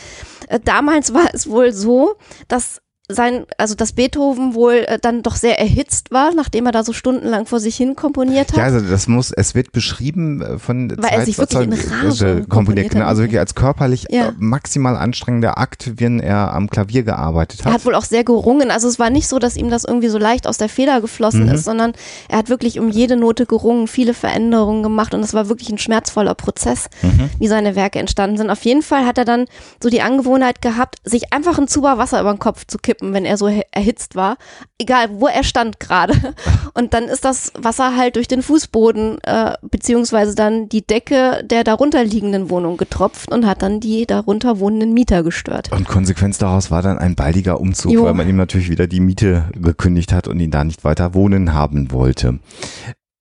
Äh, 0.48 0.60
damals 0.60 1.12
war 1.12 1.34
es 1.34 1.50
wohl 1.50 1.72
so, 1.72 2.14
dass 2.48 2.80
sein, 3.14 3.44
also 3.58 3.74
dass 3.74 3.92
Beethoven 3.92 4.54
wohl 4.54 4.84
äh, 4.86 4.98
dann 5.00 5.22
doch 5.22 5.36
sehr 5.36 5.58
erhitzt 5.58 6.10
war, 6.10 6.34
nachdem 6.34 6.66
er 6.66 6.72
da 6.72 6.84
so 6.84 6.92
stundenlang 6.92 7.46
vor 7.46 7.60
sich 7.60 7.76
hin 7.76 7.96
komponiert 7.96 8.52
hat. 8.52 8.58
Ja, 8.58 8.64
also 8.64 8.80
das 8.80 9.08
muss, 9.08 9.30
es 9.32 9.54
wird 9.54 9.72
beschrieben 9.72 10.42
äh, 10.42 10.58
von 10.58 10.92
Weil 10.98 11.10
er 11.20 11.24
sich 11.24 11.38
wirklich 11.38 11.60
in 11.62 11.72
Rage 11.72 12.44
komponiert 12.48 12.90
genau, 12.90 13.02
hat. 13.04 13.08
also 13.10 13.22
wirklich 13.22 13.38
als 13.40 13.54
körperlich 13.54 14.06
Ja. 14.10 14.28
äh, 14.28 14.32
maximal 14.38 14.96
anstrengender 14.96 15.58
Akt, 15.58 15.92
wenn 16.00 16.20
er 16.20 16.52
am 16.52 16.68
Klavier 16.70 17.02
gearbeitet 17.02 17.60
Er 17.60 17.66
hat. 17.66 17.72
hat 17.74 17.84
wohl 17.86 17.94
auch 17.94 18.04
sehr 18.04 18.24
gerungen. 18.24 18.70
Also 18.70 18.88
es 18.88 18.98
war 18.98 19.10
nicht 19.10 19.28
so, 19.28 19.38
dass 19.38 19.56
ihm 19.56 19.70
das 19.70 19.84
irgendwie 19.84 20.08
so 20.08 20.18
leicht 20.18 20.46
aus 20.46 20.58
der 20.58 20.68
Feder 20.68 21.00
geflossen 21.00 21.44
Mhm. 21.46 21.52
ist, 21.54 21.64
sondern 21.64 21.92
er 22.28 22.38
hat 22.38 22.48
wirklich 22.48 22.78
um 22.78 22.88
jede 22.90 23.16
Note 23.16 23.46
gerungen, 23.46 23.86
viele 23.88 24.14
Veränderungen 24.14 24.82
gemacht 24.82 25.14
und 25.14 25.20
es 25.20 25.34
war 25.34 25.48
wirklich 25.48 25.70
ein 25.70 25.78
schmerzvoller 25.78 26.34
Prozess, 26.34 26.88
Mhm. 27.02 27.30
wie 27.38 27.48
seine 27.48 27.74
Werke 27.76 27.98
entstanden 27.98 28.36
sind. 28.36 28.50
Auf 28.50 28.62
jeden 28.64 28.82
Fall 28.82 29.04
hat 29.06 29.18
er 29.18 29.24
dann 29.24 29.46
so 29.82 29.88
die 29.88 30.00
Angewohnheit 30.02 30.62
gehabt, 30.62 30.96
sich 31.04 31.32
einfach 31.32 31.58
ein 31.58 31.68
Zuber 31.68 31.98
Wasser 31.98 32.20
über 32.20 32.32
den 32.32 32.38
Kopf 32.38 32.66
zu 32.66 32.78
kippen, 32.78 33.01
wenn 33.02 33.24
er 33.24 33.36
so 33.36 33.48
erhitzt 33.72 34.14
war. 34.14 34.36
Egal, 34.78 35.08
wo 35.12 35.26
er 35.26 35.44
stand 35.44 35.80
gerade. 35.80 36.14
Und 36.74 36.94
dann 36.94 37.04
ist 37.04 37.24
das 37.24 37.52
Wasser 37.58 37.96
halt 37.96 38.16
durch 38.16 38.28
den 38.28 38.42
Fußboden 38.42 39.18
äh, 39.22 39.54
beziehungsweise 39.62 40.34
dann 40.34 40.68
die 40.68 40.86
Decke 40.86 41.44
der 41.44 41.64
darunter 41.64 42.04
liegenden 42.04 42.50
Wohnung 42.50 42.76
getropft 42.76 43.30
und 43.30 43.46
hat 43.46 43.62
dann 43.62 43.80
die 43.80 44.06
darunter 44.06 44.58
wohnenden 44.58 44.94
Mieter 44.94 45.22
gestört. 45.22 45.70
Und 45.72 45.86
Konsequenz 45.86 46.38
daraus 46.38 46.70
war 46.70 46.82
dann 46.82 46.98
ein 46.98 47.14
baldiger 47.14 47.60
Umzug, 47.60 47.92
Jo. 47.92 48.04
weil 48.04 48.14
man 48.14 48.28
ihm 48.28 48.36
natürlich 48.36 48.70
wieder 48.70 48.86
die 48.86 49.00
Miete 49.00 49.50
gekündigt 49.54 50.12
hat 50.12 50.28
und 50.28 50.40
ihn 50.40 50.50
da 50.50 50.64
nicht 50.64 50.84
weiter 50.84 51.14
wohnen 51.14 51.52
haben 51.52 51.90
wollte. 51.90 52.38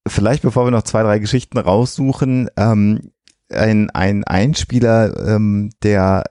Vielleicht, 0.07 0.41
bevor 0.41 0.65
wir 0.65 0.71
noch 0.71 0.83
zwei, 0.83 1.03
drei 1.03 1.19
Geschichten 1.19 1.57
raussuchen, 1.57 2.49
ähm, 2.57 3.11
ein, 3.49 3.89
ein 3.91 4.23
Einspieler, 4.23 5.27
ähm, 5.27 5.71
der 5.83 6.23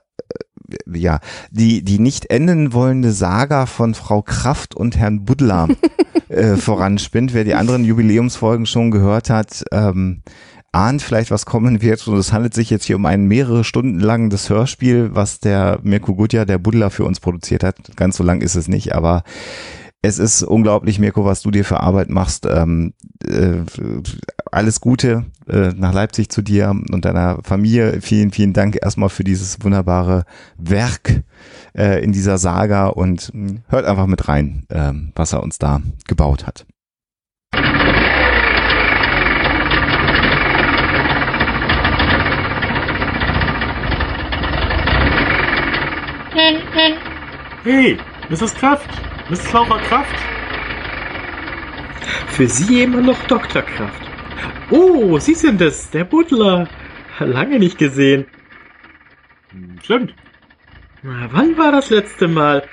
ja, 0.91 1.19
die, 1.51 1.83
die 1.83 1.99
nicht 1.99 2.29
enden 2.29 2.73
wollende 2.73 3.11
Saga 3.11 3.65
von 3.65 3.93
Frau 3.93 4.21
Kraft 4.21 4.75
und 4.75 4.97
Herrn 4.97 5.25
Buddler 5.25 5.67
äh, 6.29 6.55
voranspinnt. 6.55 7.33
Wer 7.33 7.43
die 7.43 7.55
anderen 7.55 7.85
Jubiläumsfolgen 7.85 8.65
schon 8.65 8.91
gehört 8.91 9.29
hat, 9.29 9.63
ähm, 9.71 10.21
ahnt 10.71 11.01
vielleicht, 11.01 11.31
was 11.31 11.45
kommen 11.45 11.81
wird. 11.81 12.07
Und 12.07 12.17
es 12.17 12.33
handelt 12.33 12.53
sich 12.53 12.69
jetzt 12.69 12.85
hier 12.85 12.95
um 12.95 13.05
ein 13.05 13.25
mehrere 13.25 13.63
Stunden 13.63 13.99
langes 13.99 14.49
Hörspiel, 14.49 15.09
was 15.13 15.39
der 15.39 15.79
Mirko 15.83 16.15
Gutjahr, 16.15 16.45
der 16.45 16.57
Buddler, 16.57 16.89
für 16.89 17.03
uns 17.03 17.19
produziert 17.19 17.63
hat. 17.63 17.75
Ganz 17.95 18.17
so 18.17 18.23
lang 18.23 18.41
ist 18.41 18.55
es 18.55 18.67
nicht, 18.67 18.95
aber 18.95 19.23
es 20.03 20.17
ist 20.17 20.41
unglaublich, 20.41 20.97
Mirko, 20.97 21.25
was 21.25 21.41
du 21.43 21.51
dir 21.51 21.63
für 21.63 21.79
Arbeit 21.79 22.09
machst. 22.09 22.47
Ähm, 22.47 22.93
äh, 23.23 23.59
alles 24.51 24.81
Gute 24.81 25.25
äh, 25.47 25.73
nach 25.75 25.93
Leipzig 25.93 26.29
zu 26.29 26.41
dir 26.41 26.69
und 26.91 27.05
deiner 27.05 27.39
Familie. 27.43 28.01
Vielen, 28.01 28.31
vielen 28.31 28.53
Dank 28.53 28.79
erstmal 28.81 29.09
für 29.09 29.23
dieses 29.23 29.63
wunderbare 29.63 30.25
Werk 30.57 31.23
äh, 31.77 32.03
in 32.03 32.11
dieser 32.11 32.39
Saga 32.39 32.87
und 32.87 33.31
mh, 33.33 33.61
hört 33.67 33.85
einfach 33.85 34.07
mit 34.07 34.27
rein, 34.27 34.65
ähm, 34.71 35.11
was 35.15 35.33
er 35.33 35.43
uns 35.43 35.59
da 35.59 35.81
gebaut 36.07 36.47
hat. 36.47 36.65
Hey, 47.63 47.97
Mrs. 48.29 48.55
Kraft, 48.55 48.89
Mrs. 49.29 49.53
Laura 49.53 49.79
Kraft. 49.79 50.15
Für 52.27 52.47
Sie 52.47 52.83
immer 52.83 53.01
noch 53.01 53.21
Dr. 53.25 53.61
Kraft. 53.61 54.09
Oh, 54.69 55.19
Sie 55.19 55.35
sind 55.35 55.61
es, 55.61 55.89
der 55.91 56.05
Butler. 56.05 56.67
Lange 57.19 57.59
nicht 57.59 57.77
gesehen. 57.77 58.25
Stimmt. 59.83 60.15
Na, 61.03 61.29
wann 61.31 61.57
war 61.57 61.71
das 61.71 61.89
letzte 61.89 62.27
Mal? 62.27 62.63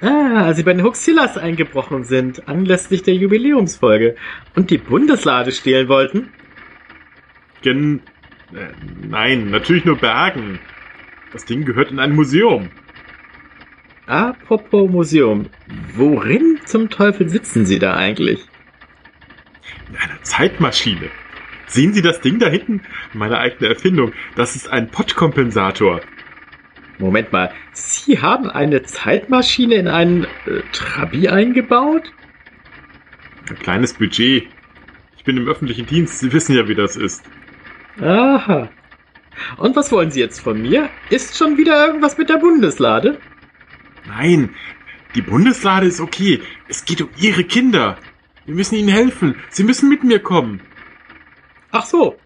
Ah, 0.00 0.44
als 0.44 0.56
Sie 0.56 0.62
bei 0.62 0.72
den 0.74 0.84
Huxillas 0.84 1.38
eingebrochen 1.38 2.04
sind, 2.04 2.48
anlässlich 2.48 3.02
der 3.02 3.14
Jubiläumsfolge 3.14 4.16
und 4.54 4.70
die 4.70 4.78
Bundeslade 4.78 5.52
stehlen 5.52 5.88
wollten? 5.88 6.32
Gen... 7.62 8.02
Äh, 8.52 8.68
nein, 9.08 9.50
natürlich 9.50 9.84
nur 9.84 9.96
Bergen. 9.96 10.60
Das 11.32 11.44
Ding 11.44 11.64
gehört 11.64 11.90
in 11.90 11.98
ein 11.98 12.14
Museum. 12.14 12.70
Apropos 14.06 14.90
Museum, 14.90 15.46
worin 15.94 16.60
zum 16.66 16.90
Teufel 16.90 17.28
sitzen 17.28 17.64
Sie 17.64 17.78
da 17.78 17.94
eigentlich? 17.94 18.40
In 19.88 19.96
einer 19.96 20.22
Zeitmaschine. 20.22 21.10
Sehen 21.66 21.94
Sie 21.94 22.02
das 22.02 22.20
Ding 22.20 22.38
da 22.38 22.48
hinten? 22.48 22.82
Meine 23.14 23.38
eigene 23.38 23.70
Erfindung. 23.70 24.12
Das 24.36 24.56
ist 24.56 24.68
ein 24.68 24.90
Pottkompensator. 24.90 26.02
Moment 26.98 27.32
mal, 27.32 27.50
Sie 27.72 28.20
haben 28.20 28.50
eine 28.50 28.82
Zeitmaschine 28.82 29.74
in 29.76 29.88
einen 29.88 30.24
äh, 30.24 30.60
Trabi 30.72 31.28
eingebaut? 31.28 32.12
Ein 33.48 33.58
kleines 33.58 33.94
Budget. 33.94 34.48
Ich 35.16 35.24
bin 35.24 35.36
im 35.38 35.48
öffentlichen 35.48 35.86
Dienst, 35.86 36.20
Sie 36.20 36.32
wissen 36.32 36.54
ja, 36.54 36.68
wie 36.68 36.74
das 36.74 36.96
ist. 36.96 37.24
Aha. 38.00 38.68
Und 39.56 39.74
was 39.74 39.90
wollen 39.90 40.10
Sie 40.10 40.20
jetzt 40.20 40.40
von 40.40 40.60
mir? 40.60 40.88
Ist 41.10 41.36
schon 41.36 41.56
wieder 41.56 41.86
irgendwas 41.86 42.18
mit 42.18 42.28
der 42.28 42.36
Bundeslade? 42.36 43.18
Nein, 44.06 44.50
die 45.14 45.22
Bundeslade 45.22 45.86
ist 45.86 46.00
okay. 46.00 46.42
Es 46.68 46.84
geht 46.84 47.00
um 47.00 47.08
Ihre 47.16 47.44
Kinder. 47.44 47.96
Wir 48.44 48.54
müssen 48.54 48.74
Ihnen 48.74 48.88
helfen. 48.88 49.36
Sie 49.50 49.64
müssen 49.64 49.88
mit 49.88 50.04
mir 50.04 50.18
kommen. 50.18 50.60
Ach 51.70 51.86
so. 51.86 52.16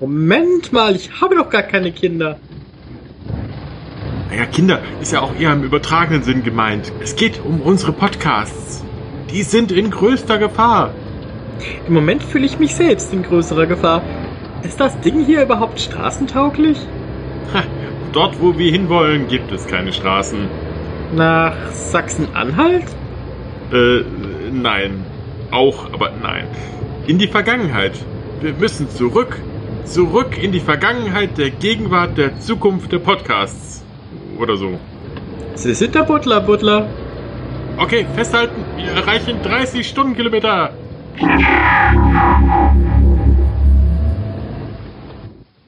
Moment 0.00 0.72
mal, 0.72 0.96
ich 0.96 1.20
habe 1.20 1.36
doch 1.36 1.48
gar 1.48 1.62
keine 1.62 1.92
Kinder. 1.92 2.38
Naja, 4.28 4.46
Kinder 4.46 4.82
ist 5.00 5.12
ja 5.12 5.20
auch 5.20 5.34
eher 5.38 5.52
im 5.52 5.62
übertragenen 5.62 6.22
Sinn 6.24 6.42
gemeint. 6.42 6.92
Es 7.00 7.14
geht 7.14 7.40
um 7.44 7.60
unsere 7.60 7.92
Podcasts. 7.92 8.84
Die 9.34 9.42
sind 9.42 9.72
in 9.72 9.90
größter 9.90 10.38
Gefahr. 10.38 10.94
Im 11.88 11.94
Moment 11.94 12.22
fühle 12.22 12.46
ich 12.46 12.60
mich 12.60 12.76
selbst 12.76 13.12
in 13.12 13.24
größerer 13.24 13.66
Gefahr. 13.66 14.00
Ist 14.62 14.78
das 14.78 15.00
Ding 15.00 15.24
hier 15.24 15.42
überhaupt 15.42 15.80
straßentauglich? 15.80 16.78
Ha, 17.52 17.64
dort, 18.12 18.40
wo 18.40 18.56
wir 18.56 18.70
hinwollen, 18.70 19.26
gibt 19.26 19.50
es 19.50 19.66
keine 19.66 19.92
Straßen. 19.92 20.38
Nach 21.16 21.52
Sachsen-Anhalt? 21.72 22.84
Äh, 23.72 24.02
nein. 24.52 25.04
Auch, 25.50 25.92
aber 25.92 26.12
nein. 26.22 26.46
In 27.08 27.18
die 27.18 27.28
Vergangenheit. 27.28 27.94
Wir 28.40 28.52
müssen 28.52 28.88
zurück. 28.88 29.40
Zurück 29.84 30.40
in 30.40 30.52
die 30.52 30.60
Vergangenheit 30.60 31.38
der 31.38 31.50
Gegenwart 31.50 32.16
der 32.18 32.38
Zukunft 32.38 32.92
der 32.92 33.00
Podcasts. 33.00 33.84
Oder 34.38 34.56
so. 34.56 34.78
Sie 35.56 35.74
sind 35.74 35.96
der 35.96 36.04
Butler, 36.04 36.40
Butler. 36.40 36.86
Okay, 37.76 38.06
festhalten. 38.14 38.64
Wir 38.76 38.92
erreichen 38.92 39.42
30 39.42 39.86
Stundenkilometer. 39.88 40.72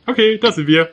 Okay, 0.07 0.38
das 0.38 0.54
sind 0.54 0.68
wir. 0.68 0.88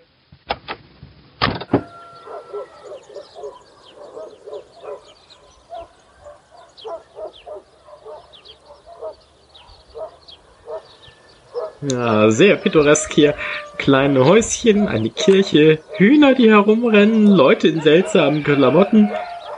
Ja, 11.92 12.32
sehr 12.32 12.56
pittoresk 12.56 13.14
hier. 13.14 13.36
Kleine 13.78 14.26
Häuschen, 14.26 14.88
eine 14.88 15.10
Kirche, 15.10 15.80
Hühner, 15.98 16.34
die 16.34 16.50
herumrennen, 16.50 17.28
Leute 17.28 17.68
in 17.68 17.82
seltsamen 17.82 18.44
Klamotten. 18.44 19.12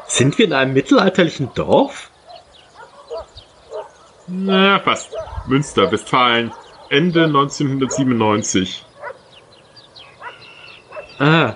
Sind 0.07 0.37
wir 0.37 0.45
in 0.45 0.53
einem 0.53 0.73
mittelalterlichen 0.73 1.51
Dorf? 1.55 2.11
Na, 4.27 4.79
fast. 4.79 5.15
Münster, 5.47 5.91
Westfalen. 5.91 6.51
Ende 6.89 7.25
1997. 7.25 8.85
Ah, 11.19 11.53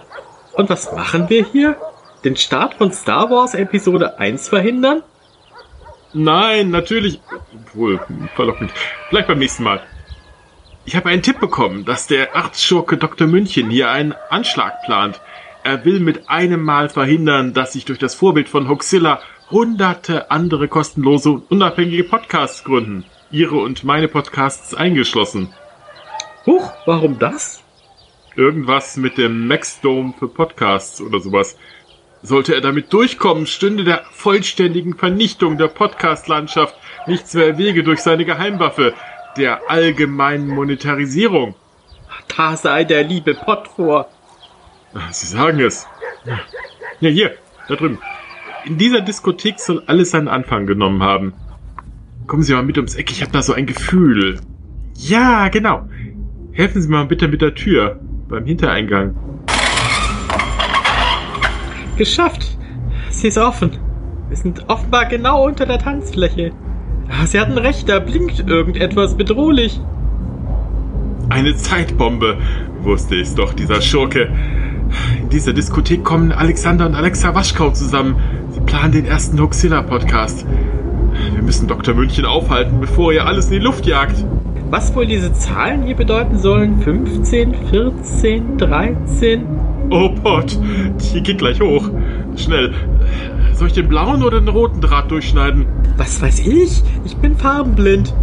und 0.53 0.69
was 0.69 0.91
machen 0.91 1.29
wir 1.29 1.45
hier? 1.45 1.75
Den 2.23 2.35
Start 2.35 2.75
von 2.75 2.91
Star 2.91 3.29
Wars 3.29 3.53
Episode 3.53 4.19
1 4.19 4.49
verhindern? 4.49 5.03
Nein, 6.13 6.69
natürlich. 6.71 7.21
Wohl, 7.73 7.99
verlockend. 8.35 8.71
Vielleicht 9.09 9.27
beim 9.27 9.39
nächsten 9.39 9.63
Mal. 9.63 9.81
Ich 10.85 10.95
habe 10.95 11.09
einen 11.09 11.21
Tipp 11.21 11.39
bekommen, 11.39 11.85
dass 11.85 12.07
der 12.07 12.35
Arztschurke 12.35 12.97
Dr. 12.97 13.27
München 13.27 13.69
hier 13.69 13.91
einen 13.91 14.15
Anschlag 14.29 14.81
plant. 14.83 15.21
Er 15.63 15.83
will 15.85 15.99
mit 15.99 16.29
einem 16.29 16.63
Mal 16.63 16.89
verhindern, 16.89 17.53
dass 17.53 17.73
sich 17.73 17.85
durch 17.85 17.99
das 17.99 18.15
Vorbild 18.15 18.49
von 18.49 18.69
Hoxilla 18.69 19.19
hunderte 19.51 20.31
andere 20.31 20.67
kostenlose 20.67 21.31
und 21.31 21.51
unabhängige 21.51 22.03
Podcasts 22.03 22.63
gründen. 22.63 23.05
Ihre 23.31 23.57
und 23.57 23.83
meine 23.83 24.07
Podcasts 24.07 24.73
eingeschlossen. 24.73 25.53
Huch, 26.45 26.71
warum 26.85 27.19
das? 27.19 27.61
Irgendwas 28.35 28.95
mit 28.95 29.17
dem 29.17 29.47
Maxdome 29.47 30.13
für 30.17 30.27
Podcasts 30.27 31.01
oder 31.01 31.19
sowas. 31.19 31.57
Sollte 32.21 32.53
er 32.53 32.61
damit 32.61 32.91
durchkommen, 32.93 33.45
stünde 33.45 33.83
der 33.83 34.03
vollständigen 34.11 34.95
Vernichtung 34.95 35.57
der 35.57 35.67
Podcast-Landschaft 35.67 36.75
nichts 37.07 37.33
mehr 37.33 37.57
Wege 37.57 37.83
durch 37.83 38.01
seine 38.01 38.25
Geheimwaffe, 38.25 38.93
der 39.37 39.69
allgemeinen 39.69 40.47
Monetarisierung. 40.47 41.55
Da 42.35 42.55
sei 42.55 42.83
der 42.83 43.03
liebe 43.03 43.33
Pott 43.35 43.67
vor. 43.67 44.09
Sie 45.11 45.27
sagen 45.27 45.59
es. 45.59 45.87
Ja, 46.99 47.09
hier, 47.09 47.31
da 47.67 47.75
drüben. 47.75 47.99
In 48.65 48.77
dieser 48.77 49.01
Diskothek 49.01 49.59
soll 49.59 49.83
alles 49.87 50.11
seinen 50.11 50.27
Anfang 50.27 50.65
genommen 50.65 51.01
haben. 51.01 51.33
Kommen 52.27 52.43
Sie 52.43 52.53
mal 52.53 52.63
mit 52.63 52.77
ums 52.77 52.95
Eck, 52.95 53.11
ich 53.11 53.21
habe 53.21 53.31
da 53.31 53.41
so 53.41 53.53
ein 53.53 53.65
Gefühl. 53.65 54.39
Ja, 54.95 55.47
genau. 55.49 55.87
Helfen 56.51 56.81
Sie 56.81 56.89
mal 56.89 57.05
bitte 57.05 57.27
mit 57.27 57.41
der 57.41 57.55
Tür 57.55 57.99
beim 58.27 58.45
Hintereingang. 58.45 59.15
Geschafft. 61.97 62.57
Sie 63.09 63.27
ist 63.27 63.37
offen. 63.37 63.77
Wir 64.27 64.37
sind 64.37 64.69
offenbar 64.69 65.05
genau 65.05 65.45
unter 65.45 65.65
der 65.65 65.79
Tanzfläche. 65.79 66.51
Ah, 67.09 67.25
Sie 67.25 67.39
hatten 67.39 67.57
recht, 67.57 67.89
da 67.89 67.99
blinkt 67.99 68.47
irgendetwas 68.47 69.17
bedrohlich. 69.17 69.79
Eine 71.29 71.55
Zeitbombe, 71.55 72.37
wusste 72.81 73.15
ich's 73.15 73.35
doch, 73.35 73.53
dieser 73.53 73.81
Schurke. 73.81 74.31
In 75.21 75.29
dieser 75.29 75.53
Diskothek 75.53 76.03
kommen 76.03 76.31
Alexander 76.31 76.85
und 76.85 76.95
Alexa 76.95 77.33
Waschkau 77.35 77.71
zusammen. 77.71 78.15
Sie 78.51 78.61
planen 78.61 78.91
den 78.91 79.05
ersten 79.05 79.39
Hoxilla-Podcast. 79.39 80.45
Wir 81.33 81.41
müssen 81.41 81.67
Dr. 81.67 81.93
München 81.93 82.25
aufhalten, 82.25 82.79
bevor 82.79 83.13
er 83.13 83.25
alles 83.25 83.45
in 83.47 83.53
die 83.53 83.59
Luft 83.59 83.85
jagt. 83.85 84.23
Was 84.69 84.95
wohl 84.95 85.05
diese 85.07 85.33
Zahlen 85.33 85.83
hier 85.83 85.95
bedeuten 85.95 86.37
sollen? 86.37 86.79
15, 86.81 87.55
14, 87.69 88.57
13? 88.57 89.45
Oh 89.89 90.11
Gott, 90.23 90.57
die 91.13 91.23
geht 91.23 91.39
gleich 91.39 91.59
hoch. 91.59 91.89
Schnell. 92.35 92.73
Soll 93.53 93.67
ich 93.67 93.73
den 93.73 93.87
blauen 93.89 94.23
oder 94.23 94.39
den 94.39 94.47
roten 94.47 94.81
Draht 94.81 95.09
durchschneiden? 95.09 95.65
Was 95.97 96.21
weiß 96.21 96.39
ich? 96.39 96.83
Ich 97.03 97.17
bin 97.17 97.35
farbenblind. 97.35 98.13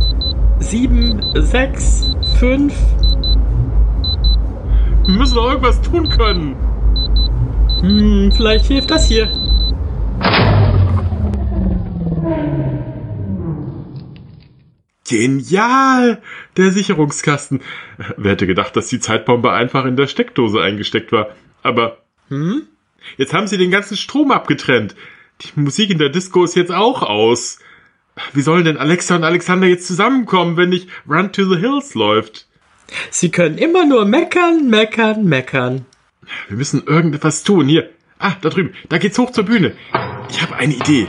7, 0.60 1.20
6, 1.34 2.12
5. 2.38 2.72
Wir 5.06 5.14
müssen 5.14 5.36
doch 5.36 5.48
irgendwas 5.48 5.80
tun 5.82 6.08
können. 6.08 6.56
Hm, 7.80 8.32
vielleicht 8.34 8.66
hilft 8.66 8.90
das 8.90 9.06
hier. 9.06 9.30
Genial! 15.08 16.20
Der 16.56 16.72
Sicherungskasten. 16.72 17.60
Wer 18.16 18.32
hätte 18.32 18.48
gedacht, 18.48 18.74
dass 18.74 18.88
die 18.88 18.98
Zeitbombe 18.98 19.52
einfach 19.52 19.84
in 19.84 19.94
der 19.94 20.08
Steckdose 20.08 20.60
eingesteckt 20.60 21.12
war? 21.12 21.28
Aber, 21.62 21.98
hm? 22.28 22.62
Jetzt 23.16 23.32
haben 23.32 23.46
sie 23.46 23.58
den 23.58 23.70
ganzen 23.70 23.96
Strom 23.96 24.32
abgetrennt. 24.32 24.96
Die 25.42 25.60
Musik 25.60 25.90
in 25.90 25.98
der 25.98 26.08
Disco 26.08 26.42
ist 26.42 26.56
jetzt 26.56 26.72
auch 26.72 27.02
aus. 27.02 27.60
Wie 28.32 28.42
sollen 28.42 28.64
denn 28.64 28.78
Alexa 28.78 29.14
und 29.14 29.22
Alexander 29.22 29.68
jetzt 29.68 29.86
zusammenkommen, 29.86 30.56
wenn 30.56 30.70
nicht 30.70 30.88
Run 31.08 31.32
to 31.32 31.44
the 31.44 31.60
Hills 31.60 31.94
läuft? 31.94 32.45
Sie 33.10 33.30
können 33.30 33.58
immer 33.58 33.84
nur 33.84 34.04
meckern, 34.04 34.68
meckern, 34.68 35.24
meckern. 35.24 35.86
Wir 36.48 36.56
müssen 36.56 36.84
irgendetwas 36.86 37.42
tun. 37.42 37.68
Hier. 37.68 37.90
Ah, 38.18 38.32
da 38.40 38.48
drüben. 38.48 38.74
Da 38.88 38.98
geht's 38.98 39.18
hoch 39.18 39.30
zur 39.30 39.44
Bühne. 39.44 39.72
Ich 40.30 40.42
habe 40.42 40.56
eine 40.56 40.74
Idee. 40.74 41.08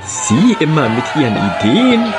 Sie 0.00 0.56
immer 0.60 0.88
mit 0.88 1.04
Ihren 1.16 1.36
Ideen. 1.36 2.12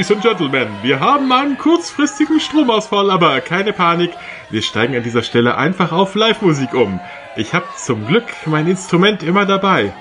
Ladies 0.00 0.12
and 0.12 0.22
Gentlemen, 0.22 0.68
wir 0.80 0.98
haben 0.98 1.30
einen 1.30 1.58
kurzfristigen 1.58 2.40
Stromausfall, 2.40 3.10
aber 3.10 3.42
keine 3.42 3.74
Panik. 3.74 4.10
Wir 4.48 4.62
steigen 4.62 4.96
an 4.96 5.02
dieser 5.02 5.22
Stelle 5.22 5.58
einfach 5.58 5.92
auf 5.92 6.14
Live-Musik 6.14 6.72
um. 6.72 7.00
Ich 7.36 7.52
habe 7.52 7.66
zum 7.76 8.06
Glück 8.06 8.24
mein 8.46 8.66
Instrument 8.66 9.22
immer 9.22 9.44
dabei. 9.44 9.92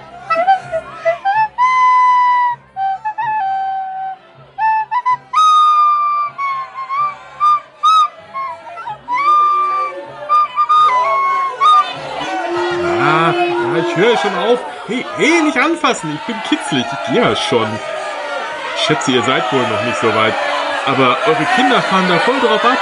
Ah, 13.01 13.33
ich 13.85 13.97
höre 13.97 14.17
schon 14.17 14.35
auf. 14.35 14.59
Hey, 14.87 15.05
hey, 15.17 15.43
nicht 15.43 15.57
anfassen. 15.57 16.09
Ich 16.15 16.21
bin 16.21 16.41
kitzlig. 16.47 16.85
Ich 16.89 17.13
gehe 17.13 17.35
schon. 17.35 17.67
Ich 18.79 18.85
schätze, 18.85 19.11
ihr 19.11 19.23
seid 19.23 19.51
wohl 19.51 19.61
noch 19.61 19.83
nicht 19.83 19.97
so 19.97 20.07
weit. 20.07 20.33
Aber 20.85 21.17
eure 21.27 21.45
Kinder 21.55 21.81
fahren 21.81 22.05
da 22.07 22.17
voll 22.19 22.39
drauf 22.39 22.63
ab. 22.63 22.77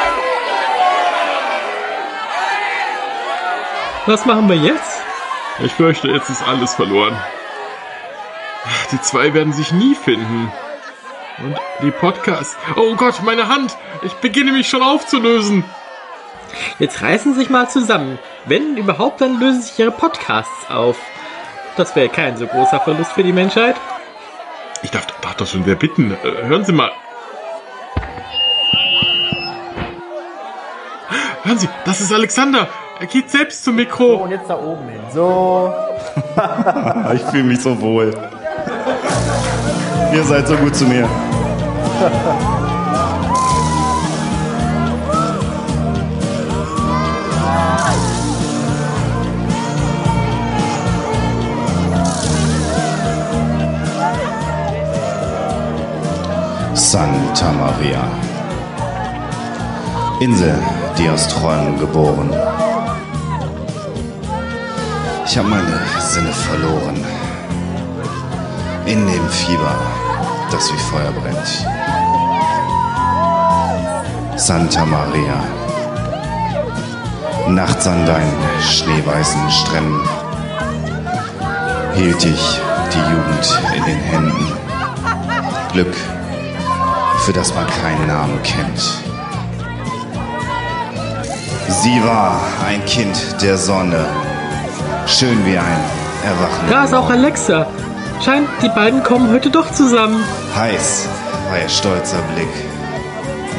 Was 4.06 4.26
machen 4.26 4.48
wir 4.48 4.56
jetzt? 4.56 5.02
Ich 5.60 5.74
fürchte, 5.74 6.08
jetzt 6.08 6.30
ist 6.30 6.48
alles 6.48 6.76
verloren. 6.76 7.18
Die 8.92 9.02
zwei 9.02 9.34
werden 9.34 9.54
sich 9.54 9.72
nie 9.72 9.96
finden. 9.96 10.52
Und 11.40 11.58
die 11.82 11.92
Podcasts. 11.92 12.58
Oh 12.76 12.96
Gott, 12.96 13.22
meine 13.24 13.48
Hand! 13.48 13.76
Ich 14.04 14.14
beginne 14.14 14.52
mich 14.52 14.70
schon 14.70 14.84
aufzulösen. 14.84 15.64
Jetzt 16.80 17.02
reißen 17.02 17.34
Sie 17.34 17.40
sich 17.42 17.50
mal 17.50 17.70
zusammen. 17.70 18.20
Wenn 18.46 18.78
überhaupt, 18.78 19.22
dann 19.22 19.40
lösen 19.40 19.62
sich 19.62 19.78
Ihre 19.80 19.92
Podcasts 19.92 20.70
auf. 20.70 20.98
Das 21.76 21.96
wäre 21.96 22.10
kein 22.10 22.38
so 22.38 22.48
großer 22.48 22.80
Verlust 22.80 23.12
für 23.12 23.24
die 23.24 23.34
Menschheit. 23.34 23.76
Ich 24.84 24.92
darf, 24.92 25.06
darf 25.22 25.36
doch 25.36 25.48
schon 25.48 25.66
wer 25.66 25.76
bitten. 25.76 26.12
Äh, 26.12 26.48
hören 26.48 26.66
Sie 26.66 26.72
mal. 26.72 26.92
Hören 31.44 31.58
Sie, 31.58 31.70
das 31.86 32.02
ist 32.02 32.12
Alexander. 32.14 32.68
Er 33.00 33.06
geht 33.06 33.30
selbst 33.30 33.64
zum 33.64 33.76
Mikro. 33.76 34.18
So, 34.18 34.24
und 34.24 34.32
jetzt 34.32 34.50
da 34.50 34.58
oben 34.60 34.90
hin. 34.90 35.02
So. 35.14 35.74
ich 37.14 37.22
fühle 37.24 37.44
mich 37.44 37.62
so 37.62 37.80
wohl. 37.80 38.12
Ihr 40.14 40.24
seid 40.24 40.48
so 40.48 40.56
gut 40.58 40.76
zu 40.76 40.86
mir. 40.86 41.08
Santa 56.98 57.52
Maria. 57.52 58.04
Insel, 60.20 60.56
die 60.98 61.08
aus 61.08 61.28
Träumen 61.28 61.78
geboren. 61.78 62.32
Ich 65.24 65.38
habe 65.38 65.48
meine 65.48 65.80
Sinne 66.00 66.32
verloren. 66.32 66.98
In 68.88 69.06
dem 69.06 69.30
Fieber, 69.30 69.76
das 70.50 70.74
wie 70.74 70.78
Feuer 70.90 71.12
brennt. 71.12 71.68
Santa 74.36 74.84
Maria. 74.84 75.40
Nachts 77.48 77.86
an 77.86 78.08
deinen 78.08 78.40
schneeweißen 78.60 79.52
Stränden 79.52 80.02
hielt 81.94 82.26
ich 82.26 82.60
die 82.92 83.06
Jugend 83.12 83.62
in 83.78 83.86
den 83.86 84.00
Händen. 84.00 84.52
Glück, 85.72 85.96
für 87.28 87.34
das 87.34 87.54
man 87.54 87.68
keinen 87.68 88.08
Namen 88.08 88.42
kennt. 88.42 88.80
Sie 91.68 92.02
war 92.06 92.40
ein 92.66 92.86
Kind 92.86 93.18
der 93.42 93.58
Sonne, 93.58 94.06
schön 95.08 95.46
wie 95.46 95.58
ein 95.58 95.80
Erwachen. 96.24 96.70
Da 96.70 96.86
ist 96.86 96.94
auch 96.94 97.10
Alexa. 97.10 97.68
Scheint, 98.24 98.48
die 98.62 98.70
beiden 98.70 99.04
kommen 99.04 99.30
heute 99.30 99.50
doch 99.50 99.70
zusammen. 99.74 100.24
Heiß 100.56 101.10
war 101.50 101.60
ihr 101.60 101.68
stolzer 101.68 102.22
Blick 102.34 102.48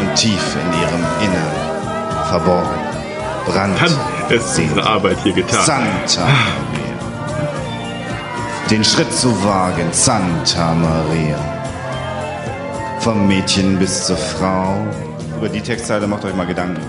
und 0.00 0.14
tief 0.14 0.56
in 0.56 0.80
ihrem 0.80 1.04
Innern 1.20 2.26
verborgen 2.30 2.78
brand 3.44 3.78
Dann 3.82 3.92
ist 4.34 4.58
unsere 4.58 4.86
Arbeit 4.86 5.18
hier 5.22 5.34
getan. 5.34 5.66
Santa 5.66 6.22
Maria. 6.22 6.96
Den 8.70 8.82
Schritt 8.82 9.12
zu 9.12 9.44
wagen, 9.44 9.88
Santa 9.92 10.72
Maria. 10.72 11.57
Vom 13.08 13.26
Mädchen 13.26 13.78
bis 13.78 14.04
zur 14.04 14.18
Frau. 14.18 14.86
Über 15.38 15.48
die 15.48 15.62
Textzeile 15.62 16.06
macht 16.06 16.26
euch 16.26 16.34
mal 16.34 16.44
Gedanken. 16.44 16.82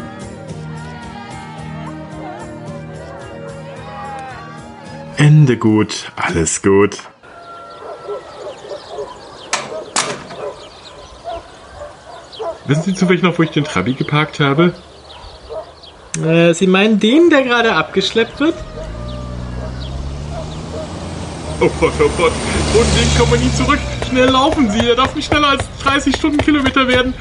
Ende 5.15 5.55
gut, 5.55 6.11
alles 6.17 6.61
gut. 6.61 6.97
Wissen 12.65 12.83
Sie 12.83 12.95
zufällig 12.95 13.21
noch, 13.21 13.39
wo 13.39 13.43
ich 13.43 13.51
den 13.51 13.63
Trabi 13.63 13.93
geparkt 13.93 14.41
habe? 14.41 14.73
Äh, 16.21 16.53
Sie 16.53 16.67
meinen 16.67 16.99
den, 16.99 17.29
der 17.29 17.43
gerade 17.43 17.75
abgeschleppt 17.75 18.41
wird? 18.41 18.55
Oh 21.61 21.69
Gott, 21.79 21.93
oh 21.97 22.09
Gott. 22.17 22.33
Und 22.73 22.87
den 22.99 23.17
kann 23.17 23.29
man 23.29 23.39
nie 23.39 23.53
zurück. 23.53 23.79
Schnell 24.09 24.29
laufen 24.29 24.71
Sie, 24.71 24.89
er 24.89 24.95
darf 24.95 25.13
nicht 25.13 25.27
schneller 25.27 25.49
als 25.49 25.63
30 25.83 26.15
Stundenkilometer 26.15 26.87
werden. 26.87 27.13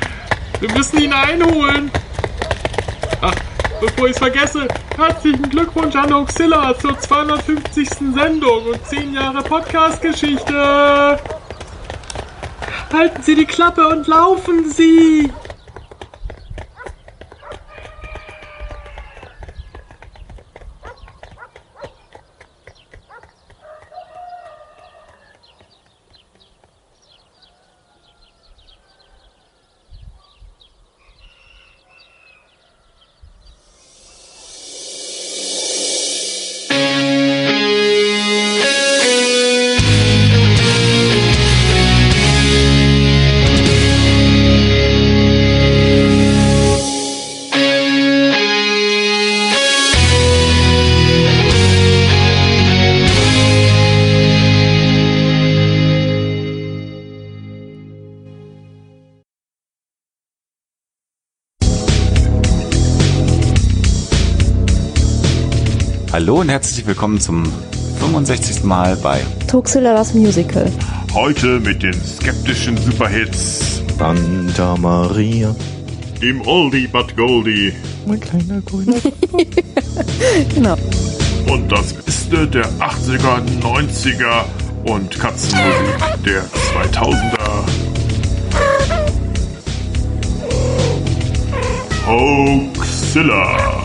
Wir 0.59 0.73
müssen 0.73 0.99
ihn 0.99 1.13
einholen. 1.13 1.91
Ach, 3.21 3.35
bevor 3.79 4.07
ich 4.07 4.13
es 4.13 4.19
vergesse, 4.19 4.67
herzlichen 4.97 5.51
Glückwunsch 5.51 5.95
an 5.95 6.15
Oxilla 6.15 6.75
zur 6.79 6.99
250. 6.99 7.91
Sendung 8.15 8.65
und 8.67 8.87
10 8.87 9.13
Jahre 9.13 9.43
Podcast-Geschichte. 9.43 11.19
Halten 12.91 13.23
Sie 13.23 13.35
die 13.35 13.45
Klappe 13.45 13.87
und 13.87 14.07
laufen 14.07 14.71
Sie. 14.71 15.31
Hallo 66.29 66.41
und 66.41 66.51
herzlich 66.51 66.87
willkommen 66.87 67.19
zum 67.19 67.43
65. 68.01 68.63
Mal 68.63 68.97
bei 68.97 69.23
Tuxilla 69.51 69.95
das 69.95 70.13
Musical. 70.13 70.71
Heute 71.15 71.59
mit 71.59 71.83
den 71.83 71.95
skeptischen 71.95 72.77
Superhits. 72.77 73.81
Santa 73.99 74.77
Maria. 74.77 75.57
Im 76.21 76.47
Oldie 76.47 76.87
but 76.87 77.17
Goldie. 77.17 77.73
Mein 78.07 78.21
kleiner 78.21 78.61
grüner. 78.61 78.97
genau. 80.55 80.77
Und 81.51 81.73
das 81.73 81.95
Beste 81.95 82.47
der 82.47 82.69
80er, 82.73 83.41
90er 83.63 84.45
und 84.85 85.19
Katzenmusik 85.19 85.97
der 86.27 86.45
2000er. 86.75 87.65
Hoaxilla. 92.07 93.79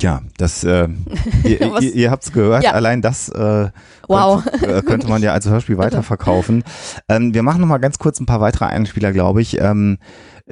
Ja, 0.00 0.20
das, 0.38 0.64
äh, 0.64 0.88
ihr, 1.44 1.60
ihr, 1.80 1.94
ihr 1.94 2.10
habt 2.10 2.24
es 2.24 2.32
gehört, 2.32 2.64
Ja. 2.64 2.72
allein 2.72 3.02
das 3.02 3.28
äh, 3.28 3.68
Wow. 4.08 4.42
könnte, 4.44 4.66
äh, 4.78 4.82
könnte 4.82 5.08
man 5.08 5.22
ja 5.22 5.32
als 5.32 5.48
Hörspiel 5.48 5.78
weiterverkaufen. 5.78 6.64
Ähm, 7.08 7.32
wir 7.34 7.42
machen 7.42 7.60
noch 7.60 7.68
mal 7.68 7.78
ganz 7.78 7.98
kurz 7.98 8.18
ein 8.20 8.26
paar 8.26 8.40
weitere 8.40 8.64
Einspieler, 8.66 9.12
glaube 9.12 9.40
ich. 9.42 9.60
Ähm, 9.60 9.98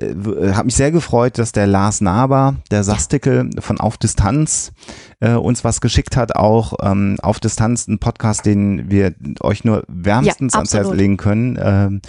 äh, 0.01 0.53
hat 0.55 0.65
mich 0.65 0.77
sehr 0.77 0.91
gefreut, 0.93 1.39
dass 1.39 1.53
der 1.53 1.67
Lars 1.67 2.01
Naber, 2.01 2.57
der 2.71 2.85
Sastikel 2.85 3.51
von 3.59 3.79
Auf 3.81 3.97
Distanz, 3.97 4.73
äh, 5.21 5.33
uns 5.33 5.65
was 5.65 5.81
geschickt 5.81 6.17
hat, 6.17 6.37
auch 6.37 6.75
ähm, 6.83 7.17
Auf 7.23 7.41
Distanz, 7.41 7.89
ein 7.89 7.99
Podcast, 7.99 8.47
den 8.47 8.91
wir 8.91 9.15
euch 9.41 9.65
nur 9.65 9.85
wärmstens 9.89 10.55
Ja, 10.55 10.59
ans 10.59 10.75
Herz 10.75 10.93
legen 10.93 11.17
können, 11.17 11.59
ähm, 11.61 12.01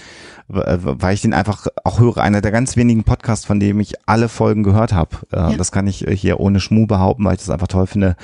äh, 0.52 0.78
weil 0.82 1.14
ich 1.14 1.22
den 1.22 1.34
einfach 1.34 1.68
auch 1.84 2.00
höre. 2.00 2.18
Einer 2.18 2.42
der 2.42 2.52
ganz 2.52 2.76
wenigen 2.78 3.04
Podcasts, 3.04 3.46
von 3.46 3.60
dem 3.60 3.80
ich 3.80 3.94
alle 4.08 4.30
Folgen 4.30 4.64
gehört 4.64 4.94
habe. 4.94 5.18
Äh, 5.32 5.38
Ja. 5.52 5.58
Das 5.58 5.72
kann 5.72 5.88
ich 5.88 6.08
äh, 6.08 6.16
hier 6.16 6.40
ohne 6.40 6.60
Schmu 6.60 6.86
behaupten, 6.88 7.26
weil 7.26 7.34
ich 7.34 7.40
das 7.40 7.50
einfach 7.50 7.68
toll 7.68 7.88
finde. 7.88 8.16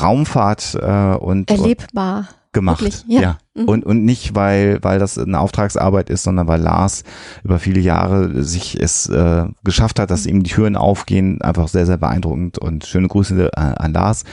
Raumfahrt 0.00 0.76
äh, 0.80 1.14
und 1.14 1.50
Erlebbar. 1.50 2.28
gemacht. 2.52 2.80
Wirklich, 2.80 3.04
ja. 3.08 3.20
ja. 3.20 3.38
Mhm. 3.58 3.64
Und, 3.64 3.84
und 3.86 4.04
nicht, 4.04 4.34
weil, 4.34 4.78
weil 4.82 4.98
das 4.98 5.18
eine 5.18 5.38
Auftragsarbeit 5.40 6.10
ist, 6.10 6.22
sondern 6.22 6.46
weil 6.48 6.60
Lars 6.60 7.04
über 7.44 7.58
viele 7.58 7.80
Jahre 7.80 8.42
sich 8.44 8.80
es 8.80 9.08
äh, 9.08 9.44
geschafft 9.64 9.98
hat, 9.98 10.10
dass 10.10 10.26
ihm 10.26 10.42
die 10.42 10.50
Türen 10.50 10.76
aufgehen. 10.76 11.42
Einfach 11.42 11.68
sehr, 11.68 11.86
sehr 11.86 11.96
beeindruckend 11.98 12.58
und 12.58 12.86
schöne 12.86 13.08
Grüße 13.08 13.50
äh, 13.52 13.56
an 13.56 13.92
Lars. 13.92 14.24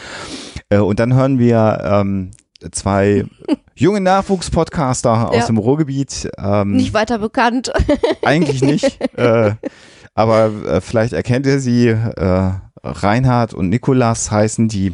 Äh, 0.69 0.77
und 0.79 0.99
dann 0.99 1.13
hören 1.13 1.39
wir 1.39 1.79
ähm, 1.83 2.31
zwei 2.71 3.25
junge 3.75 4.01
Nachwuchspodcaster 4.01 5.29
aus 5.29 5.35
Ja. 5.35 5.45
dem 5.47 5.57
Ruhrgebiet. 5.57 6.29
Ähm, 6.37 6.71
Nicht 6.75 6.93
weiter 6.93 7.19
bekannt. 7.19 7.71
eigentlich 8.23 8.61
nicht. 8.61 8.99
äh, 9.17 9.53
aber 10.13 10.51
äh, 10.65 10.81
vielleicht 10.81 11.13
erkennt 11.13 11.45
ihr 11.45 11.59
sie. 11.59 11.87
Äh, 11.89 12.51
Reinhard 12.87 13.53
und 13.55 13.69
Nikolas 13.69 14.29
heißen 14.29 14.67
die. 14.67 14.93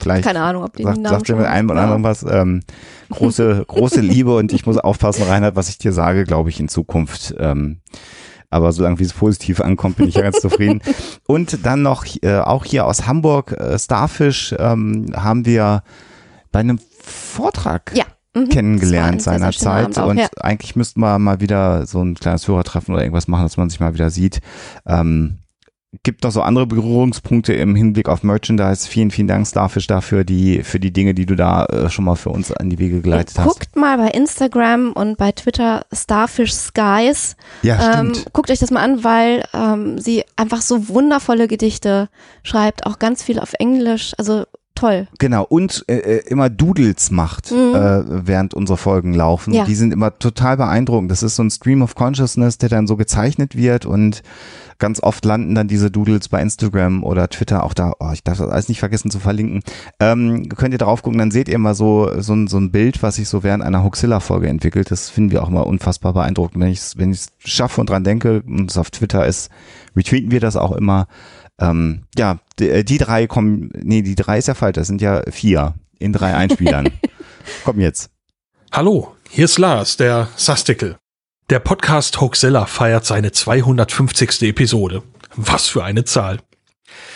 Vielleicht 0.00 0.24
Keine 0.24 0.40
Ahnung, 0.40 0.64
ob 0.64 0.76
die 0.76 0.82
sagt, 0.82 0.98
Namen 0.98 1.14
sagt 1.14 1.26
schon 1.26 1.38
mit 1.38 1.46
einem 1.46 1.70
oder 1.70 1.82
anderen 1.82 2.02
was. 2.02 2.24
Ähm, 2.28 2.62
große, 3.10 3.64
große 3.68 4.00
Liebe 4.00 4.36
und 4.36 4.52
ich 4.52 4.66
muss 4.66 4.78
aufpassen, 4.78 5.22
Reinhard, 5.24 5.56
was 5.56 5.68
ich 5.68 5.78
dir 5.78 5.92
sage, 5.92 6.24
glaube 6.24 6.50
ich, 6.50 6.60
in 6.60 6.68
Zukunft. 6.68 7.34
Ähm, 7.38 7.80
aber 8.50 8.72
solange 8.72 8.98
wie 8.98 9.04
es 9.04 9.12
positiv 9.12 9.60
ankommt, 9.60 9.96
bin 9.96 10.08
ich 10.08 10.14
ja 10.14 10.22
ganz 10.22 10.40
zufrieden. 10.40 10.80
Und 11.26 11.66
dann 11.66 11.82
noch 11.82 12.06
äh, 12.22 12.38
auch 12.38 12.64
hier 12.64 12.86
aus 12.86 13.06
Hamburg, 13.06 13.52
äh, 13.52 13.78
Starfish, 13.78 14.54
ähm, 14.58 15.06
haben 15.14 15.44
wir 15.44 15.82
bei 16.52 16.60
einem 16.60 16.78
Vortrag 17.02 17.92
Ja. 17.94 18.04
Mhm. 18.34 18.48
kennengelernt 18.48 19.22
seinerzeit. 19.22 19.98
Und 19.98 20.18
ja. 20.18 20.28
eigentlich 20.40 20.76
müssten 20.76 21.00
wir 21.00 21.18
mal 21.18 21.40
wieder 21.40 21.86
so 21.86 22.02
ein 22.02 22.14
kleines 22.14 22.46
Hörertreffen 22.46 22.94
oder 22.94 23.02
irgendwas 23.02 23.28
machen, 23.28 23.44
dass 23.44 23.56
man 23.56 23.68
sich 23.68 23.80
mal 23.80 23.94
wieder 23.94 24.10
sieht. 24.10 24.40
Ähm, 24.86 25.38
gibt 26.02 26.24
noch 26.24 26.30
so 26.30 26.42
andere 26.42 26.66
Berührungspunkte 26.66 27.52
im 27.54 27.74
Hinblick 27.74 28.08
auf 28.08 28.22
Merchandise. 28.22 28.88
Vielen, 28.88 29.10
vielen 29.10 29.28
Dank, 29.28 29.46
Starfish, 29.46 29.86
dafür 29.86 30.24
die, 30.24 30.62
für 30.62 30.80
die 30.80 30.92
Dinge, 30.92 31.14
die 31.14 31.26
du 31.26 31.34
da 31.36 31.66
äh, 31.66 31.90
schon 31.90 32.04
mal 32.04 32.16
für 32.16 32.30
uns 32.30 32.52
an 32.52 32.70
die 32.70 32.78
Wege 32.78 33.00
geleitet 33.00 33.38
hast. 33.38 33.46
Guckt 33.46 33.76
mal 33.76 33.96
bei 33.98 34.08
Instagram 34.08 34.92
und 34.92 35.16
bei 35.18 35.32
Twitter 35.32 35.84
Starfish 35.92 36.52
Skies. 36.52 37.36
Ja, 37.62 38.00
ähm, 38.00 38.14
stimmt. 38.14 38.32
guckt 38.32 38.50
euch 38.50 38.58
das 38.58 38.70
mal 38.70 38.80
an, 38.82 39.04
weil 39.04 39.44
ähm, 39.54 39.98
sie 39.98 40.24
einfach 40.36 40.62
so 40.62 40.88
wundervolle 40.88 41.48
Gedichte 41.48 42.08
schreibt, 42.42 42.86
auch 42.86 42.98
ganz 42.98 43.22
viel 43.22 43.38
auf 43.38 43.52
Englisch. 43.58 44.14
Also 44.18 44.44
toll. 44.74 45.08
Genau, 45.18 45.44
und 45.44 45.84
äh, 45.88 45.94
äh, 45.96 46.28
immer 46.28 46.50
Doodles 46.50 47.10
macht, 47.10 47.50
Mhm. 47.50 47.74
äh, 47.74 48.26
während 48.26 48.52
unsere 48.52 48.76
Folgen 48.76 49.14
laufen. 49.14 49.54
Ja. 49.54 49.64
Die 49.64 49.74
sind 49.74 49.92
immer 49.92 50.18
total 50.18 50.58
beeindruckend. 50.58 51.10
Das 51.10 51.22
ist 51.22 51.36
so 51.36 51.42
ein 51.42 51.50
Stream 51.50 51.80
of 51.82 51.94
Consciousness, 51.94 52.58
der 52.58 52.68
dann 52.68 52.86
so 52.86 52.96
gezeichnet 52.96 53.56
wird 53.56 53.86
und 53.86 54.22
ganz 54.78 55.00
oft 55.02 55.24
landen 55.24 55.54
dann 55.54 55.68
diese 55.68 55.90
Doodles 55.90 56.28
bei 56.28 56.40
Instagram 56.40 57.04
oder 57.04 57.28
Twitter 57.28 57.64
auch 57.64 57.74
da. 57.74 57.92
Oh, 57.98 58.10
ich 58.12 58.22
darf 58.22 58.38
das 58.38 58.48
alles 58.48 58.68
nicht 58.68 58.80
vergessen 58.80 59.10
zu 59.10 59.18
verlinken. 59.18 59.62
Ähm, 60.00 60.48
könnt 60.48 60.72
ihr 60.72 60.78
drauf 60.78 61.02
gucken, 61.02 61.18
dann 61.18 61.30
seht 61.30 61.48
ihr 61.48 61.58
mal 61.58 61.74
so, 61.74 62.20
so, 62.20 62.34
ein, 62.34 62.46
so 62.46 62.58
ein 62.58 62.70
Bild, 62.70 63.02
was 63.02 63.16
sich 63.16 63.28
so 63.28 63.42
während 63.42 63.62
einer 63.62 63.82
Hoaxilla-Folge 63.82 64.48
entwickelt. 64.48 64.90
Das 64.90 65.10
finden 65.10 65.30
wir 65.30 65.42
auch 65.42 65.48
immer 65.48 65.66
unfassbar 65.66 66.12
beeindruckend. 66.12 66.62
Wenn 66.62 66.70
ich 66.70 66.78
es 66.78 66.98
wenn 66.98 67.12
ich's 67.12 67.28
schaffe 67.38 67.80
und 67.80 67.90
dran 67.90 68.04
denke 68.04 68.42
und 68.46 68.70
es 68.70 68.78
auf 68.78 68.90
Twitter 68.90 69.26
ist, 69.26 69.50
retweeten 69.96 70.30
wir 70.30 70.40
das 70.40 70.56
auch 70.56 70.72
immer. 70.72 71.06
Ähm, 71.58 72.02
ja, 72.16 72.38
die, 72.58 72.68
äh, 72.68 72.84
die 72.84 72.98
drei 72.98 73.26
kommen, 73.26 73.70
nee, 73.74 74.02
die 74.02 74.14
drei 74.14 74.38
ist 74.38 74.48
ja 74.48 74.54
falsch, 74.54 74.74
das 74.74 74.86
sind 74.86 75.00
ja 75.00 75.22
vier 75.30 75.74
in 75.98 76.12
drei 76.12 76.34
Einspielern. 76.34 76.90
Komm 77.64 77.80
jetzt. 77.80 78.10
Hallo, 78.72 79.14
hier 79.30 79.46
ist 79.46 79.58
Lars, 79.58 79.96
der 79.96 80.28
Sastikel. 80.36 80.96
Der 81.48 81.60
Podcast 81.60 82.20
Hoaxilla 82.20 82.66
feiert 82.66 83.04
seine 83.04 83.30
250. 83.30 84.42
Episode. 84.42 85.04
Was 85.36 85.68
für 85.68 85.84
eine 85.84 86.04
Zahl. 86.04 86.40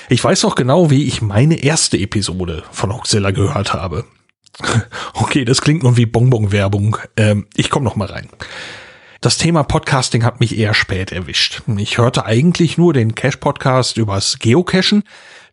Ich 0.08 0.22
weiß 0.22 0.44
noch 0.44 0.54
genau, 0.54 0.88
wie 0.88 1.08
ich 1.08 1.20
meine 1.20 1.56
erste 1.56 1.98
Episode 1.98 2.62
von 2.70 2.94
Hoaxilla 2.94 3.32
gehört 3.32 3.74
habe. 3.74 4.04
Okay, 5.14 5.44
das 5.44 5.60
klingt 5.60 5.82
nun 5.82 5.96
wie 5.96 6.06
Bonbon-Werbung. 6.06 6.96
Ähm, 7.16 7.48
ich 7.56 7.70
komme 7.70 7.84
noch 7.84 7.96
mal 7.96 8.06
rein. 8.06 8.28
Das 9.20 9.36
Thema 9.36 9.64
Podcasting 9.64 10.24
hat 10.24 10.38
mich 10.38 10.56
eher 10.56 10.74
spät 10.74 11.10
erwischt. 11.10 11.62
Ich 11.76 11.98
hörte 11.98 12.24
eigentlich 12.24 12.78
nur 12.78 12.92
den 12.92 13.16
Cache-Podcast 13.16 13.96
übers 13.96 14.38
Geocachen. 14.38 15.02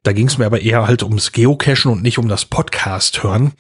Da 0.08 0.14
ging 0.14 0.28
es 0.28 0.38
mir 0.38 0.46
aber 0.46 0.62
eher 0.62 0.88
halt 0.88 1.04
ums 1.04 1.34
Geocachen 1.34 1.92
und 1.92 2.02
nicht 2.02 2.18
um 2.18 2.30
das 2.30 2.46
Podcast 2.46 3.24
hören. 3.24 3.52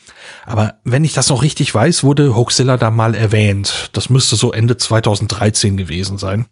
Aber 0.45 0.75
wenn 0.85 1.03
ich 1.03 1.11
das 1.11 1.27
noch 1.27 1.43
richtig 1.43 1.75
weiß, 1.75 2.05
wurde 2.05 2.37
Hoaxilla 2.37 2.77
da 2.77 2.89
mal 2.89 3.15
erwähnt. 3.15 3.89
Das 3.91 4.09
müsste 4.09 4.37
so 4.37 4.53
Ende 4.53 4.77
2013 4.77 5.75
gewesen 5.75 6.17
sein. 6.17 6.45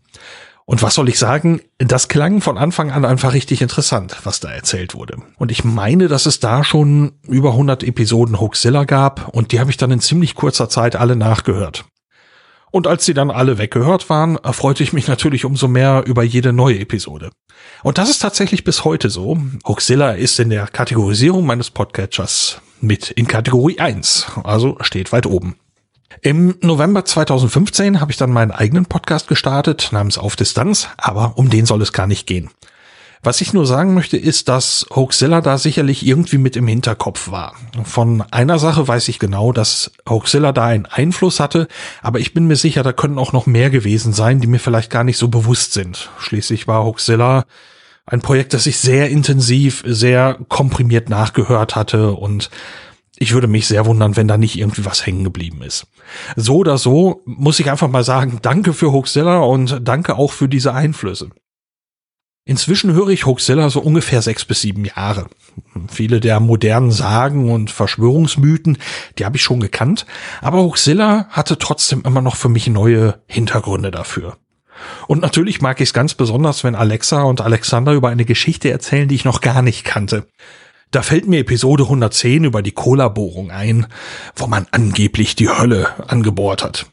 Und 0.65 0.83
was 0.83 0.95
soll 0.95 1.07
ich 1.07 1.17
sagen? 1.17 1.61
Das 1.77 2.09
klang 2.09 2.41
von 2.41 2.57
Anfang 2.57 2.91
an 2.91 3.05
einfach 3.05 3.31
richtig 3.31 3.61
interessant, 3.61 4.17
was 4.25 4.41
da 4.41 4.51
erzählt 4.51 4.95
wurde. 4.95 5.19
Und 5.37 5.49
ich 5.49 5.63
meine, 5.63 6.09
dass 6.09 6.25
es 6.25 6.41
da 6.41 6.65
schon 6.65 7.13
über 7.25 7.51
100 7.51 7.81
Episoden 7.81 8.41
Hoaxilla 8.41 8.83
gab 8.83 9.29
und 9.29 9.53
die 9.53 9.61
habe 9.61 9.71
ich 9.71 9.77
dann 9.77 9.91
in 9.91 10.01
ziemlich 10.01 10.35
kurzer 10.35 10.67
Zeit 10.67 10.97
alle 10.97 11.15
nachgehört. 11.15 11.85
Und 12.75 12.87
als 12.87 13.05
sie 13.05 13.13
dann 13.13 13.31
alle 13.31 13.57
weggehört 13.57 14.09
waren, 14.09 14.35
erfreute 14.35 14.83
ich 14.83 14.91
mich 14.91 15.07
natürlich 15.07 15.45
umso 15.45 15.69
mehr 15.69 16.03
über 16.05 16.23
jede 16.23 16.51
neue 16.51 16.77
Episode. 16.77 17.29
Und 17.83 17.97
das 17.97 18.09
ist 18.09 18.19
tatsächlich 18.19 18.65
bis 18.65 18.83
heute 18.83 19.09
so. 19.09 19.37
Hoaxilla 19.65 20.11
ist 20.11 20.37
in 20.41 20.49
der 20.49 20.67
Kategorisierung 20.67 21.45
meines 21.45 21.69
Podcatchers 21.69 22.59
mit 22.81 23.11
in 23.11 23.29
Kategorie 23.29 23.79
1, 23.79 24.25
also 24.43 24.75
steht 24.81 25.13
weit 25.13 25.25
oben. 25.25 25.55
Im 26.21 26.55
November 26.59 27.05
2015 27.05 28.01
habe 28.01 28.11
ich 28.11 28.17
dann 28.17 28.33
meinen 28.33 28.51
eigenen 28.51 28.87
Podcast 28.87 29.29
gestartet, 29.29 29.91
namens 29.93 30.17
Auf 30.17 30.35
Distanz, 30.35 30.89
aber 30.97 31.37
um 31.37 31.49
den 31.49 31.65
soll 31.65 31.81
es 31.81 31.93
gar 31.93 32.07
nicht 32.07 32.27
gehen. 32.27 32.49
Was 33.25 33.41
ich 33.41 33.53
nur 33.53 33.65
sagen 33.65 33.95
möchte, 33.95 34.17
ist, 34.17 34.49
dass 34.49 34.85
Hoaxilla 34.95 35.41
da 35.41 35.57
sicherlich 35.57 36.05
irgendwie 36.05 36.37
mit 36.37 36.55
im 36.55 36.67
Hinterkopf 36.67 37.31
war. 37.31 37.55
Von 37.83 38.21
einer 38.29 38.59
Sache 38.59 38.87
weiß 38.87 39.07
ich 39.07 39.17
genau, 39.17 39.51
dass 39.51 39.89
Hoaxilla 40.07 40.51
da 40.51 40.65
einen 40.65 40.85
Einfluss 40.85 41.39
hatte, 41.39 41.67
aber 42.03 42.19
ich 42.19 42.35
bin 42.35 42.45
mir 42.45 42.55
sicher, 42.55 42.83
da 42.83 42.93
können 42.93 43.17
auch 43.17 43.33
noch 43.33 43.47
mehr 43.47 43.71
gewesen 43.71 44.13
sein, 44.13 44.41
die 44.41 44.47
mir 44.47 44.59
vielleicht 44.59 44.91
gar 44.91 45.03
nicht 45.03 45.17
so 45.17 45.27
bewusst 45.27 45.73
sind. 45.73 46.11
Schließlich 46.19 46.67
war 46.67 46.83
Hoaxilla 46.83 47.45
ein 48.05 48.21
Projekt, 48.21 48.53
das 48.53 48.67
ich 48.67 48.77
sehr 48.77 49.09
intensiv, 49.09 49.83
sehr 49.87 50.37
komprimiert 50.47 51.09
nachgehört 51.09 51.75
hatte 51.75 52.11
und 52.11 52.51
ich 53.17 53.33
würde 53.33 53.47
mich 53.47 53.65
sehr 53.65 53.87
wundern, 53.87 54.17
wenn 54.17 54.27
da 54.27 54.37
nicht 54.37 54.55
irgendwie 54.55 54.85
was 54.85 55.03
hängen 55.03 55.23
geblieben 55.23 55.63
ist. 55.63 55.87
So 56.35 56.57
oder 56.57 56.77
so 56.77 57.23
muss 57.25 57.59
ich 57.59 57.71
einfach 57.71 57.89
mal 57.89 58.03
sagen, 58.03 58.37
danke 58.43 58.73
für 58.73 58.91
Hoaxilla 58.91 59.39
und 59.39 59.79
danke 59.81 60.15
auch 60.15 60.31
für 60.31 60.47
diese 60.47 60.75
Einflüsse. 60.75 61.31
Inzwischen 62.47 62.93
höre 62.93 63.09
ich 63.09 63.25
Hoaxilla 63.25 63.71
so 63.71 63.79
ungefähr 63.79 64.21
sechs 64.21 64.45
bis 64.45 64.61
sieben 64.61 64.85
Jahre. 64.85 65.25
Viele 65.87 66.19
der 66.19 66.39
modernen 66.39 66.91
Sagen 66.91 67.51
und 67.51 67.71
Verschwörungsmythen, 67.71 68.77
die 69.17 69.25
habe 69.25 69.37
ich 69.37 69.43
schon 69.43 69.59
gekannt, 69.59 70.05
aber 70.41 70.59
Hoaxilla 70.59 71.25
hatte 71.31 71.57
trotzdem 71.57 72.03
immer 72.05 72.21
noch 72.21 72.35
für 72.35 72.49
mich 72.49 72.67
neue 72.67 73.19
Hintergründe 73.25 73.89
dafür. 73.89 74.37
Und 75.07 75.23
natürlich 75.23 75.61
mag 75.61 75.81
ich 75.81 75.89
es 75.89 75.93
ganz 75.93 76.13
besonders, 76.13 76.63
wenn 76.63 76.75
Alexa 76.75 77.23
und 77.23 77.41
Alexander 77.41 77.93
über 77.93 78.09
eine 78.09 78.25
Geschichte 78.25 78.69
erzählen, 78.69 79.07
die 79.07 79.15
ich 79.15 79.25
noch 79.25 79.41
gar 79.41 79.63
nicht 79.63 79.83
kannte. 79.83 80.27
Da 80.91 81.01
fällt 81.01 81.27
mir 81.27 81.39
Episode 81.39 81.83
110 81.83 82.43
über 82.43 82.61
die 82.61 82.73
Cola-Bohrung 82.73 83.49
ein, 83.49 83.87
wo 84.35 84.45
man 84.45 84.67
angeblich 84.69 85.35
die 85.35 85.49
Hölle 85.49 85.89
angebohrt 86.07 86.63
hat. 86.63 86.85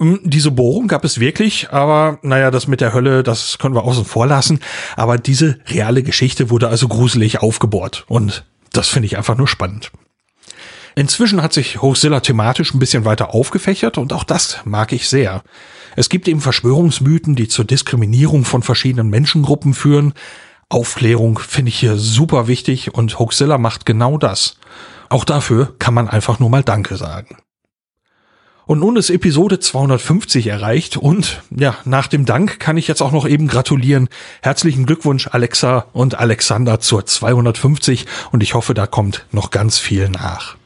Hm, 0.00 0.20
Diese 0.24 0.50
Bohrung 0.50 0.88
gab 0.88 1.04
es 1.04 1.20
wirklich, 1.20 1.70
aber 1.70 2.18
naja, 2.22 2.50
das 2.50 2.66
mit 2.66 2.80
der 2.80 2.94
Hölle, 2.94 3.22
das 3.22 3.58
können 3.58 3.74
wir 3.74 3.84
außen 3.84 4.06
vor 4.06 4.26
lassen. 4.26 4.60
Aber 4.96 5.18
diese 5.18 5.58
reale 5.66 6.02
Geschichte 6.02 6.48
wurde 6.48 6.68
also 6.68 6.88
gruselig 6.88 7.42
aufgebohrt 7.42 8.04
und 8.08 8.44
das 8.72 8.88
finde 8.88 9.06
ich 9.06 9.18
einfach 9.18 9.36
nur 9.36 9.46
spannend. 9.46 9.92
Inzwischen 10.96 11.42
hat 11.42 11.52
sich 11.52 11.82
Hoaxilla 11.82 12.20
thematisch 12.20 12.74
ein 12.74 12.78
bisschen 12.78 13.04
weiter 13.04 13.34
aufgefächert 13.34 13.98
und 13.98 14.12
auch 14.12 14.24
das 14.24 14.60
mag 14.64 14.92
ich 14.92 15.08
sehr. 15.08 15.42
Es 15.96 16.08
gibt 16.08 16.28
eben 16.28 16.40
Verschwörungsmythen, 16.40 17.36
die 17.36 17.48
zur 17.48 17.64
Diskriminierung 17.64 18.44
von 18.44 18.62
verschiedenen 18.62 19.10
Menschengruppen 19.10 19.74
führen. 19.74 20.14
Aufklärung 20.68 21.38
finde 21.38 21.68
ich 21.68 21.78
hier 21.78 21.96
super 21.96 22.48
wichtig 22.48 22.94
und 22.94 23.18
Hoaxilla 23.18 23.58
macht 23.58 23.86
genau 23.86 24.16
das. 24.16 24.56
Auch 25.10 25.24
dafür 25.24 25.74
kann 25.78 25.94
man 25.94 26.08
einfach 26.08 26.38
nur 26.38 26.48
mal 26.48 26.62
Danke 26.62 26.96
sagen. 26.96 27.36
Und 28.70 28.78
nun 28.78 28.94
ist 28.94 29.10
Episode 29.10 29.58
250 29.58 30.46
erreicht 30.46 30.96
und 30.96 31.42
ja, 31.50 31.76
nach 31.84 32.06
dem 32.06 32.24
Dank 32.24 32.60
kann 32.60 32.76
ich 32.76 32.86
jetzt 32.86 33.02
auch 33.02 33.10
noch 33.10 33.26
eben 33.26 33.48
gratulieren. 33.48 34.08
Herzlichen 34.42 34.86
Glückwunsch 34.86 35.26
Alexa 35.26 35.86
und 35.92 36.20
Alexander 36.20 36.78
zur 36.78 37.04
250 37.04 38.06
und 38.30 38.44
ich 38.44 38.54
hoffe, 38.54 38.72
da 38.72 38.86
kommt 38.86 39.26
noch 39.32 39.50
ganz 39.50 39.80
viel 39.80 40.08
nach. 40.08 40.56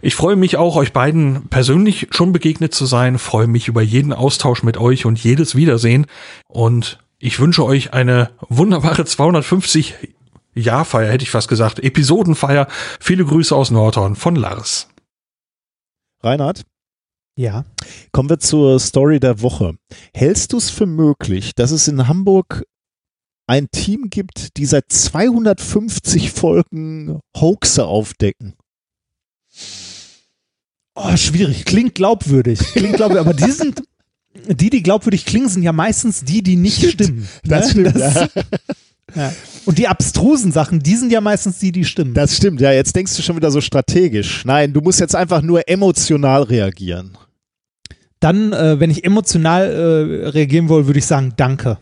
Ich 0.00 0.14
freue 0.14 0.36
mich 0.36 0.56
auch, 0.56 0.76
euch 0.76 0.94
beiden 0.94 1.48
persönlich 1.48 2.08
schon 2.10 2.32
begegnet 2.32 2.72
zu 2.72 2.86
sein, 2.86 3.18
freue 3.18 3.48
mich 3.48 3.68
über 3.68 3.82
jeden 3.82 4.14
Austausch 4.14 4.62
mit 4.62 4.78
euch 4.78 5.04
und 5.04 5.22
jedes 5.22 5.54
Wiedersehen 5.54 6.06
und 6.48 7.00
ich 7.18 7.38
wünsche 7.38 7.66
euch 7.66 7.92
eine 7.92 8.30
wunderbare 8.48 9.04
250 9.04 9.94
Jahrfeier, 10.54 11.12
hätte 11.12 11.24
ich 11.24 11.30
fast 11.30 11.48
gesagt, 11.48 11.80
Episodenfeier. 11.80 12.66
Viele 12.98 13.26
Grüße 13.26 13.54
aus 13.54 13.70
Nordhorn 13.70 14.16
von 14.16 14.36
Lars. 14.36 14.88
Reinhard? 16.22 16.64
Ja. 17.36 17.64
Kommen 18.12 18.30
wir 18.30 18.38
zur 18.38 18.78
Story 18.78 19.18
der 19.18 19.42
Woche. 19.42 19.76
Hältst 20.14 20.52
du 20.52 20.58
es 20.58 20.70
für 20.70 20.86
möglich, 20.86 21.54
dass 21.54 21.72
es 21.72 21.88
in 21.88 22.06
Hamburg 22.06 22.64
ein 23.46 23.68
Team 23.70 24.08
gibt, 24.08 24.56
die 24.56 24.66
seit 24.66 24.90
250 24.90 26.30
Folgen 26.30 27.20
Hoaxe 27.36 27.84
aufdecken? 27.84 28.54
Oh, 30.94 31.16
schwierig. 31.16 31.64
Klingt 31.64 31.94
glaubwürdig. 31.94 32.60
Klingt 32.60 32.96
glaubwürdig. 32.96 33.26
Aber 33.26 33.34
die 33.34 33.50
sind, 33.50 33.82
die, 34.46 34.70
die 34.70 34.82
glaubwürdig 34.82 35.26
klingen, 35.26 35.48
sind 35.48 35.64
ja 35.64 35.72
meistens 35.72 36.24
die, 36.24 36.42
die 36.42 36.56
nicht 36.56 36.88
stimmen. 36.88 37.28
Das 37.42 37.74
ne? 37.74 37.90
stimmt, 37.90 37.96
ja. 37.96 38.28
Ja. 39.14 39.32
Und 39.66 39.78
die 39.78 39.88
abstrusen 39.88 40.52
Sachen, 40.52 40.80
die 40.80 40.96
sind 40.96 41.10
ja 41.10 41.20
meistens 41.20 41.58
die, 41.58 41.72
die 41.72 41.84
stimmen. 41.84 42.12
Das 42.14 42.36
stimmt, 42.36 42.60
ja. 42.60 42.72
Jetzt 42.72 42.94
denkst 42.94 43.16
du 43.16 43.22
schon 43.22 43.36
wieder 43.36 43.50
so 43.50 43.60
strategisch. 43.60 44.44
Nein, 44.44 44.72
du 44.72 44.80
musst 44.80 45.00
jetzt 45.00 45.16
einfach 45.16 45.40
nur 45.42 45.68
emotional 45.68 46.42
reagieren. 46.42 47.16
Dann, 48.20 48.52
äh, 48.52 48.78
wenn 48.80 48.90
ich 48.90 49.04
emotional 49.04 49.66
äh, 49.66 50.28
reagieren 50.28 50.68
will, 50.68 50.86
würde 50.86 50.98
ich 50.98 51.06
sagen, 51.06 51.32
danke. 51.36 51.78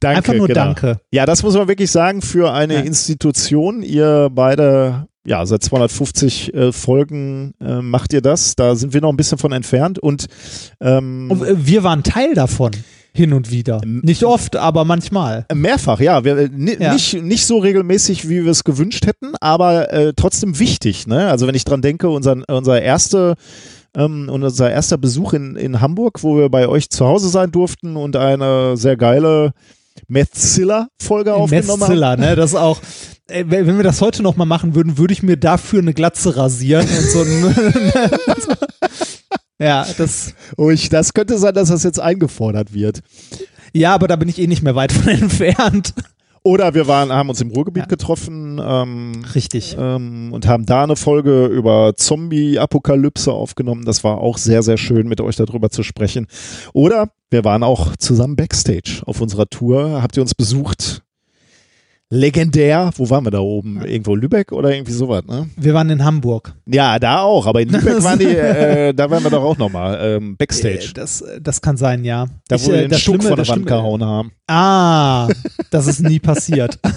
Danke, 0.00 0.16
Einfach 0.18 0.34
nur 0.34 0.48
genau. 0.48 0.64
danke. 0.64 0.98
Ja, 1.12 1.26
das 1.26 1.42
muss 1.42 1.54
man 1.54 1.68
wirklich 1.68 1.90
sagen 1.90 2.22
für 2.22 2.52
eine 2.52 2.74
Ja. 2.74 2.80
Institution. 2.80 3.82
Ihr 3.82 4.30
beide, 4.32 5.06
ja, 5.24 5.46
seit 5.46 5.62
250 5.62 6.52
äh, 6.54 6.72
Folgen 6.72 7.54
äh, 7.60 7.80
macht 7.80 8.12
ihr 8.12 8.20
das. 8.20 8.56
Da 8.56 8.74
sind 8.74 8.94
wir 8.94 9.00
noch 9.00 9.10
ein 9.10 9.16
bisschen 9.16 9.38
von 9.38 9.52
entfernt 9.52 9.98
und 10.00 10.26
ähm, 10.80 11.30
Und 11.30 11.42
äh, 11.46 11.54
wir 11.66 11.84
waren 11.84 12.02
Teil 12.02 12.34
davon. 12.34 12.72
Hin 13.14 13.32
und 13.32 13.50
wieder. 13.50 13.80
Nicht 13.84 14.24
oft, 14.24 14.56
aber 14.56 14.84
manchmal. 14.84 15.44
Mehrfach, 15.52 16.00
ja. 16.00 16.24
Wir, 16.24 16.38
äh, 16.38 16.50
Ja. 16.80 16.94
Nicht, 16.94 17.22
nicht 17.22 17.46
so 17.46 17.58
regelmäßig, 17.58 18.28
wie 18.28 18.44
wir 18.44 18.50
es 18.50 18.64
gewünscht 18.64 19.06
hätten, 19.06 19.34
aber 19.40 19.92
äh, 19.92 20.12
trotzdem 20.16 20.58
wichtig. 20.58 21.06
Ne? 21.06 21.28
Also 21.28 21.46
wenn 21.46 21.54
ich 21.54 21.64
dran 21.64 21.82
denke, 21.82 22.08
unser, 22.08 22.36
unser 22.48 22.80
erste 22.80 23.34
ähm, 23.94 24.30
unser 24.30 24.70
erster 24.70 24.96
Besuch 24.96 25.34
in, 25.34 25.56
in 25.56 25.80
Hamburg, 25.80 26.22
wo 26.22 26.38
wir 26.38 26.48
bei 26.48 26.66
euch 26.66 26.88
zu 26.88 27.06
Hause 27.06 27.28
sein 27.28 27.50
durften 27.50 27.96
und 27.96 28.16
eine 28.16 28.76
sehr 28.76 28.96
geile 28.96 29.52
Methzilla-Folge 30.08 31.34
aufgenommen 31.34 31.80
Messzilla, 31.80 32.10
haben. 32.12 32.22
ne? 32.22 32.36
Das 32.36 32.50
ist 32.50 32.56
auch, 32.56 32.80
ey, 33.28 33.44
wenn 33.48 33.76
wir 33.76 33.84
das 33.84 34.00
heute 34.00 34.22
noch 34.22 34.36
mal 34.36 34.46
machen 34.46 34.74
würden, 34.74 34.96
würde 34.96 35.12
ich 35.12 35.22
mir 35.22 35.36
dafür 35.36 35.80
eine 35.80 35.92
Glatze 35.92 36.36
rasieren 36.36 36.86
und 36.86 37.10
so 37.10 37.20
ein, 37.20 37.54
Ja, 39.62 39.86
das. 39.96 40.34
Oh, 40.56 40.70
ich, 40.70 40.88
das 40.88 41.14
könnte 41.14 41.38
sein, 41.38 41.54
dass 41.54 41.68
das 41.68 41.84
jetzt 41.84 42.00
eingefordert 42.00 42.74
wird. 42.74 43.00
Ja, 43.72 43.94
aber 43.94 44.08
da 44.08 44.16
bin 44.16 44.28
ich 44.28 44.38
eh 44.38 44.46
nicht 44.46 44.62
mehr 44.62 44.74
weit 44.74 44.92
von 44.92 45.08
entfernt. 45.08 45.94
Oder 46.44 46.74
wir 46.74 46.88
waren, 46.88 47.12
haben 47.12 47.28
uns 47.28 47.40
im 47.40 47.50
Ruhrgebiet 47.50 47.88
getroffen. 47.88 48.60
Ähm, 48.62 49.24
Richtig. 49.32 49.76
Ähm, 49.78 50.32
und 50.32 50.48
haben 50.48 50.66
da 50.66 50.82
eine 50.82 50.96
Folge 50.96 51.46
über 51.46 51.94
Zombie-Apokalypse 51.96 53.32
aufgenommen. 53.32 53.84
Das 53.84 54.02
war 54.02 54.18
auch 54.18 54.38
sehr, 54.38 54.64
sehr 54.64 54.76
schön, 54.76 55.06
mit 55.06 55.20
euch 55.20 55.36
darüber 55.36 55.70
zu 55.70 55.84
sprechen. 55.84 56.26
Oder 56.72 57.10
wir 57.30 57.44
waren 57.44 57.62
auch 57.62 57.94
zusammen 57.96 58.34
Backstage 58.34 59.02
auf 59.06 59.20
unserer 59.20 59.46
Tour. 59.46 60.02
Habt 60.02 60.16
ihr 60.16 60.22
uns 60.22 60.34
besucht? 60.34 61.04
Legendär. 62.14 62.90
Wo 62.96 63.08
waren 63.08 63.24
wir 63.24 63.30
da 63.30 63.38
oben? 63.40 63.82
Irgendwo 63.86 64.14
Lübeck 64.14 64.52
oder 64.52 64.70
irgendwie 64.74 64.92
sowas, 64.92 65.24
ne? 65.26 65.48
Wir 65.56 65.72
waren 65.72 65.88
in 65.88 66.04
Hamburg. 66.04 66.52
Ja, 66.66 66.98
da 66.98 67.22
auch. 67.22 67.46
Aber 67.46 67.62
in 67.62 67.70
Lübeck 67.70 68.04
waren 68.04 68.18
die, 68.18 68.26
äh, 68.36 68.92
da 68.92 69.10
waren 69.10 69.22
wir 69.24 69.30
doch 69.30 69.42
auch 69.42 69.56
nochmal 69.56 69.98
ähm, 70.02 70.36
Backstage. 70.36 70.90
Äh, 70.90 70.92
Das, 70.92 71.24
das 71.40 71.62
kann 71.62 71.78
sein, 71.78 72.04
ja. 72.04 72.26
Da, 72.48 72.56
Ich, 72.56 72.66
wo 72.66 72.72
wir 72.72 72.82
äh, 72.82 72.88
den 72.88 72.98
Stuck 72.98 73.22
von 73.22 73.36
der 73.36 73.48
Wand 73.48 73.66
gehauen 73.66 74.04
haben. 74.04 74.32
Ah, 74.46 75.26
das 75.70 75.86
ist 75.86 76.00
nie 76.00 76.18
passiert. 76.18 76.78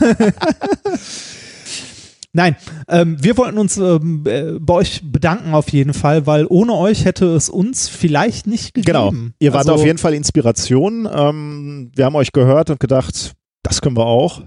Nein, 2.34 2.57
ähm, 2.89 3.16
wir 3.24 3.38
wollten 3.38 3.57
uns 3.57 3.78
ähm, 3.78 4.26
äh, 4.28 4.59
bei 4.59 4.74
euch 4.74 5.01
bedanken 5.09 5.53
auf 5.53 5.70
jeden 5.70 5.93
Fall, 5.93 6.28
weil 6.28 6.45
ohne 6.49 6.74
euch 6.74 7.05
hätte 7.05 7.28
es 7.28 7.47
uns 7.47 7.88
vielleicht 7.88 8.47
nicht 8.47 8.74
gegeben. 8.74 8.86
Genau. 8.86 9.13
Ihr 9.39 9.53
wart 9.53 9.61
Also, 9.70 9.76
auf 9.76 9.86
jeden 9.86 9.97
Fall 9.97 10.13
Inspiration. 10.13 11.07
Ähm, 11.09 11.91
wir 11.95 12.03
haben 12.03 12.16
euch 12.16 12.34
gehört 12.34 12.70
und 12.70 12.82
gedacht, 12.82 13.32
das 13.63 13.80
können 13.82 13.95
wir 13.95 14.05
auch. 14.05 14.41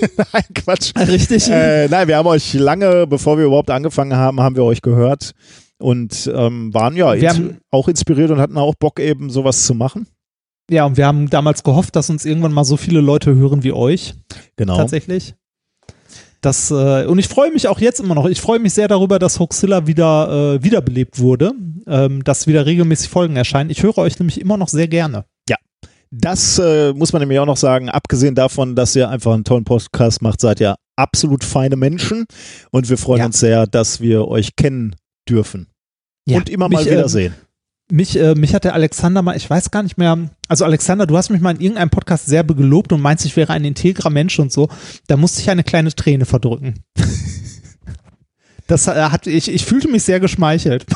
nein, 0.32 0.42
Quatsch. 0.54 0.92
Richtig. 0.96 1.48
Äh, 1.50 1.88
nein, 1.88 2.08
wir 2.08 2.16
haben 2.16 2.26
euch 2.26 2.52
lange, 2.54 3.06
bevor 3.06 3.38
wir 3.38 3.44
überhaupt 3.46 3.70
angefangen 3.70 4.14
haben, 4.16 4.40
haben 4.40 4.56
wir 4.56 4.64
euch 4.64 4.82
gehört 4.82 5.32
und 5.78 6.30
ähm, 6.34 6.72
waren 6.72 6.96
ja 6.96 7.12
Wir 7.14 7.28
ins 7.28 7.38
haben- 7.38 7.58
auch 7.70 7.88
inspiriert 7.88 8.30
und 8.30 8.38
hatten 8.40 8.56
auch 8.58 8.74
Bock 8.74 9.00
eben 9.00 9.30
sowas 9.30 9.64
zu 9.66 9.74
machen. 9.74 10.06
Ja, 10.70 10.86
und 10.86 10.96
wir 10.96 11.06
haben 11.06 11.28
damals 11.28 11.62
gehofft, 11.62 11.94
dass 11.96 12.08
uns 12.08 12.24
irgendwann 12.24 12.52
mal 12.52 12.64
so 12.64 12.76
viele 12.78 13.00
Leute 13.00 13.34
hören 13.34 13.62
wie 13.64 13.72
euch. 13.72 14.14
Genau. 14.56 14.76
Tatsächlich. 14.78 15.34
Das, 16.40 16.70
äh, 16.70 17.06
und 17.06 17.18
ich 17.18 17.28
freue 17.28 17.50
mich 17.52 17.68
auch 17.68 17.80
jetzt 17.80 18.00
immer 18.00 18.14
noch. 18.14 18.26
Ich 18.26 18.40
freue 18.40 18.58
mich 18.58 18.74
sehr 18.74 18.88
darüber, 18.88 19.18
dass 19.18 19.40
Hoaxilla 19.40 19.86
wieder 19.86 20.56
äh, 20.56 20.62
wiederbelebt 20.62 21.18
wurde, 21.18 21.52
ähm, 21.86 22.22
dass 22.22 22.46
wieder 22.46 22.66
regelmäßig 22.66 23.08
Folgen 23.08 23.36
erscheinen. 23.36 23.70
Ich 23.70 23.82
höre 23.82 23.96
euch 23.98 24.18
nämlich 24.18 24.40
immer 24.40 24.56
noch 24.58 24.68
sehr 24.68 24.88
gerne. 24.88 25.24
Ja. 26.14 26.20
Das 26.20 26.58
äh, 26.58 26.92
muss 26.92 27.12
man 27.12 27.20
nämlich 27.20 27.38
auch 27.38 27.46
noch 27.46 27.56
sagen, 27.56 27.88
abgesehen 27.88 28.34
davon, 28.34 28.76
dass 28.76 28.94
ihr 28.94 29.08
einfach 29.08 29.32
einen 29.32 29.44
tollen 29.44 29.64
Podcast 29.64 30.22
macht, 30.22 30.40
seid 30.40 30.60
ihr 30.60 30.76
absolut 30.96 31.42
feine 31.42 31.76
Menschen 31.76 32.26
und 32.70 32.88
wir 32.88 32.98
freuen 32.98 33.26
uns 33.26 33.40
sehr, 33.40 33.66
dass 33.66 34.00
wir 34.00 34.28
euch 34.28 34.54
kennen 34.56 34.94
dürfen. 35.28 35.66
Ja, 36.26 36.38
und 36.38 36.48
immer 36.48 36.68
mal 36.68 36.78
mich, 36.78 36.90
wieder 36.90 37.08
sehen. 37.08 37.34
Mich, 37.90 38.16
äh, 38.18 38.34
mich 38.34 38.54
hat 38.54 38.64
der 38.64 38.74
Alexander 38.74 39.22
mal, 39.22 39.36
ich 39.36 39.50
weiß 39.50 39.70
gar 39.70 39.82
nicht 39.82 39.98
mehr, 39.98 40.30
also 40.48 40.64
Alexander, 40.64 41.06
du 41.06 41.16
hast 41.16 41.30
mich 41.30 41.40
mal 41.40 41.54
in 41.54 41.60
irgendeinem 41.60 41.90
Podcast 41.90 42.26
sehr 42.26 42.44
gelobt 42.44 42.92
und 42.92 43.00
meinst, 43.00 43.26
ich 43.26 43.36
wäre 43.36 43.52
ein 43.52 43.64
integrer 43.64 44.10
Mensch 44.10 44.38
und 44.38 44.52
so. 44.52 44.68
Da 45.06 45.16
musste 45.16 45.42
ich 45.42 45.50
eine 45.50 45.64
kleine 45.64 45.92
Träne 45.94 46.24
verdrücken. 46.24 46.80
Das 48.66 48.86
äh, 48.86 48.92
hat, 48.92 49.26
ich, 49.26 49.52
ich 49.52 49.64
fühlte 49.64 49.88
mich 49.88 50.04
sehr 50.04 50.20
geschmeichelt. 50.20 50.86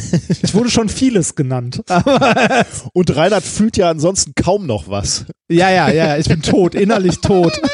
Ich 0.42 0.54
wurde 0.54 0.70
schon 0.70 0.88
vieles 0.88 1.34
genannt. 1.34 1.82
Und 2.92 3.16
Reinhard 3.16 3.44
fühlt 3.44 3.76
ja 3.76 3.90
ansonsten 3.90 4.32
kaum 4.34 4.66
noch 4.66 4.88
was. 4.88 5.26
ja, 5.48 5.70
ja, 5.70 5.90
ja, 5.90 6.16
ich 6.16 6.28
bin 6.28 6.42
tot, 6.42 6.74
innerlich 6.74 7.18
tot. 7.20 7.60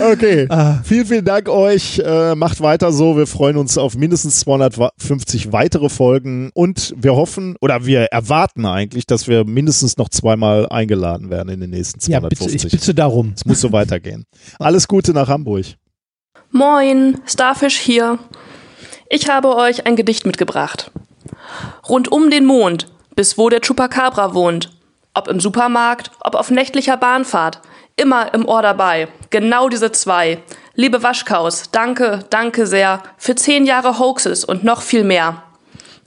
Okay, 0.00 0.48
vielen, 0.84 1.06
vielen 1.06 1.24
Dank 1.24 1.48
euch. 1.48 1.98
Äh, 1.98 2.34
macht 2.34 2.60
weiter 2.60 2.92
so. 2.92 3.16
Wir 3.16 3.26
freuen 3.26 3.56
uns 3.56 3.76
auf 3.76 3.96
mindestens 3.96 4.40
250 4.40 5.52
weitere 5.52 5.88
Folgen 5.88 6.50
und 6.54 6.94
wir 6.96 7.14
hoffen 7.14 7.56
oder 7.60 7.84
wir 7.84 8.04
erwarten 8.04 8.64
eigentlich, 8.64 9.06
dass 9.06 9.28
wir 9.28 9.44
mindestens 9.44 9.96
noch 9.96 10.08
zweimal 10.08 10.66
eingeladen 10.68 11.30
werden 11.30 11.50
in 11.50 11.60
den 11.60 11.70
nächsten 11.70 12.00
Ja, 12.10 12.20
bitte, 12.20 12.36
250. 12.36 12.72
ich 12.72 12.80
bitte 12.80 12.94
darum. 12.94 13.32
Es 13.36 13.44
muss 13.44 13.60
so 13.60 13.72
weitergehen. 13.72 14.24
Alles 14.58 14.88
Gute 14.88 15.12
nach 15.12 15.28
Hamburg. 15.28 15.66
Moin, 16.50 17.18
Starfish 17.26 17.76
hier. 17.78 18.18
Ich 19.08 19.28
habe 19.28 19.54
euch 19.54 19.86
ein 19.86 19.94
Gedicht 19.94 20.26
mitgebracht. 20.26 20.90
Rund 21.88 22.10
um 22.10 22.28
den 22.30 22.44
Mond, 22.44 22.88
bis 23.14 23.38
wo 23.38 23.48
der 23.48 23.60
Chupacabra 23.60 24.34
wohnt. 24.34 24.72
Ob 25.14 25.28
im 25.28 25.38
Supermarkt, 25.38 26.10
ob 26.20 26.34
auf 26.34 26.50
nächtlicher 26.50 26.96
Bahnfahrt. 26.96 27.60
Immer 27.96 28.34
im 28.34 28.46
Ohr 28.46 28.62
dabei. 28.62 29.08
Genau 29.30 29.68
diese 29.68 29.92
zwei. 29.92 30.42
Liebe 30.74 31.02
Waschkaus, 31.02 31.70
danke, 31.70 32.24
danke 32.30 32.66
sehr 32.66 33.02
für 33.16 33.36
zehn 33.36 33.64
Jahre 33.64 33.98
Hoaxes 33.98 34.44
und 34.44 34.64
noch 34.64 34.82
viel 34.82 35.04
mehr. 35.04 35.42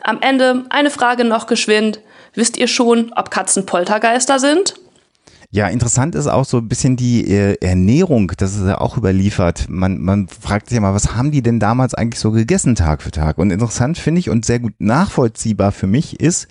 Am 0.01 0.21
Ende 0.21 0.65
eine 0.69 0.91
Frage 0.91 1.23
noch 1.23 1.47
geschwind. 1.47 2.01
Wisst 2.33 2.57
ihr 2.57 2.67
schon, 2.67 3.13
ob 3.15 3.31
Katzen 3.31 3.65
Poltergeister 3.65 4.39
sind? 4.39 4.75
Ja, 5.51 5.67
interessant 5.67 6.13
ist 6.13 6.27
auch 6.27 6.45
so 6.45 6.57
ein 6.57 6.67
bisschen 6.67 6.95
die 6.95 7.27
äh, 7.27 7.57
Ernährung, 7.59 8.31
das 8.37 8.55
ist 8.55 8.67
ja 8.67 8.79
auch 8.79 8.97
überliefert. 8.97 9.65
Man, 9.67 9.99
man 9.99 10.27
fragt 10.27 10.69
sich 10.69 10.75
ja 10.75 10.81
mal, 10.81 10.93
was 10.93 11.15
haben 11.15 11.31
die 11.31 11.41
denn 11.41 11.59
damals 11.59 11.95
eigentlich 11.95 12.19
so 12.19 12.31
gegessen 12.31 12.75
Tag 12.75 13.01
für 13.01 13.09
Tag? 13.09 13.39
Und 13.39 13.49
interessant 13.49 13.97
finde 13.97 14.19
ich 14.19 14.29
und 14.29 14.45
sehr 14.45 14.59
gut 14.59 14.73
nachvollziehbar 14.77 15.71
für 15.71 15.87
mich 15.87 16.19
ist, 16.19 16.47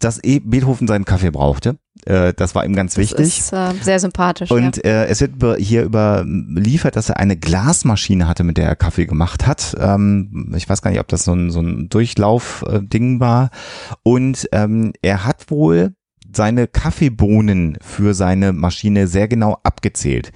dass 0.00 0.22
eh 0.24 0.40
Beethoven 0.40 0.88
seinen 0.88 1.04
Kaffee 1.04 1.30
brauchte. 1.30 1.78
Äh, 2.06 2.34
das 2.34 2.56
war 2.56 2.64
ihm 2.64 2.74
ganz 2.74 2.96
wichtig. 2.96 3.38
Das 3.50 3.72
ist 3.72 3.80
äh, 3.80 3.84
sehr 3.84 4.00
sympathisch. 4.00 4.50
Und 4.50 4.78
ja. 4.78 4.82
äh, 4.82 5.06
es 5.06 5.20
wird 5.20 5.34
hier 5.60 5.84
überliefert, 5.84 6.96
dass 6.96 7.10
er 7.10 7.18
eine 7.18 7.36
Glasmaschine 7.36 8.26
hatte, 8.26 8.42
mit 8.42 8.58
der 8.58 8.66
er 8.66 8.74
Kaffee 8.74 9.06
gemacht 9.06 9.46
hat. 9.46 9.76
Ähm, 9.78 10.52
ich 10.56 10.68
weiß 10.68 10.82
gar 10.82 10.90
nicht, 10.90 11.00
ob 11.00 11.06
das 11.06 11.22
so 11.22 11.32
ein, 11.32 11.50
so 11.52 11.60
ein 11.60 11.88
Durchlauf-Ding 11.88 13.20
war. 13.20 13.50
Und 14.02 14.48
ähm, 14.50 14.92
er 15.02 15.24
hat 15.24 15.52
wohl 15.52 15.94
seine 16.36 16.66
Kaffeebohnen 16.66 17.78
für 17.80 18.14
seine 18.14 18.52
Maschine 18.52 19.06
sehr 19.06 19.28
genau 19.28 19.58
abgezählt. 19.62 20.32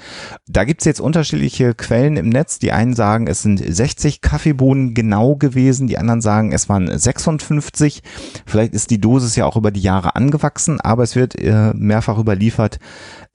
Da 0.46 0.64
gibt's 0.64 0.84
jetzt 0.84 1.00
unterschiedliche 1.00 1.74
Quellen 1.74 2.16
im 2.16 2.28
Netz. 2.28 2.58
Die 2.58 2.72
einen 2.72 2.94
sagen, 2.94 3.26
es 3.26 3.42
sind 3.42 3.58
60 3.58 4.20
Kaffeebohnen 4.20 4.94
genau 4.94 5.36
gewesen, 5.36 5.86
die 5.86 5.98
anderen 5.98 6.20
sagen, 6.20 6.52
es 6.52 6.68
waren 6.68 6.96
56. 6.96 8.02
Vielleicht 8.46 8.74
ist 8.74 8.90
die 8.90 9.00
Dosis 9.00 9.36
ja 9.36 9.46
auch 9.46 9.56
über 9.56 9.70
die 9.70 9.80
Jahre 9.80 10.16
angewachsen, 10.16 10.80
aber 10.80 11.02
es 11.02 11.16
wird 11.16 11.38
äh, 11.38 11.72
mehrfach 11.74 12.18
überliefert, 12.18 12.78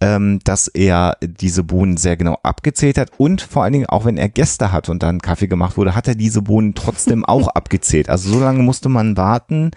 ähm, 0.03 0.39
dass 0.43 0.67
er 0.67 1.17
diese 1.21 1.63
Bohnen 1.63 1.97
sehr 1.97 2.17
genau 2.17 2.37
abgezählt 2.43 2.97
hat 2.97 3.11
und 3.17 3.41
vor 3.41 3.63
allen 3.63 3.73
Dingen 3.73 3.85
auch 3.85 4.05
wenn 4.05 4.17
er 4.17 4.29
Gäste 4.29 4.71
hat 4.71 4.89
und 4.89 5.01
dann 5.03 5.21
Kaffee 5.21 5.47
gemacht 5.47 5.77
wurde, 5.77 5.95
hat 5.95 6.07
er 6.07 6.15
diese 6.15 6.41
Bohnen 6.41 6.75
trotzdem 6.75 7.23
auch 7.33 7.47
abgezählt. 7.47 8.09
Also 8.09 8.31
so 8.31 8.39
lange 8.39 8.63
musste 8.63 8.89
man 8.89 9.17
warten, 9.17 9.71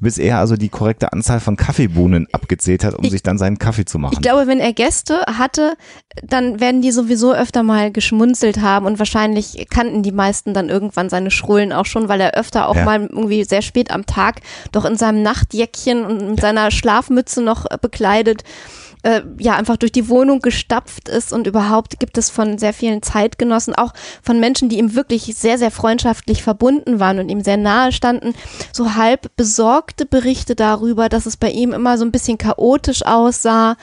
bis 0.00 0.18
er 0.18 0.38
also 0.38 0.56
die 0.56 0.68
korrekte 0.68 1.12
Anzahl 1.12 1.40
von 1.40 1.56
Kaffeebohnen 1.56 2.26
abgezählt 2.32 2.84
hat, 2.84 2.94
um 2.94 3.08
sich 3.08 3.22
dann 3.22 3.38
seinen 3.38 3.58
Kaffee 3.58 3.84
zu 3.84 3.98
machen. 3.98 4.14
Ich 4.14 4.20
glaube, 4.20 4.46
wenn 4.46 4.60
er 4.60 4.72
Gäste 4.72 5.20
hatte, 5.38 5.74
dann 6.22 6.60
werden 6.60 6.82
die 6.82 6.90
sowieso 6.92 7.32
öfter 7.32 7.62
mal 7.62 7.90
geschmunzelt 7.92 8.60
haben 8.60 8.86
und 8.86 8.98
wahrscheinlich 8.98 9.66
kannten 9.70 10.02
die 10.02 10.12
meisten 10.12 10.54
dann 10.54 10.68
irgendwann 10.68 11.08
seine 11.08 11.30
Schrullen 11.30 11.72
auch 11.72 11.86
schon, 11.86 12.08
weil 12.08 12.20
er 12.20 12.34
öfter 12.34 12.68
auch 12.68 12.76
Ja. 12.76 12.84
mal 12.84 13.00
irgendwie 13.06 13.44
sehr 13.44 13.62
spät 13.62 13.90
am 13.90 14.06
Tag 14.06 14.40
doch 14.72 14.84
in 14.84 14.96
seinem 14.96 15.22
Nachtjäckchen 15.22 16.04
und 16.04 16.30
mit 16.30 16.40
seiner 16.40 16.70
Schlafmütze 16.70 17.42
noch 17.42 17.66
bekleidet 17.80 18.42
äh, 19.02 19.22
ja 19.38 19.56
einfach 19.56 19.76
durch 19.76 19.92
die 19.92 20.08
Wohnung 20.08 20.40
gestapft 20.40 21.08
ist 21.08 21.32
und 21.32 21.46
überhaupt 21.46 21.98
gibt 22.00 22.18
es 22.18 22.30
von 22.30 22.58
sehr 22.58 22.72
vielen 22.72 23.02
Zeitgenossen, 23.02 23.74
auch 23.74 23.92
von 24.22 24.40
Menschen, 24.40 24.68
die 24.68 24.78
ihm 24.78 24.94
wirklich 24.94 25.34
sehr, 25.36 25.58
sehr 25.58 25.70
freundschaftlich 25.70 26.42
verbunden 26.42 27.00
waren 27.00 27.18
und 27.18 27.28
ihm 27.28 27.42
sehr 27.42 27.56
nahe 27.56 27.92
standen, 27.92 28.34
so 28.72 28.94
halb 28.94 29.34
besorgte 29.36 30.06
Berichte 30.06 30.54
darüber, 30.54 31.08
dass 31.08 31.26
es 31.26 31.36
bei 31.36 31.50
ihm 31.50 31.72
immer 31.72 31.98
so 31.98 32.04
ein 32.04 32.12
bisschen 32.12 32.38
chaotisch 32.38 33.04
aussah, 33.04 33.76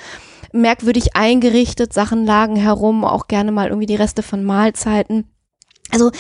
merkwürdig 0.52 1.16
eingerichtet, 1.16 1.94
Sachen 1.94 2.26
lagen 2.26 2.56
herum, 2.56 3.04
auch 3.04 3.28
gerne 3.28 3.52
mal 3.52 3.68
irgendwie 3.68 3.88
die 3.88 3.96
Reste 3.96 4.24
von 4.24 4.44
Mahlzeiten. 4.44 5.26
Also 5.92 6.12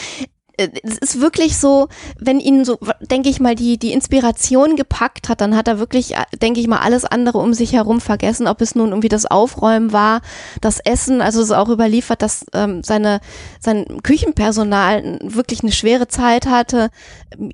es 0.57 0.97
ist 0.97 1.21
wirklich 1.21 1.57
so, 1.57 1.87
wenn 2.19 2.39
ihn 2.39 2.65
so, 2.65 2.77
denke 2.99 3.29
ich 3.29 3.39
mal, 3.39 3.55
die, 3.55 3.77
die 3.77 3.93
Inspiration 3.93 4.75
gepackt 4.75 5.29
hat, 5.29 5.39
dann 5.41 5.55
hat 5.55 5.67
er 5.67 5.77
wirklich, 5.79 6.15
äh, 6.15 6.23
denke 6.41 6.59
ich 6.59 6.67
mal, 6.67 6.79
alles 6.79 7.05
andere 7.05 7.37
um 7.37 7.53
sich 7.53 7.73
herum 7.73 8.01
vergessen, 8.01 8.47
ob 8.47 8.61
es 8.61 8.73
nun 8.75 8.89
irgendwie 8.89 9.07
das 9.09 9.25
Aufräumen 9.25 9.93
war, 9.93 10.21
das 10.61 10.79
Essen, 10.79 11.21
also 11.21 11.39
es 11.41 11.45
ist 11.49 11.55
auch 11.55 11.69
überliefert, 11.69 12.21
dass 12.21 12.45
ähm, 12.53 12.81
seine, 12.83 13.19
sein 13.59 13.85
Küchenpersonal 14.03 15.19
wirklich 15.23 15.61
eine 15.61 15.71
schwere 15.71 16.07
Zeit 16.07 16.47
hatte, 16.47 16.89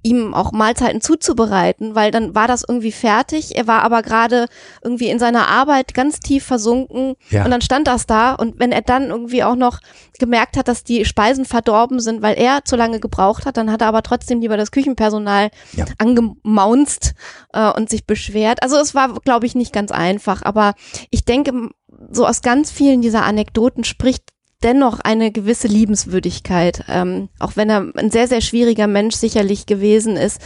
ihm 0.04 0.34
auch 0.34 0.52
Mahlzeiten 0.52 1.02
zuzubereiten, 1.02 1.96
weil 1.96 2.12
dann 2.12 2.36
war 2.36 2.48
das 2.48 2.64
irgendwie 2.68 2.92
fertig, 2.92 3.56
er 3.58 3.68
war 3.68 3.82
aber 3.84 4.02
gerade 4.02 4.48
irgendwie 4.84 5.10
in 5.10 5.20
seiner 5.20 5.48
Arbeit 5.48 5.94
ganz 5.94 6.20
tief 6.20 6.44
versunken 6.46 7.16
Ja. 7.30 7.44
und 7.46 7.52
dann 7.52 7.62
stand 7.62 7.88
das 7.88 8.06
da. 8.06 8.34
Und 8.34 8.60
wenn 8.60 8.72
er 8.72 8.82
dann 8.82 9.10
irgendwie 9.10 9.44
auch 9.44 9.56
noch 9.56 9.80
gemerkt 10.20 10.58
hat, 10.58 10.68
dass 10.68 10.84
die 10.84 11.06
Speisen 11.06 11.46
verdorben 11.46 12.00
sind, 12.00 12.22
weil 12.22 12.36
er 12.38 12.64
zu 12.64 12.76
lange 12.76 12.93
gebraucht 13.00 13.46
hat, 13.46 13.58
dann 13.58 13.72
hat 13.72 13.82
er 13.82 13.88
aber 13.88 14.04
trotzdem 14.04 14.42
lieber 14.42 14.58
das 14.58 14.72
Küchenpersonal 14.72 15.50
Ja. 15.74 15.86
angemaunzt 15.98 17.14
äh, 17.54 17.72
und 17.72 17.90
sich 17.90 18.06
beschwert. 18.06 18.64
Also 18.64 18.78
es 18.78 18.96
war, 18.96 19.14
glaube 19.22 19.46
ich, 19.46 19.56
nicht 19.56 19.74
ganz 19.74 19.92
einfach, 19.92 20.42
aber 20.44 20.74
ich 21.10 21.26
denke, 21.26 21.70
so 22.12 22.26
aus 22.28 22.42
ganz 22.42 22.72
vielen 22.72 23.02
dieser 23.02 23.24
Anekdoten 23.24 23.84
spricht 23.84 24.24
dennoch 24.64 25.00
eine 25.02 25.32
gewisse 25.32 25.68
Liebenswürdigkeit, 25.68 26.86
ähm, 26.88 27.30
auch 27.40 27.56
wenn 27.56 27.70
er 27.70 27.86
ein 27.96 28.12
sehr, 28.12 28.28
sehr 28.28 28.42
schwieriger 28.42 28.88
Mensch 28.88 29.16
sicherlich 29.16 29.66
gewesen 29.66 30.16
ist. 30.16 30.40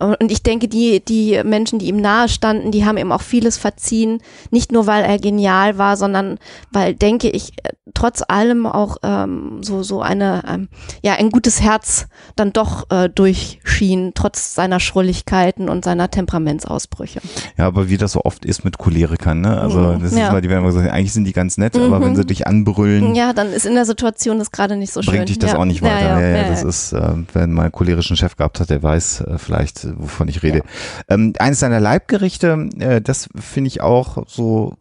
Und 0.00 0.32
ich 0.32 0.42
denke, 0.42 0.68
die, 0.68 1.04
die 1.04 1.40
Menschen, 1.44 1.78
die 1.78 1.86
ihm 1.86 2.00
nahe 2.00 2.28
standen, 2.28 2.70
die 2.72 2.84
haben 2.84 2.96
ihm 2.96 3.12
auch 3.12 3.22
vieles 3.22 3.56
verziehen. 3.58 4.20
Nicht 4.50 4.72
nur, 4.72 4.86
weil 4.86 5.04
er 5.04 5.18
genial 5.18 5.78
war, 5.78 5.96
sondern 5.96 6.38
weil, 6.72 6.94
denke 6.94 7.28
ich, 7.30 7.52
trotz 7.94 8.22
allem 8.26 8.66
auch 8.66 8.96
ähm, 9.02 9.58
so, 9.62 9.82
so 9.82 10.00
eine, 10.02 10.42
ähm, 10.48 10.68
ja, 11.02 11.14
ein 11.14 11.30
gutes 11.30 11.60
Herz 11.60 12.06
dann 12.36 12.52
doch 12.52 12.90
äh, 12.90 13.08
durchschien, 13.08 14.12
trotz 14.14 14.54
seiner 14.54 14.80
Schrulligkeiten 14.80 15.68
und 15.68 15.84
seiner 15.84 16.10
Temperamentsausbrüche. 16.10 17.20
Ja, 17.56 17.66
aber 17.66 17.88
wie 17.88 17.96
das 17.96 18.12
so 18.12 18.22
oft 18.24 18.44
ist 18.44 18.64
mit 18.64 18.78
Cholerikern, 18.78 19.40
ne? 19.40 19.60
Also 19.60 19.78
Mhm. 19.78 20.00
das 20.02 20.12
ist 20.12 20.18
Ja. 20.18 20.32
mal, 20.32 20.40
die 20.40 20.48
werden 20.48 20.60
immer 20.64 20.72
gesagt, 20.72 20.90
eigentlich 20.90 21.12
sind 21.12 21.24
die 21.24 21.32
ganz 21.32 21.58
nett, 21.58 21.76
aber 21.76 21.98
Mhm. 22.00 22.04
wenn 22.04 22.16
sie 22.16 22.24
dich 22.26 22.46
anbrüllen, 22.46 23.14
Ja, 23.14 23.32
dann 23.32 23.52
ist 23.52 23.66
in 23.66 23.74
der 23.74 23.84
Situation 23.84 24.38
das 24.38 24.50
gerade 24.50 24.76
nicht 24.76 24.92
so 24.92 25.02
schön. 25.02 25.14
bringt 25.14 25.28
dich 25.28 25.38
das 25.38 25.52
ja. 25.52 25.58
auch 25.58 25.64
nicht 25.64 25.82
weiter. 25.82 26.18
Ja, 26.18 26.20
Ja, 26.20 26.36
ja, 26.42 26.48
das 26.48 26.62
ist, 26.64 26.92
äh, 26.92 27.12
wenn 27.34 27.52
man 27.52 27.64
einen 27.66 27.72
cholerischen 27.72 28.16
Chef 28.16 28.36
gehabt 28.36 28.60
hat, 28.60 28.70
der 28.70 28.82
weiß 28.82 29.20
äh, 29.22 29.38
vielleicht, 29.38 29.84
äh, 29.84 29.91
wovon 29.96 30.28
ich 30.28 30.42
rede. 30.42 30.62
Ähm, 31.08 31.32
eines 31.38 31.60
seiner 31.60 31.80
Leibgerichte, 31.80 32.68
äh, 32.78 33.00
das 33.00 33.28
finde 33.36 33.68
ich 33.68 33.80
auch 33.80 34.24
so 34.26 34.76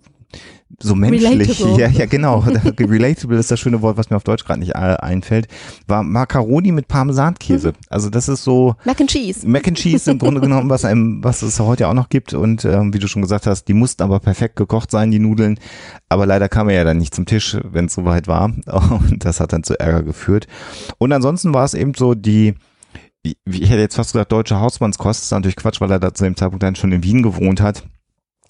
so 0.80 0.95
menschlich. 0.95 1.30
Relatable. 1.30 1.72
Ja, 1.80 1.88
ja, 1.88 2.05
genau. 2.05 2.39
Relatable 2.80 3.38
ist 3.38 3.51
das 3.51 3.59
schöne 3.59 3.82
Wort, 3.82 3.97
was 3.97 4.09
mir 4.09 4.16
auf 4.16 4.24
Deutsch 4.24 4.45
gerade 4.45 4.59
nicht 4.59 4.72
äh, 4.72 4.97
einfällt. 4.97 5.47
War 5.88 6.03
Macaroni 6.03 6.72
mit 6.72 6.88
Parmesankäse. 6.88 7.70
Mhm. 7.70 7.76
Also 7.89 8.09
das 8.09 8.30
ist 8.30 8.43
so 8.43 8.76
Mac 8.86 8.99
and 8.99 9.09
Cheese. 9.09 9.47
Mac 9.47 9.68
and 9.68 9.78
Cheese 9.78 10.12
im 10.12 10.20
Grunde 10.20 10.41
genommen, 10.41 10.70
was 10.70 10.86
einem, 10.86 11.24
was 11.24 11.41
es 11.41 11.59
heute 11.59 11.88
auch 11.88 11.93
noch 11.93 12.09
gibt. 12.09 12.34
Und 12.34 12.66
ähm, 12.66 12.93
wie 12.93 12.99
du 12.99 13.07
schon 13.07 13.22
gesagt 13.22 13.47
hast, 13.47 13.66
die 13.66 13.74
mussten 13.74 14.03
aber 14.03 14.20
perfekt 14.20 14.55
gekocht 14.55 14.91
sein, 14.91 15.12
die 15.12 15.20
Nudeln. 15.20 15.59
Aber 16.09 16.26
leider 16.26 16.49
kam 16.49 16.70
er 16.70 16.76
ja 16.76 16.84
dann 16.84 16.97
nicht 16.97 17.16
zum 17.16 17.26
Tisch, 17.26 17.57
wenn 17.64 17.86
es 17.86 17.93
soweit 17.93 18.28
war. 18.28 18.45
Und 18.45 19.26
das 19.26 19.39
hat 19.39 19.53
dann 19.53 19.64
zu 19.64 19.80
Ärger 19.80 20.03
geführt. 20.03 20.47
Und 20.97 21.12
ansonsten 21.12 21.53
war 21.53 21.66
es 21.66 21.74
eben 21.74 21.93
so 21.93 22.16
die, 22.16 22.55
ich 23.24 23.69
hätte 23.69 23.82
jetzt 23.82 23.95
fast 23.95 24.13
gesagt, 24.13 24.32
deutsche 24.32 24.59
Hausmannskost. 24.59 25.24
Ist 25.24 25.32
natürlich 25.32 25.55
Quatsch, 25.55 25.82
weil 25.82 25.91
er 25.91 25.99
da 25.99 26.13
zu 26.13 26.24
dem 26.24 26.36
Zeitpunkt 26.36 26.63
dann 26.63 26.75
schon 26.75 26.91
in 26.91 27.04
Wien 27.04 27.21
gewohnt 27.21 27.62
hat. 27.62 27.83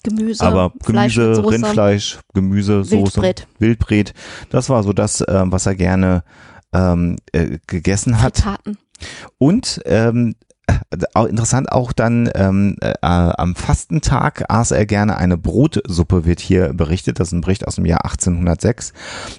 Gemüse, 0.02 0.44
Aber 0.44 0.72
Fleisch 0.82 1.14
Gemüse, 1.14 1.34
Soße. 1.36 1.50
Rindfleisch, 1.50 2.18
Gemüse, 2.34 2.84
Soße, 2.84 3.02
Wildbret. 3.02 3.46
Wildbret. 3.58 4.14
Das 4.50 4.68
war 4.68 4.82
so 4.82 4.92
das, 4.92 5.20
äh, 5.20 5.42
was 5.44 5.66
er 5.66 5.76
gerne 5.76 6.24
ähm, 6.72 7.16
äh, 7.32 7.58
gegessen 7.66 8.20
hat. 8.20 8.36
Zitaten. 8.36 8.78
Und 9.38 9.80
ähm, 9.84 10.34
interessant 11.28 11.72
auch 11.72 11.92
dann 11.92 12.30
ähm, 12.34 12.76
äh, 12.80 12.92
am 13.02 13.54
Fastentag 13.54 14.44
aß 14.48 14.72
er 14.72 14.86
gerne 14.86 15.16
eine 15.16 15.38
Brotsuppe, 15.38 16.24
wird 16.24 16.40
hier 16.40 16.72
berichtet. 16.72 17.20
Das 17.20 17.28
ist 17.28 17.32
ein 17.32 17.40
Bericht 17.40 17.66
aus 17.66 17.76
dem 17.76 17.86
Jahr 17.86 18.04
1806. 18.04 18.92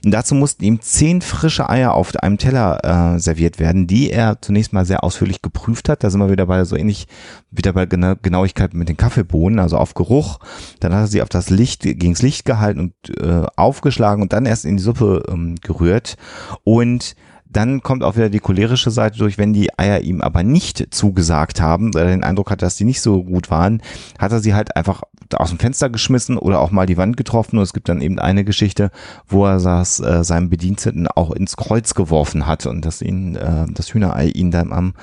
Und 0.04 0.12
dazu 0.12 0.36
mussten 0.36 0.64
ihm 0.64 0.82
zehn 0.82 1.22
frische 1.22 1.70
Eier 1.70 1.94
auf 1.94 2.16
einem 2.16 2.38
Teller 2.38 3.16
äh, 3.16 3.20
serviert 3.20 3.60
werden, 3.60 3.88
die 3.88 4.12
er 4.12 4.42
zunächst 4.42 4.74
mal 4.74 4.86
sehr 4.86 5.04
ausführlich 5.04 5.42
geprüft 5.42 5.90
hat. 5.90 6.04
Da 6.04 6.10
sind 6.10 6.20
wir 6.20 6.30
wieder 6.30 6.46
bei 6.46 6.64
so 6.66 6.76
ähnlich 6.76 7.08
wieder 7.52 7.74
bei 7.74 7.86
Gena 7.86 8.16
Genauigkeit 8.22 8.74
mit 8.74 8.90
den 8.90 8.98
Kaffeebohnen, 8.98 9.60
also 9.60 9.78
auf 9.78 9.94
Geruch. 9.94 10.40
Dann 10.80 10.94
hat 10.94 11.02
er 11.02 11.08
sie 11.08 11.22
auf 11.22 11.30
das 11.30 11.50
Licht, 11.50 11.84
gegens 11.84 12.22
Licht 12.22 12.46
gehalten 12.46 12.80
und 12.80 13.18
äh, 13.20 13.46
aufgeschlagen 13.56 14.22
und 14.22 14.34
dann 14.34 14.46
erst 14.46 14.66
in 14.66 14.78
die 14.78 14.84
Suppe 14.84 15.24
ähm, 15.30 15.56
gerührt. 15.62 16.18
Und 16.64 17.16
dann 17.54 17.82
kommt 17.82 18.04
auch 18.04 18.16
wieder 18.16 18.30
die 18.30 18.40
cholerische 18.40 18.92
Seite 18.92 19.18
durch, 19.18 19.38
wenn 19.38 19.54
die 19.54 19.78
Eier 19.78 20.02
ihm 20.02 20.22
aber 20.22 20.44
nicht 20.44 20.94
zugesagt 20.94 21.62
haben, 21.62 21.94
weil 21.94 22.06
er 22.06 22.12
den 22.12 22.24
Eindruck 22.24 22.52
hat, 22.52 22.62
dass 22.62 22.76
die 22.76 22.84
nicht 22.84 23.02
so 23.02 23.24
gut 23.24 23.50
waren, 23.50 23.82
hat 24.20 24.32
er 24.32 24.40
sie 24.40 24.54
halt 24.54 24.76
einfach 24.76 25.04
aus 25.36 25.50
dem 25.50 25.60
Fenster 25.60 25.90
geschmissen 25.90 26.38
oder 26.38 26.60
auch 26.60 26.72
mal 26.72 26.86
die 26.86 26.98
Wand 26.98 27.18
getroffen. 27.18 27.58
Und 27.58 27.64
es 27.64 27.74
gibt 27.74 27.90
dann 27.90 28.02
eben 28.02 28.20
eine 28.20 28.44
Geschichte, 28.44 28.92
wo 29.28 29.46
er 29.46 29.60
das 29.60 30.00
äh, 30.00 30.24
seinem 30.24 30.50
Bediensteten 30.50 31.08
auch 31.08 31.32
ins 31.32 31.56
Kreuz 31.56 31.94
geworfen 31.94 32.46
hat 32.48 32.66
und 32.66 32.86
dass 32.86 33.02
ihn 33.02 33.36
äh, 33.36 33.66
das 33.72 33.94
Hühnerei 33.94 34.28
ihn 34.28 34.52
dann 34.52 34.74
am 34.74 34.94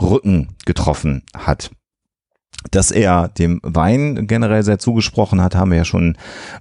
Rücken 0.00 0.48
getroffen 0.64 1.22
hat 1.34 1.70
dass 2.70 2.90
er 2.90 3.28
dem 3.28 3.60
Wein 3.62 4.26
generell 4.26 4.62
sehr 4.62 4.78
zugesprochen 4.78 5.42
hat, 5.42 5.54
haben 5.54 5.70
wir 5.70 5.78
ja 5.78 5.84
schon 5.84 6.16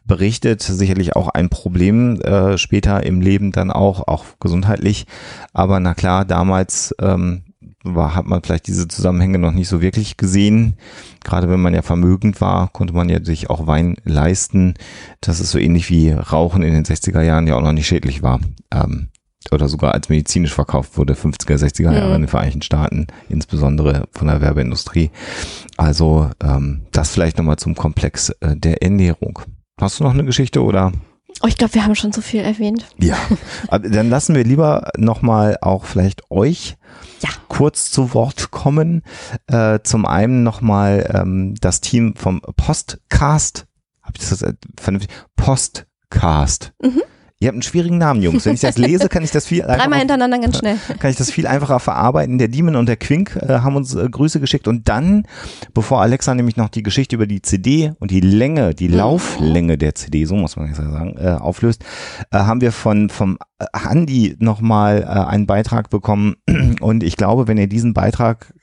berichtet. 0.05 0.61
Sicherlich 0.61 1.15
auch 1.15 1.29
ein 1.29 1.49
Problem 1.49 2.19
äh, 2.21 2.57
später 2.57 3.05
im 3.05 3.21
Leben 3.21 3.51
dann 3.51 3.71
auch, 3.71 4.07
auch 4.07 4.25
gesundheitlich. 4.39 5.07
Aber 5.53 5.79
na 5.79 5.93
klar, 5.93 6.25
damals 6.25 6.93
ähm, 7.01 7.43
war, 7.83 8.15
hat 8.15 8.25
man 8.25 8.41
vielleicht 8.41 8.67
diese 8.67 8.87
Zusammenhänge 8.87 9.37
noch 9.37 9.51
nicht 9.51 9.67
so 9.67 9.81
wirklich 9.81 10.17
gesehen. 10.17 10.75
Gerade 11.23 11.49
wenn 11.49 11.61
man 11.61 11.73
ja 11.73 11.81
vermögend 11.81 12.41
war, 12.41 12.69
konnte 12.69 12.93
man 12.93 13.09
ja 13.09 13.23
sich 13.23 13.49
auch 13.49 13.67
Wein 13.67 13.95
leisten. 14.03 14.73
Das 15.21 15.39
ist 15.39 15.51
so 15.51 15.59
ähnlich 15.59 15.89
wie 15.89 16.11
Rauchen 16.11 16.63
in 16.63 16.73
den 16.73 16.85
60er 16.85 17.21
Jahren 17.21 17.47
ja 17.47 17.55
auch 17.55 17.61
noch 17.61 17.73
nicht 17.73 17.87
schädlich 17.87 18.23
war. 18.23 18.39
Ähm, 18.71 19.09
oder 19.51 19.67
sogar 19.67 19.93
als 19.93 20.09
medizinisch 20.09 20.53
verkauft 20.53 20.97
wurde, 20.97 21.13
50er, 21.13 21.57
60er 21.57 21.91
Jahre 21.93 22.09
Mhm. 22.09 22.15
in 22.15 22.21
den 22.23 22.27
Vereinigten 22.27 22.61
Staaten, 22.61 23.07
insbesondere 23.29 24.07
von 24.11 24.27
der 24.27 24.41
Werbeindustrie. 24.41 25.11
Also 25.77 26.29
ähm, 26.43 26.81
das 26.91 27.11
vielleicht 27.11 27.37
nochmal 27.37 27.57
zum 27.57 27.75
Komplex 27.75 28.29
äh, 28.41 28.55
der 28.55 28.81
Ernährung. 28.81 29.39
Hast 29.79 29.99
du 29.99 30.03
noch 30.03 30.13
eine 30.13 30.23
Geschichte 30.25 30.63
oder? 30.63 30.91
Oh, 31.43 31.47
ich 31.47 31.57
glaube, 31.57 31.73
wir 31.73 31.83
haben 31.83 31.95
schon 31.95 32.13
so 32.13 32.21
viel 32.21 32.39
erwähnt. 32.41 32.87
Ja, 32.97 33.17
aber 33.67 33.89
dann 33.89 34.09
lassen 34.09 34.35
wir 34.35 34.45
lieber 34.45 34.89
nochmal 34.97 35.57
auch 35.61 35.83
vielleicht 35.83 36.31
euch 36.31 36.77
kurz 37.49 37.91
zu 37.91 38.13
Wort 38.13 38.51
kommen. 38.51 39.01
Äh, 39.47 39.79
zum 39.83 40.05
einen 40.05 40.43
nochmal 40.43 41.09
ähm, 41.13 41.55
das 41.59 41.81
Team 41.81 42.15
vom 42.15 42.41
Postcast. 42.55 43.65
Hab 44.01 44.15
ich 44.17 44.29
das 44.29 44.45
vernünftig? 44.79 45.13
Postcast. 45.35 46.73
Mhm. 46.81 47.01
Ihr 47.41 47.49
habt 47.49 47.55
einen 47.55 47.63
schwierigen 47.63 47.97
Namen, 47.97 48.21
Jungs. 48.21 48.45
Wenn 48.45 48.53
ich 48.53 48.61
das 48.61 48.77
lese, 48.77 49.09
kann 49.09 49.21
ich 49.21 49.29
das 49.31 49.45
viel 49.45 49.61
Dreimal 49.63 49.79
einfacher- 49.81 49.99
hintereinander 49.99 50.39
ganz 50.39 50.57
schnell. 50.57 50.77
kann 50.99 51.11
ich 51.11 51.17
das 51.17 51.29
viel 51.31 51.45
einfacher 51.47 51.81
verarbeiten. 51.81 52.37
Der 52.37 52.47
Demon 52.47 52.77
und 52.77 52.87
der 52.87 52.95
Quink 52.95 53.35
äh, 53.35 53.59
haben 53.59 53.75
uns 53.75 53.93
äh, 53.93 54.07
Grüße 54.09 54.39
geschickt 54.39 54.69
und 54.69 54.87
dann, 54.87 55.27
bevor 55.73 56.01
Alexa 56.01 56.33
nämlich 56.33 56.55
noch 56.55 56.69
die 56.69 56.81
Geschichte 56.81 57.15
über 57.17 57.27
die 57.27 57.41
CD 57.41 57.91
und 57.99 58.11
die 58.11 58.21
Länge, 58.21 58.73
die 58.73 58.87
Lauflänge 58.87 59.77
der 59.77 59.95
CD, 59.95 60.23
so 60.23 60.35
muss 60.35 60.55
man 60.55 60.67
jetzt 60.67 60.77
sagen, 60.77 61.17
äh, 61.17 61.31
auflöst, 61.31 61.83
äh, 62.31 62.37
haben 62.37 62.61
wir 62.61 62.71
von 62.71 63.09
vom 63.09 63.37
äh, 63.59 63.65
Andi 63.73 64.37
nochmal 64.39 65.01
äh, 65.03 65.05
einen 65.05 65.45
Beitrag 65.45 65.89
bekommen 65.89 66.35
und 66.79 67.03
ich 67.03 67.17
glaube, 67.17 67.49
wenn 67.49 67.57
ihr 67.57 67.67
diesen 67.67 67.93
Beitrag 67.93 68.53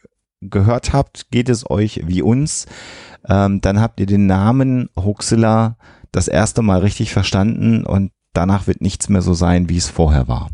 gehört 0.41 0.95
habt, 0.95 1.31
geht 1.31 1.51
es 1.51 1.69
euch 1.71 2.03
wie 2.07 2.23
uns. 2.23 2.67
Ähm, 3.29 3.61
dann 3.61 3.81
habt 3.83 4.01
ihr 4.01 4.07
den 4.07 4.27
Namen 4.27 4.89
Huxilla 4.97 5.77
das 6.11 6.27
erste 6.27 6.63
Mal 6.63 6.81
richtig 6.81 7.13
verstanden 7.13 7.85
und 7.85 8.11
danach 8.33 8.67
wird 8.67 8.81
nichts 8.81 9.09
mehr 9.09 9.23
so 9.23 9.35
sein, 9.35 9.69
wie 9.69 9.77
es 9.77 9.89
vorher 9.89 10.29
war. 10.29 10.51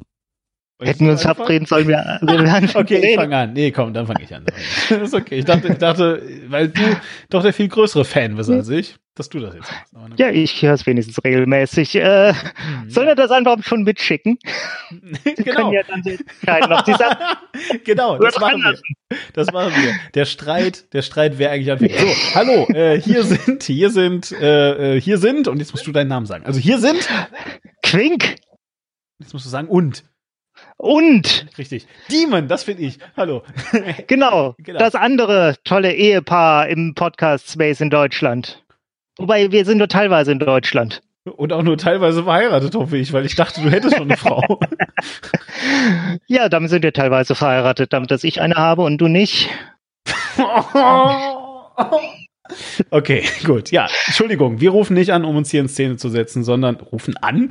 Hätten 0.80 1.06
wir 1.06 1.12
uns 1.12 1.26
abreden 1.26 1.66
sollen, 1.66 1.88
wir, 1.88 2.20
wir 2.22 2.74
Okay, 2.76 3.04
ich 3.04 3.16
fange 3.16 3.36
an. 3.36 3.52
Nee, 3.52 3.72
komm, 3.72 3.92
dann 3.92 4.06
fange 4.06 4.22
ich 4.22 4.32
an. 4.32 4.44
Das 4.88 4.90
ist 5.02 5.14
okay. 5.14 5.38
Ich 5.38 5.44
dachte, 5.44 5.68
ich 5.68 5.78
dachte, 5.78 6.22
weil 6.48 6.68
du 6.68 6.82
doch 7.30 7.42
der 7.42 7.52
viel 7.52 7.68
größere 7.68 8.04
Fan 8.04 8.36
bist 8.36 8.48
als 8.48 8.68
ich, 8.68 8.96
dass 9.18 9.28
du 9.28 9.40
das 9.40 9.54
jetzt 9.54 9.70
machst. 9.92 10.18
Ja, 10.18 10.30
ich 10.30 10.62
höre 10.62 10.74
es 10.74 10.86
wenigstens 10.86 11.22
regelmäßig. 11.24 11.96
Äh, 11.96 12.32
Sollen 12.86 13.08
wir 13.08 13.14
das 13.14 13.30
einfach 13.30 13.62
schon 13.62 13.82
mitschicken? 13.82 14.38
Sie 15.24 15.34
Genau. 15.34 15.72
ja 15.72 15.82
genau, 17.84 18.18
das 18.18 18.38
machen 18.38 18.62
wir. 18.62 18.78
Das 19.32 19.52
machen 19.52 19.72
wir. 19.74 19.94
Der 20.14 20.24
Streit, 20.24 20.92
der 20.92 21.02
Streit, 21.02 21.38
wer 21.38 21.50
eigentlich 21.50 21.70
anfängt. 21.70 21.94
So, 21.94 22.06
hallo, 22.34 22.66
äh, 22.68 23.00
hier 23.00 23.24
sind, 23.24 23.62
hier 23.64 23.90
sind, 23.90 24.32
äh, 24.32 24.96
äh, 24.96 25.00
hier 25.00 25.18
sind, 25.18 25.48
und 25.48 25.58
jetzt 25.58 25.72
musst 25.72 25.86
du 25.86 25.92
deinen 25.92 26.08
Namen 26.08 26.26
sagen. 26.26 26.46
Also 26.46 26.60
hier 26.60 26.78
sind 26.78 27.08
Quink. 27.82 28.36
Jetzt 29.18 29.32
musst 29.32 29.46
du 29.46 29.50
sagen 29.50 29.68
und. 29.68 30.04
Und 30.76 31.46
Richtig. 31.58 31.86
Demon, 32.10 32.48
das 32.48 32.64
finde 32.64 32.82
ich. 32.82 32.98
Hallo. 33.16 33.42
genau, 34.06 34.54
Genau. 34.58 34.78
das 34.78 34.94
andere 34.94 35.56
tolle 35.64 35.92
Ehepaar 35.94 36.68
im 36.68 36.94
Podcast 36.94 37.50
Space 37.50 37.80
in 37.80 37.90
Deutschland. 37.90 38.64
Wobei 39.18 39.50
wir 39.50 39.64
sind 39.64 39.78
nur 39.78 39.88
teilweise 39.88 40.32
in 40.32 40.38
Deutschland. 40.38 41.02
Und 41.24 41.52
auch 41.52 41.62
nur 41.62 41.76
teilweise 41.76 42.22
verheiratet, 42.24 42.74
hoffe 42.74 42.96
ich, 42.96 43.12
weil 43.12 43.26
ich 43.26 43.34
dachte, 43.34 43.60
du 43.60 43.70
hättest 43.70 43.96
schon 43.96 44.08
eine 44.08 44.16
Frau. 44.16 44.60
Ja, 46.28 46.48
damit 46.48 46.70
sind 46.70 46.84
wir 46.84 46.92
teilweise 46.92 47.34
verheiratet, 47.34 47.92
damit 47.92 48.10
dass 48.10 48.22
ich 48.22 48.40
eine 48.40 48.54
habe 48.54 48.82
und 48.82 48.98
du 48.98 49.08
nicht. 49.08 49.50
Okay, 52.90 53.24
gut. 53.44 53.70
Ja, 53.70 53.88
Entschuldigung, 54.06 54.60
wir 54.60 54.70
rufen 54.70 54.94
nicht 54.94 55.12
an, 55.12 55.24
um 55.26 55.36
uns 55.36 55.50
hier 55.50 55.60
in 55.60 55.68
Szene 55.68 55.96
zu 55.96 56.08
setzen, 56.08 56.44
sondern 56.44 56.76
rufen 56.76 57.16
an. 57.18 57.50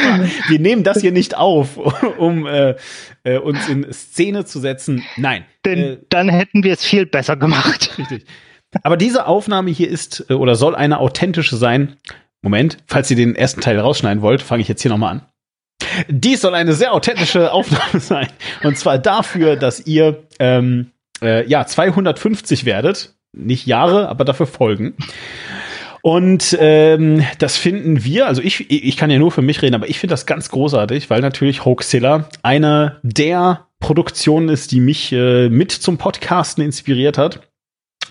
Wir 0.48 0.58
nehmen 0.58 0.82
das 0.82 1.02
hier 1.02 1.12
nicht 1.12 1.36
auf, 1.36 1.76
um 2.18 2.46
äh, 2.46 2.76
äh, 3.22 3.36
uns 3.36 3.68
in 3.68 3.92
Szene 3.92 4.46
zu 4.46 4.58
setzen. 4.58 5.04
Nein. 5.18 5.44
Denn 5.66 5.98
dann 6.08 6.30
hätten 6.30 6.64
wir 6.64 6.72
es 6.72 6.82
viel 6.82 7.04
besser 7.04 7.36
gemacht. 7.36 7.98
Richtig. 7.98 8.24
Aber 8.82 8.96
diese 8.96 9.26
Aufnahme 9.26 9.70
hier 9.70 9.88
ist 9.88 10.26
äh, 10.28 10.34
oder 10.34 10.54
soll 10.54 10.74
eine 10.74 10.98
authentische 10.98 11.56
sein. 11.56 11.96
Moment, 12.42 12.78
falls 12.86 13.10
ihr 13.10 13.16
den 13.16 13.36
ersten 13.36 13.60
Teil 13.60 13.78
rausschneiden 13.78 14.22
wollt, 14.22 14.42
fange 14.42 14.62
ich 14.62 14.68
jetzt 14.68 14.82
hier 14.82 14.90
nochmal 14.90 15.12
an. 15.12 15.22
Dies 16.08 16.40
soll 16.40 16.54
eine 16.54 16.72
sehr 16.72 16.92
authentische 16.94 17.52
Aufnahme 17.52 18.00
sein. 18.00 18.28
Und 18.62 18.78
zwar 18.78 18.98
dafür, 18.98 19.56
dass 19.56 19.86
ihr 19.86 20.24
ähm, 20.38 20.92
äh, 21.22 21.46
ja 21.46 21.66
250 21.66 22.64
werdet. 22.64 23.14
Nicht 23.32 23.66
Jahre, 23.66 24.08
aber 24.08 24.24
dafür 24.24 24.46
Folgen. 24.46 24.94
Und 26.02 26.56
ähm, 26.58 27.24
das 27.38 27.58
finden 27.58 28.04
wir, 28.04 28.26
also 28.26 28.40
ich, 28.40 28.70
ich 28.70 28.96
kann 28.96 29.10
ja 29.10 29.18
nur 29.18 29.30
für 29.30 29.42
mich 29.42 29.60
reden, 29.60 29.74
aber 29.74 29.88
ich 29.88 29.98
finde 30.00 30.14
das 30.14 30.24
ganz 30.24 30.48
großartig, 30.48 31.10
weil 31.10 31.20
natürlich 31.20 31.66
Hoaxilla 31.66 32.28
eine 32.42 32.98
der 33.02 33.66
Produktionen 33.80 34.48
ist, 34.48 34.72
die 34.72 34.80
mich 34.80 35.12
äh, 35.12 35.50
mit 35.50 35.72
zum 35.72 35.98
Podcasten 35.98 36.64
inspiriert 36.64 37.18
hat 37.18 37.49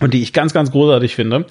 und 0.00 0.14
die 0.14 0.22
ich 0.22 0.32
ganz, 0.32 0.52
ganz 0.52 0.70
großartig 0.70 1.14
finde. 1.14 1.46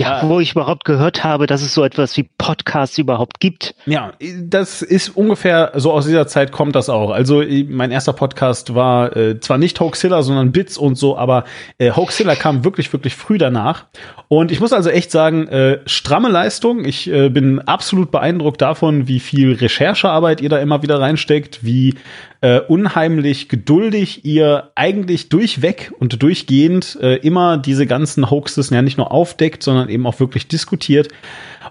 Ja, 0.00 0.28
wo 0.28 0.40
ich 0.40 0.52
überhaupt 0.52 0.84
gehört 0.84 1.24
habe, 1.24 1.46
dass 1.46 1.62
es 1.62 1.74
so 1.74 1.84
etwas 1.84 2.16
wie 2.16 2.28
Podcasts 2.38 2.98
überhaupt 2.98 3.40
gibt. 3.40 3.74
Ja, 3.86 4.12
das 4.42 4.82
ist 4.82 5.10
ungefähr 5.10 5.72
so 5.74 5.92
aus 5.92 6.06
dieser 6.06 6.26
Zeit 6.26 6.52
kommt 6.52 6.74
das 6.74 6.88
auch. 6.88 7.10
Also 7.10 7.42
mein 7.68 7.90
erster 7.90 8.12
Podcast 8.12 8.74
war 8.74 9.16
äh, 9.16 9.40
zwar 9.40 9.58
nicht 9.58 9.78
Hoaxilla, 9.78 10.22
sondern 10.22 10.52
Bits 10.52 10.78
und 10.78 10.96
so, 10.96 11.16
aber 11.16 11.44
äh, 11.78 11.90
Hoaxilla 11.92 12.34
kam 12.34 12.64
wirklich, 12.64 12.92
wirklich 12.92 13.14
früh 13.14 13.38
danach. 13.38 13.86
Und 14.28 14.52
ich 14.52 14.60
muss 14.60 14.72
also 14.72 14.90
echt 14.90 15.10
sagen, 15.10 15.48
äh, 15.48 15.80
stramme 15.86 16.28
Leistung. 16.28 16.84
Ich 16.84 17.10
äh, 17.10 17.28
bin 17.28 17.58
absolut 17.58 18.10
beeindruckt 18.10 18.62
davon, 18.62 19.08
wie 19.08 19.20
viel 19.20 19.54
Recherchearbeit 19.54 20.40
ihr 20.40 20.48
da 20.48 20.58
immer 20.58 20.82
wieder 20.82 21.00
reinsteckt, 21.00 21.64
wie 21.64 21.96
äh, 22.40 22.60
unheimlich 22.60 23.48
geduldig 23.48 24.24
ihr 24.24 24.70
eigentlich 24.74 25.28
durchweg 25.28 25.92
und 25.98 26.22
durchgehend 26.22 26.98
äh, 27.02 27.16
immer 27.16 27.58
diese 27.58 27.86
ganzen 27.86 28.30
Hoaxes 28.30 28.70
ja 28.70 28.82
nicht 28.82 28.96
nur 28.96 29.12
aufdeckt, 29.12 29.62
sondern 29.62 29.89
eben 29.90 30.06
auch 30.06 30.20
wirklich 30.20 30.48
diskutiert. 30.48 31.08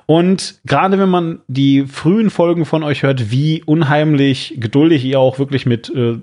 Und 0.05 0.59
gerade 0.65 0.99
wenn 0.99 1.09
man 1.09 1.39
die 1.47 1.85
frühen 1.85 2.29
Folgen 2.29 2.65
von 2.65 2.83
euch 2.83 3.03
hört, 3.03 3.31
wie 3.31 3.63
unheimlich 3.63 4.55
geduldig 4.57 5.05
ihr 5.05 5.19
auch 5.19 5.39
wirklich 5.39 5.65
mit 5.65 5.89
äh, 5.89 6.19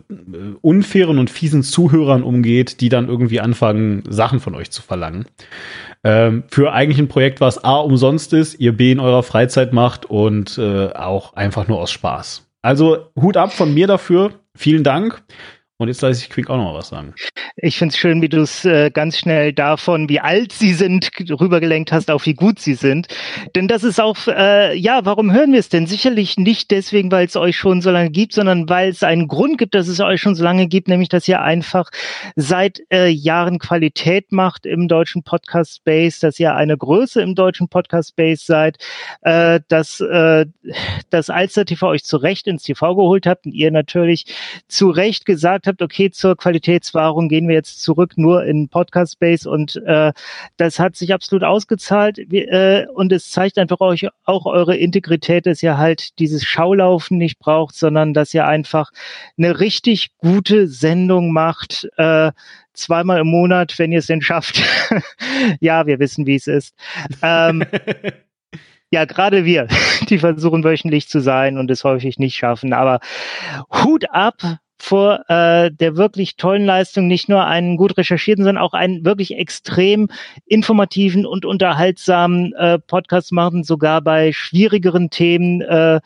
unfairen 0.61 1.19
und 1.19 1.31
fiesen 1.31 1.63
Zuhörern 1.63 2.23
umgeht, 2.23 2.81
die 2.81 2.89
dann 2.89 3.09
irgendwie 3.09 3.41
anfangen, 3.41 4.03
Sachen 4.09 4.41
von 4.41 4.55
euch 4.55 4.71
zu 4.71 4.83
verlangen. 4.83 5.27
Ähm, 6.05 6.45
für 6.49 6.73
eigentlich 6.73 6.99
ein 6.99 7.09
Projekt, 7.09 7.41
was 7.41 7.63
A 7.65 7.77
umsonst 7.77 8.33
ist, 8.33 8.61
ihr 8.61 8.77
B 8.77 8.93
in 8.93 9.01
eurer 9.01 9.23
Freizeit 9.23 9.73
macht 9.73 10.05
und 10.07 10.59
äh, 10.59 10.89
auch 10.93 11.35
einfach 11.35 11.69
nur 11.69 11.81
aus 11.81 11.91
Spaß. 11.91 12.47
Also 12.63 13.07
Hut 13.21 13.37
ab 13.37 13.53
von 13.53 13.73
mir 13.73 13.87
dafür. 13.87 14.33
Vielen 14.57 14.83
Dank. 14.83 15.23
Und 15.79 15.89
jetzt 15.89 16.01
lasse 16.01 16.23
ich 16.23 16.31
Quick 16.31 16.49
auch 16.49 16.57
noch 16.57 16.73
was 16.73 16.89
sagen. 16.89 17.15
Ich 17.57 17.77
finde 17.77 17.93
es 17.93 17.99
schön, 17.99 18.23
wie 18.23 18.31
du 18.31 18.41
es 18.41 18.65
äh, 18.65 18.91
ganz 18.91 19.19
schnell 19.19 19.53
davon, 19.53 20.09
wie 20.09 20.21
alt 20.21 20.53
sie 20.53 20.73
sind, 20.73 21.11
rübergelenkt 21.29 21.93
hast, 21.93 22.11
auf 22.11 22.25
wie 22.25 22.33
gut 22.33 22.59
sie 22.59 22.75
sind. 22.75 23.09
Denn 23.55 23.69
das 23.69 23.85
ist 23.85 24.01
auch, 24.01 24.17
äh, 24.27 24.75
ja, 24.75 25.05
warum 25.05 25.33
hören 25.33 25.53
wir 25.53 25.61
es 25.61 25.69
denn? 25.69 25.87
Sicherlich 25.87 26.39
nicht 26.39 26.71
deswegen, 26.71 27.11
weil 27.11 27.27
es 27.27 27.37
euch 27.37 27.59
schon 27.59 27.83
so 27.83 27.91
lange 27.91 28.11
gibt, 28.11 28.33
sondern 28.33 28.71
weil 28.71 28.89
es 28.89 29.03
einen 29.03 29.29
Grund 29.29 29.59
gibt, 29.59 29.75
dass 29.75 29.89
es 29.89 30.01
euch 30.01 30.21
schon 30.21 30.35
so 30.35 30.43
lange 30.43 30.67
gibt, 30.67 30.89
nämlich 30.89 31.11
dass 31.11 31.29
ihr 31.29 31.43
einfach 31.43 31.91
seit 32.37 32.81
äh, 32.91 33.09
Jahren 33.09 33.59
Qualität 33.59 34.33
macht 34.33 34.65
im 34.65 34.89
deutschen 34.89 35.25
Podcast-Space, 35.25 36.21
dass 36.21 36.41
ihr 36.41 36.55
eine 36.55 36.79
Größe 36.79 37.21
im 37.21 37.35
deutschen 37.35 37.69
Podcast-Space 37.69 38.47
seid, 38.47 38.79
äh, 39.23 39.61
dass 39.69 40.01
äh, 40.01 40.47
das 41.11 41.29
Alster 41.29 41.67
TV 41.67 41.89
euch 41.89 42.05
zu 42.05 42.17
Recht 42.17 42.47
ins 42.47 42.63
TV 42.63 42.97
geholt 42.97 43.27
habt 43.27 43.45
und 43.45 43.53
ihr 43.53 43.71
natürlich 43.71 44.25
zu 44.69 44.89
Recht 44.89 45.27
gesagt 45.27 45.66
habt, 45.67 45.83
okay, 45.83 46.11
zur 46.11 46.37
Qualitätswahrung 46.37 47.29
gehen 47.29 47.49
wir 47.49 47.55
jetzt 47.55 47.83
zurück 47.83 48.15
nur 48.17 48.45
in 48.45 48.69
Podcast 48.69 49.15
Space 49.15 49.47
und 49.47 49.77
äh, 49.87 50.13
das 50.57 50.79
hat 50.79 50.97
sich 50.97 51.13
absolut 51.13 51.45
ausgezahlt 51.45 52.19
Wir, 52.29 52.51
äh, 52.51 52.87
und 52.95 53.13
es 53.13 53.31
zeigt 53.31 53.59
einfach 53.59 53.81
euch 53.81 54.09
auch 54.25 54.47
eure 54.47 54.77
Integrität, 54.77 55.47
dass 55.47 55.63
ihr 55.63 55.79
halt 55.79 56.19
dieses 56.19 56.45
Schaulaufen 56.45 57.19
nicht 57.19 57.39
braucht, 57.39 57.75
sondern 57.75 58.15
dass 58.15 58.35
ihr 58.35 58.47
einfach 58.47 58.91
eine 59.37 59.61
richtig 59.61 60.17
gute 60.19 60.69
Sendung 60.69 61.33
macht, 61.33 61.89
äh, 61.97 62.33
zweimal 62.77 63.21
im 63.21 63.29
Monat, 63.29 63.79
wenn 63.79 63.93
ihr 63.93 63.99
es 63.99 64.07
denn 64.07 64.23
schafft. 64.23 64.63
ja, 65.61 65.87
wir 65.87 65.99
wissen, 65.99 66.27
wie 66.27 66.37
es 66.37 66.47
ist. 66.47 66.75
Ähm, 67.23 67.65
ja, 68.91 69.05
gerade 69.05 69.45
wir, 69.45 69.69
die 70.09 70.19
versuchen 70.19 70.65
wöchentlich 70.65 71.09
zu 71.09 71.21
sein 71.21 71.59
und 71.59 71.71
es 71.71 71.85
häufig 71.85 72.19
nicht 72.19 72.37
schaffen. 72.37 72.73
Aber 72.73 73.01
Hut 73.71 74.11
ab 74.11 74.59
vor 74.79 75.25
äh, 75.29 75.71
der 75.71 75.97
wirklich 75.97 76.37
tollen 76.37 76.65
Leistung, 76.65 77.07
nicht 77.07 77.29
nur 77.29 77.45
einen 77.45 77.77
gut 77.77 77.97
recherchierten, 77.97 78.45
sondern 78.45 78.63
auch 78.63 78.73
einen 78.73 79.05
wirklich 79.05 79.37
extrem 79.37 80.09
informativen 80.47 81.27
und 81.27 81.45
unterhaltsamen 81.45 82.53
äh, 82.55 82.79
Podcast 82.79 83.33
machen, 83.33 83.65
sogar 83.65 84.03
bei 84.03 84.33
schwierigeren 84.33 85.11
Themen. 85.11 85.63
Äh, 85.63 86.01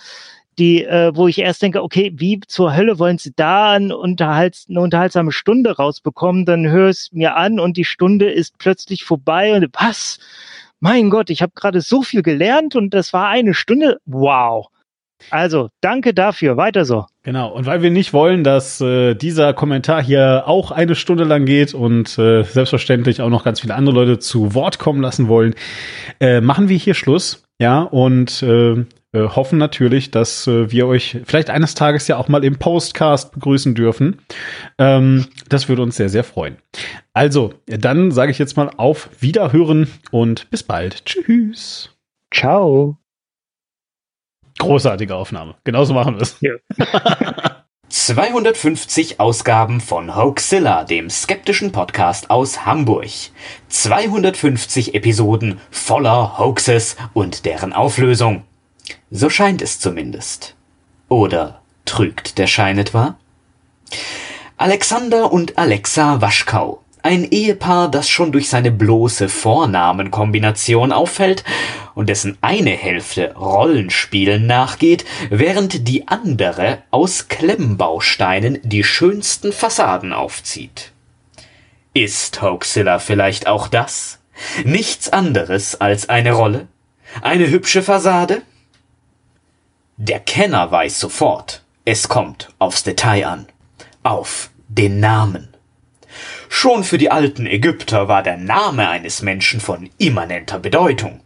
die, 0.58 0.84
äh, 0.84 1.12
wo 1.14 1.26
ich 1.26 1.38
erst 1.38 1.62
denke, 1.62 1.82
okay, 1.82 2.12
wie 2.16 2.40
zur 2.46 2.76
Hölle 2.76 2.98
wollen 2.98 3.16
sie 3.16 3.32
da 3.34 3.72
ein 3.72 3.92
Unterhalts 3.92 4.66
eine 4.68 4.80
unterhaltsame 4.80 5.32
Stunde 5.32 5.76
rausbekommen? 5.76 6.44
Dann 6.44 6.68
höre 6.68 6.90
es 6.90 7.10
mir 7.12 7.36
an 7.36 7.58
und 7.58 7.78
die 7.78 7.84
Stunde 7.84 8.30
ist 8.30 8.58
plötzlich 8.58 9.04
vorbei 9.04 9.54
und 9.54 9.66
was? 9.72 10.18
Mein 10.78 11.08
Gott, 11.08 11.30
ich 11.30 11.40
habe 11.40 11.52
gerade 11.54 11.80
so 11.80 12.02
viel 12.02 12.22
gelernt 12.22 12.76
und 12.76 12.92
das 12.92 13.12
war 13.12 13.28
eine 13.28 13.54
Stunde. 13.54 14.00
Wow. 14.04 14.68
Also, 15.30 15.68
danke 15.80 16.14
dafür. 16.14 16.56
Weiter 16.56 16.84
so. 16.84 17.06
Genau, 17.22 17.52
und 17.52 17.66
weil 17.66 17.82
wir 17.82 17.90
nicht 17.90 18.12
wollen, 18.12 18.44
dass 18.44 18.80
äh, 18.80 19.14
dieser 19.14 19.52
Kommentar 19.52 20.02
hier 20.02 20.44
auch 20.46 20.70
eine 20.70 20.94
Stunde 20.94 21.24
lang 21.24 21.44
geht 21.44 21.74
und 21.74 22.18
äh, 22.18 22.42
selbstverständlich 22.44 23.20
auch 23.20 23.28
noch 23.28 23.44
ganz 23.44 23.60
viele 23.60 23.74
andere 23.74 23.94
Leute 23.94 24.18
zu 24.18 24.54
Wort 24.54 24.78
kommen 24.78 25.02
lassen 25.02 25.28
wollen, 25.28 25.54
äh, 26.20 26.40
machen 26.40 26.68
wir 26.68 26.76
hier 26.76 26.94
Schluss. 26.94 27.42
Ja, 27.58 27.82
und 27.82 28.42
äh, 29.12 29.28
hoffen 29.28 29.58
natürlich, 29.58 30.10
dass 30.10 30.46
äh, 30.46 30.70
wir 30.70 30.86
euch 30.86 31.18
vielleicht 31.24 31.50
eines 31.50 31.74
Tages 31.74 32.06
ja 32.08 32.16
auch 32.16 32.28
mal 32.28 32.44
im 32.44 32.58
Postcast 32.58 33.32
begrüßen 33.32 33.74
dürfen. 33.74 34.20
Ähm, 34.78 35.26
das 35.48 35.68
würde 35.68 35.82
uns 35.82 35.96
sehr, 35.96 36.08
sehr 36.08 36.24
freuen. 36.24 36.56
Also, 37.12 37.52
dann 37.66 38.12
sage 38.12 38.30
ich 38.30 38.38
jetzt 38.38 38.56
mal 38.56 38.70
auf 38.76 39.10
Wiederhören 39.20 39.88
und 40.10 40.48
bis 40.50 40.62
bald. 40.62 41.04
Tschüss. 41.04 41.90
Ciao. 42.32 43.00
Großartige 44.60 45.14
Aufnahme. 45.14 45.54
Genauso 45.64 45.94
machen 45.94 46.16
wir 46.16 46.22
es. 46.22 46.36
Ja. 46.40 46.52
250 47.88 49.18
Ausgaben 49.18 49.80
von 49.80 50.14
Hoaxilla, 50.14 50.84
dem 50.84 51.10
skeptischen 51.10 51.72
Podcast 51.72 52.30
aus 52.30 52.64
Hamburg. 52.64 53.08
250 53.68 54.94
Episoden 54.94 55.58
voller 55.72 56.38
Hoaxes 56.38 56.96
und 57.14 57.46
deren 57.46 57.72
Auflösung. 57.72 58.44
So 59.10 59.28
scheint 59.28 59.60
es 59.60 59.80
zumindest. 59.80 60.54
Oder 61.08 61.62
trügt 61.84 62.38
der 62.38 62.46
Schein 62.46 62.78
etwa? 62.78 63.16
Alexander 64.56 65.32
und 65.32 65.58
Alexa 65.58 66.20
Waschkau. 66.20 66.84
Ein 67.02 67.24
Ehepaar, 67.30 67.90
das 67.90 68.08
schon 68.08 68.32
durch 68.32 68.48
seine 68.48 68.70
bloße 68.70 69.28
Vornamenkombination 69.28 70.92
auffällt 70.92 71.44
und 71.94 72.08
dessen 72.08 72.36
eine 72.40 72.70
Hälfte 72.70 73.34
Rollenspielen 73.34 74.46
nachgeht, 74.46 75.04
während 75.30 75.88
die 75.88 76.08
andere 76.08 76.82
aus 76.90 77.28
Klemmbausteinen 77.28 78.58
die 78.62 78.84
schönsten 78.84 79.52
Fassaden 79.52 80.12
aufzieht. 80.12 80.92
Ist 81.94 82.42
Hoaxilla 82.42 82.98
vielleicht 82.98 83.46
auch 83.46 83.68
das? 83.68 84.18
Nichts 84.64 85.08
anderes 85.10 85.80
als 85.80 86.08
eine 86.08 86.32
Rolle? 86.32 86.68
Eine 87.22 87.48
hübsche 87.48 87.82
Fassade? 87.82 88.42
Der 89.96 90.20
Kenner 90.20 90.70
weiß 90.70 91.00
sofort, 91.00 91.62
es 91.84 92.08
kommt 92.08 92.54
aufs 92.58 92.82
Detail 92.84 93.26
an. 93.26 93.46
Auf 94.02 94.50
den 94.68 95.00
Namen. 95.00 95.49
Schon 96.52 96.82
für 96.82 96.98
die 96.98 97.12
alten 97.12 97.46
Ägypter 97.46 98.08
war 98.08 98.24
der 98.24 98.36
Name 98.36 98.90
eines 98.90 99.22
Menschen 99.22 99.60
von 99.60 99.88
immanenter 99.98 100.58
Bedeutung. 100.58 101.20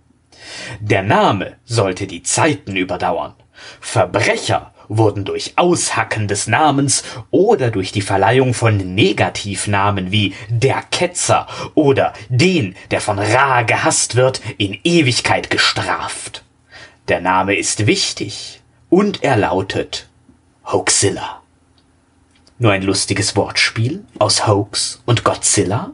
Der 0.81 1.03
Name 1.03 1.57
sollte 1.65 2.07
die 2.07 2.23
Zeiten 2.23 2.77
überdauern. 2.77 3.35
Verbrecher 3.81 4.75
wurden 4.87 5.25
durch 5.25 5.55
Aushacken 5.57 6.29
des 6.29 6.47
Namens 6.47 7.03
oder 7.31 7.71
durch 7.71 7.91
die 7.91 8.03
Verleihung 8.03 8.53
von 8.53 8.77
Negativnamen 8.77 10.13
wie 10.13 10.35
der 10.51 10.83
Ketzer 10.91 11.49
oder 11.75 12.13
den, 12.29 12.77
der 12.91 13.01
von 13.01 13.19
Ra 13.19 13.63
gehasst 13.63 14.17
wird, 14.17 14.43
in 14.59 14.79
Ewigkeit 14.85 15.49
gestraft. 15.49 16.45
Der 17.09 17.23
Name 17.23 17.57
ist 17.57 17.87
wichtig 17.87 18.61
und 18.91 19.25
er 19.25 19.37
lautet 19.37 20.07
Hoaxilla. 20.71 21.44
Nur 22.59 22.71
ein 22.71 22.83
lustiges 22.83 23.35
Wortspiel 23.35 24.05
aus 24.19 24.47
Hoax 24.47 25.03
und 25.07 25.25
Godzilla? 25.25 25.93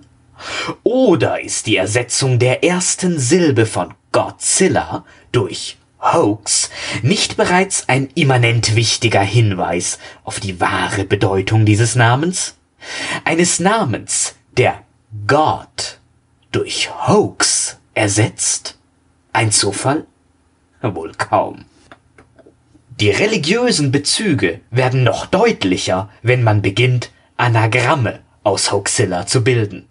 Oder 0.82 1.41
ist 1.41 1.66
die 1.66 1.77
Ersetzung 1.77 2.39
der 2.39 2.62
ersten 2.62 3.19
Silbe 3.19 3.65
von 3.65 3.95
Godzilla 4.12 5.05
durch 5.32 5.78
Hoax 6.01 6.70
nicht 7.03 7.39
bereits 7.39 7.89
ein 7.89 8.11
immanent 8.15 8.74
wichtiger 8.74 9.23
Hinweis 9.23 9.99
auf 10.23 10.39
die 10.39 10.61
wahre 10.61 11.05
Bedeutung 11.05 11.65
dieses 11.65 11.95
Namens? 11.95 12.57
Eines 13.24 13.59
Namens, 13.59 14.35
der 14.57 14.82
God 15.27 15.99
durch 16.53 16.91
Hoax 17.09 17.78
ersetzt? 17.95 18.78
Ein 19.32 19.51
Zufall? 19.51 20.07
Wohl 20.82 21.12
kaum. 21.12 21.65
Die 23.01 23.09
religiösen 23.09 23.93
Bezüge 23.93 24.60
werden 24.70 25.05
noch 25.05 25.24
deutlicher, 25.24 26.10
wenn 26.20 26.43
man 26.43 26.60
beginnt, 26.60 27.10
Anagramme 27.39 28.20
aus 28.43 28.72
Hoaxilla 28.72 29.27
zu 29.27 29.43
bilden. 29.43 29.89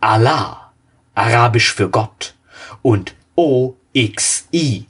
Allah, 0.00 0.72
arabisch 1.14 1.72
für 1.72 1.88
Gott, 1.88 2.34
und 2.82 3.14
OXI. 3.36 4.86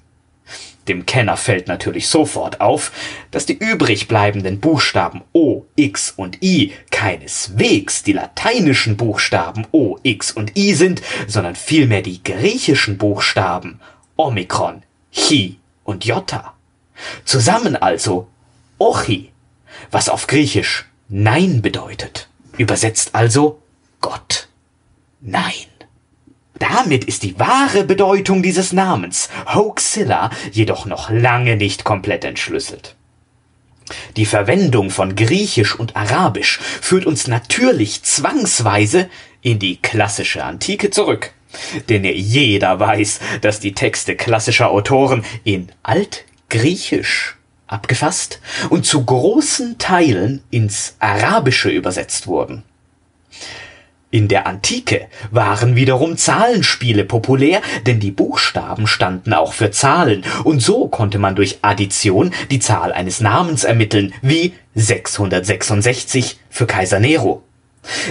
Dem 0.88 1.04
Kenner 1.04 1.36
fällt 1.36 1.68
natürlich 1.68 2.08
sofort 2.08 2.62
auf, 2.62 2.92
dass 3.30 3.44
die 3.44 3.58
übrig 3.58 4.08
bleibenden 4.08 4.58
Buchstaben 4.58 5.20
O, 5.34 5.66
X 5.76 6.14
und 6.16 6.42
I 6.42 6.72
keineswegs 6.90 8.04
die 8.04 8.12
lateinischen 8.12 8.96
Buchstaben 8.96 9.66
O, 9.70 9.98
X 10.02 10.32
und 10.32 10.56
I 10.56 10.72
sind, 10.72 11.02
sondern 11.26 11.56
vielmehr 11.56 12.00
die 12.00 12.22
griechischen 12.22 12.96
Buchstaben 12.96 13.80
Omikron, 14.16 14.82
Chi 15.12 15.58
und 15.84 16.06
Jota. 16.06 16.54
Zusammen 17.24 17.76
also 17.76 18.28
Ochi, 18.78 19.32
was 19.90 20.08
auf 20.08 20.26
Griechisch 20.26 20.86
Nein 21.08 21.62
bedeutet. 21.62 22.28
Übersetzt 22.58 23.14
also 23.14 23.62
Gott. 24.00 24.48
Nein. 25.20 25.52
Damit 26.58 27.04
ist 27.04 27.22
die 27.22 27.38
wahre 27.38 27.84
Bedeutung 27.84 28.42
dieses 28.42 28.72
Namens, 28.72 29.28
Hoaxilla, 29.54 30.30
jedoch 30.52 30.86
noch 30.86 31.08
lange 31.08 31.56
nicht 31.56 31.84
komplett 31.84 32.24
entschlüsselt. 32.24 32.96
Die 34.16 34.26
Verwendung 34.26 34.90
von 34.90 35.14
Griechisch 35.14 35.74
und 35.74 35.96
Arabisch 35.96 36.58
führt 36.58 37.06
uns 37.06 37.26
natürlich 37.26 38.02
zwangsweise 38.02 39.08
in 39.40 39.58
die 39.58 39.76
klassische 39.76 40.44
Antike 40.44 40.90
zurück. 40.90 41.32
Denn 41.88 42.04
jeder 42.04 42.78
weiß, 42.78 43.20
dass 43.40 43.60
die 43.60 43.72
Texte 43.72 44.16
klassischer 44.16 44.70
Autoren 44.70 45.24
in 45.44 45.72
Altgriechisch 46.50 47.36
abgefasst 47.66 48.40
und 48.70 48.86
zu 48.86 49.04
großen 49.04 49.76
Teilen 49.76 50.42
ins 50.50 50.96
Arabische 50.98 51.68
übersetzt 51.68 52.26
wurden. 52.26 52.62
In 54.10 54.28
der 54.28 54.46
Antike 54.46 55.08
waren 55.30 55.76
wiederum 55.76 56.16
Zahlenspiele 56.16 57.04
populär, 57.04 57.60
denn 57.84 58.00
die 58.00 58.10
Buchstaben 58.10 58.86
standen 58.86 59.34
auch 59.34 59.52
für 59.52 59.70
Zahlen, 59.70 60.24
und 60.44 60.60
so 60.60 60.88
konnte 60.88 61.18
man 61.18 61.36
durch 61.36 61.58
Addition 61.60 62.32
die 62.50 62.60
Zahl 62.60 62.94
eines 62.94 63.20
Namens 63.20 63.64
ermitteln, 63.64 64.14
wie 64.22 64.54
666 64.74 66.38
für 66.48 66.64
Kaiser 66.66 67.00
Nero. 67.00 67.42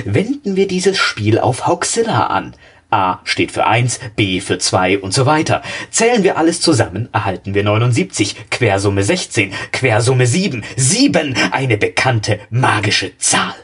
Wenden 0.06 0.56
wir 0.56 0.68
dieses 0.68 1.00
Spiel 1.00 1.40
auf 1.40 1.66
Hoaxilla 1.66 2.28
an. 2.28 2.54
A 2.90 3.20
steht 3.24 3.52
für 3.52 3.66
1, 3.66 4.00
B 4.16 4.40
für 4.40 4.58
2 4.58 5.00
und 5.00 5.14
so 5.14 5.26
weiter. 5.26 5.62
Zählen 5.90 6.24
wir 6.24 6.38
alles 6.38 6.62
zusammen, 6.62 7.10
erhalten 7.12 7.54
wir 7.54 7.64
79, 7.64 8.50
Quersumme 8.50 9.04
16, 9.04 9.54
Quersumme 9.72 10.26
7, 10.26 10.64
7, 10.76 11.36
eine 11.52 11.78
bekannte 11.78 12.40
magische 12.50 13.18
Zahl. 13.18 13.56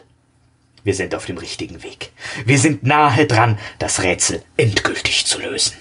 Wir 0.84 0.94
sind 0.94 1.16
auf 1.16 1.26
dem 1.26 1.38
richtigen 1.38 1.82
Weg. 1.84 2.12
Wir 2.46 2.60
sind 2.60 2.84
nahe 2.84 3.26
dran, 3.26 3.58
das 3.80 4.04
Rätsel 4.04 4.44
endgültig 4.58 5.26
zu 5.26 5.40
lösen. 5.40 5.76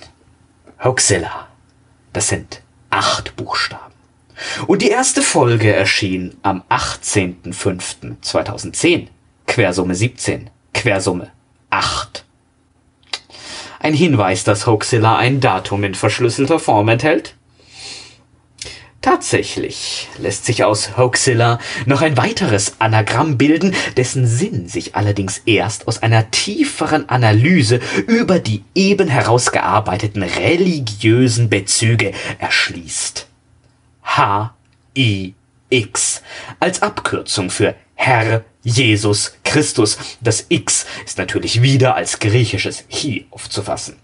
Hoaxilla. 0.83 1.49
Das 2.13 2.29
sind 2.29 2.63
acht 2.91 3.35
Buchstaben. 3.37 3.95
Und 4.67 4.83
die 4.83 4.91
erste 4.91 5.23
Folge 5.23 5.73
erschien 5.75 6.37
am 6.43 6.63
18.05.2010. 6.69 9.07
Quersumme 9.47 9.95
17. 9.95 10.51
Quersumme 10.73 11.31
8. 11.71 12.22
Ein 13.83 13.95
Hinweis, 13.95 14.45
dass 14.45 14.69
Hoaxilla 14.69 15.17
ein 15.17 15.41
Datum 15.41 15.83
in 15.83 15.97
verschlüsselter 15.97 16.61
Form 16.61 16.89
enthält? 16.89 17.35
Tatsächlich 19.01 20.09
lässt 20.19 20.45
sich 20.45 20.63
aus 20.63 20.97
Hoaxilla 20.97 21.59
noch 21.87 22.01
ein 22.01 22.17
weiteres 22.17 22.77
Anagramm 22.79 23.39
bilden, 23.39 23.75
dessen 23.97 24.29
Sinn 24.29 24.69
sich 24.69 24.95
allerdings 24.95 25.39
erst 25.47 25.89
aus 25.89 26.01
einer 26.01 26.31
tieferen 26.31 27.09
Analyse 27.09 27.81
über 28.07 28.39
die 28.39 28.63
eben 28.77 29.09
herausgearbeiteten 29.09 30.23
religiösen 30.23 31.51
Bezüge 31.51 32.13
erschließt. 32.39 33.27
H-I-X 34.05 35.33
als 36.61 36.83
Abkürzung 36.83 37.51
für 37.51 37.75
Herr 37.97 38.45
Jesus 38.63 39.35
Christus. 39.45 39.99
Das 40.21 40.47
X 40.49 40.87
ist 41.05 41.19
natürlich 41.19 41.63
wieder 41.63 41.95
als 41.95 42.19
griechisches 42.19 42.85
Chi 42.89 43.27
aufzufassen. 43.31 43.97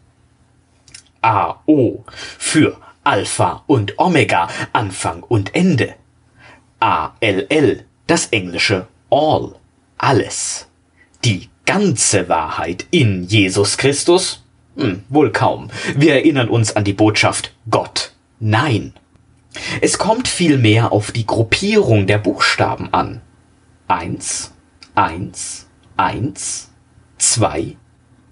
A-O 1.22 2.04
für 2.38 2.76
Alpha 3.04 3.62
und 3.66 3.98
Omega, 3.98 4.48
Anfang 4.72 5.22
und 5.22 5.54
Ende. 5.54 5.94
ALL, 6.80 7.84
das 8.06 8.26
englische 8.26 8.86
All, 9.10 9.54
alles. 9.96 10.68
Die 11.24 11.48
ganze 11.64 12.28
Wahrheit 12.28 12.86
in 12.90 13.24
Jesus 13.24 13.78
Christus? 13.78 14.44
Hm, 14.76 15.02
wohl 15.08 15.32
kaum. 15.32 15.70
Wir 15.96 16.14
erinnern 16.14 16.48
uns 16.48 16.76
an 16.76 16.84
die 16.84 16.92
Botschaft 16.92 17.52
Gott. 17.68 18.12
Nein. 18.38 18.92
Es 19.80 19.98
kommt 19.98 20.28
vielmehr 20.28 20.92
auf 20.92 21.10
die 21.10 21.26
Gruppierung 21.26 22.06
der 22.06 22.18
Buchstaben 22.18 22.92
an. 22.92 23.20
Eins, 23.88 24.52
eins, 24.94 25.66
eins, 25.96 26.70
zwei, 27.18 27.76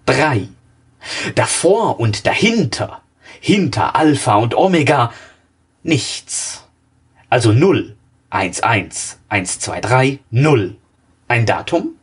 drei. 0.05 0.49
Davor 1.35 1.99
und 1.99 2.27
dahinter 2.27 3.03
hinter 3.41 3.97
Alpha 3.97 4.35
und 4.35 4.55
Omega 4.55 5.13
nichts. 5.83 6.65
Also 7.31 7.53
null, 7.53 7.97
eins, 8.31 8.61
eins, 8.61 9.19
eins, 9.29 9.59
zwei, 9.59 9.81
drei, 9.81 10.19
null. 10.31 10.77
Ein 11.29 11.47
Datum? 11.47 11.97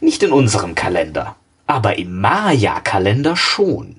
Nicht 0.00 0.22
in 0.22 0.32
unserem 0.32 0.74
Kalender, 0.74 1.36
aber 1.66 1.98
im 1.98 2.20
Maya-Kalender 2.20 3.36
schon. 3.36 3.96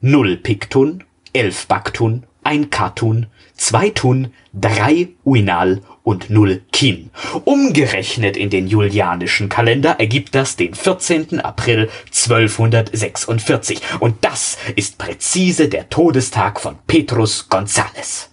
Null 0.00 0.36
Piktun, 0.36 1.04
elf 1.32 1.66
Baktun, 1.66 2.24
ein 2.42 2.70
Katun, 2.70 3.26
zwei 3.54 3.90
Tun, 3.90 4.32
drei 4.52 5.08
Uinal 5.24 5.82
und 6.02 6.30
null 6.30 6.62
Kin. 6.80 7.10
Umgerechnet 7.44 8.38
in 8.38 8.48
den 8.48 8.66
julianischen 8.66 9.50
Kalender 9.50 9.96
ergibt 10.00 10.34
das 10.34 10.56
den 10.56 10.72
14. 10.72 11.38
April 11.38 11.90
1246. 12.06 13.82
Und 13.98 14.16
das 14.22 14.56
ist 14.76 14.96
präzise 14.96 15.68
der 15.68 15.90
Todestag 15.90 16.58
von 16.58 16.78
Petrus 16.86 17.48
González. 17.50 18.28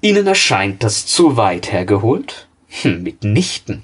Ihnen 0.00 0.26
erscheint 0.26 0.82
das 0.82 1.04
zu 1.04 1.36
weit 1.36 1.70
hergeholt? 1.70 2.48
Hm, 2.80 3.02
mitnichten. 3.02 3.82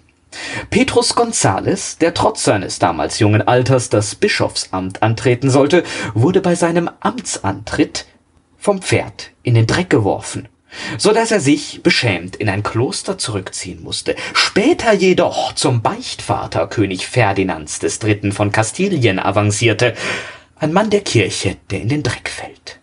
Petrus 0.71 1.15
González, 1.15 1.99
der 1.99 2.15
trotz 2.15 2.45
seines 2.45 2.79
damals 2.79 3.19
jungen 3.19 3.47
Alters 3.47 3.91
das 3.91 4.15
Bischofsamt 4.15 5.03
antreten 5.03 5.51
sollte, 5.51 5.85
wurde 6.15 6.41
bei 6.41 6.55
seinem 6.55 6.89
Amtsantritt 7.01 8.07
vom 8.57 8.81
Pferd 8.81 9.33
in 9.43 9.53
den 9.53 9.67
Dreck 9.67 9.91
geworfen, 9.91 10.49
so 10.99 11.13
dass 11.13 11.31
er 11.31 11.41
sich 11.41 11.83
beschämt 11.83 12.37
in 12.37 12.49
ein 12.49 12.63
Kloster 12.63 13.19
zurückziehen 13.19 13.83
musste, 13.83 14.17
später 14.35 14.93
jedoch 14.93 15.55
zum 15.55 15.83
Beichtvater 15.83 16.67
König 16.67 17.07
Ferdinands 17.07 17.79
des 17.79 17.99
Dritten 17.99 18.33
von 18.33 18.53
Kastilien 18.53 19.19
avancierte, 19.19 19.95
ein 20.57 20.73
Mann 20.73 20.91
der 20.91 21.01
Kirche, 21.01 21.57
der 21.71 21.81
in 21.81 21.89
den 21.89 22.03
Dreck 22.03 22.29
fällt. 22.29 22.79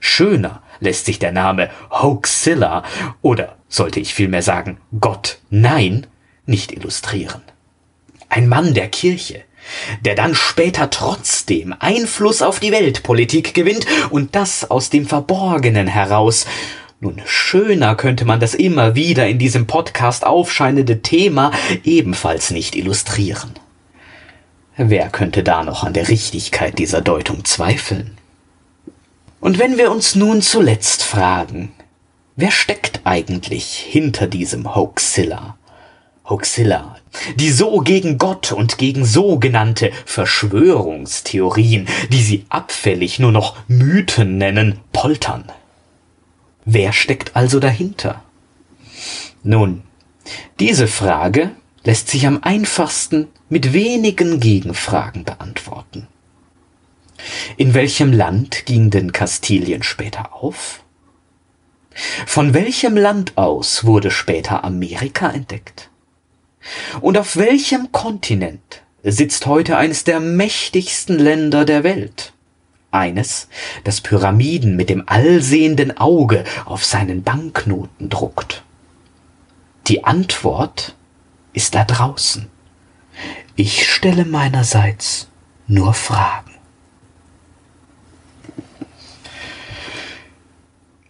Schöner 0.00 0.62
lässt 0.80 1.06
sich 1.06 1.18
der 1.18 1.32
Name 1.32 1.70
Hoaxilla 1.90 2.82
oder 3.22 3.56
sollte 3.68 4.00
ich 4.00 4.14
vielmehr 4.14 4.42
sagen 4.42 4.78
Gott 5.00 5.38
nein 5.48 6.06
nicht 6.44 6.72
illustrieren. 6.72 7.42
Ein 8.28 8.48
Mann 8.48 8.74
der 8.74 8.88
Kirche, 8.88 9.44
der 10.04 10.14
dann 10.14 10.34
später 10.34 10.90
trotzdem 10.90 11.74
Einfluss 11.78 12.42
auf 12.42 12.60
die 12.60 12.72
Weltpolitik 12.72 13.54
gewinnt 13.54 13.86
und 14.10 14.34
das 14.34 14.70
aus 14.70 14.90
dem 14.90 15.06
Verborgenen 15.06 15.86
heraus. 15.86 16.46
Nun, 17.04 17.20
schöner 17.26 17.96
könnte 17.96 18.24
man 18.24 18.38
das 18.38 18.54
immer 18.54 18.94
wieder 18.94 19.26
in 19.26 19.40
diesem 19.40 19.66
Podcast 19.66 20.24
aufscheinende 20.24 21.02
Thema 21.02 21.50
ebenfalls 21.82 22.52
nicht 22.52 22.76
illustrieren. 22.76 23.50
Wer 24.76 25.08
könnte 25.08 25.42
da 25.42 25.64
noch 25.64 25.82
an 25.82 25.94
der 25.94 26.08
Richtigkeit 26.08 26.78
dieser 26.78 27.00
Deutung 27.00 27.44
zweifeln? 27.44 28.16
Und 29.40 29.58
wenn 29.58 29.78
wir 29.78 29.90
uns 29.90 30.14
nun 30.14 30.42
zuletzt 30.42 31.02
fragen, 31.02 31.72
wer 32.36 32.52
steckt 32.52 33.00
eigentlich 33.02 33.78
hinter 33.78 34.28
diesem 34.28 34.76
Hoaxilla? 34.76 35.56
Hoaxilla, 36.28 36.98
die 37.34 37.50
so 37.50 37.80
gegen 37.80 38.16
Gott 38.16 38.52
und 38.52 38.78
gegen 38.78 39.04
sogenannte 39.04 39.90
Verschwörungstheorien, 40.06 41.88
die 42.12 42.22
sie 42.22 42.44
abfällig 42.48 43.18
nur 43.18 43.32
noch 43.32 43.56
Mythen 43.66 44.38
nennen, 44.38 44.78
poltern. 44.92 45.46
Wer 46.64 46.92
steckt 46.92 47.34
also 47.36 47.58
dahinter? 47.58 48.22
Nun, 49.42 49.82
diese 50.60 50.86
Frage 50.86 51.50
lässt 51.84 52.08
sich 52.08 52.26
am 52.26 52.42
einfachsten 52.42 53.28
mit 53.48 53.72
wenigen 53.72 54.38
Gegenfragen 54.38 55.24
beantworten. 55.24 56.06
In 57.56 57.74
welchem 57.74 58.12
Land 58.12 58.66
ging 58.66 58.90
denn 58.90 59.12
Kastilien 59.12 59.82
später 59.82 60.34
auf? 60.34 60.84
Von 62.26 62.54
welchem 62.54 62.96
Land 62.96 63.36
aus 63.36 63.84
wurde 63.84 64.10
später 64.10 64.64
Amerika 64.64 65.30
entdeckt? 65.30 65.90
Und 67.00 67.18
auf 67.18 67.36
welchem 67.36 67.90
Kontinent 67.92 68.82
sitzt 69.02 69.46
heute 69.46 69.76
eines 69.76 70.04
der 70.04 70.20
mächtigsten 70.20 71.18
Länder 71.18 71.64
der 71.64 71.82
Welt? 71.82 72.32
Eines, 72.92 73.48
das 73.84 74.00
Pyramiden 74.00 74.76
mit 74.76 74.90
dem 74.90 75.02
allsehenden 75.06 75.96
Auge 75.96 76.44
auf 76.64 76.84
seinen 76.84 77.22
Banknoten 77.22 78.08
druckt. 78.08 78.62
Die 79.88 80.04
Antwort 80.04 80.94
ist 81.52 81.74
da 81.74 81.84
draußen. 81.84 82.48
Ich 83.56 83.90
stelle 83.90 84.24
meinerseits 84.24 85.28
nur 85.66 85.94
Fragen. 85.94 86.52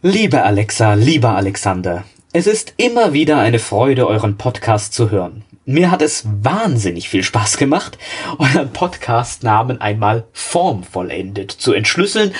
Liebe 0.02 0.42
Alexa, 0.42 0.94
lieber 0.94 1.36
Alexander, 1.36 2.04
es 2.32 2.46
ist 2.46 2.74
immer 2.76 3.12
wieder 3.12 3.38
eine 3.38 3.58
Freude, 3.58 4.08
euren 4.08 4.36
Podcast 4.36 4.94
zu 4.94 5.10
hören. 5.10 5.44
Mir 5.64 5.92
hat 5.92 6.02
es 6.02 6.24
wahnsinnig 6.24 7.08
viel 7.08 7.22
Spaß 7.22 7.56
gemacht, 7.56 7.96
euren 8.38 8.72
Podcast-Namen 8.72 9.80
einmal 9.80 10.24
formvollendet 10.32 11.52
zu 11.52 11.72
entschlüsseln. 11.72 12.34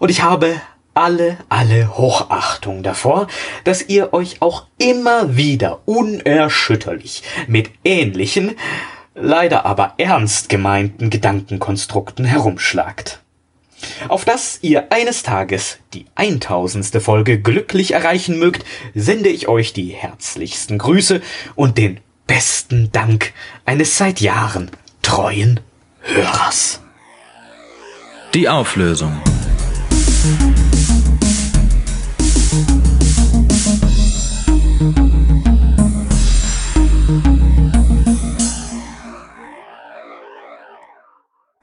Und 0.00 0.10
ich 0.10 0.22
habe 0.22 0.60
alle, 0.92 1.38
alle 1.48 1.96
Hochachtung 1.96 2.82
davor, 2.82 3.28
dass 3.62 3.88
ihr 3.88 4.12
euch 4.12 4.42
auch 4.42 4.66
immer 4.78 5.36
wieder 5.36 5.82
unerschütterlich 5.84 7.22
mit 7.46 7.70
ähnlichen, 7.84 8.56
leider 9.14 9.64
aber 9.64 9.94
ernst 9.98 10.48
gemeinten 10.48 11.08
Gedankenkonstrukten 11.08 12.24
herumschlagt. 12.24 13.20
Auf 14.08 14.24
dass 14.24 14.58
ihr 14.62 14.90
eines 14.90 15.22
Tages 15.22 15.78
die 15.94 16.06
eintausendste 16.16 17.00
Folge 17.00 17.38
glücklich 17.38 17.92
erreichen 17.92 18.40
mögt, 18.40 18.64
sende 18.92 19.28
ich 19.28 19.46
euch 19.46 19.72
die 19.72 19.90
herzlichsten 19.90 20.78
Grüße 20.78 21.20
und 21.54 21.78
den 21.78 22.00
Besten 22.26 22.90
Dank 22.92 23.32
eines 23.64 23.96
seit 23.98 24.20
Jahren 24.20 24.70
treuen 25.02 25.60
Hörers. 26.00 26.80
Die 28.34 28.48
Auflösung. 28.48 29.20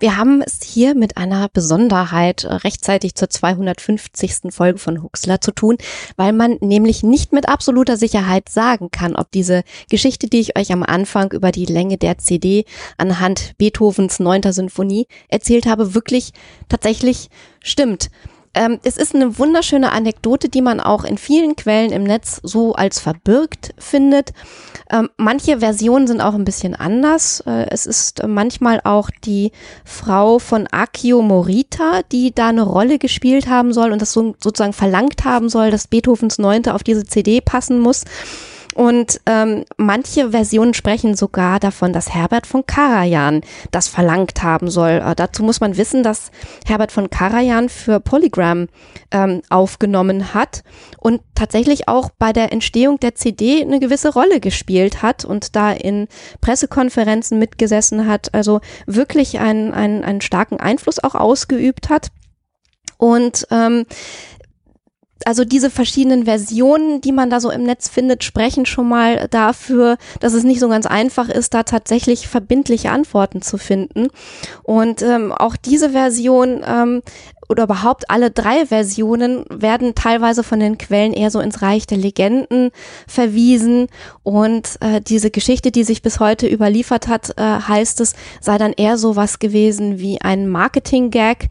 Wir 0.03 0.17
haben 0.17 0.41
es 0.41 0.59
hier 0.61 0.95
mit 0.95 1.15
einer 1.15 1.47
Besonderheit 1.47 2.43
äh, 2.43 2.55
rechtzeitig 2.55 3.15
zur 3.15 3.29
250. 3.29 4.51
Folge 4.53 4.77
von 4.77 5.01
Huxler 5.01 5.39
zu 5.39 5.51
tun, 5.51 5.77
weil 6.17 6.33
man 6.33 6.57
nämlich 6.59 7.03
nicht 7.03 7.31
mit 7.31 7.47
absoluter 7.47 7.95
Sicherheit 7.95 8.49
sagen 8.49 8.91
kann, 8.91 9.15
ob 9.15 9.31
diese 9.31 9.63
Geschichte, 9.89 10.27
die 10.27 10.41
ich 10.41 10.57
euch 10.57 10.73
am 10.73 10.83
Anfang 10.83 11.31
über 11.31 11.53
die 11.53 11.65
Länge 11.65 11.97
der 11.97 12.17
CD 12.17 12.65
anhand 12.97 13.53
Beethovens 13.57 14.19
9. 14.19 14.51
Sinfonie 14.51 15.07
erzählt 15.29 15.67
habe, 15.67 15.95
wirklich 15.95 16.33
tatsächlich 16.67 17.29
stimmt. 17.61 18.09
Ähm, 18.55 18.79
es 18.83 18.97
ist 18.97 19.15
eine 19.15 19.39
wunderschöne 19.39 19.91
Anekdote, 19.91 20.47
die 20.47 20.61
man 20.61 20.79
auch 20.79 21.03
in 21.03 21.17
vielen 21.17 21.55
Quellen 21.55 21.91
im 21.91 22.03
Netz 22.03 22.39
so 22.43 22.73
als 22.73 22.99
verbirgt 22.99 23.73
findet. 23.79 24.31
Ähm, 24.91 25.09
manche 25.17 25.59
Versionen 25.59 26.05
sind 26.05 26.21
auch 26.21 26.35
ein 26.35 26.45
bisschen 26.45 26.75
anders. 26.75 27.41
Äh, 27.47 27.67
es 27.69 27.87
ist 27.87 28.19
äh, 28.19 28.27
manchmal 28.27 28.81
auch 28.83 29.09
die 29.23 29.51
Frau 29.85 30.37
von 30.37 30.67
Akio 30.67 31.23
Morita, 31.23 32.01
die 32.11 32.33
da 32.33 32.49
eine 32.49 32.61
Rolle 32.61 32.99
gespielt 32.99 33.47
haben 33.47 33.73
soll 33.73 33.91
und 33.91 34.01
das 34.01 34.13
so, 34.13 34.35
sozusagen 34.39 34.73
verlangt 34.73 35.23
haben 35.23 35.49
soll, 35.49 35.71
dass 35.71 35.87
Beethovens 35.87 36.37
Neunte 36.37 36.75
auf 36.75 36.83
diese 36.83 37.05
CD 37.05 37.41
passen 37.41 37.79
muss. 37.79 38.03
Und 38.75 39.21
ähm, 39.25 39.65
manche 39.77 40.31
Versionen 40.31 40.73
sprechen 40.73 41.15
sogar 41.15 41.59
davon, 41.59 41.93
dass 41.93 42.13
Herbert 42.13 42.47
von 42.47 42.65
Karajan 42.65 43.41
das 43.71 43.87
verlangt 43.87 44.41
haben 44.43 44.69
soll. 44.69 45.01
Äh, 45.05 45.15
dazu 45.15 45.43
muss 45.43 45.59
man 45.59 45.77
wissen, 45.77 46.03
dass 46.03 46.31
Herbert 46.65 46.91
von 46.91 47.09
Karajan 47.09 47.69
für 47.69 47.99
Polygram 47.99 48.67
ähm, 49.11 49.41
aufgenommen 49.49 50.33
hat 50.33 50.63
und 50.99 51.21
tatsächlich 51.35 51.87
auch 51.87 52.09
bei 52.17 52.33
der 52.33 52.51
Entstehung 52.51 52.99
der 52.99 53.15
CD 53.15 53.61
eine 53.61 53.79
gewisse 53.79 54.13
Rolle 54.13 54.39
gespielt 54.39 55.01
hat 55.01 55.25
und 55.25 55.55
da 55.55 55.71
in 55.71 56.07
Pressekonferenzen 56.41 57.37
mitgesessen 57.39 58.07
hat, 58.07 58.33
also 58.33 58.61
wirklich 58.85 59.39
einen, 59.39 59.73
einen, 59.73 60.03
einen 60.03 60.21
starken 60.21 60.59
Einfluss 60.59 61.03
auch 61.03 61.15
ausgeübt 61.15 61.89
hat. 61.89 62.11
Und 62.97 63.47
ähm, 63.51 63.85
also 65.25 65.45
diese 65.45 65.69
verschiedenen 65.69 66.25
Versionen, 66.25 67.01
die 67.01 67.11
man 67.11 67.29
da 67.29 67.39
so 67.39 67.49
im 67.49 67.63
Netz 67.63 67.89
findet, 67.89 68.23
sprechen 68.23 68.65
schon 68.65 68.87
mal 68.87 69.27
dafür, 69.29 69.97
dass 70.19 70.33
es 70.33 70.43
nicht 70.43 70.59
so 70.59 70.69
ganz 70.69 70.85
einfach 70.85 71.29
ist, 71.29 71.53
da 71.53 71.63
tatsächlich 71.63 72.27
verbindliche 72.27 72.91
Antworten 72.91 73.41
zu 73.41 73.57
finden. 73.57 74.07
Und 74.63 75.01
ähm, 75.01 75.31
auch 75.31 75.55
diese 75.55 75.91
Version 75.91 76.63
ähm, 76.65 77.01
oder 77.49 77.63
überhaupt 77.63 78.09
alle 78.09 78.31
drei 78.31 78.65
Versionen 78.65 79.45
werden 79.49 79.95
teilweise 79.95 80.43
von 80.43 80.59
den 80.59 80.77
Quellen 80.77 81.13
eher 81.13 81.29
so 81.29 81.39
ins 81.39 81.61
Reich 81.61 81.85
der 81.85 81.97
Legenden 81.97 82.71
verwiesen 83.07 83.87
und 84.23 84.77
äh, 84.81 85.01
diese 85.01 85.29
Geschichte, 85.29 85.71
die 85.71 85.83
sich 85.83 86.01
bis 86.01 86.19
heute 86.19 86.47
überliefert 86.47 87.07
hat, 87.07 87.37
äh, 87.37 87.41
heißt 87.41 88.01
es, 88.01 88.15
sei 88.41 88.57
dann 88.57 88.73
eher 88.73 88.97
so 88.97 89.15
was 89.15 89.39
gewesen 89.39 89.99
wie 89.99 90.21
ein 90.21 90.47
Marketing-Gag 90.47 91.49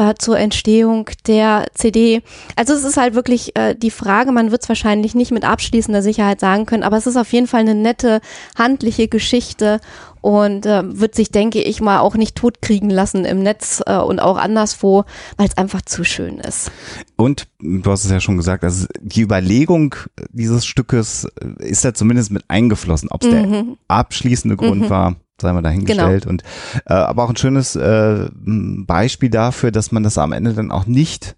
äh, 0.00 0.14
zur 0.18 0.38
Entstehung 0.38 1.10
der 1.26 1.66
CD. 1.74 2.22
Also 2.56 2.72
es 2.72 2.84
ist 2.84 2.96
halt 2.96 3.14
wirklich 3.14 3.54
äh, 3.56 3.74
die 3.74 3.90
Frage, 3.90 4.32
man 4.32 4.50
wird 4.50 4.62
es 4.62 4.68
wahrscheinlich 4.68 5.14
nicht 5.14 5.30
mit 5.30 5.44
abschließender 5.44 6.02
Sicherheit 6.02 6.40
sagen 6.40 6.64
können, 6.66 6.82
aber 6.82 6.96
es 6.96 7.06
ist 7.06 7.16
auf 7.16 7.32
jeden 7.32 7.46
Fall 7.46 7.60
eine 7.60 7.74
nette, 7.74 8.20
handliche 8.56 9.08
Geschichte 9.08 9.80
und 10.22 10.66
äh, 10.66 10.82
wird 11.00 11.14
sich, 11.14 11.30
denke 11.30 11.62
ich 11.62 11.80
mal, 11.80 12.00
auch 12.00 12.14
nicht 12.16 12.36
totkriegen 12.36 12.90
lassen 12.90 13.24
im 13.24 13.42
Netz 13.42 13.82
äh, 13.86 13.96
und 13.96 14.20
auch 14.20 14.36
anderswo, 14.36 15.04
weil 15.36 15.48
es 15.48 15.56
einfach 15.56 15.82
zu 15.82 16.04
schön 16.04 16.38
ist. 16.38 16.70
Und 17.16 17.46
du 17.58 17.90
hast 17.90 18.04
es 18.04 18.10
ja 18.10 18.20
schon 18.20 18.36
gesagt, 18.36 18.64
also 18.64 18.86
die 19.00 19.22
Überlegung 19.22 19.94
dieses 20.30 20.66
Stückes 20.66 21.26
ist 21.58 21.84
da 21.84 21.94
zumindest 21.94 22.30
mit 22.30 22.44
eingeflossen, 22.48 23.08
ob 23.10 23.22
es 23.22 23.28
Mhm. 23.30 23.32
der 23.52 23.64
abschließende 23.88 24.56
Grund 24.56 24.82
Mhm. 24.82 24.90
war. 24.90 25.16
Sei 25.40 25.52
mal 25.52 25.62
dahingestellt. 25.62 26.22
Genau. 26.22 26.30
Und 26.30 26.42
äh, 26.86 26.92
aber 26.92 27.24
auch 27.24 27.30
ein 27.30 27.36
schönes 27.36 27.76
äh, 27.76 28.28
Beispiel 28.34 29.30
dafür, 29.30 29.70
dass 29.72 29.92
man 29.92 30.02
das 30.02 30.18
am 30.18 30.32
Ende 30.32 30.52
dann 30.54 30.70
auch 30.70 30.86
nicht 30.86 31.36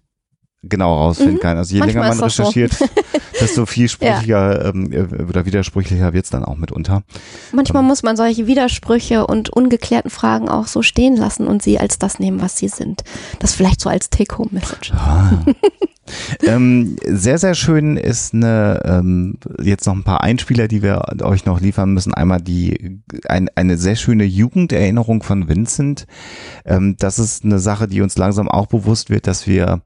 genau 0.65 0.95
rausfinden 0.95 1.35
Mhm. 1.35 1.39
kann. 1.41 1.57
Also 1.57 1.73
je 1.73 1.81
Manchmal 1.81 2.03
länger 2.05 2.15
man 2.15 2.23
das 2.25 2.35
so. 2.37 2.43
recherchiert, 2.43 2.71
desto 3.41 3.65
vielsprüchiger 3.65 4.65
ähm, 4.65 5.09
oder 5.27 5.45
widersprüchlicher 5.45 6.13
wird's 6.13 6.29
dann 6.29 6.45
auch 6.45 6.55
mitunter. 6.55 7.03
Manchmal 7.51 7.83
muss 7.83 8.01
man 8.01 8.15
solche 8.15 8.47
Widersprüche 8.47 9.27
und 9.27 9.49
ungeklärten 9.49 10.09
Fragen 10.09 10.47
auch 10.47 10.67
so 10.67 10.81
stehen 10.81 11.17
lassen 11.17 11.47
und 11.47 11.61
sie 11.61 11.79
als 11.79 11.99
das 11.99 12.17
nehmen, 12.17 12.41
was 12.41 12.57
sie 12.57 12.69
sind. 12.69 13.03
Das 13.39 13.53
vielleicht 13.53 13.81
so 13.81 13.89
als 13.89 14.09
Take-Home-Message. 14.09 14.93
ähm, 16.43 16.97
sehr, 17.05 17.37
sehr 17.37 17.55
schön 17.55 17.97
ist 17.97 18.33
eine, 18.33 18.81
ähm, 18.85 19.37
jetzt 19.61 19.85
noch 19.85 19.95
ein 19.95 20.03
paar 20.03 20.21
Einspieler, 20.21 20.67
die 20.67 20.81
wir 20.81 21.01
euch 21.21 21.45
noch 21.45 21.61
liefern 21.61 21.93
müssen. 21.93 22.13
Einmal 22.13 22.41
die, 22.41 23.01
ein, 23.27 23.49
eine 23.55 23.77
sehr 23.77 23.95
schöne 23.95 24.25
Jugenderinnerung 24.25 25.23
von 25.23 25.47
Vincent. 25.47 26.05
Ähm, 26.65 26.95
das 26.99 27.19
ist 27.19 27.45
eine 27.45 27.59
Sache, 27.59 27.87
die 27.87 28.01
uns 28.01 28.17
langsam 28.17 28.47
auch 28.47 28.67
bewusst 28.67 29.09
wird, 29.09 29.27
dass 29.27 29.47
wir 29.47 29.81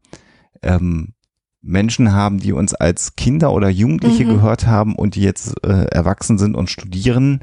ähm, 0.64 1.14
Menschen 1.62 2.14
haben, 2.14 2.40
die 2.40 2.54
uns 2.54 2.74
als 2.74 3.16
Kinder 3.16 3.52
oder 3.52 3.70
Jugendliche 3.70 4.26
Mhm. 4.26 4.30
gehört 4.30 4.68
haben 4.68 4.96
und 4.96 5.16
die 5.16 5.22
jetzt 5.22 5.64
äh, 5.64 5.86
erwachsen 5.86 6.38
sind 6.38 6.56
und 6.56 6.70
studieren. 6.70 7.42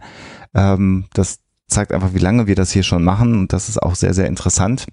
Ähm, 0.54 1.06
das 1.14 1.40
zeigt 1.68 1.92
einfach, 1.92 2.14
wie 2.14 2.18
lange 2.18 2.46
wir 2.46 2.54
das 2.54 2.72
hier 2.72 2.82
schon 2.82 3.04
machen 3.04 3.38
und 3.38 3.52
das 3.52 3.68
ist 3.68 3.82
auch 3.82 3.94
sehr, 3.94 4.14
sehr 4.14 4.26
interessant 4.26 4.86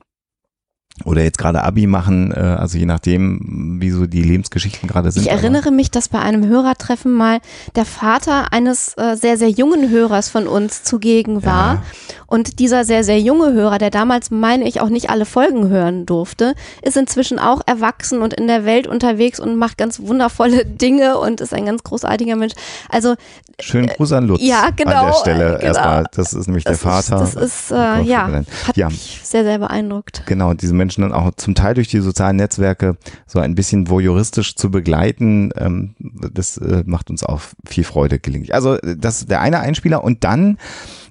oder 1.06 1.24
jetzt 1.24 1.38
gerade 1.38 1.64
Abi 1.64 1.88
machen, 1.88 2.32
äh, 2.32 2.40
also 2.40 2.78
je 2.78 2.86
nachdem, 2.86 3.78
wie 3.82 3.90
so 3.90 4.06
die 4.06 4.24
Lebensgeschichten 4.24 4.88
gerade 4.88 5.12
sind. 5.12 5.24
Ich 5.24 5.32
erinnere 5.32 5.72
mich, 5.72 5.90
dass 5.90 6.10
bei 6.10 6.20
einem 6.20 6.46
Hörertreffen 6.46 7.12
mal 7.12 7.40
der 7.76 7.86
Vater 7.86 8.54
eines 8.54 8.96
äh, 8.98 9.16
sehr, 9.16 9.38
sehr 9.38 9.50
jungen 9.50 9.90
Hörers 9.90 10.30
von 10.30 10.48
uns 10.48 10.84
zugegen 10.84 11.44
war. 11.46 11.84
Und 12.28 12.60
dieser 12.60 12.86
sehr, 12.86 13.04
sehr 13.04 13.20
junge 13.20 13.52
Hörer, 13.52 13.78
der 13.78 13.90
damals, 13.90 14.32
meine 14.32 14.68
ich, 14.68 14.80
auch 14.80 14.90
nicht 14.90 15.10
alle 15.10 15.26
Folgen 15.26 15.68
hören 15.70 16.06
durfte, 16.06 16.56
ist 16.82 16.96
inzwischen 16.96 17.40
auch 17.40 17.62
erwachsen 17.66 18.22
und 18.22 18.34
in 18.34 18.48
der 18.48 18.64
Welt 18.64 18.88
unterwegs 18.88 19.40
und 19.40 19.58
macht 19.58 19.78
ganz 19.78 20.00
wundervolle 20.00 20.66
Dinge 20.82 21.18
und 21.18 21.42
ist 21.42 21.54
ein 21.54 21.66
ganz 21.66 21.84
großartiger 21.84 22.36
Mensch. 22.36 22.54
Also 22.90 23.16
Schönen 23.60 23.88
Gruß 23.88 24.14
an 24.14 24.28
Lutz 24.28 24.42
ja, 24.42 24.70
genau, 24.76 24.92
an 24.92 25.06
der 25.08 25.14
Stelle 25.14 25.46
genau. 25.52 25.62
erstmal. 25.62 26.06
Das 26.14 26.34
ist 26.34 26.48
nämlich 26.48 26.64
das 26.64 26.80
der 26.80 26.90
Vater. 26.90 27.24
Ist, 27.24 27.36
das 27.36 27.44
ist, 27.44 27.72
äh, 27.72 28.02
ja, 28.02 28.44
hat 28.68 28.78
ja. 28.78 28.88
mich 28.90 29.20
sehr, 29.24 29.44
sehr 29.44 29.60
beeindruckt. 29.60 30.24
Genau, 30.26 30.54
diese 30.54 30.74
Menschen 30.82 31.02
dann 31.02 31.14
auch 31.14 31.32
zum 31.36 31.54
Teil 31.54 31.76
durch 31.76 31.88
die 31.88 32.00
sozialen 32.00 32.38
Netzwerke 32.38 32.98
so 33.28 33.40
ein 33.40 33.56
bisschen 33.56 33.90
voyeuristisch 33.90 34.56
zu 34.56 34.72
begleiten, 34.72 35.52
ähm, 35.56 35.96
das 36.00 36.58
äh, 36.58 36.84
macht 36.86 37.10
uns 37.10 37.24
auch 37.24 37.42
viel 37.66 37.84
Freude 37.84 38.20
gelegentlich. 38.20 38.56
Also 38.56 38.76
äh, 38.76 38.98
das 38.98 39.20
ist 39.20 39.30
der 39.30 39.42
eine 39.42 39.60
Einspieler 39.60 40.04
und 40.04 40.24
dann 40.24 40.58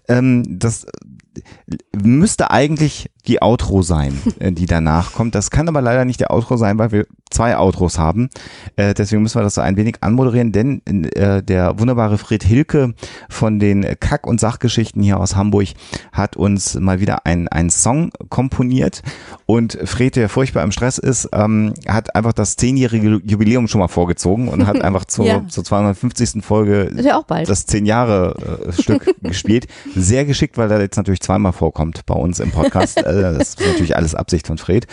ähm, 0.08 0.58
das 0.58 0.86
müsste 1.96 2.50
eigentlich 2.50 3.10
die 3.26 3.42
Outro 3.42 3.82
sein, 3.82 4.18
äh, 4.38 4.52
die 4.52 4.66
danach 4.66 5.12
kommt. 5.12 5.34
Das 5.34 5.50
kann 5.50 5.68
aber 5.68 5.80
leider 5.80 6.04
nicht 6.04 6.20
der 6.20 6.32
Outro 6.32 6.56
sein, 6.56 6.78
weil 6.78 6.92
wir 6.92 7.06
zwei 7.30 7.56
Outros 7.56 7.98
haben. 7.98 8.28
Äh, 8.76 8.94
deswegen 8.94 9.22
müssen 9.22 9.38
wir 9.38 9.42
das 9.42 9.54
so 9.54 9.60
ein 9.60 9.76
wenig 9.76 9.96
anmoderieren, 10.00 10.52
denn 10.52 10.82
äh, 10.86 11.42
der 11.42 11.78
wunderbare 11.78 12.18
Fred 12.18 12.42
Hilke 12.42 12.94
von 13.28 13.58
den 13.58 13.86
Kack- 14.00 14.26
und 14.26 14.40
Sachgeschichten 14.40 15.02
hier 15.02 15.20
aus 15.20 15.36
Hamburg 15.36 15.68
hat 16.12 16.36
uns 16.36 16.74
mal 16.74 17.00
wieder 17.00 17.26
einen, 17.26 17.48
Song 17.70 18.10
komponiert. 18.30 19.02
Und 19.46 19.78
Fred, 19.84 20.16
der 20.16 20.28
furchtbar 20.28 20.64
im 20.64 20.72
Stress 20.72 20.98
ist, 20.98 21.28
ähm, 21.32 21.74
hat 21.86 22.14
einfach 22.16 22.32
das 22.32 22.56
zehnjährige 22.56 23.20
Jubiläum 23.24 23.68
schon 23.68 23.80
mal 23.80 23.88
vorgezogen 23.88 24.48
und 24.48 24.66
hat 24.66 24.80
einfach 24.82 25.04
zur, 25.04 25.26
Ja. 25.26 25.46
zur 25.46 25.62
250. 25.62 26.42
Folge 26.42 26.90
ja 26.96 27.22
das 27.44 27.66
zehn 27.66 27.86
Jahre 27.86 28.64
äh, 28.66 28.72
Stück 28.72 29.14
gespielt. 29.22 29.66
Sehr 29.94 30.24
geschickt, 30.24 30.58
weil 30.58 30.70
er 30.70 30.80
jetzt 30.80 30.96
natürlich 30.96 31.20
zweimal 31.20 31.52
vorkommt 31.52 32.04
bei 32.06 32.14
uns 32.14 32.40
im 32.40 32.50
Podcast. 32.50 33.02
Äh, 33.10 33.22
das 33.38 33.50
ist 33.50 33.60
natürlich 33.60 33.96
alles 33.96 34.14
Absicht 34.14 34.46
von 34.46 34.58
Fred. 34.58 34.86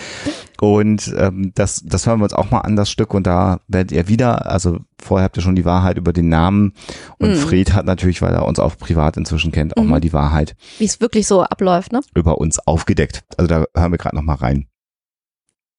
Und 0.59 1.13
ähm, 1.17 1.51
das, 1.55 1.83
das 1.85 2.07
hören 2.07 2.19
wir 2.19 2.23
uns 2.23 2.33
auch 2.33 2.49
mal 2.51 2.61
an, 2.61 2.75
das 2.75 2.89
Stück. 2.89 3.13
Und 3.13 3.27
da 3.27 3.59
werdet 3.67 3.91
ihr 3.91 4.07
wieder, 4.07 4.49
also 4.49 4.79
vorher 4.99 5.25
habt 5.25 5.37
ihr 5.37 5.43
schon 5.43 5.55
die 5.55 5.65
Wahrheit 5.65 5.97
über 5.97 6.13
den 6.13 6.29
Namen. 6.29 6.73
Und 7.19 7.29
Mhm. 7.31 7.35
Fred 7.35 7.73
hat 7.73 7.85
natürlich, 7.85 8.21
weil 8.21 8.33
er 8.33 8.45
uns 8.45 8.59
auch 8.59 8.77
privat 8.77 9.17
inzwischen 9.17 9.51
kennt, 9.51 9.77
auch 9.77 9.83
Mhm. 9.83 9.89
mal 9.89 9.99
die 10.01 10.13
Wahrheit 10.13 10.55
Wie 10.79 10.85
es 10.85 10.99
wirklich 10.99 11.27
so 11.27 11.43
abläuft, 11.43 11.91
ne? 11.91 12.01
über 12.15 12.37
uns 12.39 12.59
aufgedeckt. 12.59 13.23
Also 13.37 13.47
da 13.47 13.65
hören 13.75 13.91
wir 13.91 13.97
gerade 13.97 14.15
noch 14.15 14.23
mal 14.23 14.35
rein. 14.35 14.67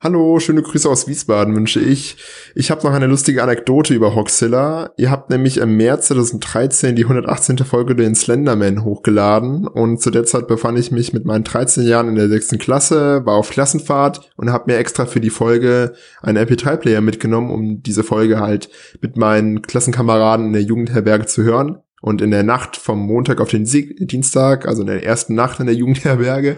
Hallo, 0.01 0.39
schöne 0.39 0.63
Grüße 0.63 0.89
aus 0.89 1.09
Wiesbaden 1.09 1.57
wünsche 1.57 1.81
ich. 1.81 2.19
Ich 2.55 2.71
habe 2.71 2.87
noch 2.87 2.95
eine 2.95 3.09
lustige 3.09 3.43
Anekdote 3.43 3.95
über 3.95 4.15
Hoxilla. 4.15 4.93
Ihr 4.97 5.11
habt 5.11 5.29
nämlich 5.29 5.57
im 5.57 5.77
März 5.77 6.07
2013 6.07 6.95
die 6.95 7.03
118. 7.03 7.59
Folge 7.59 7.97
den 7.97 8.15
Slenderman 8.15 8.85
hochgeladen 8.85 9.67
und 9.67 10.01
zu 10.01 10.13
der 10.13 10.23
Zeit 10.23 10.47
befand 10.47 10.79
ich 10.79 10.93
mich 10.93 11.13
mit 11.13 11.25
meinen 11.25 11.43
13 11.43 11.85
Jahren 11.85 12.07
in 12.07 12.15
der 12.15 12.29
6. 12.29 12.51
Klasse, 12.61 13.27
war 13.27 13.35
auf 13.35 13.51
Klassenfahrt 13.51 14.31
und 14.37 14.53
habe 14.53 14.71
mir 14.71 14.79
extra 14.79 15.05
für 15.05 15.19
die 15.19 15.31
Folge 15.31 15.95
einen 16.23 16.47
MP3-Player 16.47 17.01
mitgenommen, 17.01 17.51
um 17.51 17.83
diese 17.83 18.05
Folge 18.05 18.39
halt 18.39 18.71
mit 19.01 19.17
meinen 19.17 19.63
Klassenkameraden 19.63 20.47
in 20.47 20.53
der 20.53 20.63
Jugendherberge 20.63 21.27
zu 21.27 21.43
hören. 21.43 21.83
Und 22.01 22.23
in 22.23 22.31
der 22.31 22.45
Nacht 22.45 22.77
vom 22.77 23.01
Montag 23.01 23.41
auf 23.41 23.51
den 23.51 23.67
Sie 23.67 23.97
Dienstag, 23.97 24.69
also 24.69 24.83
in 24.83 24.87
der 24.87 25.05
ersten 25.05 25.35
Nacht 25.35 25.59
in 25.59 25.67
der 25.67 25.75
Jugendherberge, 25.75 26.57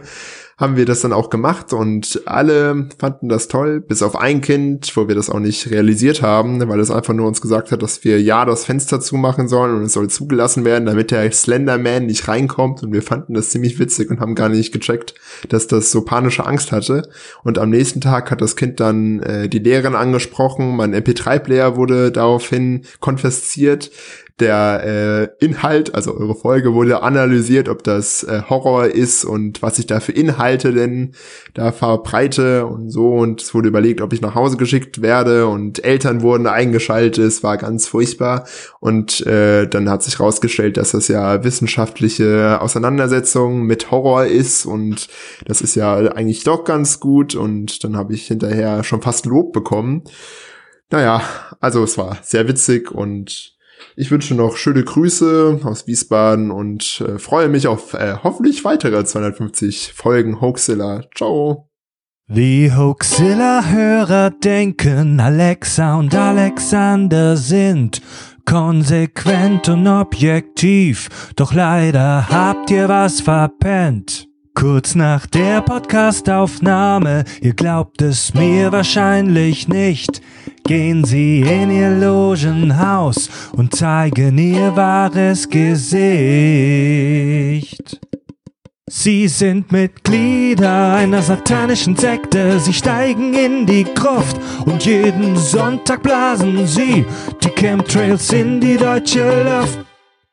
haben 0.61 0.77
wir 0.77 0.85
das 0.85 1.01
dann 1.01 1.15
auch 1.15 1.31
gemacht 1.31 1.73
und 1.73 2.21
alle 2.27 2.89
fanden 2.99 3.31
das 3.31 3.49
toll, 3.49 3.81
bis 3.81 4.03
auf 4.03 4.15
ein 4.15 4.43
Kind, 4.43 4.95
wo 4.95 5.09
wir 5.09 5.15
das 5.15 5.31
auch 5.31 5.41
nicht 5.41 5.71
realisiert 5.71 6.21
haben, 6.21 6.69
weil 6.69 6.81
es 6.81 6.91
einfach 6.91 7.15
nur 7.15 7.27
uns 7.27 7.41
gesagt 7.41 7.73
hat, 7.73 7.83
dass 7.83 8.05
wir 8.05 8.21
ja 8.21 8.45
das 8.45 8.67
Fenster 8.67 9.01
zumachen 9.01 9.49
sollen 9.49 9.77
und 9.77 9.85
es 9.85 9.95
soll 9.95 10.11
zugelassen 10.11 10.67
werden, 10.67 10.85
damit 10.85 11.13
der 11.13 11.33
Slenderman 11.33 12.05
nicht 12.05 12.29
reinkommt. 12.29 12.83
Und 12.83 12.93
wir 12.93 13.03
fanden 13.03 13.33
das 13.33 13.49
ziemlich 13.49 13.79
witzig 13.79 14.11
und 14.11 14.21
haben 14.21 14.35
gar 14.35 14.51
nicht 14.51 14.71
gecheckt, 14.71 15.15
dass 15.49 15.67
das 15.67 15.91
so 15.91 16.03
panische 16.03 16.45
Angst 16.45 16.73
hatte. 16.73 17.09
Und 17.43 17.59
am 17.59 17.71
nächsten 17.71 18.03
Tag 18.03 18.31
hat 18.31 18.43
das 18.43 18.55
Kind 18.55 18.81
dann 18.81 19.21
äh, 19.21 19.49
die 19.49 19.61
Lehrerin 19.61 19.95
angesprochen, 19.95 20.77
mein 20.77 20.95
MP3-Player 20.95 21.77
wurde 21.77 22.13
daraufhin 22.13 22.83
konfisziert, 23.01 23.91
der 24.41 25.31
äh, 25.41 25.45
Inhalt, 25.45 25.95
also 25.95 26.17
eure 26.17 26.35
Folge 26.35 26.75
wurde 26.75 27.03
analysiert, 27.03 27.69
ob 27.69 27.83
das 27.83 28.23
äh, 28.25 28.43
Horror 28.49 28.87
ist 28.87 29.25
und 29.25 29.63
was 29.63 29.79
ich 29.79 29.87
da 29.87 30.01
für 30.01 30.13
Inhalte 30.13 30.73
denn 30.73 31.13
da 31.55 31.73
verbreite 31.73 32.67
und 32.67 32.91
so. 32.91 33.15
Und 33.15 33.43
es 33.43 33.55
wurde 33.55 33.69
überlegt, 33.69 34.01
ob 34.01 34.13
ich 34.13 34.21
nach 34.21 34.35
Hause 34.35 34.57
geschickt 34.57 35.03
werde 35.03 35.47
und 35.47 35.85
Eltern 35.85 36.23
wurden 36.23 36.47
eingeschaltet, 36.47 37.19
es 37.19 37.43
war 37.43 37.57
ganz 37.57 37.87
furchtbar. 37.87 38.47
Und 38.81 39.27
äh, 39.27 39.67
dann 39.67 39.91
hat 39.91 40.03
sich 40.03 40.19
rausgestellt, 40.21 40.77
dass 40.77 40.93
das 40.93 41.09
ja 41.09 41.45
wissenschaftliche 41.45 42.61
Auseinandersetzung 42.61 43.63
mit 43.63 43.91
Horror 43.91 44.25
ist. 44.25 44.67
Und 44.67 45.09
das 45.47 45.61
ist 45.61 45.75
ja 45.75 45.97
eigentlich 45.97 46.45
doch 46.45 46.65
ganz 46.65 47.01
gut. 47.01 47.35
Und 47.35 47.85
dann 47.85 47.97
habe 47.97 48.15
ich 48.15 48.27
hinterher 48.27 48.85
schon 48.85 49.03
fast 49.03 49.27
Lob 49.27 49.53
bekommen. 49.53 50.05
Naja, 50.91 51.23
also 51.61 51.85
es 51.85 51.97
war 51.99 52.19
sehr 52.23 52.49
witzig 52.49 52.91
und 52.91 53.55
ich 54.01 54.11
wünsche 54.11 54.35
noch 54.35 54.57
schöne 54.57 54.83
Grüße 54.83 55.61
aus 55.63 55.87
Wiesbaden 55.87 56.51
und 56.51 57.05
äh, 57.07 57.19
freue 57.19 57.49
mich 57.49 57.67
auf 57.67 57.93
äh, 57.93 58.15
hoffentlich 58.23 58.65
weitere 58.65 59.05
250 59.05 59.93
Folgen 59.95 60.41
Hoaxilla. 60.41 61.03
Ciao. 61.15 61.69
Die 62.27 62.73
Hoaxilla-Hörer 62.75 64.31
denken, 64.31 65.21
Alexa 65.21 65.97
und 65.97 66.15
Alexander 66.15 67.37
sind 67.37 68.01
konsequent 68.47 69.69
und 69.69 69.87
objektiv, 69.87 71.11
doch 71.37 71.53
leider 71.53 72.27
habt 72.31 72.71
ihr 72.71 72.89
was 72.89 73.21
verpennt. 73.21 74.29
Kurz 74.55 74.95
nach 74.95 75.27
der 75.27 75.61
Podcastaufnahme, 75.61 77.25
ihr 77.41 77.55
glaubt 77.55 78.01
es 78.01 78.33
mir 78.33 78.73
wahrscheinlich 78.73 79.69
nicht, 79.69 80.23
gehen 80.71 81.03
sie 81.03 81.41
in 81.41 81.69
ihr 81.73 81.91
Logenhaus 81.91 83.29
und 83.57 83.75
zeigen 83.75 84.39
ihr 84.39 84.77
wahres 84.77 85.49
Gesicht. 85.49 85.99
Sie 88.89 89.27
sind 89.27 89.73
Mitglieder 89.73 90.95
einer 90.95 91.23
satanischen 91.23 91.97
Sekte, 91.97 92.61
sie 92.61 92.73
steigen 92.73 93.35
in 93.35 93.67
die 93.67 93.83
Gruft 93.83 94.37
und 94.65 94.87
jeden 94.87 95.37
Sonntag 95.37 96.05
blasen 96.05 96.65
sie 96.69 97.05
die 97.43 97.49
Chemtrails 97.49 98.33
in 98.33 98.61
die 98.61 98.77
deutsche 98.77 99.43
Luft. 99.43 99.81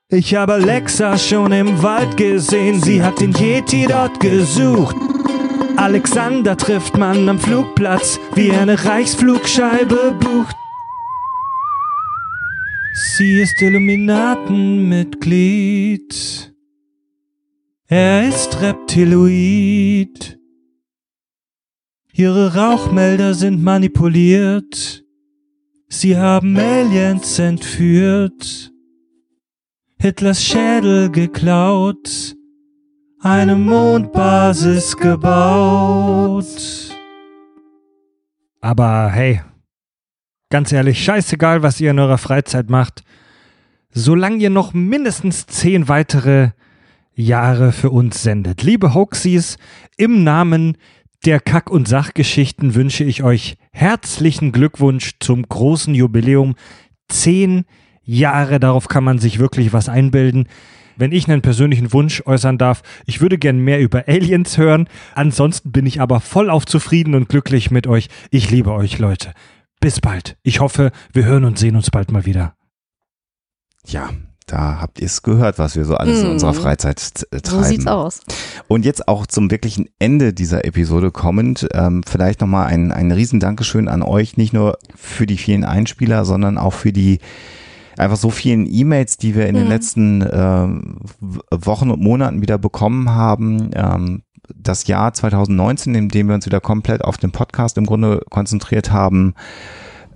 Ich 0.10 0.36
habe 0.36 0.54
Alexa 0.54 1.18
schon 1.18 1.52
im 1.52 1.82
Wald 1.82 2.16
gesehen, 2.16 2.80
sie 2.80 3.02
hat 3.02 3.22
den 3.22 3.34
Yeti 3.34 3.88
dort 3.90 4.20
gesucht. 4.20 4.96
Alexander 5.78 6.58
trifft 6.58 6.98
man 6.98 7.30
am 7.30 7.40
Flugplatz, 7.40 8.20
wie 8.34 8.52
eine 8.52 8.84
Reichsflugscheibe 8.84 10.18
bucht. 10.20 10.58
Sie 13.16 13.40
ist 13.40 13.62
Illuminatenmitglied. 13.62 16.54
Er 17.86 18.28
ist 18.28 18.60
Reptiloid. 18.60 20.40
Ihre 22.12 22.56
Rauchmelder 22.56 23.36
sind 23.36 23.64
manipuliert. 23.64 25.06
Sie 25.90 26.18
haben 26.18 26.58
Aliens 26.58 27.38
entführt. 27.38 28.74
Hitlers 30.00 30.44
Schädel 30.44 31.12
geklaut, 31.12 32.36
eine 33.20 33.56
Mondbasis 33.56 34.96
gebaut. 34.96 36.46
Aber 38.62 39.10
hey, 39.10 39.42
ganz 40.50 40.72
ehrlich, 40.72 41.04
scheißegal, 41.04 41.64
was 41.64 41.80
ihr 41.80 41.92
in 41.92 42.00
eurer 42.00 42.20
Freizeit 42.20 42.70
macht, 42.70 43.04
solange 43.92 44.38
ihr 44.38 44.50
noch 44.50 44.74
mindestens 44.74 45.48
zehn 45.48 45.88
weitere 45.88 46.52
Jahre 47.16 47.72
für 47.72 47.90
uns 47.90 48.22
sendet. 48.22 48.62
Liebe 48.62 48.94
Hoaxies, 48.94 49.58
im 49.98 50.24
Namen 50.24 50.78
der 51.26 51.40
Kack- 51.40 51.72
und 51.72 51.88
Sachgeschichten 51.88 52.76
wünsche 52.76 53.04
ich 53.04 53.24
euch 53.24 53.58
herzlichen 53.72 54.52
Glückwunsch 54.52 55.14
zum 55.20 55.42
großen 55.42 55.96
Jubiläum. 55.96 56.56
Zehn 57.08 57.66
Jahre, 58.04 58.60
darauf 58.60 58.88
kann 58.88 59.04
man 59.04 59.18
sich 59.18 59.40
wirklich 59.40 59.74
was 59.74 59.90
einbilden. 59.90 60.48
Wenn 60.98 61.12
ich 61.12 61.28
einen 61.28 61.42
persönlichen 61.42 61.94
Wunsch 61.94 62.24
äußern 62.26 62.58
darf, 62.58 62.82
ich 63.06 63.22
würde 63.22 63.38
gern 63.38 63.60
mehr 63.60 63.80
über 63.80 64.08
Aliens 64.08 64.58
hören. 64.58 64.90
Ansonsten 65.16 65.72
bin 65.72 65.86
ich 65.86 66.02
aber 66.02 66.20
voll 66.20 66.50
auf 66.50 66.66
zufrieden 66.66 67.16
und 67.16 67.30
glücklich 67.30 67.72
mit 67.72 67.88
euch. 67.88 68.10
Ich 68.32 68.50
liebe 68.50 68.74
euch, 68.74 68.98
Leute. 69.00 69.34
Bis 69.80 70.02
bald. 70.02 70.38
Ich 70.42 70.60
hoffe, 70.60 70.92
wir 71.14 71.26
hören 71.26 71.46
und 71.46 71.60
sehen 71.60 71.76
uns 71.76 71.92
bald 71.92 72.12
mal 72.12 72.26
wieder. 72.26 72.56
Ja, 73.86 74.10
da 74.48 74.80
habt 74.80 75.00
ihr 75.00 75.06
es 75.06 75.24
gehört, 75.24 75.60
was 75.60 75.76
wir 75.76 75.84
so 75.86 75.96
alles 75.96 76.22
in 76.22 76.32
unserer 76.32 76.54
Freizeit 76.54 77.28
äh, 77.32 77.42
treiben. 77.42 77.64
So 77.64 77.70
sieht's 77.70 77.88
aus. 77.88 78.22
Und 78.68 78.86
jetzt 78.86 79.08
auch 79.08 79.28
zum 79.28 79.52
wirklichen 79.52 79.90
Ende 80.00 80.34
dieser 80.34 80.64
Episode 80.66 81.12
kommend, 81.12 81.68
ähm, 81.74 82.02
vielleicht 82.08 82.42
nochmal 82.42 82.68
ein, 82.68 82.94
ein 82.94 83.12
riesen 83.12 83.40
Dankeschön 83.40 83.90
an 83.90 84.02
euch, 84.02 84.38
nicht 84.38 84.54
nur 84.54 84.78
für 84.96 85.26
die 85.26 85.38
vielen 85.38 85.66
Einspieler, 85.66 86.24
sondern 86.24 86.58
auch 86.58 86.74
für 86.74 86.94
die 86.94 87.20
einfach 87.98 88.18
so 88.18 88.30
vielen 88.30 88.66
E-Mails, 88.72 89.18
die 89.18 89.36
wir 89.36 89.48
in 89.48 89.56
den 89.56 89.66
Mhm. 89.66 89.70
letzten 89.70 90.26
ähm, 90.32 90.98
W- 91.20 91.40
Wochen 91.52 91.90
und 91.92 92.02
Monaten 92.02 92.42
wieder 92.42 92.58
bekommen 92.58 93.10
haben. 93.10 93.72
Ähm, 93.74 94.24
das 94.56 94.88
Jahr 94.88 95.14
2019, 95.14 95.94
in 95.96 96.10
dem 96.10 96.28
wir 96.28 96.36
uns 96.36 96.46
wieder 96.46 96.62
komplett 96.62 97.04
auf 97.04 97.18
den 97.18 97.32
Podcast 97.32 97.78
im 97.78 97.86
Grunde 97.86 98.22
konzentriert 98.30 98.92
haben, 98.92 99.34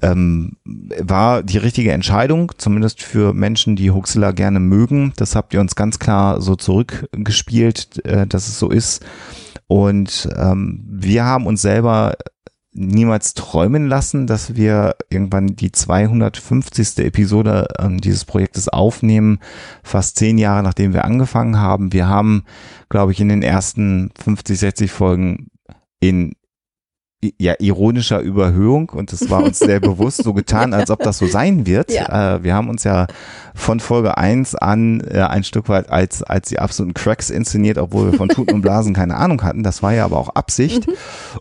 ähm, 0.01 0.53
war 0.99 1.43
die 1.43 1.57
richtige 1.57 1.91
Entscheidung, 1.91 2.51
zumindest 2.57 3.03
für 3.03 3.33
Menschen, 3.33 3.75
die 3.75 3.91
Huxilla 3.91 4.31
gerne 4.31 4.59
mögen. 4.59 5.13
Das 5.17 5.35
habt 5.35 5.53
ihr 5.53 5.59
uns 5.61 5.75
ganz 5.75 5.99
klar 5.99 6.41
so 6.41 6.55
zurückgespielt, 6.55 8.03
äh, 8.05 8.25
dass 8.25 8.47
es 8.47 8.57
so 8.57 8.69
ist. 8.69 9.03
Und 9.67 10.27
ähm, 10.37 10.83
wir 10.89 11.23
haben 11.25 11.45
uns 11.45 11.61
selber 11.61 12.15
niemals 12.73 13.33
träumen 13.33 13.87
lassen, 13.87 14.27
dass 14.27 14.55
wir 14.55 14.95
irgendwann 15.09 15.55
die 15.55 15.71
250. 15.71 16.99
Episode 16.99 17.67
ähm, 17.79 17.99
dieses 17.99 18.25
Projektes 18.25 18.69
aufnehmen, 18.69 19.39
fast 19.83 20.17
zehn 20.17 20.37
Jahre 20.37 20.63
nachdem 20.63 20.93
wir 20.93 21.05
angefangen 21.05 21.59
haben. 21.59 21.93
Wir 21.93 22.07
haben, 22.07 22.45
glaube 22.89 23.11
ich, 23.11 23.19
in 23.19 23.29
den 23.29 23.43
ersten 23.43 24.11
50, 24.23 24.59
60 24.59 24.91
Folgen 24.91 25.47
in 25.99 26.33
ja, 27.37 27.53
ironischer 27.59 28.19
Überhöhung 28.19 28.89
und 28.89 29.13
es 29.13 29.29
war 29.29 29.43
uns 29.43 29.59
sehr 29.59 29.79
bewusst 29.79 30.23
so 30.23 30.33
getan, 30.33 30.73
als 30.73 30.89
ob 30.89 30.99
das 30.99 31.19
so 31.19 31.27
sein 31.27 31.67
wird. 31.67 31.91
Ja. 31.91 32.35
Äh, 32.35 32.43
wir 32.43 32.55
haben 32.55 32.67
uns 32.67 32.83
ja 32.83 33.05
von 33.53 33.79
Folge 33.79 34.17
1 34.17 34.55
an 34.55 35.01
äh, 35.01 35.19
ein 35.21 35.43
Stück 35.43 35.69
weit 35.69 35.89
als, 35.89 36.23
als 36.23 36.49
die 36.49 36.57
absoluten 36.57 36.95
Cracks 36.95 37.29
inszeniert, 37.29 37.77
obwohl 37.77 38.11
wir 38.11 38.17
von 38.17 38.29
Tuten 38.29 38.55
und 38.55 38.61
Blasen 38.61 38.95
keine 38.95 39.17
Ahnung 39.17 39.43
hatten. 39.43 39.61
Das 39.61 39.83
war 39.83 39.93
ja 39.93 40.05
aber 40.05 40.17
auch 40.17 40.29
Absicht. 40.29 40.87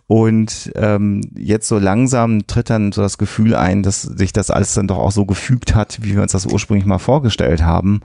Und 0.07 0.71
ähm, 0.75 1.23
jetzt 1.35 1.69
so 1.69 1.79
langsam 1.79 2.47
tritt 2.47 2.69
dann 2.69 2.93
so 2.93 3.01
das 3.01 3.17
Gefühl 3.17 3.55
ein, 3.55 3.83
dass 3.83 4.03
sich 4.03 4.35
das 4.35 4.51
alles 4.51 4.75
dann 4.75 4.87
doch 4.87 4.99
auch 4.99 5.13
so 5.13 5.25
gefügt 5.25 5.75
hat, 5.75 6.01
wie 6.03 6.15
wir 6.15 6.23
uns 6.23 6.33
das 6.33 6.47
ursprünglich 6.47 6.87
mal 6.87 6.99
vorgestellt 6.99 7.63
haben. 7.63 8.03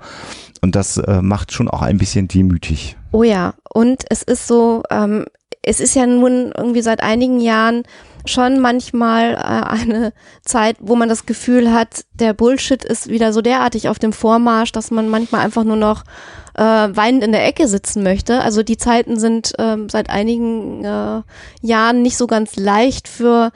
Und 0.62 0.76
das 0.76 0.98
äh, 0.98 1.22
macht 1.22 1.52
schon 1.52 1.68
auch 1.68 1.82
ein 1.82 1.98
bisschen 1.98 2.28
demütig. 2.28 2.96
Oh 3.16 3.24
ja, 3.24 3.54
und 3.74 4.04
es 4.10 4.24
ist 4.24 4.46
so, 4.46 4.84
ähm, 4.90 5.24
es 5.62 5.80
ist 5.80 5.96
ja 5.96 6.06
nun 6.06 6.52
irgendwie 6.52 6.82
seit 6.82 7.02
einigen 7.02 7.40
Jahren 7.40 7.84
schon 8.26 8.60
manchmal 8.60 9.36
äh, 9.36 9.38
eine 9.38 10.12
Zeit, 10.44 10.76
wo 10.82 10.98
man 10.98 11.08
das 11.08 11.26
Gefühl 11.26 11.72
hat, 11.72 12.04
der 12.16 12.34
Bullshit 12.34 12.84
ist 12.84 13.08
wieder 13.08 13.32
so 13.32 13.42
derartig 13.42 13.88
auf 13.88 14.00
dem 14.00 14.12
Vormarsch, 14.12 14.74
dass 14.74 14.92
man 14.92 15.08
manchmal 15.08 15.46
einfach 15.46 15.64
nur 15.64 15.78
noch 15.78 16.04
äh, 16.56 16.62
weinend 16.62 17.24
in 17.24 17.32
der 17.32 17.48
Ecke 17.48 17.70
sitzen 17.70 18.04
möchte. 18.04 18.42
Also 18.42 18.64
die 18.64 18.76
Zeiten 18.76 19.18
sind 19.18 19.54
ähm, 19.60 19.88
seit 19.88 20.10
einigen 20.10 20.84
äh, 20.84 21.22
Jahren 21.62 22.02
nicht 22.02 22.18
so 22.18 22.28
ganz 22.28 22.58
leicht 22.58 23.08
für 23.08 23.54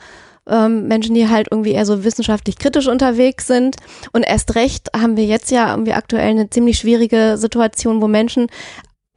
ähm, 0.48 0.88
Menschen, 0.88 1.16
die 1.16 1.28
halt 1.28 1.50
irgendwie 1.52 1.74
eher 1.74 1.86
so 1.86 2.06
wissenschaftlich 2.06 2.58
kritisch 2.58 2.88
unterwegs 2.88 3.48
sind. 3.48 3.76
Und 4.14 4.24
erst 4.24 4.56
recht 4.56 4.90
haben 4.96 5.18
wir 5.18 5.26
jetzt 5.26 5.52
ja 5.52 5.72
irgendwie 5.72 5.94
aktuell 5.94 6.30
eine 6.30 6.50
ziemlich 6.50 6.80
schwierige 6.80 7.38
Situation, 7.38 8.02
wo 8.02 8.08
Menschen 8.08 8.48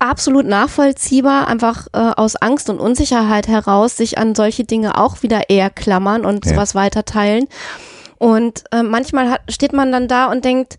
absolut 0.03 0.47
nachvollziehbar 0.47 1.47
einfach 1.47 1.87
äh, 1.93 1.99
aus 1.99 2.37
Angst 2.37 2.69
und 2.69 2.81
Unsicherheit 2.81 3.47
heraus 3.47 3.97
sich 3.97 4.19
an 4.19 4.35
solche 4.35 4.65
Dinge 4.65 4.99
auch 4.99 5.23
wieder 5.23 5.49
eher 5.49 5.70
klammern 5.70 6.24
und 6.27 6.45
Ja. 6.45 6.53
sowas 6.53 6.74
weiter 6.74 7.05
teilen. 7.05 7.47
Und 8.19 8.65
äh, 8.73 8.83
manchmal 8.83 9.31
hat, 9.31 9.41
steht 9.49 9.73
man 9.73 9.93
dann 9.93 10.09
da 10.09 10.27
und 10.27 10.45
denkt, 10.45 10.79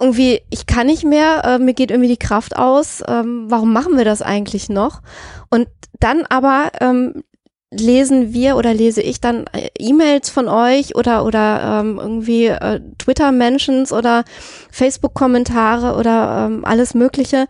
irgendwie, 0.00 0.40
ich 0.50 0.66
kann 0.66 0.86
nicht 0.86 1.04
mehr, 1.04 1.42
äh, 1.44 1.58
mir 1.58 1.74
geht 1.74 1.90
irgendwie 1.90 2.08
die 2.08 2.16
Kraft 2.16 2.56
aus, 2.56 3.02
ähm, 3.06 3.44
warum 3.48 3.72
machen 3.72 3.96
wir 3.96 4.04
das 4.04 4.22
eigentlich 4.22 4.68
noch? 4.68 5.02
Und 5.50 5.68
dann 6.00 6.24
aber 6.28 6.70
ähm, 6.80 7.22
lesen 7.70 8.32
wir 8.34 8.56
oder 8.56 8.74
lese 8.74 9.00
ich 9.02 9.20
dann 9.20 9.44
äh, 9.52 9.68
E-Mails 9.78 10.30
von 10.30 10.48
euch 10.48 10.94
oder 10.94 11.24
oder 11.24 11.80
ähm, 11.80 11.98
irgendwie 11.98 12.46
äh, 12.46 12.80
Twitter-Mentions 12.98 13.92
oder 13.92 14.24
Facebook-Kommentare 14.70 15.96
oder 15.96 16.46
ähm, 16.46 16.64
alles 16.64 16.94
Mögliche, 16.94 17.46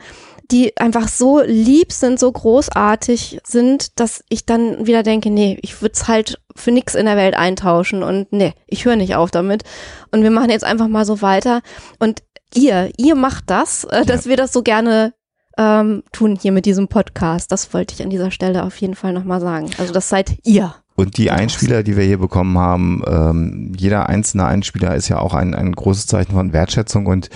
die 0.53 0.77
einfach 0.77 1.09
so 1.09 1.41
lieb 1.41 1.93
sind, 1.93 2.21
so 2.21 2.31
großartig 2.31 3.41
sind, 3.43 3.99
dass 3.99 4.23
ich 4.29 4.45
dann 4.45 4.87
wieder 4.87 5.03
denke, 5.03 5.31
nee, 5.31 5.59
ich 5.63 5.81
würde 5.81 5.95
es 5.95 6.07
halt 6.09 6.41
für 6.55 6.71
nix 6.71 6.95
in 6.95 7.07
der 7.07 7.17
Welt 7.17 7.35
eintauschen 7.35 8.03
und 8.03 8.31
nee, 8.33 8.53
ich 8.67 8.85
höre 8.85 8.97
nicht 8.97 9.17
auf 9.17 9.31
damit. 9.31 9.65
Und 10.11 10.23
wir 10.23 10.31
machen 10.31 10.51
jetzt 10.51 10.65
einfach 10.65 10.89
mal 10.89 11.07
so 11.07 11.23
weiter. 11.23 11.63
Und 11.99 12.23
ihr, 12.55 12.91
ihr 12.99 13.15
macht 13.15 13.49
das, 13.49 13.85
äh, 13.85 14.05
dass 14.05 14.27
wir 14.27 14.37
das 14.37 14.53
so 14.53 14.63
gerne 14.63 15.15
ähm, 15.57 16.03
tun 16.13 16.39
hier 16.41 16.53
mit 16.53 16.67
diesem 16.67 16.89
Podcast. 16.89 17.51
Das 17.51 17.73
wollte 17.73 17.95
ich 17.95 18.03
an 18.03 18.11
dieser 18.11 18.31
Stelle 18.31 18.65
auf 18.65 18.77
jeden 18.77 18.95
Fall 18.95 19.15
nochmal 19.15 19.41
sagen. 19.41 19.71
Also 19.79 19.95
das 19.95 20.11
seid 20.11 20.37
ihr. 20.45 20.75
Und 20.95 21.17
die 21.17 21.31
Einspieler, 21.31 21.83
die 21.83 21.97
wir 21.97 22.05
hier 22.05 22.19
bekommen 22.19 22.59
haben, 22.59 23.03
ähm, 23.07 23.73
jeder 23.77 24.09
einzelne 24.09 24.45
Einspieler 24.45 24.95
ist 24.95 25.09
ja 25.09 25.19
auch 25.19 25.35
ein, 25.35 25.55
ein 25.55 25.73
großes 25.73 26.07
Zeichen 26.07 26.33
von 26.33 26.53
Wertschätzung. 26.53 27.07
Und 27.07 27.31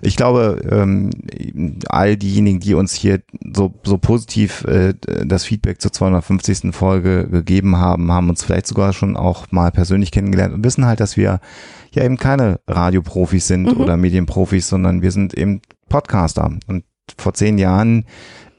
ich 0.00 0.16
glaube, 0.16 0.62
ähm, 0.70 1.10
all 1.88 2.16
diejenigen, 2.16 2.60
die 2.60 2.74
uns 2.74 2.94
hier 2.94 3.20
so, 3.54 3.74
so 3.84 3.98
positiv 3.98 4.64
äh, 4.64 4.94
das 5.24 5.44
Feedback 5.44 5.80
zur 5.80 5.92
250. 5.92 6.74
Folge 6.74 7.28
gegeben 7.28 7.76
haben, 7.76 8.10
haben 8.10 8.30
uns 8.30 8.42
vielleicht 8.42 8.66
sogar 8.66 8.92
schon 8.92 9.16
auch 9.16 9.50
mal 9.50 9.70
persönlich 9.70 10.10
kennengelernt 10.10 10.54
und 10.54 10.64
wissen 10.64 10.86
halt, 10.86 11.00
dass 11.00 11.16
wir 11.16 11.40
ja 11.90 12.02
eben 12.04 12.16
keine 12.16 12.60
Radioprofis 12.66 13.46
sind 13.46 13.64
Mhm. 13.64 13.80
oder 13.80 13.96
Medienprofis, 13.96 14.68
sondern 14.68 15.02
wir 15.02 15.10
sind 15.12 15.34
eben 15.34 15.60
Podcaster. 15.88 16.50
Und 16.66 16.84
vor 17.18 17.34
zehn 17.34 17.58
Jahren 17.58 18.06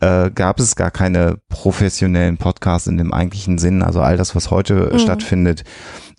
äh, 0.04 0.32
gab 0.32 0.60
es 0.60 0.76
gar 0.76 0.92
keine 0.92 1.38
professionellen 1.48 2.38
Podcasts 2.38 2.88
in 2.88 2.98
dem 2.98 3.14
eigentlichen 3.14 3.58
Sinn. 3.58 3.82
Also 3.82 4.02
all 4.02 4.18
das, 4.18 4.36
was 4.36 4.52
heute 4.52 4.90
Mhm. 4.92 5.00
stattfindet, 5.00 5.64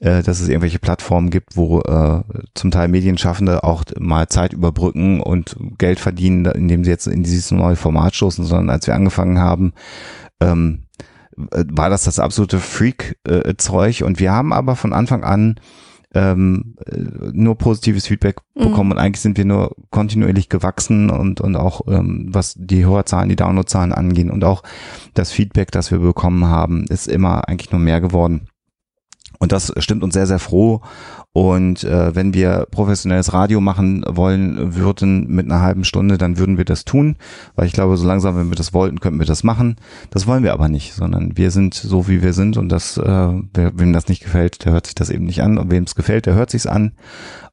äh, 0.00 0.22
dass 0.22 0.40
es 0.40 0.48
irgendwelche 0.48 0.78
Plattformen 0.78 1.28
gibt, 1.28 1.56
wo 1.56 1.80
äh, 1.80 2.22
zum 2.54 2.70
Teil 2.70 2.88
Medienschaffende 2.88 3.62
auch 3.62 3.84
mal 3.98 4.28
Zeit 4.28 4.54
überbrücken 4.54 5.20
und 5.20 5.56
Geld 5.76 6.00
verdienen, 6.00 6.46
indem 6.46 6.84
sie 6.84 6.90
jetzt 6.90 7.06
in 7.06 7.22
dieses 7.22 7.50
neue 7.50 7.76
Format 7.76 8.14
stoßen, 8.14 8.44
sondern 8.46 8.70
als 8.70 8.86
wir 8.86 8.94
angefangen 8.94 9.38
haben, 9.38 9.74
ähm, 10.40 10.84
äh, 11.52 11.64
war 11.68 11.90
das 11.90 12.04
das 12.04 12.18
absolute 12.18 12.60
Freak-Zeug. 12.60 14.02
und 14.02 14.18
wir 14.18 14.32
haben 14.32 14.52
aber 14.54 14.76
von 14.76 14.94
Anfang 14.94 15.24
an 15.24 15.56
ähm, 16.14 16.76
äh, 16.86 16.98
nur 17.32 17.56
positives 17.56 18.06
Feedback 18.06 18.36
Mhm. 18.54 18.62
bekommen 18.62 18.92
und 18.92 18.98
eigentlich 18.98 19.20
sind 19.20 19.36
wir 19.36 19.44
nur 19.44 19.74
kontinuierlich 19.90 20.48
gewachsen 20.48 21.10
und 21.10 21.40
und 21.40 21.56
auch 21.56 21.82
ähm, 21.88 22.28
was 22.30 22.54
die 22.56 22.84
Hörerzahlen, 22.84 23.28
die 23.28 23.36
Downloadzahlen 23.36 23.92
angehen 23.92 24.30
und 24.30 24.44
auch 24.44 24.62
das 25.14 25.32
Feedback, 25.32 25.72
das 25.72 25.90
wir 25.90 25.98
bekommen 25.98 26.46
haben, 26.46 26.84
ist 26.84 27.08
immer 27.08 27.48
eigentlich 27.48 27.72
nur 27.72 27.80
mehr 27.80 28.00
geworden. 28.00 28.48
Und 29.44 29.52
das 29.52 29.72
stimmt 29.76 30.02
uns 30.02 30.14
sehr, 30.14 30.26
sehr 30.26 30.38
froh. 30.38 30.80
Und 31.32 31.84
äh, 31.84 32.14
wenn 32.14 32.32
wir 32.32 32.66
professionelles 32.70 33.32
Radio 33.34 33.60
machen 33.60 34.04
wollen 34.08 34.74
würden 34.74 35.26
mit 35.28 35.44
einer 35.46 35.60
halben 35.60 35.84
Stunde, 35.84 36.16
dann 36.16 36.38
würden 36.38 36.56
wir 36.56 36.64
das 36.64 36.86
tun. 36.86 37.16
Weil 37.56 37.66
ich 37.66 37.72
glaube, 37.74 37.96
so 37.98 38.06
langsam, 38.06 38.36
wenn 38.36 38.48
wir 38.48 38.56
das 38.56 38.72
wollten, 38.72 39.00
könnten 39.00 39.18
wir 39.18 39.26
das 39.26 39.44
machen. 39.44 39.76
Das 40.10 40.26
wollen 40.26 40.44
wir 40.44 40.54
aber 40.54 40.68
nicht, 40.68 40.94
sondern 40.94 41.36
wir 41.36 41.50
sind 41.50 41.74
so, 41.74 42.08
wie 42.08 42.22
wir 42.22 42.32
sind. 42.32 42.56
Und 42.56 42.70
das, 42.70 42.96
äh, 42.96 43.02
wer, 43.52 43.78
wem 43.78 43.92
das 43.92 44.08
nicht 44.08 44.22
gefällt, 44.22 44.64
der 44.64 44.72
hört 44.72 44.86
sich 44.86 44.94
das 44.94 45.10
eben 45.10 45.26
nicht 45.26 45.42
an. 45.42 45.58
Und 45.58 45.70
wem 45.70 45.84
es 45.84 45.94
gefällt, 45.94 46.24
der 46.24 46.34
hört 46.34 46.50
sich's 46.50 46.66
an. 46.66 46.92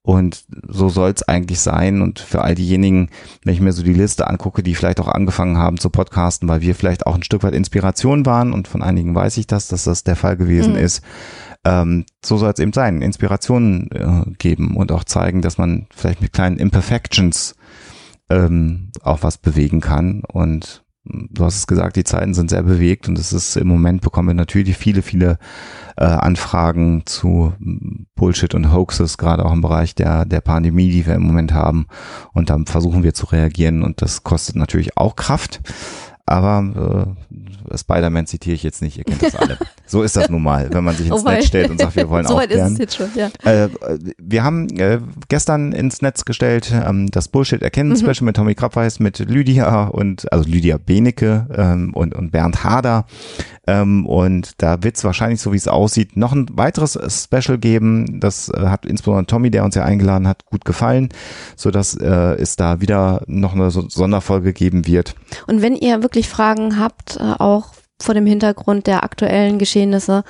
Und 0.03 0.45
so 0.67 0.89
soll 0.89 1.11
es 1.11 1.23
eigentlich 1.23 1.59
sein. 1.59 2.01
Und 2.01 2.19
für 2.19 2.41
all 2.43 2.55
diejenigen, 2.55 3.09
wenn 3.43 3.53
ich 3.53 3.61
mir 3.61 3.73
so 3.73 3.83
die 3.83 3.93
Liste 3.93 4.27
angucke, 4.27 4.63
die 4.63 4.75
vielleicht 4.75 4.99
auch 4.99 5.07
angefangen 5.07 5.57
haben 5.57 5.77
zu 5.79 5.89
podcasten, 5.89 6.47
weil 6.47 6.61
wir 6.61 6.75
vielleicht 6.75 7.05
auch 7.05 7.15
ein 7.15 7.23
Stück 7.23 7.43
weit 7.43 7.53
Inspiration 7.53 8.25
waren 8.25 8.53
und 8.53 8.67
von 8.67 8.81
einigen 8.81 9.13
weiß 9.13 9.37
ich 9.37 9.47
das, 9.47 9.67
dass 9.67 9.83
das 9.83 10.03
der 10.03 10.15
Fall 10.15 10.37
gewesen 10.37 10.73
Mhm. 10.73 10.79
ist. 10.79 11.03
Ähm, 11.63 12.05
so 12.23 12.37
soll 12.37 12.51
es 12.51 12.59
eben 12.59 12.73
sein, 12.73 13.01
Inspirationen 13.01 13.91
äh, 13.91 14.31
geben 14.37 14.75
und 14.75 14.91
auch 14.91 15.03
zeigen, 15.03 15.41
dass 15.41 15.57
man 15.57 15.87
vielleicht 15.95 16.21
mit 16.21 16.33
kleinen 16.33 16.57
Imperfections 16.57 17.55
ähm, 18.29 18.91
auch 19.03 19.21
was 19.21 19.37
bewegen 19.37 19.79
kann. 19.79 20.23
Und 20.27 20.83
mh, 21.03 21.27
du 21.29 21.45
hast 21.45 21.57
es 21.57 21.67
gesagt, 21.67 21.97
die 21.97 22.03
Zeiten 22.03 22.33
sind 22.33 22.49
sehr 22.49 22.63
bewegt 22.63 23.07
und 23.07 23.19
es 23.19 23.31
ist 23.31 23.57
im 23.57 23.67
Moment 23.67 24.01
bekommen 24.01 24.29
wir 24.29 24.33
natürlich 24.33 24.75
viele, 24.75 25.03
viele 25.03 25.37
äh, 25.97 26.05
Anfragen 26.05 27.03
zu 27.05 27.53
mh, 27.59 28.05
Bullshit 28.15 28.55
und 28.55 28.73
Hoaxes, 28.73 29.19
gerade 29.19 29.45
auch 29.45 29.53
im 29.53 29.61
Bereich 29.61 29.93
der, 29.93 30.25
der 30.25 30.41
Pandemie, 30.41 30.89
die 30.89 31.05
wir 31.05 31.13
im 31.13 31.23
Moment 31.23 31.53
haben. 31.53 31.85
Und 32.33 32.49
dann 32.49 32.65
versuchen 32.65 33.03
wir 33.03 33.13
zu 33.13 33.27
reagieren 33.27 33.83
und 33.83 34.01
das 34.01 34.23
kostet 34.23 34.55
natürlich 34.55 34.97
auch 34.97 35.15
Kraft. 35.15 35.61
Aber 36.31 37.15
äh, 37.71 37.77
Spider-Man 37.77 38.25
zitiere 38.25 38.55
ich 38.55 38.63
jetzt 38.63 38.81
nicht, 38.81 38.97
ihr 38.97 39.03
kennt 39.03 39.21
das 39.21 39.35
alle. 39.35 39.57
So 39.85 40.03
ist 40.03 40.15
das 40.15 40.29
nun 40.29 40.41
mal, 40.43 40.69
wenn 40.71 40.83
man 40.83 40.95
sich 40.95 41.07
ins 41.11 41.23
Oh. 41.25 41.29
Netz 41.29 41.45
stellt 41.47 41.69
und 41.69 41.79
sagt, 41.79 41.95
wir 41.97 42.09
wollen 42.09 42.25
So 42.27 42.35
weit 42.35 42.51
ist 42.51 42.59
aufklären. 42.61 42.73
es 42.73 42.79
jetzt 42.79 42.95
schon, 42.95 43.09
ja. 43.15 43.29
Äh, 43.43 43.69
wir 44.17 44.43
haben 44.43 44.69
äh, 44.79 44.99
gestern 45.27 45.71
ins 45.73 46.01
Netz 46.01 46.23
gestellt 46.25 46.71
ähm, 46.73 47.11
das 47.11 47.27
Bullshit 47.27 47.61
erkennen 47.61 47.91
Mhm. 47.91 47.97
Special 47.97 48.23
mit 48.23 48.35
Tommy 48.37 48.55
Krabweis, 48.55 48.99
mit 48.99 49.19
Lydia 49.19 49.85
und 49.87 50.31
also 50.31 50.47
Lydia 50.49 50.77
Benecke 50.77 51.47
ähm, 51.53 51.93
und, 51.93 52.15
und 52.15 52.31
Bernd 52.31 52.63
Hader. 52.63 53.05
Ähm, 53.67 54.05
und 54.05 54.53
da 54.61 54.81
wird 54.83 54.97
es 54.97 55.03
wahrscheinlich, 55.03 55.39
so 55.41 55.51
wie 55.53 55.57
es 55.57 55.67
aussieht, 55.67 56.17
noch 56.17 56.31
ein 56.33 56.47
weiteres 56.53 56.97
Special 57.25 57.57
geben. 57.57 58.19
Das 58.19 58.49
äh, 58.49 58.67
hat 58.67 58.85
insbesondere 58.85 59.25
Tommy, 59.27 59.51
der 59.51 59.63
uns 59.65 59.75
ja 59.75 59.83
eingeladen 59.83 60.27
hat, 60.27 60.45
gut 60.45 60.65
gefallen, 60.65 61.09
so 61.55 61.69
dass 61.69 61.95
äh, 61.95 62.07
es 62.07 62.55
da 62.55 62.81
wieder 62.81 63.21
noch 63.27 63.53
eine 63.53 63.69
so 63.71 63.87
Sonderfolge 63.87 64.53
geben 64.53 64.87
wird. 64.87 65.15
Und 65.47 65.61
wenn 65.61 65.75
ihr 65.75 66.01
wirklich 66.01 66.20
Fragen 66.29 66.79
habt, 66.79 67.17
äh, 67.17 67.33
auch 67.39 67.73
vor 68.01 68.15
dem 68.15 68.25
Hintergrund 68.25 68.87
der 68.87 69.03
aktuellen 69.03 69.59
Geschehnisse 69.59 70.23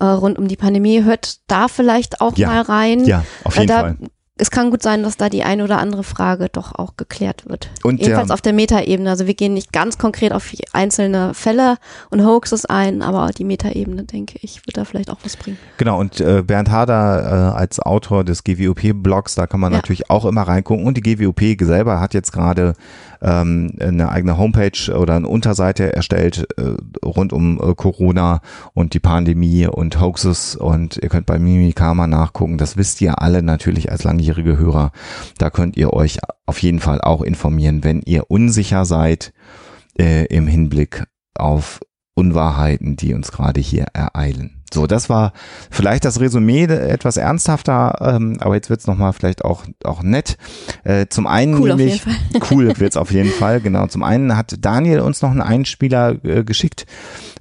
äh, 0.00 0.04
rund 0.04 0.38
um 0.38 0.48
die 0.48 0.56
Pandemie, 0.56 1.04
hört 1.04 1.38
da 1.46 1.68
vielleicht 1.68 2.20
auch 2.20 2.36
Ja. 2.36 2.48
mal 2.48 2.62
rein. 2.62 3.04
Ja, 3.04 3.24
auf 3.44 3.54
jeden 3.56 3.68
da, 3.68 3.80
Fall. 3.80 3.96
Es 4.36 4.50
kann 4.50 4.72
gut 4.72 4.82
sein, 4.82 5.04
dass 5.04 5.16
da 5.16 5.28
die 5.28 5.44
eine 5.44 5.62
oder 5.62 5.78
andere 5.78 6.02
Frage 6.02 6.48
doch 6.50 6.74
auch 6.74 6.96
geklärt 6.96 7.48
wird. 7.48 7.70
Und 7.84 8.00
Jedenfalls 8.00 8.26
der- 8.26 8.34
auf 8.34 8.40
der 8.40 8.52
Metaebene. 8.52 9.08
Also 9.08 9.28
wir 9.28 9.34
gehen 9.34 9.54
nicht 9.54 9.72
ganz 9.72 9.96
konkret 9.96 10.32
auf 10.32 10.50
einzelne 10.72 11.34
Fälle 11.34 11.76
und 12.10 12.26
Hoaxes 12.26 12.66
ein, 12.66 13.00
aber 13.02 13.30
die 13.30 13.44
Metaebene, 13.44 14.02
denke 14.02 14.40
ich, 14.42 14.66
wird 14.66 14.76
da 14.76 14.84
vielleicht 14.84 15.08
auch 15.08 15.18
was 15.22 15.36
bringen. 15.36 15.56
Genau, 15.78 16.00
und 16.00 16.20
äh, 16.20 16.42
Bernd 16.44 16.68
Hader 16.68 17.52
äh, 17.54 17.56
als 17.56 17.78
Autor 17.78 18.24
des 18.24 18.42
GWOP-Blogs, 18.42 19.36
da 19.36 19.46
kann 19.46 19.60
man 19.60 19.70
Ja. 19.70 19.78
natürlich 19.78 20.10
auch 20.10 20.24
immer 20.24 20.42
reingucken. 20.42 20.84
Und 20.84 20.96
die 20.96 21.02
GWOP 21.02 21.40
selber 21.64 22.00
hat 22.00 22.12
jetzt 22.12 22.32
gerade 22.32 22.74
ähm, 23.24 23.72
eine 23.80 24.10
eigene 24.10 24.36
Homepage 24.36 24.94
oder 24.94 25.16
eine 25.16 25.28
Unterseite 25.28 25.94
erstellt 25.94 26.46
äh, 26.58 26.76
rund 27.04 27.32
um 27.32 27.58
äh, 27.58 27.74
Corona 27.74 28.40
und 28.74 28.94
die 28.94 29.00
Pandemie 29.00 29.66
und 29.66 30.00
Hoaxes. 30.00 30.56
Und 30.56 30.98
ihr 31.02 31.08
könnt 31.08 31.26
bei 31.26 31.38
Mimikama 31.38 32.06
nachgucken. 32.06 32.58
Das 32.58 32.76
wisst 32.76 33.00
ihr 33.00 33.20
alle 33.20 33.42
natürlich 33.42 33.90
als 33.90 34.04
langjährige 34.04 34.58
Hörer. 34.58 34.92
Da 35.38 35.50
könnt 35.50 35.76
ihr 35.76 35.92
euch 35.92 36.18
auf 36.46 36.58
jeden 36.58 36.80
Fall 36.80 37.00
auch 37.00 37.22
informieren, 37.22 37.82
wenn 37.82 38.02
ihr 38.02 38.30
unsicher 38.30 38.84
seid 38.84 39.32
äh, 39.98 40.26
im 40.26 40.46
Hinblick 40.46 41.04
auf 41.34 41.80
Unwahrheiten, 42.14 42.96
die 42.96 43.14
uns 43.14 43.32
gerade 43.32 43.60
hier 43.60 43.86
ereilen. 43.94 44.63
So, 44.74 44.86
das 44.86 45.08
war 45.08 45.32
vielleicht 45.70 46.04
das 46.04 46.20
Resümee 46.20 46.64
äh, 46.64 46.88
etwas 46.88 47.16
ernsthafter, 47.16 47.96
ähm, 48.00 48.36
aber 48.40 48.54
jetzt 48.54 48.70
wird's 48.70 48.86
noch 48.86 48.94
nochmal 48.94 49.12
vielleicht 49.12 49.44
auch, 49.44 49.64
auch 49.82 50.02
nett. 50.02 50.36
Äh, 50.84 51.06
zum 51.08 51.26
einen 51.26 51.54
Cool 51.54 51.68
nämlich, 51.74 52.02
cool 52.50 52.72
wird's 52.78 52.96
auf 52.96 53.10
jeden 53.10 53.30
Fall, 53.30 53.60
genau. 53.60 53.86
Zum 53.86 54.02
einen 54.02 54.36
hat 54.36 54.56
Daniel 54.60 55.00
uns 55.00 55.20
noch 55.20 55.30
einen 55.30 55.42
Einspieler 55.42 56.24
äh, 56.24 56.44
geschickt, 56.44 56.86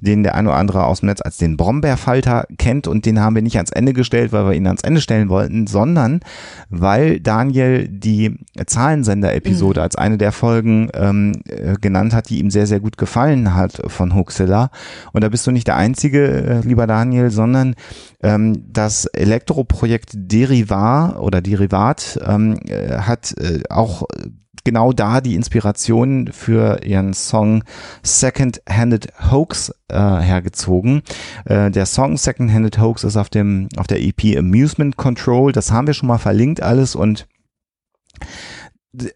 den 0.01 0.23
der 0.23 0.35
ein 0.35 0.47
oder 0.47 0.57
andere 0.57 0.85
aus 0.85 0.99
dem 0.99 1.07
Netz 1.07 1.21
als 1.21 1.37
den 1.37 1.57
Brombeerfalter 1.57 2.45
kennt 2.57 2.87
und 2.87 3.05
den 3.05 3.19
haben 3.19 3.35
wir 3.35 3.41
nicht 3.41 3.57
ans 3.57 3.71
Ende 3.71 3.93
gestellt, 3.93 4.31
weil 4.31 4.45
wir 4.45 4.53
ihn 4.53 4.67
ans 4.67 4.81
Ende 4.81 4.99
stellen 4.99 5.29
wollten, 5.29 5.67
sondern 5.67 6.21
weil 6.69 7.19
Daniel 7.19 7.87
die 7.87 8.37
Zahlensender-Episode 8.65 9.81
als 9.81 9.95
eine 9.95 10.17
der 10.17 10.31
Folgen 10.31 10.89
ähm, 10.93 11.43
äh, 11.47 11.75
genannt 11.79 12.13
hat, 12.13 12.29
die 12.29 12.39
ihm 12.39 12.49
sehr, 12.49 12.67
sehr 12.67 12.79
gut 12.79 12.97
gefallen 12.97 13.53
hat 13.53 13.81
von 13.87 14.15
Hoaxilla. 14.15 14.71
Und 15.11 15.23
da 15.23 15.29
bist 15.29 15.45
du 15.45 15.51
nicht 15.51 15.67
der 15.67 15.77
Einzige, 15.77 16.27
äh, 16.27 16.59
lieber 16.61 16.87
Daniel, 16.87 17.22
sondern 17.29 17.75
ähm, 18.21 18.65
das 18.71 19.05
Elektroprojekt 19.05 20.11
Derivat 20.13 21.17
oder 21.17 21.41
Derivat 21.41 22.19
ähm, 22.25 22.57
äh, 22.67 22.97
hat 22.99 23.33
äh, 23.37 23.61
auch 23.69 24.03
genau 24.63 24.93
da 24.93 25.21
die 25.21 25.35
Inspiration 25.35 26.29
für 26.31 26.83
ihren 26.83 27.13
Song 27.13 27.63
Second-Handed 28.01 29.13
Hoax 29.31 29.73
äh, 29.89 29.95
hergezogen. 29.95 31.01
Äh, 31.45 31.71
der 31.71 31.85
Song 31.85 32.17
Second-Handed 32.17 32.79
Hoax 32.79 33.03
ist 33.03 33.17
auf 33.17 33.29
dem 33.29 33.67
auf 33.77 33.87
der 33.87 34.01
EP 34.01 34.37
Amusement 34.37 34.97
Control. 34.97 35.51
Das 35.51 35.71
haben 35.71 35.87
wir 35.87 35.93
schon 35.93 36.07
mal 36.07 36.17
verlinkt 36.17 36.61
alles 36.61 36.95
und 36.95 37.27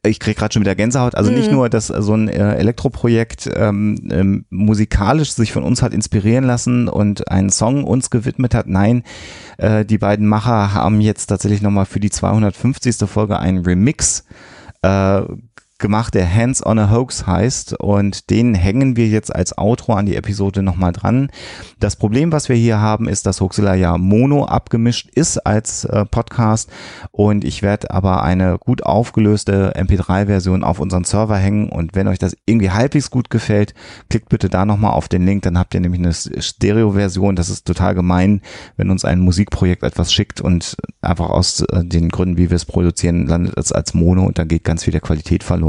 ich 0.04 0.20
krieg 0.20 0.38
gerade 0.38 0.54
schon 0.54 0.62
wieder 0.64 0.76
Gänsehaut. 0.76 1.16
Also 1.16 1.32
nicht 1.32 1.50
Mhm. 1.50 1.58
nur, 1.58 1.70
dass 1.70 1.88
so 1.88 2.14
ein 2.14 2.28
äh, 2.30 2.56
Elektroprojekt 2.56 3.50
ähm, 3.56 4.10
ähm, 4.12 4.46
musikalisch 4.50 5.32
sich 5.34 5.52
von 5.52 5.64
uns 5.64 5.82
hat 5.82 5.94
inspirieren 5.94 6.44
lassen 6.46 6.88
und 6.88 7.30
einen 7.30 7.50
Song 7.50 7.84
uns 7.84 8.10
gewidmet 8.10 8.56
hat. 8.56 8.68
Nein, 8.68 9.04
äh, 9.58 9.86
die 9.86 9.98
beiden 10.00 10.28
Macher 10.28 10.74
haben 10.74 11.00
jetzt 11.02 11.28
tatsächlich 11.28 11.62
nochmal 11.62 11.86
für 11.86 12.00
die 12.00 12.10
250. 12.10 13.08
Folge 13.08 13.38
einen 13.40 13.60
Remix 13.66 14.24
äh, 14.82 15.22
gemacht, 15.80 16.16
der 16.16 16.34
Hands 16.34 16.66
on 16.66 16.80
a 16.80 16.90
Hoax 16.90 17.28
heißt 17.28 17.80
und 17.80 18.30
den 18.30 18.56
hängen 18.56 18.96
wir 18.96 19.08
jetzt 19.08 19.34
als 19.36 19.58
Outro 19.58 19.94
an 19.94 20.08
die 20.08 20.16
Episode 20.16 20.64
nochmal 20.64 20.92
dran. 20.92 21.30
Das 21.80 21.96
Problem, 21.96 22.32
was 22.32 22.50
wir 22.50 22.56
hier 22.56 22.80
haben, 22.80 23.08
ist, 23.08 23.26
dass 23.26 23.42
Hoaxilla 23.42 23.76
ja 23.76 23.98
mono 23.98 24.46
abgemischt 24.46 25.10
ist 25.14 25.38
als 25.38 25.86
äh, 25.86 26.06
Podcast 26.06 26.72
und 27.12 27.44
ich 27.44 27.62
werde 27.62 27.92
aber 27.92 28.24
eine 28.24 28.58
gut 28.58 28.84
aufgelöste 28.84 29.74
MP3-Version 29.76 30.64
auf 30.64 30.80
unseren 30.80 31.04
Server 31.04 31.38
hängen 31.38 31.70
und 31.70 31.94
wenn 31.94 32.08
euch 32.08 32.20
das 32.20 32.36
irgendwie 32.46 32.72
halbwegs 32.72 33.12
gut 33.12 33.30
gefällt, 33.30 33.76
klickt 34.10 34.30
bitte 34.30 34.50
da 34.50 34.66
nochmal 34.66 34.94
auf 34.94 35.08
den 35.08 35.26
Link, 35.26 35.44
dann 35.44 35.60
habt 35.60 35.76
ihr 35.76 35.80
nämlich 35.80 36.02
eine 36.02 36.14
Stereo-Version. 36.14 37.36
Das 37.36 37.50
ist 37.50 37.66
total 37.68 37.94
gemein, 37.94 38.42
wenn 38.78 38.90
uns 38.90 39.06
ein 39.06 39.20
Musikprojekt 39.20 39.84
etwas 39.84 40.12
schickt 40.12 40.42
und 40.42 40.76
einfach 41.02 41.30
aus 41.30 41.62
äh, 41.62 41.84
den 41.84 42.10
Gründen, 42.10 42.38
wie 42.38 42.50
wir 42.50 42.56
es 42.56 42.66
produzieren, 42.66 43.28
landet 43.28 43.58
es 43.58 43.72
als 43.72 43.94
Mono 43.94 44.26
und 44.26 44.40
dann 44.40 44.48
geht 44.48 44.64
ganz 44.64 44.84
viel 44.84 44.92
der 44.92 45.02
Qualität 45.02 45.44
verloren. 45.44 45.67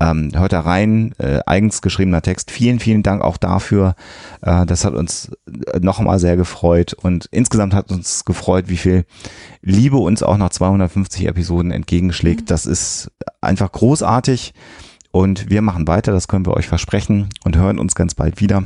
Ähm, 0.00 0.30
hört 0.32 0.52
da 0.52 0.60
rein, 0.60 1.12
äh, 1.18 1.40
eigens 1.44 1.82
geschriebener 1.82 2.22
Text. 2.22 2.52
Vielen, 2.52 2.78
vielen 2.78 3.02
Dank 3.02 3.20
auch 3.20 3.36
dafür. 3.36 3.96
Äh, 4.42 4.64
das 4.64 4.84
hat 4.84 4.94
uns 4.94 5.32
noch 5.80 5.98
einmal 5.98 6.20
sehr 6.20 6.36
gefreut 6.36 6.94
und 6.94 7.28
insgesamt 7.32 7.74
hat 7.74 7.90
uns 7.90 8.24
gefreut, 8.24 8.66
wie 8.68 8.76
viel 8.76 9.06
Liebe 9.60 9.96
uns 9.96 10.22
auch 10.22 10.36
nach 10.36 10.50
250 10.50 11.26
Episoden 11.26 11.72
entgegenschlägt. 11.72 12.50
Das 12.52 12.64
ist 12.64 13.10
einfach 13.40 13.72
großartig 13.72 14.54
und 15.10 15.50
wir 15.50 15.62
machen 15.62 15.88
weiter, 15.88 16.12
das 16.12 16.28
können 16.28 16.46
wir 16.46 16.54
euch 16.54 16.68
versprechen 16.68 17.28
und 17.44 17.56
hören 17.56 17.80
uns 17.80 17.96
ganz 17.96 18.14
bald 18.14 18.40
wieder. 18.40 18.64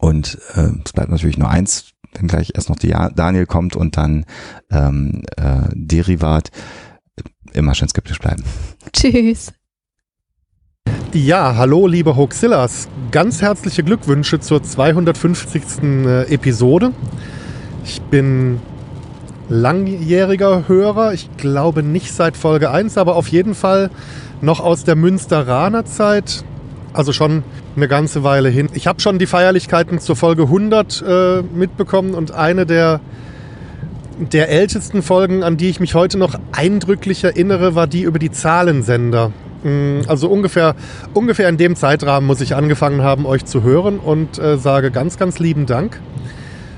Und 0.00 0.38
äh, 0.54 0.70
es 0.84 0.94
bleibt 0.94 1.10
natürlich 1.10 1.36
nur 1.36 1.50
eins, 1.50 1.92
wenn 2.14 2.28
gleich 2.28 2.52
erst 2.54 2.70
noch 2.70 2.76
die 2.76 2.94
Daniel 3.14 3.44
kommt 3.44 3.76
und 3.76 3.98
dann 3.98 4.24
ähm, 4.70 5.22
äh, 5.36 5.68
Derivat. 5.74 6.50
Immer 7.54 7.74
schön 7.74 7.88
skeptisch 7.88 8.18
bleiben. 8.18 8.42
Tschüss. 8.92 9.52
Ja, 11.12 11.54
hallo 11.56 11.86
liebe 11.86 12.16
Hoaxillas. 12.16 12.88
Ganz 13.12 13.40
herzliche 13.40 13.84
Glückwünsche 13.84 14.40
zur 14.40 14.62
250. 14.62 15.62
äh, 16.04 16.34
Episode. 16.34 16.90
Ich 17.84 18.02
bin 18.02 18.60
langjähriger 19.48 20.66
Hörer. 20.66 21.14
Ich 21.14 21.28
glaube 21.36 21.84
nicht 21.84 22.12
seit 22.12 22.36
Folge 22.36 22.70
1, 22.70 22.98
aber 22.98 23.14
auf 23.14 23.28
jeden 23.28 23.54
Fall 23.54 23.90
noch 24.40 24.58
aus 24.58 24.82
der 24.82 24.96
Münsteraner 24.96 25.84
Zeit. 25.84 26.44
Also 26.92 27.12
schon 27.12 27.44
eine 27.76 27.86
ganze 27.86 28.24
Weile 28.24 28.48
hin. 28.48 28.68
Ich 28.74 28.88
habe 28.88 29.00
schon 29.00 29.20
die 29.20 29.26
Feierlichkeiten 29.26 30.00
zur 30.00 30.16
Folge 30.16 30.42
100 30.42 31.04
äh, 31.06 31.42
mitbekommen 31.42 32.14
und 32.14 32.32
eine 32.32 32.66
der 32.66 33.00
der 34.18 34.48
ältesten 34.48 35.02
Folgen, 35.02 35.42
an 35.42 35.56
die 35.56 35.68
ich 35.68 35.80
mich 35.80 35.94
heute 35.94 36.18
noch 36.18 36.34
eindrücklich 36.52 37.24
erinnere, 37.24 37.74
war 37.74 37.86
die 37.86 38.02
über 38.02 38.18
die 38.18 38.30
Zahlensender. 38.30 39.32
Mm, 39.62 40.02
Also 40.06 40.28
ungefähr, 40.28 40.74
ungefähr 41.14 41.48
in 41.48 41.56
dem 41.56 41.76
Zeitrahmen 41.76 42.26
muss 42.26 42.40
ich 42.40 42.54
angefangen 42.54 43.02
haben, 43.02 43.26
euch 43.26 43.44
zu 43.44 43.62
hören 43.62 43.98
und 43.98 44.38
äh, 44.38 44.56
sage 44.56 44.90
ganz, 44.90 45.18
ganz 45.18 45.38
lieben 45.38 45.66
Dank 45.66 46.00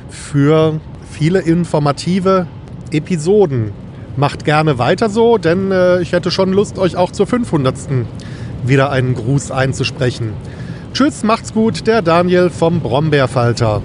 für 0.09 0.81
viele 1.11 1.41
informative 1.41 2.47
Episoden. 2.91 3.73
Macht 4.17 4.45
gerne 4.45 4.79
weiter 4.79 5.11
so, 5.11 5.37
denn 5.37 5.71
äh, 5.73 6.01
ich 6.01 6.13
hätte 6.13 6.31
schon 6.31 6.53
Lust, 6.53 6.79
euch 6.79 6.97
auch 6.97 7.13
zur 7.13 7.27
500. 7.27 7.75
wieder 8.65 8.91
einen 8.91 9.15
Gruß 9.15 9.51
einzusprechen. 9.51 10.33
Tschüss, 10.95 11.23
macht's 11.23 11.53
gut, 11.53 11.87
der 11.87 12.01
Daniel 12.01 12.49
vom 12.49 12.81
Brombeerfalter. 12.81 13.83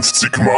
250 0.00 0.57